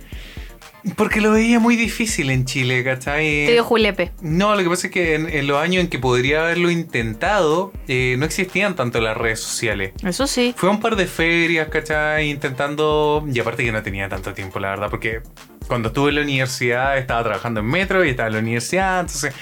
Porque 0.96 1.20
lo 1.20 1.32
veía 1.32 1.58
muy 1.60 1.76
difícil 1.76 2.30
en 2.30 2.44
Chile, 2.44 2.84
¿cachai? 2.84 3.46
Te 3.46 3.52
dio 3.52 3.64
julepe. 3.64 4.12
No, 4.20 4.54
lo 4.54 4.62
que 4.62 4.68
pasa 4.68 4.88
es 4.88 4.92
que 4.92 5.14
en, 5.14 5.28
en 5.28 5.46
los 5.46 5.56
años 5.56 5.82
en 5.82 5.88
que 5.88 5.98
podría 5.98 6.42
haberlo 6.42 6.70
intentado, 6.70 7.72
eh, 7.88 8.16
no 8.18 8.26
existían 8.26 8.76
tanto 8.76 9.00
las 9.00 9.16
redes 9.16 9.40
sociales. 9.40 9.92
Eso 10.04 10.26
sí. 10.26 10.54
Fue 10.56 10.68
a 10.68 10.72
un 10.72 10.80
par 10.80 10.96
de 10.96 11.06
ferias, 11.06 11.68
¿cachai? 11.68 12.28
Intentando. 12.28 13.26
Y 13.32 13.40
aparte 13.40 13.64
que 13.64 13.72
no 13.72 13.82
tenía 13.82 14.08
tanto 14.08 14.34
tiempo, 14.34 14.60
la 14.60 14.70
verdad, 14.70 14.90
porque 14.90 15.22
cuando 15.66 15.88
estuve 15.88 16.10
en 16.10 16.16
la 16.16 16.22
universidad 16.22 16.98
estaba 16.98 17.22
trabajando 17.22 17.60
en 17.60 17.66
metro 17.66 18.04
y 18.04 18.10
estaba 18.10 18.28
en 18.28 18.34
la 18.34 18.40
universidad, 18.40 19.00
entonces 19.00 19.34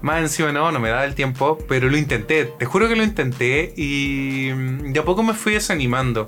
más 0.00 0.20
encima 0.20 0.52
no, 0.52 0.70
no 0.70 0.78
me 0.78 0.90
daba 0.90 1.04
el 1.04 1.14
tiempo, 1.14 1.58
pero 1.68 1.88
lo 1.88 1.96
intenté, 1.96 2.44
te 2.44 2.64
juro 2.66 2.88
que 2.88 2.96
lo 2.96 3.02
intenté 3.02 3.72
y 3.76 4.50
de 4.50 5.00
a 5.00 5.04
poco 5.04 5.22
me 5.22 5.34
fui 5.34 5.54
desanimando. 5.54 6.26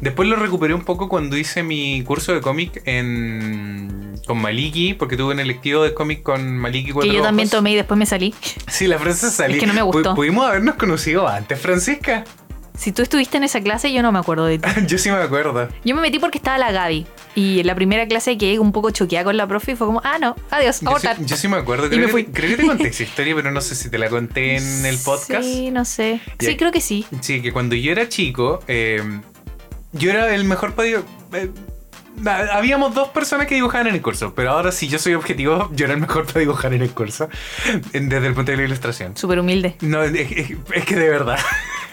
Después 0.00 0.28
lo 0.28 0.36
recuperé 0.36 0.74
un 0.74 0.82
poco 0.84 1.08
cuando 1.08 1.36
hice 1.36 1.62
mi 1.62 2.02
curso 2.02 2.32
de 2.32 2.40
cómic 2.40 2.82
en 2.86 4.12
con 4.26 4.38
Maliki, 4.40 4.94
porque 4.94 5.16
tuve 5.16 5.34
un 5.34 5.40
electivo 5.40 5.82
de 5.82 5.94
cómic 5.94 6.22
con 6.22 6.56
Maliki 6.56 6.86
Que 6.88 6.92
Cuatro 6.92 7.12
yo 7.12 7.22
también 7.22 7.46
Ojos. 7.48 7.58
tomé 7.58 7.72
y 7.72 7.74
después 7.76 7.98
me 7.98 8.06
salí. 8.06 8.34
Sí, 8.68 8.86
la 8.86 8.98
francesa 8.98 9.30
salí. 9.30 9.54
Es 9.54 9.60
que 9.60 9.66
no 9.66 9.74
me 9.74 9.82
gustó. 9.82 10.12
Pu- 10.12 10.16
Pudimos 10.16 10.46
habernos 10.46 10.76
conocido 10.76 11.26
antes, 11.28 11.58
Francisca. 11.60 12.24
Si 12.74 12.90
tú 12.90 13.02
estuviste 13.02 13.36
en 13.36 13.44
esa 13.44 13.60
clase, 13.60 13.92
yo 13.92 14.00
no 14.02 14.12
me 14.12 14.18
acuerdo 14.18 14.46
de 14.46 14.58
ti. 14.58 14.68
Yo 14.86 14.96
sí 14.96 15.10
me 15.10 15.16
acuerdo. 15.16 15.68
Yo 15.84 15.94
me 15.94 16.00
metí 16.00 16.18
porque 16.18 16.38
estaba 16.38 16.56
la 16.56 16.72
Gaby. 16.72 17.06
Y 17.34 17.60
en 17.60 17.66
la 17.66 17.74
primera 17.74 18.06
clase 18.08 18.38
quedé 18.38 18.58
un 18.58 18.72
poco 18.72 18.90
choqueada 18.90 19.24
con 19.24 19.36
la 19.36 19.46
profe 19.46 19.72
y 19.72 19.76
fue 19.76 19.86
como, 19.86 20.00
ah, 20.04 20.18
no, 20.18 20.34
adiós, 20.50 20.80
Yo 20.80 20.98
sí, 20.98 21.06
yo 21.26 21.36
sí 21.36 21.48
me 21.48 21.58
acuerdo. 21.58 21.86
Y 21.86 21.90
Creo, 21.90 22.00
me 22.00 22.06
que, 22.06 22.12
fui. 22.12 22.24
creo 22.24 22.48
que 22.50 22.56
te 22.62 22.66
conté 22.66 22.88
esa 22.88 23.02
historia, 23.02 23.34
pero 23.34 23.50
no 23.50 23.60
sé 23.60 23.74
si 23.74 23.90
te 23.90 23.98
la 23.98 24.08
conté 24.08 24.56
en 24.56 24.86
el 24.86 24.96
podcast. 24.98 25.44
Sí, 25.44 25.70
no 25.70 25.84
sé. 25.84 26.20
Sí, 26.40 26.56
creo 26.56 26.72
que 26.72 26.80
sí. 26.80 27.04
Sí, 27.20 27.42
que 27.42 27.52
cuando 27.52 27.74
yo 27.76 27.92
era 27.92 28.08
chico, 28.08 28.60
eh, 28.66 29.02
yo 29.92 30.10
era 30.10 30.34
el 30.34 30.44
mejor 30.44 30.74
para 30.74 30.88
dibu- 30.88 31.04
eh, 31.32 31.50
habíamos 32.52 32.94
dos 32.94 33.08
personas 33.08 33.46
que 33.46 33.54
dibujaban 33.54 33.86
en 33.86 33.94
el 33.94 34.02
curso, 34.02 34.34
pero 34.34 34.50
ahora 34.50 34.70
si 34.72 34.86
yo 34.88 34.98
soy 34.98 35.14
objetivo, 35.14 35.70
yo 35.72 35.86
era 35.86 35.94
el 35.94 36.00
mejor 36.00 36.26
para 36.26 36.40
dibujar 36.40 36.72
en 36.74 36.82
el 36.82 36.90
curso, 36.90 37.28
desde 37.92 38.26
el 38.26 38.34
punto 38.34 38.50
de 38.52 38.58
la 38.58 38.64
ilustración. 38.64 39.16
Súper 39.16 39.40
humilde. 39.40 39.76
No, 39.80 40.02
es, 40.02 40.12
es- 40.14 40.56
es 40.74 40.84
que 40.84 40.94
de 40.96 41.08
verdad, 41.08 41.38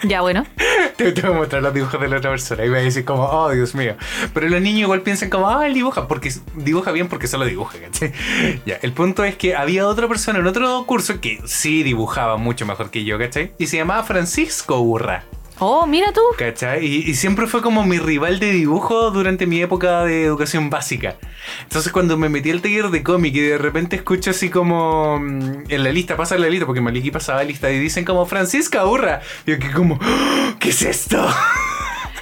Ya, 0.04 0.22
bueno. 0.22 0.46
te, 0.98 1.12
te 1.12 1.22
voy 1.22 1.32
a 1.32 1.34
mostrar 1.40 1.62
los 1.62 1.74
dibujos 1.74 2.00
de 2.00 2.08
la 2.08 2.18
otra 2.18 2.30
persona 2.32 2.66
y 2.66 2.70
me 2.70 2.78
a 2.80 2.82
decir 2.82 3.04
como, 3.06 3.24
oh, 3.24 3.50
Dios 3.52 3.76
mío. 3.76 3.96
Pero 4.34 4.48
los 4.50 4.62
niños 4.62 4.82
igual 4.82 5.02
piensan 5.02 5.30
como, 5.30 5.50
ah, 5.50 5.66
él 5.68 5.74
dibuja, 5.74 6.08
porque 6.08 6.32
dibuja 6.56 6.92
bien 6.92 7.08
porque 7.10 7.28
solo 7.28 7.46
dibuja, 7.46 7.78
¿cachai? 7.80 8.14
Ya, 8.66 8.76
el 8.82 8.92
punto 8.94 9.24
es 9.24 9.36
que 9.36 9.56
había 9.56 9.88
otra 9.88 10.08
persona 10.08 10.40
en 10.40 10.48
otro 10.48 10.86
curso 10.86 11.20
que 11.22 11.42
sí 11.46 11.84
dibujaba 11.84 12.38
mucho 12.38 12.66
mejor 12.66 12.92
que 12.92 13.04
yo, 13.04 13.18
¿cachai? 13.18 13.54
Y 13.58 13.68
se 13.68 13.78
llamaba 13.78 14.04
Francisco 14.04 14.80
Urra. 14.80 15.24
Oh, 15.62 15.86
mira 15.86 16.14
tú. 16.14 16.22
¿Cachai? 16.38 16.86
Y, 16.86 17.10
y 17.10 17.16
siempre 17.16 17.46
fue 17.48 17.62
como 17.62 17.84
mi 17.86 18.00
rival 18.00 18.40
de 18.40 18.52
dibujo 18.52 19.12
durante 19.12 19.46
mi 19.46 19.62
época 19.62 20.04
de 20.06 20.24
educación 20.24 20.70
básica. 20.70 21.18
Entonces 21.64 21.92
cuando 21.92 22.18
me 22.18 22.30
metí 22.30 22.50
al 22.52 22.62
taller 22.62 22.90
de 22.90 23.04
cómic 23.04 23.36
y 23.36 23.42
de 23.42 23.58
repente 23.58 23.98
escucho 23.98 24.30
así 24.32 24.50
como 24.50 25.20
mm, 25.20 25.64
en 25.70 25.84
la 25.84 25.92
lista, 25.92 26.16
pasa 26.16 26.38
la 26.38 26.48
lista, 26.50 26.66
porque 26.66 26.82
Maliki 26.82 27.12
pasaba 27.12 27.44
lista 27.44 27.70
y 27.72 27.80
dicen 27.80 28.06
como 28.06 28.26
Francisca 28.26 28.86
Urra. 28.86 29.22
Y 29.46 29.52
yo 29.52 29.60
que 29.60 29.72
como, 29.72 30.00
"¡Ah! 30.02 30.54
¿qué 30.60 30.70
es 30.70 30.82
esto? 30.82 31.28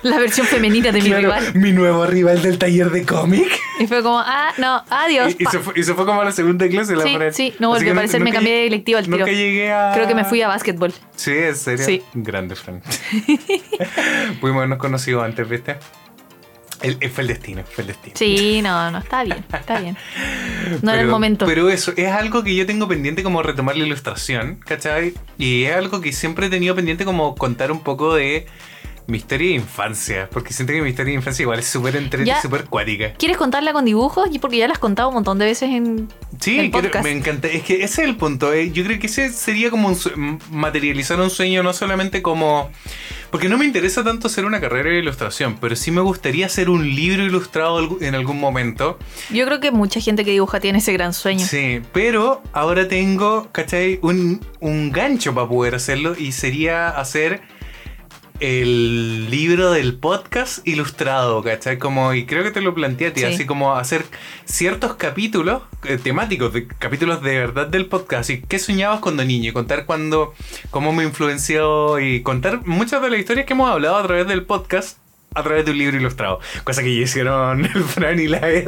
La 0.12 0.20
versión 0.20 0.48
femenina 0.48 0.92
de 0.92 1.02
mi 1.02 1.08
Claro, 1.10 1.22
rival. 1.22 1.56
mi 1.56 1.72
nuevo 1.72 2.06
rival 2.06 2.42
del 2.42 2.58
taller 2.58 2.90
de 2.92 3.06
cómic. 3.06 3.48
Y 3.80 3.88
fue 3.88 4.02
como, 4.04 4.20
ah, 4.20 4.54
no, 4.58 4.84
adiós. 4.90 5.36
Y, 5.38 5.46
se 5.46 5.60
fue, 5.60 5.74
y 5.76 5.84
se 5.84 5.94
fue 5.94 6.06
como 6.06 6.22
a 6.22 6.26
la 6.26 6.32
segunda 6.32 6.68
clase. 6.68 6.96
La 6.96 7.04
Sí, 7.04 7.18
sí, 7.32 7.54
no 7.60 7.70
volvió 7.70 7.90
a 7.90 7.94
aparecer, 7.94 8.22
me 8.22 8.32
cambié 8.32 8.54
de 8.54 8.68
electivo 8.68 8.98
al 8.98 9.06
tiro. 9.06 9.18
Nunca 9.18 9.32
llegué 9.32 9.72
a... 9.72 9.92
Creo 9.94 10.08
que 10.08 10.16
me 10.16 10.24
fui 10.26 10.42
a 10.42 10.48
básquetbol. 10.48 10.94
Sí, 11.16 11.32
en 11.32 11.56
serio. 11.56 11.86
Sí. 11.86 12.02
Grande, 12.14 12.56
Fran. 12.56 12.82
Pudimos 14.40 14.58
habernos 14.60 14.78
conocido 14.80 15.22
antes, 15.22 15.48
¿viste? 15.48 15.78
El- 16.82 16.98
el- 17.00 17.10
fue 17.10 17.24
el 17.24 17.28
destino, 17.30 17.64
fue 17.70 17.82
el 17.84 17.88
destino. 17.88 18.16
Sí, 18.18 18.62
no, 18.62 18.92
no, 18.92 19.00
está 19.00 19.24
bien, 19.24 19.44
está 19.52 19.80
bien. 19.80 19.98
No 20.84 20.92
era 20.92 21.02
el 21.02 21.08
Pero- 21.08 21.12
momento. 21.12 21.46
Pero 21.46 21.70
eso, 21.70 21.94
es 21.98 22.10
algo 22.12 22.44
que 22.44 22.54
yo 22.56 22.66
tengo 22.66 22.88
pendiente 22.88 23.24
como 23.24 23.42
retomar 23.42 23.76
la 23.78 23.86
ilustración, 23.86 24.60
¿cachai? 24.66 25.14
Y 25.38 25.64
es 25.64 25.76
algo 25.76 26.02
que 26.02 26.12
siempre 26.14 26.48
he 26.48 26.50
tenido 26.50 26.76
pendiente 26.76 27.04
como 27.06 27.34
contar 27.36 27.72
un 27.72 27.82
poco 27.82 28.14
de 28.14 28.46
mi 29.08 29.18
historia 29.18 29.48
de 29.50 29.56
infancia. 29.56 30.30
Porque 30.32 30.54
siento 30.54 30.74
que 30.74 30.82
mi 30.82 30.90
historia 30.90 31.12
de 31.12 31.16
infancia 31.18 31.44
igual 31.44 31.60
es 31.60 31.68
súper 31.68 31.96
entretenida 31.96 32.38
y 32.38 32.42
súper 32.42 32.66
cuática. 32.66 33.14
¿Quieres 33.14 33.38
contarla 33.38 33.74
con 33.74 33.86
dibujos? 33.86 34.30
Porque 34.42 34.58
ya 34.58 34.68
la 34.68 34.74
has 34.74 34.80
contado 34.80 35.08
un 35.10 35.16
montón 35.16 35.38
de 35.40 35.46
veces 35.46 35.70
en 35.72 36.10
Sí, 36.40 36.60
el 36.60 36.70
podcast. 36.72 37.04
me 37.04 37.12
encanta. 37.12 37.48
Es 37.48 37.64
que 37.64 37.76
ese 37.84 38.02
es 38.04 38.08
el 38.10 38.16
punto. 38.18 38.54
eh. 38.54 38.72
Yo 38.72 38.84
creo 38.84 39.00
que 39.00 39.08
ese 39.08 39.30
sería 39.30 39.70
como 39.72 39.88
un 39.90 40.40
materializar 40.52 41.20
un 41.20 41.30
sueño, 41.30 41.64
no 41.64 41.74
solamente 41.74 42.22
como. 42.22 42.70
Porque 43.32 43.50
no 43.50 43.58
me 43.58 43.66
interesa 43.66 44.04
tanto 44.06 44.28
hacer 44.28 44.46
una 44.46 44.62
carrera 44.62 44.90
de 44.90 45.00
ilustración, 45.00 45.58
pero 45.60 45.76
sí 45.76 45.92
me 45.92 46.00
gustaría 46.00 46.46
hacer 46.46 46.70
un 46.70 46.96
libro 46.96 47.24
ilustrado 47.26 47.98
en 48.02 48.16
algún 48.16 48.40
momento. 48.40 48.98
Yo 49.32 49.46
creo 49.46 49.60
que 49.60 49.72
mucha 49.72 50.00
gente 50.00 50.24
que 50.24 50.32
dibuja 50.32 50.62
tiene 50.62 50.78
ese 50.78 50.94
gran 50.94 51.14
sueño. 51.14 51.46
Sí, 51.46 51.82
pero 51.92 52.42
ahora 52.54 52.88
tengo, 52.88 53.50
¿cachai? 53.52 54.00
Un, 54.02 54.40
un 54.62 54.92
gancho 54.94 55.34
para 55.36 55.48
poder 55.48 55.76
hacerlo 55.76 56.16
y 56.18 56.32
sería 56.32 56.88
hacer 56.90 57.42
el 58.40 59.30
libro 59.32 59.72
del 59.72 59.96
podcast 59.96 60.66
ilustrado, 60.68 61.42
¿cachai? 61.44 61.78
Como, 61.78 62.14
y 62.14 62.26
creo 62.26 62.44
que 62.44 62.52
te 62.52 62.62
lo 62.62 62.74
planteé 62.74 63.08
a 63.08 63.14
ti, 63.14 63.22
Sí. 63.22 63.26
así 63.26 63.46
como 63.46 63.76
hacer 63.76 64.06
ciertos 64.46 64.96
capítulos 64.96 65.64
eh, 65.86 65.98
temáticos, 66.02 66.54
de, 66.54 66.68
capítulos 66.68 67.22
de 67.22 67.38
verdad 67.40 67.68
del 67.68 67.86
podcast. 67.88 68.30
Y 68.30 68.42
qué 68.42 68.60
soñabas 68.60 69.00
cuando 69.00 69.24
niño, 69.26 69.50
y 69.50 69.54
contar 69.54 69.86
cuando, 69.86 70.34
cómo 70.70 70.94
me 70.94 71.04
influenció 71.04 72.00
y 72.00 72.22
contar 72.22 72.66
muchas 72.66 73.02
de 73.02 73.10
las 73.10 73.20
historias 73.20 73.46
que 73.46 73.54
hemos 73.54 73.70
hablado 73.70 73.98
a 73.98 74.04
través 74.04 74.28
del 74.28 74.44
podcast. 74.44 74.98
A 75.36 75.44
través 75.44 75.66
de 75.66 75.72
un 75.72 75.78
libro 75.78 75.98
ilustrado. 75.98 76.40
Cosa 76.64 76.82
que 76.82 76.96
ya 76.96 77.02
hicieron 77.04 77.64
el 77.66 77.84
Fran 77.84 78.18
y 78.20 78.28
la 78.28 78.50
Ed 78.50 78.68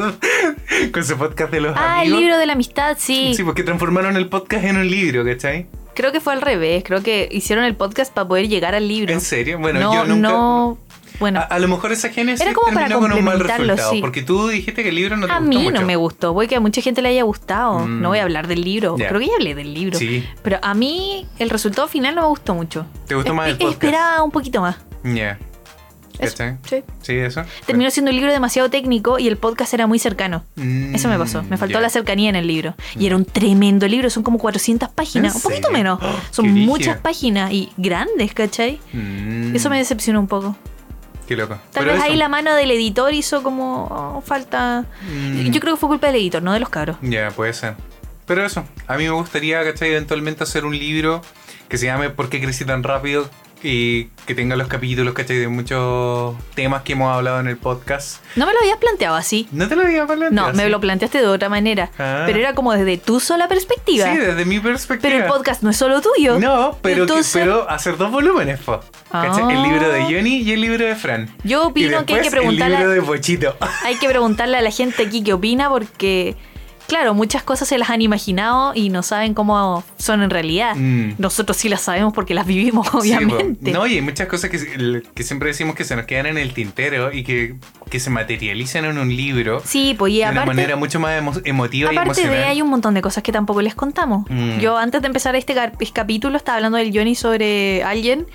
con 0.92 1.04
su 1.04 1.18
podcast 1.18 1.52
de 1.52 1.62
los 1.62 1.74
Ah, 1.76 2.02
el 2.04 2.08
amigos. 2.10 2.20
libro 2.20 2.38
de 2.38 2.46
la 2.46 2.54
amistad, 2.54 2.96
sí. 3.00 3.34
Sí, 3.36 3.44
porque 3.44 3.64
transformaron 3.64 4.16
el 4.18 4.28
podcast 4.28 4.66
en 4.66 4.78
un 4.78 4.88
libro, 4.92 5.26
¿cachai? 5.26 5.66
Creo 6.00 6.14
que 6.14 6.22
fue 6.22 6.32
al 6.32 6.42
revés. 6.42 6.82
Creo 6.86 7.04
que 7.04 7.28
hicieron 7.30 7.66
el 7.66 7.76
podcast 7.76 8.14
para 8.14 8.26
poder 8.26 8.48
llegar 8.48 8.74
al 8.74 8.88
libro. 8.88 9.12
¿En 9.12 9.20
serio? 9.20 9.60
Bueno, 9.60 9.82
no, 9.82 9.94
yo 9.94 10.06
nunca. 10.06 10.30
no. 10.30 10.78
Bueno, 11.20 11.42
A, 11.42 11.44
a 11.44 11.60
lo 11.60 11.68
mejor 11.68 11.92
esa 11.92 12.08
génesis 12.08 12.40
Era 12.40 12.54
como 12.54 12.68
para 12.74 12.88
terminó 12.88 13.02
con 13.02 13.12
un 13.12 13.26
mal 13.26 13.40
resultado. 13.42 13.90
sí. 13.92 14.00
Porque 14.00 14.22
tú 14.22 14.48
dijiste 14.48 14.82
que 14.84 14.88
el 14.90 14.96
libro 14.96 15.18
no 15.18 15.26
te 15.28 15.34
a 15.34 15.40
gustó 15.40 15.50
mí 15.50 15.64
mucho. 15.66 15.82
no 15.82 15.86
me 15.86 15.98
gustó. 15.98 16.32
Voy 16.34 16.48
que 16.48 16.56
a 16.56 16.62
mucha 16.62 16.80
gente 16.82 17.02
le 17.02 17.10
haya 17.10 17.24
gustado. 17.24 17.80
Mm. 17.80 18.02
No 18.02 18.08
voy 18.08 18.20
a 18.20 18.24
hablar 18.24 18.48
del 18.48 18.62
libro. 18.62 18.96
Ya. 18.98 19.10
Creo 19.10 19.20
que 19.20 19.28
ya 19.28 19.34
hablé 19.34 19.54
del 19.56 19.74
libro. 19.74 20.00
Sí. 20.00 20.26
Pero 20.42 20.60
a 20.62 20.74
mí 20.74 21.28
el 21.38 21.50
resultado 21.50 21.90
final 21.90 22.16
no 22.16 22.22
me 22.22 22.28
gustó 22.30 22.54
mucho. 22.56 22.86
¿Te 23.06 23.16
gustó 23.16 23.34
más 23.34 23.50
el 23.50 23.58
podcast? 23.58 23.84
Esperaba 23.84 24.24
un 24.24 24.32
poquito 24.32 24.62
más. 24.62 24.78
Ya. 25.04 25.38
¿Cachai? 26.20 26.58
sí. 26.68 26.84
Sí, 27.02 27.14
eso. 27.16 27.44
Terminó 27.66 27.90
siendo 27.92 28.12
un 28.12 28.16
libro 28.18 28.32
demasiado 28.32 28.70
técnico 28.70 29.20
y 29.20 29.28
el 29.28 29.38
podcast 29.38 29.74
era 29.74 29.88
muy 29.88 30.00
cercano. 30.00 30.44
Mm, 30.56 30.96
Eso 30.96 31.08
me 31.08 31.18
pasó. 31.18 31.44
Me 31.44 31.58
faltó 31.58 31.80
la 31.80 31.90
cercanía 31.90 32.30
en 32.30 32.36
el 32.36 32.48
libro. 32.48 32.76
Y 32.98 33.06
era 33.06 33.16
un 33.16 33.26
tremendo 33.26 33.88
libro. 33.88 34.10
Son 34.10 34.24
como 34.24 34.38
400 34.38 34.90
páginas. 34.90 35.34
¿En 35.34 35.38
Un 35.38 35.42
poquito 35.44 35.72
menos. 35.72 36.00
Oh, 36.02 36.16
Son 36.32 36.52
muchas 36.52 36.98
páginas 36.98 37.52
y 37.52 37.72
grandes, 37.78 38.34
¿cachai? 38.34 38.80
Mm, 38.94 39.56
Eso 39.56 39.70
me 39.70 39.78
decepcionó 39.78 40.20
un 40.20 40.28
poco. 40.28 40.56
Qué 41.28 41.36
loco. 41.36 41.60
Tal 41.72 41.84
Pero 41.86 41.94
vez 41.94 42.02
ahí 42.04 42.16
la 42.16 42.28
mano 42.28 42.56
del 42.56 42.72
editor 42.72 43.14
hizo 43.14 43.44
como 43.44 43.86
oh, 43.86 44.22
falta. 44.22 44.86
Mm. 45.08 45.52
Yo 45.52 45.60
creo 45.62 45.76
que 45.76 45.80
fue 45.80 45.90
culpa 45.90 46.08
del 46.08 46.16
editor, 46.18 46.42
no 46.42 46.54
de 46.54 46.60
los 46.60 46.70
cabros. 46.70 46.98
Ya, 47.02 47.30
puede 47.30 47.54
ser. 47.54 47.76
Pero 48.26 48.46
eso, 48.46 48.64
a 48.88 48.98
mí 48.98 49.04
me 49.06 49.12
gustaría, 49.12 49.64
¿cachai? 49.64 49.90
Eventualmente 49.92 50.44
hacer 50.44 50.66
un 50.66 50.78
libro 50.78 51.22
que 51.68 51.78
se 51.78 51.86
llame 51.86 52.10
¿Por 52.10 52.30
qué 52.30 52.42
crecí 52.42 52.66
tan 52.66 52.84
rápido? 52.84 53.30
Y 53.62 54.06
que 54.26 54.36
tenga 54.36 54.56
los 54.56 54.68
capítulos, 54.70 55.14
¿cachai? 55.14 55.36
De 55.38 55.48
muchos 55.50 56.36
temas 56.56 56.84
que 56.84 56.94
hemos 56.94 57.14
hablado 57.14 57.42
en 57.42 57.48
el 57.48 57.58
podcast. 57.58 58.24
No 58.38 58.46
me 58.46 58.54
lo 58.54 58.60
habías 58.60 58.78
planteado 58.78 59.16
así. 59.18 59.50
¿No 59.52 59.68
te 59.68 59.76
lo 59.76 59.82
había 59.82 60.06
planteado? 60.08 60.32
No, 60.32 60.54
me 60.54 60.70
lo 60.70 60.80
planteaste 60.80 61.18
de 61.20 61.28
otra 61.28 61.50
manera. 61.50 61.92
Ah. 62.00 62.24
Pero 62.26 62.40
era 62.40 62.56
como 62.56 62.72
desde 62.74 62.98
tu 62.98 63.20
sola 63.20 63.50
perspectiva. 63.50 64.06
Sí, 64.12 64.18
desde 64.18 64.46
mi 64.46 64.60
perspectiva. 64.62 65.12
pero 65.12 65.26
el 65.26 65.30
podcast 65.30 65.62
no 65.62 65.72
es 65.72 65.78
solo 65.78 66.00
tuyo. 66.00 66.40
No, 66.40 66.78
pero, 66.82 66.96
que- 66.96 67.02
Entonces- 67.02 67.34
pero 67.34 67.70
hacer 67.70 67.98
dos 67.98 68.12
volúmenes, 68.12 68.60
po. 68.62 68.80
¿Cachai? 69.12 69.44
Ah. 69.44 69.52
El 69.52 69.64
libro 69.64 69.90
de 69.92 70.04
Johnny 70.04 70.38
y 70.42 70.52
el 70.54 70.62
libro 70.62 70.86
de 70.86 70.96
Fran. 70.96 71.30
Yo 71.44 71.64
Y 71.64 71.68
opino 71.68 72.06
que 72.06 72.14
hay 72.16 72.22
que 72.22 72.32
preguntarle. 72.32 72.76
El 72.78 72.82
libro 72.84 72.94
de 72.94 73.02
Pochito. 73.02 73.58
Hay 73.84 73.96
que 73.96 74.08
preguntarle 74.08 74.56
a 74.58 74.62
la 74.62 74.72
gente 74.72 75.04
aquí 75.04 75.22
qué 75.24 75.34
opina 75.34 75.68
porque, 75.70 76.36
claro, 76.90 77.14
muchas 77.14 77.44
cosas 77.44 77.68
se 77.70 77.78
las 77.78 77.90
han 77.90 78.02
imaginado 78.02 78.74
y 78.76 78.90
no 78.90 79.02
saben 79.04 79.34
cómo 79.34 79.84
son 79.98 80.22
en 80.22 80.30
realidad. 80.30 80.76
Mm. 80.76 81.14
Nosotros 81.18 81.56
sí 81.56 81.70
las 81.70 81.82
sabemos 81.82 82.12
porque 82.14 82.34
las 82.34 82.46
vivimos, 82.46 82.88
Sí, 82.92 82.98
obviamente. 83.14 83.72
no, 83.72 83.88
y 83.88 83.94
hay 83.96 84.02
muchas 84.02 84.28
cosas 84.28 84.50
que, 84.50 85.04
que 85.16 85.24
siempre 85.24 85.48
decimos 85.50 85.76
que 85.76 85.86
se 85.86 85.96
nos 85.96 86.06
quedan 86.06 86.26
en 86.26 86.38
el 86.38 86.54
tintero 86.54 87.14
y 87.14 87.24
que, 87.24 87.56
que 87.90 88.00
se 88.00 88.10
materializan 88.10 88.86
en 88.86 88.98
un 88.98 89.10
libro 89.16 89.62
Sí, 89.66 89.96
pues 89.98 90.14
y 90.14 90.18
de 90.18 90.22
una 90.24 90.32
aparte, 90.32 90.48
manera 90.48 90.76
mucho 90.76 91.00
más 91.00 91.22
emo- 91.22 91.42
emotiva 91.46 91.92
y 91.94 91.96
aparte 91.98 92.22
emocional. 92.22 92.42
de 92.42 92.48
hay 92.48 92.62
un 92.62 92.70
montón 92.70 92.94
de 92.94 93.02
cosas 93.02 93.24
que 93.24 93.32
tampoco 93.32 93.62
les 93.62 93.76
contamos. 93.76 94.26
Mm. 94.30 94.60
Yo 94.60 94.78
antes 94.78 95.02
de 95.02 95.08
empezar 95.08 95.36
este 95.36 95.54
cap- 95.54 95.74
capítulo 95.94 96.38
estaba 96.38 96.58
hablando 96.58 96.78
del 96.78 96.92
Johnny 96.96 97.16
sobre 97.16 97.84
alguien 97.84 98.28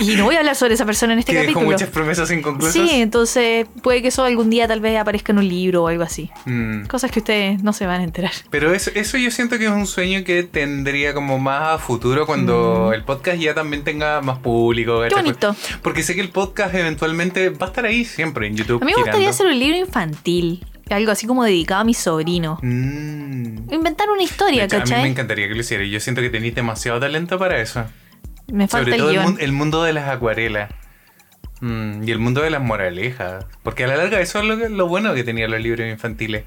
y 0.00 0.14
no 0.16 0.24
voy 0.24 0.36
a 0.36 0.40
hablar 0.40 0.54
sobre 0.56 0.74
esa 0.74 0.84
persona 0.86 1.12
en 1.14 1.18
este 1.20 1.32
que 1.32 1.38
dejó 1.38 1.52
capítulo. 1.54 1.72
muchas 1.72 1.88
promesas 1.88 2.30
inconclusas. 2.30 2.72
Sí, 2.74 2.88
entonces 2.92 3.66
puede 3.82 4.02
que 4.02 4.08
eso 4.08 4.24
algún 4.24 4.50
día 4.50 4.68
tal 4.68 4.80
vez 4.80 4.98
aparezca 4.98 5.32
en 5.32 5.38
un 5.38 5.48
libro 5.48 5.84
o 5.84 5.88
algo 5.88 6.02
así. 6.04 6.30
Mm. 6.44 6.84
Cosas 6.86 7.10
que 7.10 7.20
ustedes 7.20 7.62
no 7.62 7.72
se 7.72 7.86
van 7.86 8.00
a 8.00 8.04
enterar. 8.04 8.32
Pero 8.50 8.72
eso, 8.74 8.90
eso 8.94 9.16
yo 9.18 9.30
siento 9.30 9.58
que 9.58 9.64
es 9.64 9.70
un 9.70 9.86
sueño 9.86 10.24
que 10.24 10.42
tendría 10.42 11.14
como 11.14 11.38
más 11.38 11.74
a 11.74 11.78
futuro 11.78 12.26
cuando 12.26 12.88
Mm. 12.90 12.94
el 12.94 13.04
podcast 13.04 13.38
ya 13.38 13.54
también 13.54 13.84
tenga 13.84 14.20
más 14.20 14.38
público. 14.38 15.02
Qué. 15.02 15.32
Porque 15.82 16.02
sé 16.02 16.14
que 16.14 16.20
el 16.20 16.28
podcast 16.30 16.74
eventualmente 16.74 17.50
va 17.50 17.66
a 17.66 17.68
estar 17.70 17.84
ahí 17.84 18.04
siempre 18.04 18.46
en 18.46 18.56
YouTube. 18.56 18.81
A 18.82 18.84
mí 18.84 18.92
me 18.96 19.00
gustaría 19.02 19.30
hacer 19.30 19.46
un 19.46 19.58
libro 19.58 19.76
infantil. 19.78 20.66
algo 20.90 21.10
así 21.12 21.26
como 21.26 21.44
dedicado 21.44 21.80
a 21.80 21.84
mi 21.84 21.94
sobrino. 21.94 22.58
Mm. 22.62 23.72
Inventar 23.72 24.10
una 24.10 24.22
historia, 24.22 24.64
hecho, 24.64 24.76
a 24.76 24.80
mí 24.80 24.84
me 24.84 24.90
¿cachai? 24.96 25.10
encantaría 25.10 25.48
que 25.48 25.54
lo 25.54 25.60
hiciera. 25.60 25.84
Yo 25.84 26.00
siento 26.00 26.20
que 26.20 26.28
tenéis 26.28 26.54
demasiado 26.54 27.00
talento 27.00 27.38
para 27.38 27.60
eso. 27.62 27.84
Me 28.48 28.68
falta 28.68 28.90
Sobre 28.90 28.96
el 28.96 29.22
todo 29.24 29.38
el, 29.38 29.52
mundo 29.52 29.82
de 29.84 29.92
las 29.94 30.08
acuarelas. 30.10 30.70
Mm, 31.60 32.02
y 32.06 32.10
el 32.10 32.18
mundo 32.18 32.42
de 32.42 32.50
las 32.50 32.60
moralejas. 32.60 33.46
Porque 33.62 33.84
a 33.84 33.86
la 33.86 33.96
larga 33.96 34.20
eso 34.20 34.40
es 34.40 34.44
lo, 34.44 34.58
que- 34.58 34.68
lo 34.68 34.86
bueno 34.88 35.14
que 35.14 35.24
tenían 35.24 35.50
los 35.50 35.60
libros 35.60 35.88
infantiles. 35.88 36.44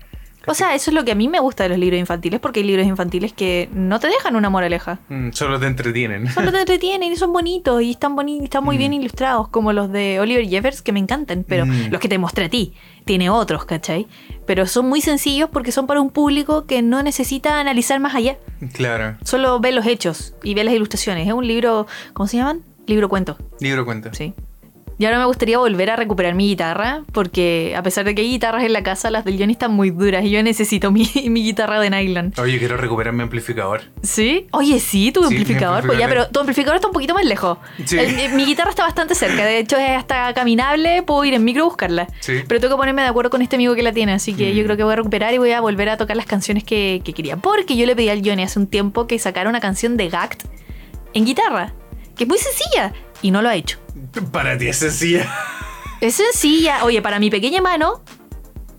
O 0.47 0.53
sea, 0.53 0.75
eso 0.75 0.91
es 0.91 0.95
lo 0.95 1.03
que 1.05 1.11
a 1.11 1.15
mí 1.15 1.27
me 1.27 1.39
gusta 1.39 1.63
de 1.63 1.69
los 1.69 1.77
libros 1.79 1.99
infantiles, 1.99 2.39
porque 2.39 2.59
hay 2.59 2.65
libros 2.65 2.85
infantiles 2.85 3.33
que 3.33 3.69
no 3.73 3.99
te 3.99 4.07
dejan 4.07 4.35
una 4.35 4.49
moraleja. 4.49 4.99
Mm, 5.09 5.31
solo 5.31 5.59
te 5.59 5.67
entretienen. 5.67 6.29
Solo 6.31 6.51
te 6.51 6.59
entretienen 6.61 7.11
y 7.11 7.15
son 7.15 7.33
bonitos 7.33 7.81
y 7.81 7.91
están, 7.91 8.15
boni 8.15 8.43
están 8.43 8.63
muy 8.63 8.75
Mm. 8.75 8.79
bien 8.79 8.93
ilustrados, 8.93 9.47
como 9.49 9.73
los 9.73 9.91
de 9.91 10.19
Oliver 10.19 10.47
Jeffers, 10.47 10.81
que 10.81 10.91
me 10.91 10.99
encantan, 10.99 11.45
pero 11.47 11.65
Mm. 11.65 11.89
los 11.91 11.99
que 11.99 12.07
te 12.09 12.17
mostré 12.17 12.45
a 12.45 12.49
ti. 12.49 12.73
Tiene 13.05 13.29
otros, 13.29 13.65
¿cachai? 13.65 14.07
Pero 14.47 14.65
son 14.65 14.87
muy 14.89 15.01
sencillos 15.01 15.49
porque 15.51 15.71
son 15.71 15.85
para 15.87 16.01
un 16.01 16.09
público 16.09 16.65
que 16.65 16.81
no 16.81 17.03
necesita 17.03 17.59
analizar 17.59 17.99
más 17.99 18.15
allá. 18.15 18.37
claro. 18.73 19.17
Solo 19.23 19.59
ve 19.59 19.71
los 19.71 19.85
hechos 19.85 20.33
y 20.43 20.53
ve 20.53 20.63
las 20.63 20.73
ilustraciones. 20.73 21.27
Es 21.27 21.33
un 21.33 21.47
libro, 21.47 21.87
¿cómo 22.13 22.27
se 22.27 22.37
llaman? 22.37 22.61
Libro 22.87 23.09
cuento, 23.09 23.37
Libro 23.59 23.83
cuenta. 23.85 24.13
sí. 24.13 24.33
Y 24.97 25.03
ahora 25.05 25.19
me 25.19 25.25
gustaría 25.25 25.57
volver 25.57 25.89
a 25.89 25.97
recuperar 25.97 26.35
mi 26.35 26.47
guitarra, 26.47 27.01
porque 27.11 27.73
a 27.75 27.83
pesar 27.83 28.05
de 28.05 28.15
que 28.15 28.21
hay 28.21 28.29
guitarras 28.29 28.63
en 28.63 28.71
la 28.71 28.81
casa, 28.81 29.09
las 29.09 29.25
del 29.25 29.37
Johnny 29.37 29.51
están 29.51 29.71
muy 29.73 29.89
duras 29.89 30.23
y 30.23 30.29
yo 30.29 30.41
necesito 30.41 30.89
mi, 30.89 31.05
mi 31.29 31.43
guitarra 31.43 31.81
de 31.81 31.89
nylon. 31.89 32.33
Oye, 32.37 32.57
quiero 32.59 32.77
recuperar 32.77 33.13
mi 33.13 33.23
amplificador. 33.23 33.81
¿Sí? 34.03 34.47
Oye, 34.51 34.79
sí, 34.79 35.11
tu 35.11 35.19
Sí, 35.23 35.27
amplificador. 35.35 35.85
Pues 35.85 35.99
ya, 35.99 36.07
pero 36.07 36.27
tu 36.29 36.39
amplificador 36.39 36.75
está 36.75 36.87
un 36.87 36.93
poquito 36.93 37.13
más 37.13 37.25
lejos. 37.25 37.57
Sí. 37.83 37.97
El- 37.99 38.17
eh, 38.19 38.29
mi 38.29 38.45
guitarra 38.45 38.69
está 38.69 38.83
bastante 38.83 39.15
cerca. 39.15 39.43
De 39.45 39.59
hecho, 39.59 39.75
es 39.77 39.89
hasta 39.97 40.33
caminable. 40.33 41.03
Puedo 41.03 41.25
ir 41.25 41.33
en 41.33 41.43
micro 41.43 41.63
a 41.63 41.65
buscarla. 41.65 42.07
Sí. 42.21 42.43
Pero 42.47 42.61
tengo 42.61 42.75
que 42.75 42.79
ponerme 42.79 43.01
de 43.01 43.09
acuerdo 43.09 43.29
con 43.29 43.41
este 43.41 43.57
amigo 43.57 43.75
que 43.75 43.83
la 43.83 43.91
tiene. 43.91 44.13
Así 44.13 44.33
que 44.33 44.53
Mm. 44.53 44.55
yo 44.55 44.63
creo 44.63 44.77
que 44.77 44.83
voy 44.85 44.93
a 44.93 44.95
recuperar 44.95 45.33
y 45.33 45.39
voy 45.39 45.51
a 45.51 45.59
volver 45.59 45.89
a 45.89 45.97
tocar 45.97 46.15
las 46.15 46.25
canciones 46.25 46.63
que, 46.63 47.01
que 47.03 47.11
quería. 47.11 47.35
Porque 47.35 47.75
yo 47.75 47.85
le 47.85 47.97
pedí 47.97 48.07
al 48.07 48.21
Johnny 48.25 48.43
hace 48.43 48.59
un 48.59 48.67
tiempo 48.67 49.07
que 49.07 49.19
sacara 49.19 49.49
una 49.49 49.59
canción 49.59 49.97
de 49.97 50.07
Gact 50.07 50.43
en 51.13 51.25
guitarra. 51.25 51.73
Que 52.15 52.23
es 52.23 52.29
muy 52.29 52.37
sencilla. 52.37 52.93
Y 53.21 53.31
no 53.31 53.41
lo 53.41 53.49
ha 53.49 53.55
hecho. 53.55 53.79
Para 54.31 54.57
ti 54.57 54.67
es 54.67 54.77
sencilla. 54.77 55.33
Es 56.01 56.15
sencilla. 56.15 56.83
Oye, 56.83 57.01
para 57.01 57.19
mi 57.19 57.29
pequeña 57.29 57.61
mano, 57.61 58.03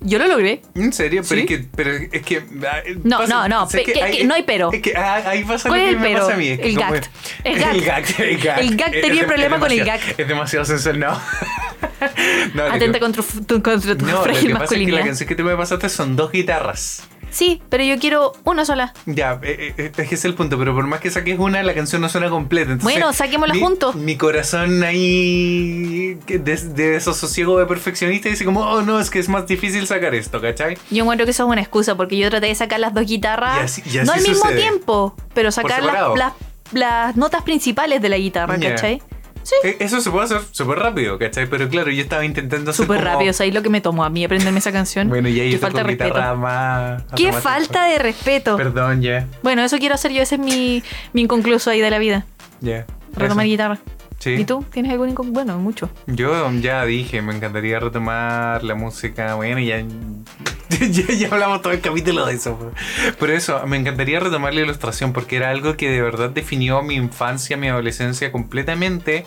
yo 0.01 0.19
lo 0.19 0.27
logré. 0.29 0.63
¿En 0.75 0.93
serio? 0.93 1.23
Pero, 1.29 1.41
¿Sí? 1.41 1.47
es 1.55 1.61
que, 1.61 1.69
pero 1.75 1.91
es 2.13 2.23
que. 2.23 2.45
ah, 2.69 2.81
No, 3.03 3.27
no, 3.27 3.49
no, 3.49 3.69
sé 3.69 3.79
pe- 3.79 3.85
que- 3.93 3.93
que 4.19 4.25
no 4.25 4.35
hay 4.35 4.43
pero. 4.45 4.71
Es 4.73 4.83
que 4.83 4.95
ah, 4.97 5.23
ahí 5.27 5.43
pasa 5.45 5.69
¿Cuál 5.69 5.81
lo 5.81 5.87
que 5.87 5.91
el 5.93 5.99
me 5.99 6.07
pero? 6.09 6.21
pasa 6.21 6.35
a 6.35 6.37
mí. 6.37 6.49
es 6.49 6.59
que 6.61 6.69
El 6.69 6.77
gact. 6.77 7.07
El 7.45 7.53
El 7.55 7.61
gact. 7.85 8.21
El 8.21 8.39
gact. 8.39 8.61
El 8.61 8.77
gact 8.77 8.95
Es- 8.95 9.03
tenía 9.03 9.23
es- 9.23 9.27
problema 9.29 9.59
con 9.59 9.71
el 9.73 9.85
gact. 9.85 10.21
Es 10.21 10.29
demasiado 10.29 10.65
sensual, 10.65 10.99
no. 11.01 11.11
no 12.55 12.65
lo 12.69 12.73
Atenta 12.73 13.01
contra, 13.01 13.23
tu, 13.47 13.63
contra 13.63 13.97
tu 13.97 14.05
No, 14.07 14.13
lo 14.13 14.23
frágil 14.23 14.49
que 14.49 14.53
pasa 14.55 14.75
es 14.75 14.87
que 14.87 14.93
la 14.93 15.05
canción 15.05 15.29
que 15.29 15.35
tú 15.35 15.43
me 15.45 15.57
pasaste 15.57 15.89
son 15.89 16.15
dos 16.17 16.31
guitarras. 16.31 17.09
Sí, 17.37 17.61
pero 17.69 17.85
yo 17.85 17.99
quiero 17.99 18.33
una 18.45 18.65
sola. 18.65 18.95
Ya, 19.05 19.39
eh, 19.43 19.75
eh, 19.77 19.93
es 19.95 20.09
que 20.09 20.15
es 20.15 20.25
el 20.25 20.33
punto, 20.35 20.59
pero 20.59 20.75
por 20.75 20.87
más 20.87 21.01
que 21.01 21.11
saques 21.11 21.39
una, 21.39 21.63
la 21.63 21.75
canción 21.75 22.01
no 22.01 22.09
suena 22.09 22.31
completa. 22.31 22.73
Entonces, 22.73 22.95
Bueno, 22.99 23.13
saquémosla 23.13 23.53
mi- 23.53 23.61
juntos. 23.61 23.95
Mi 23.95 24.17
corazón 24.17 24.83
ahí 24.85 26.15
de, 26.27 26.39
de 26.39 26.91
desasosiego 26.93 27.59
de 27.59 27.67
perfeccionista 27.67 28.31
dice 28.31 28.45
como, 28.47 28.61
oh 28.61 28.81
no, 28.81 28.99
es 29.01 29.11
que 29.11 29.19
es 29.19 29.29
más 29.29 29.47
difícil 29.47 29.87
sacar 29.87 30.15
esto, 30.15 30.41
¿cachai? 30.41 30.79
Yo 30.91 31.03
encuentro 31.03 31.27
que 31.27 31.33
eso 31.33 31.45
es 31.45 31.51
una 31.51 31.61
excusa 31.61 31.95
porque 31.95 32.17
yo 32.17 32.31
traté 32.31 32.47
de 32.47 32.55
sacar 32.55 32.81
las 32.81 32.95
dos 32.95 33.05
guitarras, 33.07 33.59
Y 33.61 33.65
así- 33.65 33.83
y 33.85 33.99
así 33.99 34.07
no 34.07 34.13
al 34.15 34.21
mismo 34.23 34.37
sucede. 34.37 34.57
tiempo, 34.57 35.15
pero 35.35 35.53
sacar 35.53 35.83
las, 35.83 36.17
las, 36.17 36.33
las 36.73 37.17
notas 37.17 37.43
principales 37.43 38.01
de 38.01 38.09
la 38.09 38.17
guitarra, 38.17 38.57
Ya. 38.57 38.71
¿cachai? 38.71 39.03
Sí, 39.47 39.55
Eh, 39.63 39.77
Eso 39.79 40.01
se 40.01 40.11
puede 40.11 40.25
hacer 40.25 40.41
súper 40.51 40.81
rápido, 40.81 41.19
¿cachai? 41.21 41.47
Pero 41.49 41.69
claro, 41.69 41.89
yo 41.93 42.03
estaba 42.03 42.25
intentando 42.25 42.73
hacer 42.73 42.85
súper 42.85 42.99
como- 42.99 43.13
rápido, 43.13 43.33
¿sabéis 43.33 43.55
lo 43.55 43.63
que 43.63 43.71
me 43.71 43.81
tomó 43.81 44.05
a 44.05 44.11
mí 44.11 44.25
aprenderme 44.25 44.59
esa 44.59 44.73
canción? 44.73 45.09
Bueno, 45.09 45.29
y 45.29 45.39
ahí 45.39 45.53
yo 45.53 45.59
falta 45.61 45.85
guitarra 45.85 46.35
más... 46.35 47.05
Qué 47.15 47.33
falta 47.33 47.87
de 47.87 47.99
respeto. 47.99 48.57
Perdón, 48.57 49.03
ya. 49.03 49.29
Bueno, 49.45 49.63
eso 49.63 49.79
quiero 49.79 49.95
hacer 49.95 50.11
yo, 50.11 50.21
ese 50.21 50.35
es 50.35 50.41
mi, 50.41 50.83
mi 51.13 51.23
inconcluso 51.23 51.71
ahí 51.71 51.81
de 51.81 51.91
la 51.91 51.99
vida. 51.99 52.27
Ya. 52.61 52.87
Retomar 53.15 53.47
guitarra. 53.47 53.79
Sí. 54.27 54.33
¿Y 54.33 54.45
tú? 54.45 54.65
¿Tienes 54.73 54.91
algún? 54.91 55.15
Bueno, 55.33 55.57
mucho. 55.61 55.89
Yo 56.09 56.51
ya 56.55 56.85
dije, 56.85 57.23
me 57.23 57.33
encantaría 57.33 57.79
retomar 57.79 58.65
la 58.65 58.75
música. 58.75 59.37
Bueno, 59.37 59.61
ya, 59.61 59.79
ya, 60.81 61.15
ya 61.15 61.29
hablamos 61.31 61.63
todo 61.63 61.73
el 61.73 61.81
capítulo 61.81 62.27
de 62.27 62.35
eso. 62.35 62.73
Pero 63.21 63.33
eso, 63.33 63.65
me 63.69 63.77
encantaría 63.77 64.19
retomar 64.19 64.53
la 64.53 64.63
ilustración 64.63 65.13
porque 65.13 65.37
era 65.37 65.51
algo 65.51 65.77
que 65.77 65.89
de 65.89 66.03
verdad 66.03 66.31
definió 66.31 66.83
mi 66.83 66.97
infancia, 66.97 67.57
mi 67.57 67.69
adolescencia 67.69 68.33
completamente. 68.33 69.27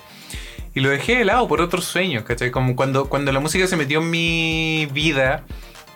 Y 0.76 0.82
lo 0.82 0.90
dejé 0.90 1.20
de 1.20 1.24
lado 1.24 1.48
por 1.48 1.62
otros 1.62 1.86
sueños, 1.86 2.24
¿cachai? 2.24 2.52
Como 2.52 2.76
cuando, 2.76 3.08
cuando 3.08 3.32
la 3.32 3.40
música 3.40 3.68
se 3.68 3.78
metió 3.78 4.02
en 4.02 4.10
mi 4.10 4.86
vida, 4.92 5.46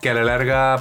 que 0.01 0.11
a 0.11 0.13
la 0.13 0.23
larga... 0.23 0.79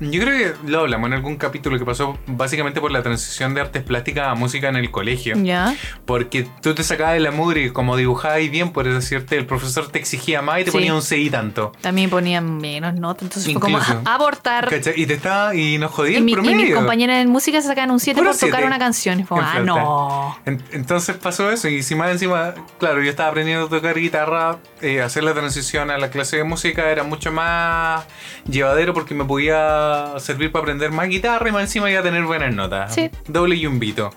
Yo 0.00 0.20
creo 0.22 0.54
que 0.62 0.70
lo 0.70 0.80
hablamos 0.80 1.08
en 1.08 1.12
algún 1.14 1.36
capítulo 1.36 1.78
que 1.78 1.84
pasó 1.84 2.18
básicamente 2.26 2.80
por 2.80 2.90
la 2.90 3.02
transición 3.02 3.54
de 3.54 3.60
artes 3.60 3.82
plásticas 3.82 4.28
a 4.28 4.34
música 4.34 4.68
en 4.68 4.76
el 4.76 4.90
colegio. 4.90 5.36
¿Ya? 5.36 5.74
Porque 6.06 6.46
tú 6.62 6.74
te 6.74 6.82
sacabas 6.82 7.14
de 7.14 7.20
la 7.20 7.30
mugre 7.30 7.64
y 7.64 7.70
como 7.70 7.96
dibujabas 7.96 8.38
bien, 8.50 8.72
por 8.72 8.88
decirte, 8.90 9.36
el 9.36 9.46
profesor 9.46 9.88
te 9.88 9.98
exigía 9.98 10.40
más 10.42 10.60
y 10.60 10.64
te 10.64 10.70
Sí. 10.70 10.76
ponía 10.78 10.94
un 10.94 11.02
6 11.02 11.26
y 11.26 11.30
tanto. 11.30 11.72
También 11.82 12.08
ponían 12.08 12.56
menos 12.58 12.94
notas, 12.94 13.24
entonces 13.24 13.52
fue 13.52 13.60
como 13.60 13.78
Incluso. 13.78 14.00
a- 14.06 14.14
abortar. 14.14 14.68
¿Cachai? 14.70 14.94
Y 14.96 15.06
te 15.06 15.14
estaba, 15.14 15.54
y 15.54 15.76
nos 15.78 15.90
jodía 15.90 16.14
Y, 16.14 16.16
el 16.16 16.24
mi- 16.24 16.32
y 16.32 16.34
promedio. 16.34 16.56
mis 16.66 16.74
compañeras 16.74 17.18
en 17.22 17.28
música 17.28 17.60
se 17.60 17.68
sacan 17.68 17.90
un 17.90 18.00
7 18.00 18.18
Puro 18.18 18.30
por 18.30 18.38
tocar 18.40 18.52
siete. 18.60 18.66
una 18.66 18.78
canción. 18.78 19.20
Y 19.20 19.24
fue 19.24 19.38
ah, 19.42 19.60
no. 19.64 20.36
En- 20.46 20.62
Entonces 20.72 21.16
pasó 21.16 21.50
eso 21.50 21.68
y 21.68 21.82
si 21.82 21.94
más 21.94 22.10
encima, 22.10 22.54
claro, 22.78 23.02
yo 23.02 23.10
estaba 23.10 23.28
aprendiendo 23.28 23.66
a 23.66 23.68
tocar 23.68 23.98
guitarra, 23.98 24.58
eh, 24.80 25.02
hacer 25.02 25.24
la 25.24 25.34
transición 25.34 25.90
a 25.90 25.98
la 25.98 26.10
clase 26.10 26.38
de 26.38 26.44
música 26.44 26.90
era 26.90 27.02
mucho 27.02 27.30
más 27.32 28.04
llevadero 28.48 28.94
porque 28.94 29.14
me 29.14 29.24
podía 29.24 29.89
servir 30.18 30.50
para 30.52 30.62
aprender 30.62 30.90
más 30.90 31.08
guitarra 31.08 31.48
y 31.48 31.52
más 31.52 31.62
encima 31.62 31.90
iba 31.90 32.00
a 32.00 32.02
tener 32.02 32.24
buenas 32.24 32.54
notas. 32.54 32.94
Sí. 32.94 33.10
Doble 33.26 33.56
y 33.56 33.66
un 33.66 33.78
vito. 33.78 34.10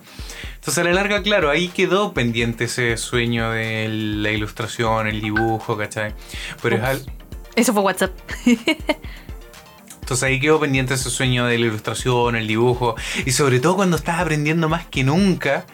Entonces 0.56 0.78
a 0.78 0.84
la 0.86 0.94
larga, 0.94 1.22
claro, 1.22 1.50
ahí 1.50 1.68
quedó 1.68 2.14
pendiente 2.14 2.66
ese 2.66 2.95
sueño 2.98 3.52
de 3.52 3.88
la 3.90 4.32
ilustración, 4.32 5.08
el 5.08 5.20
dibujo, 5.22 5.78
¿cachai? 5.78 6.14
Pero 6.62 6.78
es 6.78 6.84
al- 6.84 7.06
Eso 7.56 7.74
fue 7.74 7.82
WhatsApp. 7.82 8.12
Entonces 10.02 10.24
ahí 10.24 10.40
quedó 10.40 10.60
pendiente 10.60 10.94
ese 10.94 11.10
sueño 11.10 11.45
de 11.45 11.58
la 11.58 11.66
ilustración, 11.66 12.36
el 12.36 12.48
dibujo, 12.48 12.95
y 13.26 13.32
sobre 13.32 13.60
todo 13.60 13.76
cuando 13.76 13.95
estás 13.98 14.20
aprendiendo 14.20 14.68
más 14.70 14.86
que 14.86 15.04
nunca, 15.04 15.66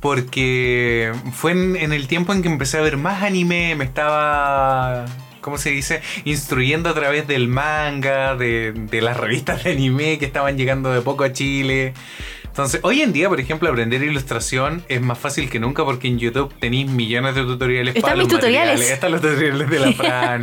porque 0.00 1.12
fue 1.32 1.52
en, 1.52 1.76
en 1.76 1.92
el 1.92 2.06
tiempo 2.06 2.32
en 2.32 2.42
que 2.42 2.48
empecé 2.48 2.78
a 2.78 2.80
ver 2.80 2.96
más 2.96 3.22
anime, 3.22 3.74
me 3.74 3.84
estaba, 3.84 5.04
¿cómo 5.46 5.58
se 5.58 5.70
dice? 5.70 6.02
Instruyendo 6.24 6.90
a 6.90 6.94
través 6.94 7.28
del 7.28 7.46
manga, 7.46 8.34
de, 8.34 8.72
de 8.72 9.00
las 9.00 9.16
revistas 9.16 9.62
de 9.62 9.70
anime 9.70 10.18
que 10.18 10.24
estaban 10.24 10.58
llegando 10.58 10.90
de 10.90 11.02
poco 11.02 11.22
a 11.22 11.32
Chile. 11.32 11.94
Entonces, 12.46 12.80
hoy 12.82 13.00
en 13.02 13.12
día, 13.12 13.28
por 13.28 13.38
ejemplo, 13.38 13.68
aprender 13.68 14.02
ilustración 14.02 14.82
es 14.88 15.00
más 15.00 15.18
fácil 15.18 15.48
que 15.48 15.60
nunca 15.60 15.84
porque 15.84 16.08
en 16.08 16.18
YouTube 16.18 16.52
tenéis 16.58 16.90
millones 16.90 17.36
de 17.36 17.42
tutoriales 17.42 17.94
Están 17.94 18.02
para 18.02 18.16
mis 18.16 18.24
los 18.24 18.32
tutoriales. 18.32 18.72
materiales. 18.80 18.90
Están 18.94 19.12
los 19.12 19.20
tutoriales 19.20 19.70
de 19.70 19.78
la 19.78 19.92
Fran. 19.92 20.42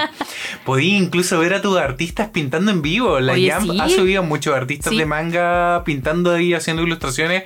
Podí 0.64 0.96
incluso 0.96 1.38
ver 1.40 1.54
a 1.56 1.62
tus 1.62 1.78
artistas 1.78 2.30
pintando 2.32 2.72
en 2.72 2.82
vivo. 2.82 3.20
La 3.20 3.34
Oye, 3.34 3.52
Jump 3.52 3.72
sí. 3.74 3.80
ha 3.82 3.90
subido 3.90 4.22
a 4.22 4.24
muchos 4.24 4.56
artistas 4.56 4.92
Sí. 4.92 4.98
de 5.00 5.06
manga 5.06 5.84
pintando 5.84 6.32
ahí, 6.32 6.54
haciendo 6.54 6.84
ilustraciones. 6.84 7.44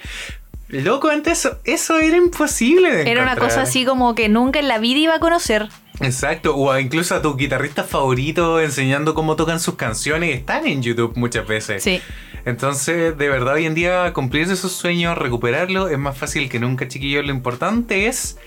Loco, 0.70 1.08
antes 1.08 1.40
eso, 1.46 1.58
eso 1.64 1.98
era 2.02 2.18
imposible 2.18 2.94
de 2.94 3.10
Era 3.10 3.24
una 3.24 3.38
cosa 3.38 3.62
así 3.62 3.86
como 3.86 4.16
que 4.16 4.28
nunca 4.28 4.60
en 4.60 4.68
la 4.68 4.80
vida 4.80 5.00
iba 5.00 5.16
a 5.16 5.20
conocer. 5.22 5.70
Exacto, 6.00 6.56
o 6.56 6.78
incluso 6.78 7.16
a 7.16 7.22
tus 7.22 7.36
guitarristas 7.38 7.90
favoritos 7.90 8.62
enseñando 8.64 9.14
cómo 9.14 9.36
tocan 9.36 9.60
sus 9.60 9.76
canciones. 9.76 10.36
Están 10.36 10.68
en 10.68 10.82
YouTube 10.82 11.14
muchas 11.16 11.48
veces. 11.48 11.84
Sí. 11.84 12.02
Entonces, 12.46 13.18
de 13.18 13.30
verdad, 13.30 13.56
hoy 13.56 13.66
en 13.66 13.74
día 13.74 14.14
cumplir 14.14 14.44
esos 14.50 14.72
sueños, 14.72 15.18
recuperarlo, 15.18 15.90
es 15.90 15.98
más 15.98 16.18
fácil 16.18 16.50
que 16.50 16.60
nunca, 16.60 16.88
chiquillos. 16.88 17.26
Lo 17.26 17.32
importante 17.32 18.08
es 18.08 18.38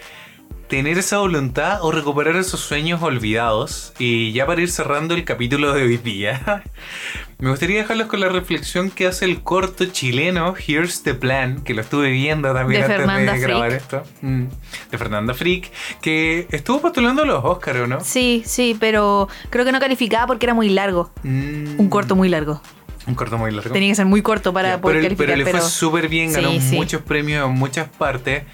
tener 0.71 0.97
esa 0.99 1.19
voluntad 1.19 1.81
o 1.83 1.91
recuperar 1.91 2.37
esos 2.37 2.61
sueños 2.61 3.03
olvidados. 3.03 3.93
Y 3.99 4.33
ya 4.33 4.47
para 4.47 4.61
ir 4.63 4.71
cerrando 4.71 5.15
el 5.15 5.25
capítulo 5.25 5.73
de 5.73 5.83
hoy 5.83 5.97
día, 5.99 6.63
me 7.39 7.51
gustaría 7.51 7.79
dejarlos 7.79 8.07
con 8.07 8.21
la 8.21 8.29
reflexión 8.29 8.91
que 8.91 9.09
hace 9.09 9.25
el 9.25 9.43
corto 9.43 9.85
chileno 9.87 10.55
Here's 10.57 11.03
the 11.03 11.15
Plan, 11.15 11.63
que 11.65 11.75
lo 11.75 11.83
estuve 11.83 12.11
viendo 12.13 12.55
también 12.55 12.81
De 12.83 12.85
antes 12.85 12.99
Fernanda 12.99 13.33
de 13.33 13.39
grabar 13.41 13.73
esto. 13.73 14.03
Mm, 14.23 14.45
de 14.93 14.99
Fernanda 14.99 15.35
Frick, 15.35 15.71
que 16.01 16.47
estuvo 16.53 16.81
postulando 16.81 17.23
a 17.23 17.27
los 17.27 17.45
Oscars, 17.45 17.81
¿o 17.81 17.87
no? 17.89 18.01
Sí, 18.01 18.43
sí, 18.47 18.77
pero 18.79 19.29
creo 19.51 19.65
que 19.65 19.73
no 19.73 19.81
calificaba 19.81 20.29
porque 20.29 20.47
era 20.47 20.55
muy 20.55 20.69
largo. 20.69 21.11
Mm, 21.25 21.81
Un 21.81 21.89
corto 21.91 22.15
muy 22.15 22.29
largo. 22.29 22.63
Un 23.09 23.15
corto 23.17 23.39
muy 23.39 23.51
largo. 23.51 23.73
Tenía 23.73 23.89
que 23.89 23.95
ser 23.97 24.07
muy 24.07 24.23
corto 24.23 24.53
para 24.53 24.81
poder 24.81 24.99
pero, 24.99 25.17
calificar. 25.17 25.35
pero 25.35 25.45
le 25.45 25.51
fue 25.51 25.69
súper 25.69 26.07
bien, 26.09 26.33
ganó 26.33 26.51
Sí, 26.53 26.61
sí. 26.61 26.77
muchos 26.77 27.03
premios 27.03 27.45
en 27.45 27.55
muchas 27.57 27.89
partes. 27.89 28.45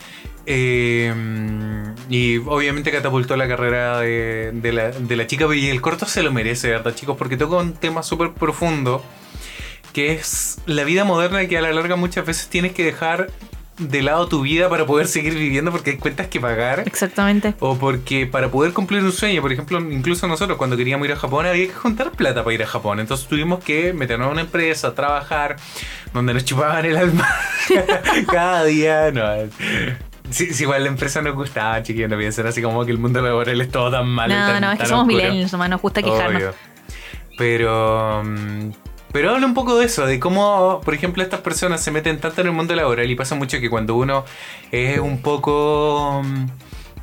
Eh, 0.47 1.13
y 2.09 2.39
obviamente 2.39 2.93
catapultó 2.93 3.37
la 3.37 3.49
carrera 3.49 4.01
de, 4.01 4.53
de 4.55 4.73
la, 4.73 4.91
de 4.91 5.17
la 5.17 5.27
chica. 5.27 5.47
Y 5.55 5.69
el 5.69 5.81
corto 5.81 6.07
se 6.07 6.23
lo 6.23 6.33
merece, 6.33 6.71
¿verdad, 6.71 6.95
chicos? 6.95 7.17
Porque 7.17 7.37
toca 7.37 7.57
un 7.57 7.75
tema 7.75 8.03
súper 8.03 8.33
profundo. 8.33 9.03
Que 9.93 10.13
es 10.13 10.59
la 10.67 10.85
vida 10.85 11.05
moderna 11.05 11.47
que 11.47 11.57
a 11.57 11.63
la 11.63 11.73
larga 11.73 11.97
muchas 11.97 12.27
veces 12.27 12.49
tienes 12.49 12.73
que 12.73 12.85
dejar 12.85 13.29
de 13.79 14.03
lado 14.03 14.27
tu 14.27 14.43
vida 14.43 14.69
para 14.69 14.87
poder 14.87 15.07
seguir 15.07 15.35
viviendo 15.35 15.71
porque 15.71 15.91
hay 15.91 15.97
cuentas 15.99 16.29
que 16.29 16.41
pagar. 16.41 16.85
Exactamente. 16.87 17.55
O 17.61 17.77
porque 17.77 18.27
para 18.27 18.51
poder 18.51 18.73
cumplir 18.73 19.03
un 19.03 19.13
sueño, 19.13 19.43
por 19.43 19.53
ejemplo, 19.53 19.79
incluso 19.81 20.27
nosotros 20.27 20.57
cuando 20.57 20.77
queríamos 20.77 21.07
ir 21.07 21.13
a 21.13 21.17
Japón 21.17 21.47
había 21.47 21.67
que 21.67 21.73
juntar 21.73 22.13
plata 22.13 22.43
para 22.43 22.55
ir 22.55 22.63
a 22.63 22.67
Japón. 22.67 23.01
Entonces 23.01 23.27
tuvimos 23.27 23.63
que 23.63 23.93
meternos 23.93 24.29
a 24.29 24.31
una 24.31 24.43
empresa, 24.43 24.95
trabajar, 24.95 25.57
donde 26.13 26.35
nos 26.35 26.45
chupaban 26.45 26.85
el 26.85 26.97
alma 26.97 27.29
cada 28.27 28.65
día. 28.65 29.11
No, 29.13 29.25
Sí, 30.31 30.53
sí, 30.53 30.65
igual 30.65 30.83
la 30.83 30.89
empresa 30.89 31.23
nos 31.23 31.35
gustaba, 31.35 31.83
chiquillos, 31.83 32.11
no 32.11 32.17
piensen 32.19 32.47
así 32.47 32.61
como 32.63 32.85
que 32.85 32.91
el 32.93 32.99
mundo 32.99 33.21
laboral 33.23 33.61
es 33.61 33.71
todo 33.71 33.91
tan 33.91 34.09
malo. 34.09 34.33
y 34.35 34.37
No, 34.37 34.47
tan- 34.47 34.61
no, 34.63 34.73
es 34.73 34.79
que 34.81 34.87
somos 34.87 35.07
millennials, 35.07 35.53
nomás 35.53 35.71
nos 35.71 35.81
gusta 35.83 36.03
quejarnos. 36.03 36.43
Obvio. 36.43 36.55
Pero. 37.39 38.23
mm, 38.25 38.71
Pero 39.13 39.31
habla 39.35 39.47
un 39.47 39.55
poco 39.55 39.79
de 39.79 39.87
eso, 39.87 40.05
de 40.05 40.19
cómo, 40.21 40.81
por 40.85 40.93
ejemplo, 40.93 41.23
estas 41.23 41.41
personas 41.41 41.81
se 41.83 41.91
meten 41.91 42.19
tanto 42.21 42.41
en 42.43 42.49
el 42.49 42.53
mundo 42.53 42.75
laboral 42.75 43.11
y 43.11 43.15
pasa 43.15 43.35
mucho 43.35 43.59
que 43.61 43.71
cuando 43.71 43.95
uno 43.97 44.25
es 44.73 44.99
un 44.99 45.23
poco 45.23 46.21
mm, 46.23 46.47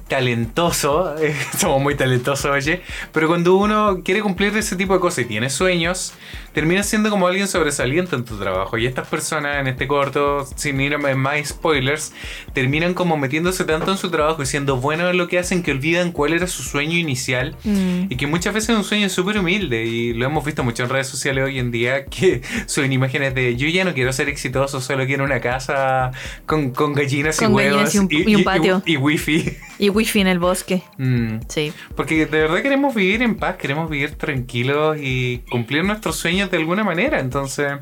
talentoso, 0.08 1.16
eh, 1.22 1.36
somos 1.58 1.82
muy 1.82 1.96
talentosos, 1.96 2.46
oye, 2.52 2.82
pero 3.12 3.28
cuando 3.28 3.56
uno 3.56 4.02
quiere 4.04 4.22
cumplir 4.22 4.56
ese 4.58 4.76
tipo 4.76 4.94
de 4.94 5.00
cosas 5.00 5.20
y 5.20 5.26
tiene 5.26 5.50
sueños, 5.50 6.14
termina 6.54 6.84
siendo 6.84 7.10
como 7.10 7.28
alguien 7.28 7.48
sobresaliente 7.48 8.16
en 8.16 8.26
tu 8.26 8.38
trabajo. 8.38 8.78
Y 8.78 8.86
estas 8.86 9.08
personas 9.08 9.58
en 9.60 9.68
este 9.68 9.88
corto, 9.88 10.46
sin 10.56 10.80
ir 10.82 10.94
a 10.96 10.98
más 10.98 11.48
spoilers, 11.48 12.14
terminan 12.54 12.94
como 12.94 13.18
metiéndose 13.18 13.64
tanto 13.66 13.92
en 13.92 13.98
su 13.98 14.10
trabajo 14.12 14.42
y 14.44 14.46
siendo 14.46 14.78
buenos 14.78 15.12
en 15.12 15.18
lo 15.18 15.28
que 15.28 15.40
hacen 15.40 15.64
que 15.64 15.72
olvidan 15.72 16.12
cuál 16.12 16.34
era 16.34 16.48
su 16.48 16.64
sueño 16.64 16.98
inicial 16.98 17.56
Mm. 17.64 18.08
y 18.10 18.16
que 18.18 18.28
muchas 18.28 18.54
veces 18.54 18.70
es 18.72 18.78
un 18.78 18.84
sueño 18.84 19.10
súper 19.10 19.38
humilde 19.38 19.86
y 19.86 20.14
lo 20.14 20.26
hemos 20.26 20.46
visto 20.46 20.64
mucho 20.64 20.84
en 20.84 20.90
redes 20.90 21.08
sociales 21.08 21.44
hoy 21.46 21.60
en 21.60 21.72
día 21.72 22.06
que 22.14 22.42
suben 22.68 22.92
imágenes 22.94 23.34
de 23.36 23.56
yo 23.56 23.68
ya 23.68 23.84
no 23.86 23.94
quiero 23.94 24.12
ser 24.14 24.30
exitoso, 24.30 24.82
solo 24.82 25.06
quiero 25.06 25.24
una 25.24 25.40
casa 25.42 26.12
con, 26.46 26.72
con 26.72 26.94
gallinas 26.94 27.38
Con 27.38 27.52
y 27.52 27.56
huevos 27.56 27.74
gallinas 27.94 27.96
y 27.96 27.98
un- 28.00 28.30
y 28.30 28.36
un 28.36 28.44
patio. 28.44 28.82
y, 28.86 28.98
wifi. 28.98 29.58
Y 29.80 29.90
wifi 29.90 30.22
en 30.22 30.28
el 30.28 30.40
bosque. 30.40 30.84
Mm. 30.98 31.38
Sí. 31.48 31.74
Porque 31.96 32.26
de 32.26 32.40
verdad 32.42 32.62
queremos 32.62 32.94
vivir 32.96 33.22
en 33.22 33.36
paz, 33.36 33.56
queremos 33.58 33.90
vivir 33.90 34.12
tranquilos 34.16 34.98
y 35.02 35.40
cumplir 35.50 35.84
nuestros 35.84 36.16
sueños 36.18 36.43
de 36.52 36.58
alguna 36.58 36.84
manera. 36.84 37.20
Entonces, 37.20 37.74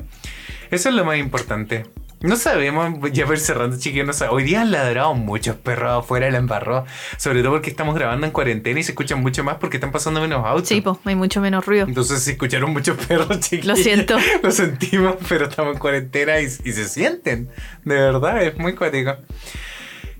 eso 0.70 0.88
es 0.88 0.94
lo 0.94 1.04
más 1.04 1.18
importante. 1.18 1.84
No 2.22 2.36
sabemos, 2.36 3.10
ya 3.12 3.26
ver 3.26 3.40
cerrando, 3.40 3.76
chiquillos, 3.76 4.06
no 4.06 4.12
sabemos. 4.12 4.36
Hoy 4.38 4.44
día 4.44 4.60
han 4.60 4.70
ladrado 4.70 5.12
muchos 5.14 5.56
perros 5.56 6.04
afuera 6.04 6.26
de 6.26 6.32
la 6.32 6.38
embarró. 6.38 6.86
Sobre 7.16 7.42
todo 7.42 7.52
porque 7.52 7.70
estamos 7.70 7.96
grabando 7.96 8.26
en 8.26 8.32
cuarentena 8.32 8.78
y 8.78 8.84
se 8.84 8.92
escuchan 8.92 9.20
mucho 9.20 9.42
más 9.42 9.56
porque 9.56 9.78
están 9.78 9.90
pasando 9.90 10.20
menos 10.20 10.46
autos. 10.46 10.68
Sí, 10.68 10.80
pues 10.80 10.98
hay 11.04 11.16
mucho 11.16 11.40
menos 11.40 11.66
ruido. 11.66 11.84
Entonces, 11.86 12.22
si 12.22 12.32
escucharon 12.32 12.72
muchos 12.72 12.96
perros, 13.06 13.40
chiquillos. 13.40 13.66
Lo 13.66 13.76
siento. 13.76 14.16
Lo 14.42 14.52
sentimos, 14.52 15.16
pero 15.28 15.48
estamos 15.48 15.74
en 15.74 15.80
cuarentena 15.80 16.40
y, 16.40 16.44
y 16.44 16.72
se 16.72 16.88
sienten. 16.88 17.48
De 17.84 17.96
verdad, 17.96 18.40
es 18.40 18.56
muy 18.56 18.74
cuático. 18.76 19.16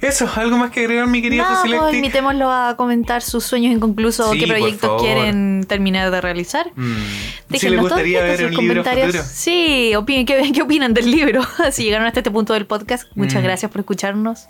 Eso, 0.03 0.29
¿algo 0.35 0.59
más 0.59 0.71
que 0.73 0.81
agregar, 0.81 1.07
mi 1.07 1.23
querido 1.23 1.45
Nada, 1.45 1.55
pues, 1.61 1.71
Fusilactic? 1.73 1.95
invitémoslo 1.97 2.51
a 2.51 2.77
comentar 2.77 3.23
sus 3.23 3.45
sueños 3.45 3.73
inconclusos 3.73 4.27
o 4.27 4.33
Sí, 4.33 4.41
qué 4.41 4.47
por 4.49 4.57
proyectos 4.57 5.01
quieren 5.03 5.65
terminar 5.69 6.11
de 6.11 6.21
realizar. 6.21 6.67
Mm. 6.75 6.93
Si 6.97 7.43
Déjennos 7.49 7.71
le 7.71 7.77
todos 7.77 7.83
gustaría 7.93 8.19
estos 8.27 8.39
ver 8.39 8.47
un 8.47 8.51
libro 8.67 8.83
comentarios. 8.83 9.07
futuro. 9.17 9.25
Sí, 9.33 9.95
opinen, 9.95 10.27
¿qué, 10.27 10.53
qué 10.53 10.63
opinan 10.63 10.93
del 10.93 11.11
libro? 11.11 11.41
si 11.71 11.85
llegaron 11.85 12.07
hasta 12.07 12.21
este 12.21 12.31
punto 12.33 12.53
del 12.53 12.67
podcast, 12.67 13.05
muchas 13.15 13.41
Mm. 13.41 13.45
gracias 13.45 13.71
por 13.71 13.81
escucharnos. 13.81 14.47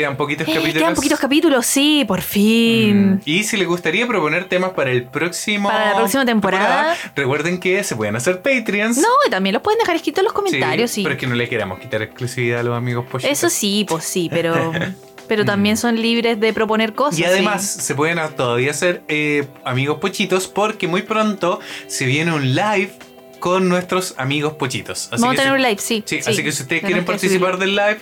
Quedan 0.00 0.16
poquitos 0.16 0.48
Eh, 0.48 0.52
capítulos. 0.54 0.74
quedan 0.82 0.94
poquitos 0.94 1.20
capítulos, 1.20 1.66
sí, 1.66 2.04
por 2.08 2.22
fin. 2.22 3.12
Mm, 3.16 3.20
Y 3.26 3.44
si 3.44 3.56
les 3.58 3.68
gustaría 3.68 4.06
proponer 4.06 4.46
temas 4.48 4.70
para 4.70 4.90
el 4.90 5.04
próximo 5.04 5.68
Para 5.68 5.90
la 5.90 5.96
próxima 5.96 6.24
temporada. 6.24 6.96
recuerden 7.14 7.60
que 7.60 7.84
se 7.84 7.96
pueden 7.96 8.16
hacer 8.16 8.40
Patreons. 8.42 8.96
No, 8.96 9.08
y 9.26 9.30
también 9.30 9.52
los 9.54 9.62
pueden 9.62 9.78
dejar 9.78 9.96
escritos 9.96 10.20
en 10.20 10.24
los 10.24 10.32
comentarios, 10.32 10.90
sí. 10.90 11.02
Pero 11.02 11.14
es 11.14 11.20
que 11.20 11.26
no 11.26 11.34
le 11.34 11.48
queramos 11.48 11.78
quitar 11.80 12.00
exclusividad 12.02 12.60
a 12.60 12.62
los 12.62 12.76
amigos 12.76 13.04
pochitos. 13.06 13.30
Eso 13.36 13.50
sí, 13.50 13.84
pues 13.88 14.04
sí, 14.04 14.28
pero, 14.32 14.72
pero 15.28 15.44
también 15.44 15.76
son 15.76 16.00
libres 16.00 16.40
de 16.40 16.52
proponer 16.54 16.94
cosas. 16.94 17.18
Y 17.18 17.24
además 17.24 17.62
sí. 17.64 17.80
se 17.82 17.94
pueden 17.94 18.18
todavía 18.36 18.70
hacer 18.70 19.02
eh, 19.08 19.46
amigos 19.64 19.98
pochitos 19.98 20.48
porque 20.48 20.88
muy 20.88 21.02
pronto 21.02 21.60
se 21.88 22.06
viene 22.06 22.32
un 22.32 22.54
live 22.54 22.90
con 23.38 23.68
nuestros 23.68 24.14
amigos 24.18 24.54
pochitos. 24.54 25.08
Así 25.12 25.22
Vamos 25.22 25.34
a 25.38 25.42
tener 25.42 25.52
si- 25.52 25.56
un 25.56 25.62
live, 25.62 25.78
sí. 25.80 26.02
Sí, 26.06 26.22
sí. 26.22 26.30
así 26.30 26.42
que 26.42 26.52
si 26.52 26.62
ustedes 26.62 26.82
quieren 26.82 27.04
participar 27.04 27.58
del 27.58 27.76
live, 27.76 27.98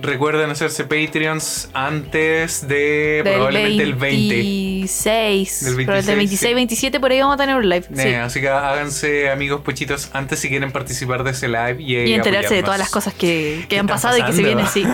recuerden 0.00 0.50
hacerse 0.50 0.84
Patreons 0.84 1.70
antes 1.74 2.66
de 2.66 3.22
Del 3.24 3.34
probablemente 3.34 3.82
el 3.82 3.94
20. 3.94 4.34
26. 4.34 5.64
Del 5.64 5.76
Pero 5.76 5.98
el 5.98 6.04
26, 6.04 6.06
del 6.06 6.16
26, 6.16 6.40
sí. 6.40 6.54
27 6.54 7.00
por 7.00 7.10
ahí 7.10 7.20
vamos 7.20 7.34
a 7.34 7.36
tener 7.38 7.56
un 7.56 7.68
live. 7.68 7.86
Eh, 7.90 8.02
sí. 8.02 8.14
Así 8.14 8.40
que 8.40 8.48
háganse 8.48 9.30
amigos 9.30 9.62
pochitos 9.62 10.10
antes 10.12 10.38
si 10.38 10.48
quieren 10.48 10.72
participar 10.72 11.24
de 11.24 11.32
ese 11.32 11.48
live 11.48 11.76
y, 11.78 11.96
Y 11.96 12.14
enterarse 12.14 12.54
de 12.54 12.62
todas 12.62 12.78
las 12.78 12.90
cosas 12.90 13.14
que, 13.14 13.60
que 13.62 13.68
¿Qué 13.68 13.78
han 13.78 13.86
pasado 13.86 14.16
y 14.18 14.22
que 14.22 14.32
se 14.32 14.42
vienen, 14.42 14.66
sí. 14.66 14.86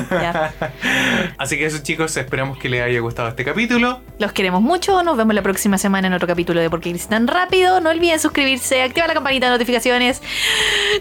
Así 1.39 1.59
que 1.59 1.67
eso 1.67 1.79
chicos, 1.83 2.17
esperamos 2.17 2.59
que 2.59 2.69
les 2.69 2.83
haya 2.83 3.01
gustado 3.01 3.29
este 3.29 3.45
capítulo. 3.45 4.01
Los 4.19 4.33
queremos 4.33 4.63
mucho. 4.63 5.03
Nos 5.03 5.17
vemos 5.17 5.35
la 5.35 5.43
próxima 5.43 5.79
semana 5.79 6.07
en 6.07 6.15
otro 6.15 6.27
capítulo 6.27 6.61
de 6.61 6.71
Por 6.71 6.81
qué 6.81 6.95
tan 7.09 7.27
rápido. 7.27 7.81
No 7.81 7.91
olviden 7.91 8.21
suscribirse, 8.21 8.83
activar 8.83 9.09
la 9.09 9.15
campanita 9.15 9.47
de 9.47 9.53
notificaciones, 9.53 10.23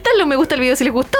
darle 0.03 0.23
un 0.23 0.29
me 0.29 0.35
gusta 0.35 0.55
al 0.55 0.61
video 0.61 0.75
si 0.75 0.83
les 0.83 0.93
gustó. 0.93 1.17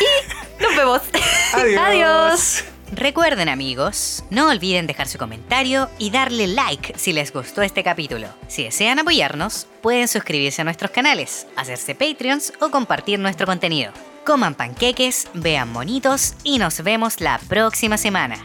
Y 0.00 0.39
nos 0.60 0.76
vemos. 0.76 1.02
Adiós. 1.54 1.80
Adiós. 1.80 2.64
Recuerden 2.92 3.48
amigos, 3.48 4.24
no 4.30 4.48
olviden 4.48 4.88
dejar 4.88 5.06
su 5.06 5.16
comentario 5.16 5.88
y 5.98 6.10
darle 6.10 6.48
like 6.48 6.98
si 6.98 7.12
les 7.12 7.32
gustó 7.32 7.62
este 7.62 7.84
capítulo. 7.84 8.26
Si 8.48 8.64
desean 8.64 8.98
apoyarnos, 8.98 9.68
pueden 9.80 10.08
suscribirse 10.08 10.62
a 10.62 10.64
nuestros 10.64 10.90
canales, 10.90 11.46
hacerse 11.56 11.94
Patreons 11.94 12.52
o 12.60 12.70
compartir 12.70 13.20
nuestro 13.20 13.46
contenido. 13.46 13.92
Coman 14.26 14.56
panqueques, 14.56 15.28
vean 15.34 15.72
monitos 15.72 16.34
y 16.42 16.58
nos 16.58 16.82
vemos 16.82 17.20
la 17.20 17.38
próxima 17.38 17.96
semana. 17.96 18.44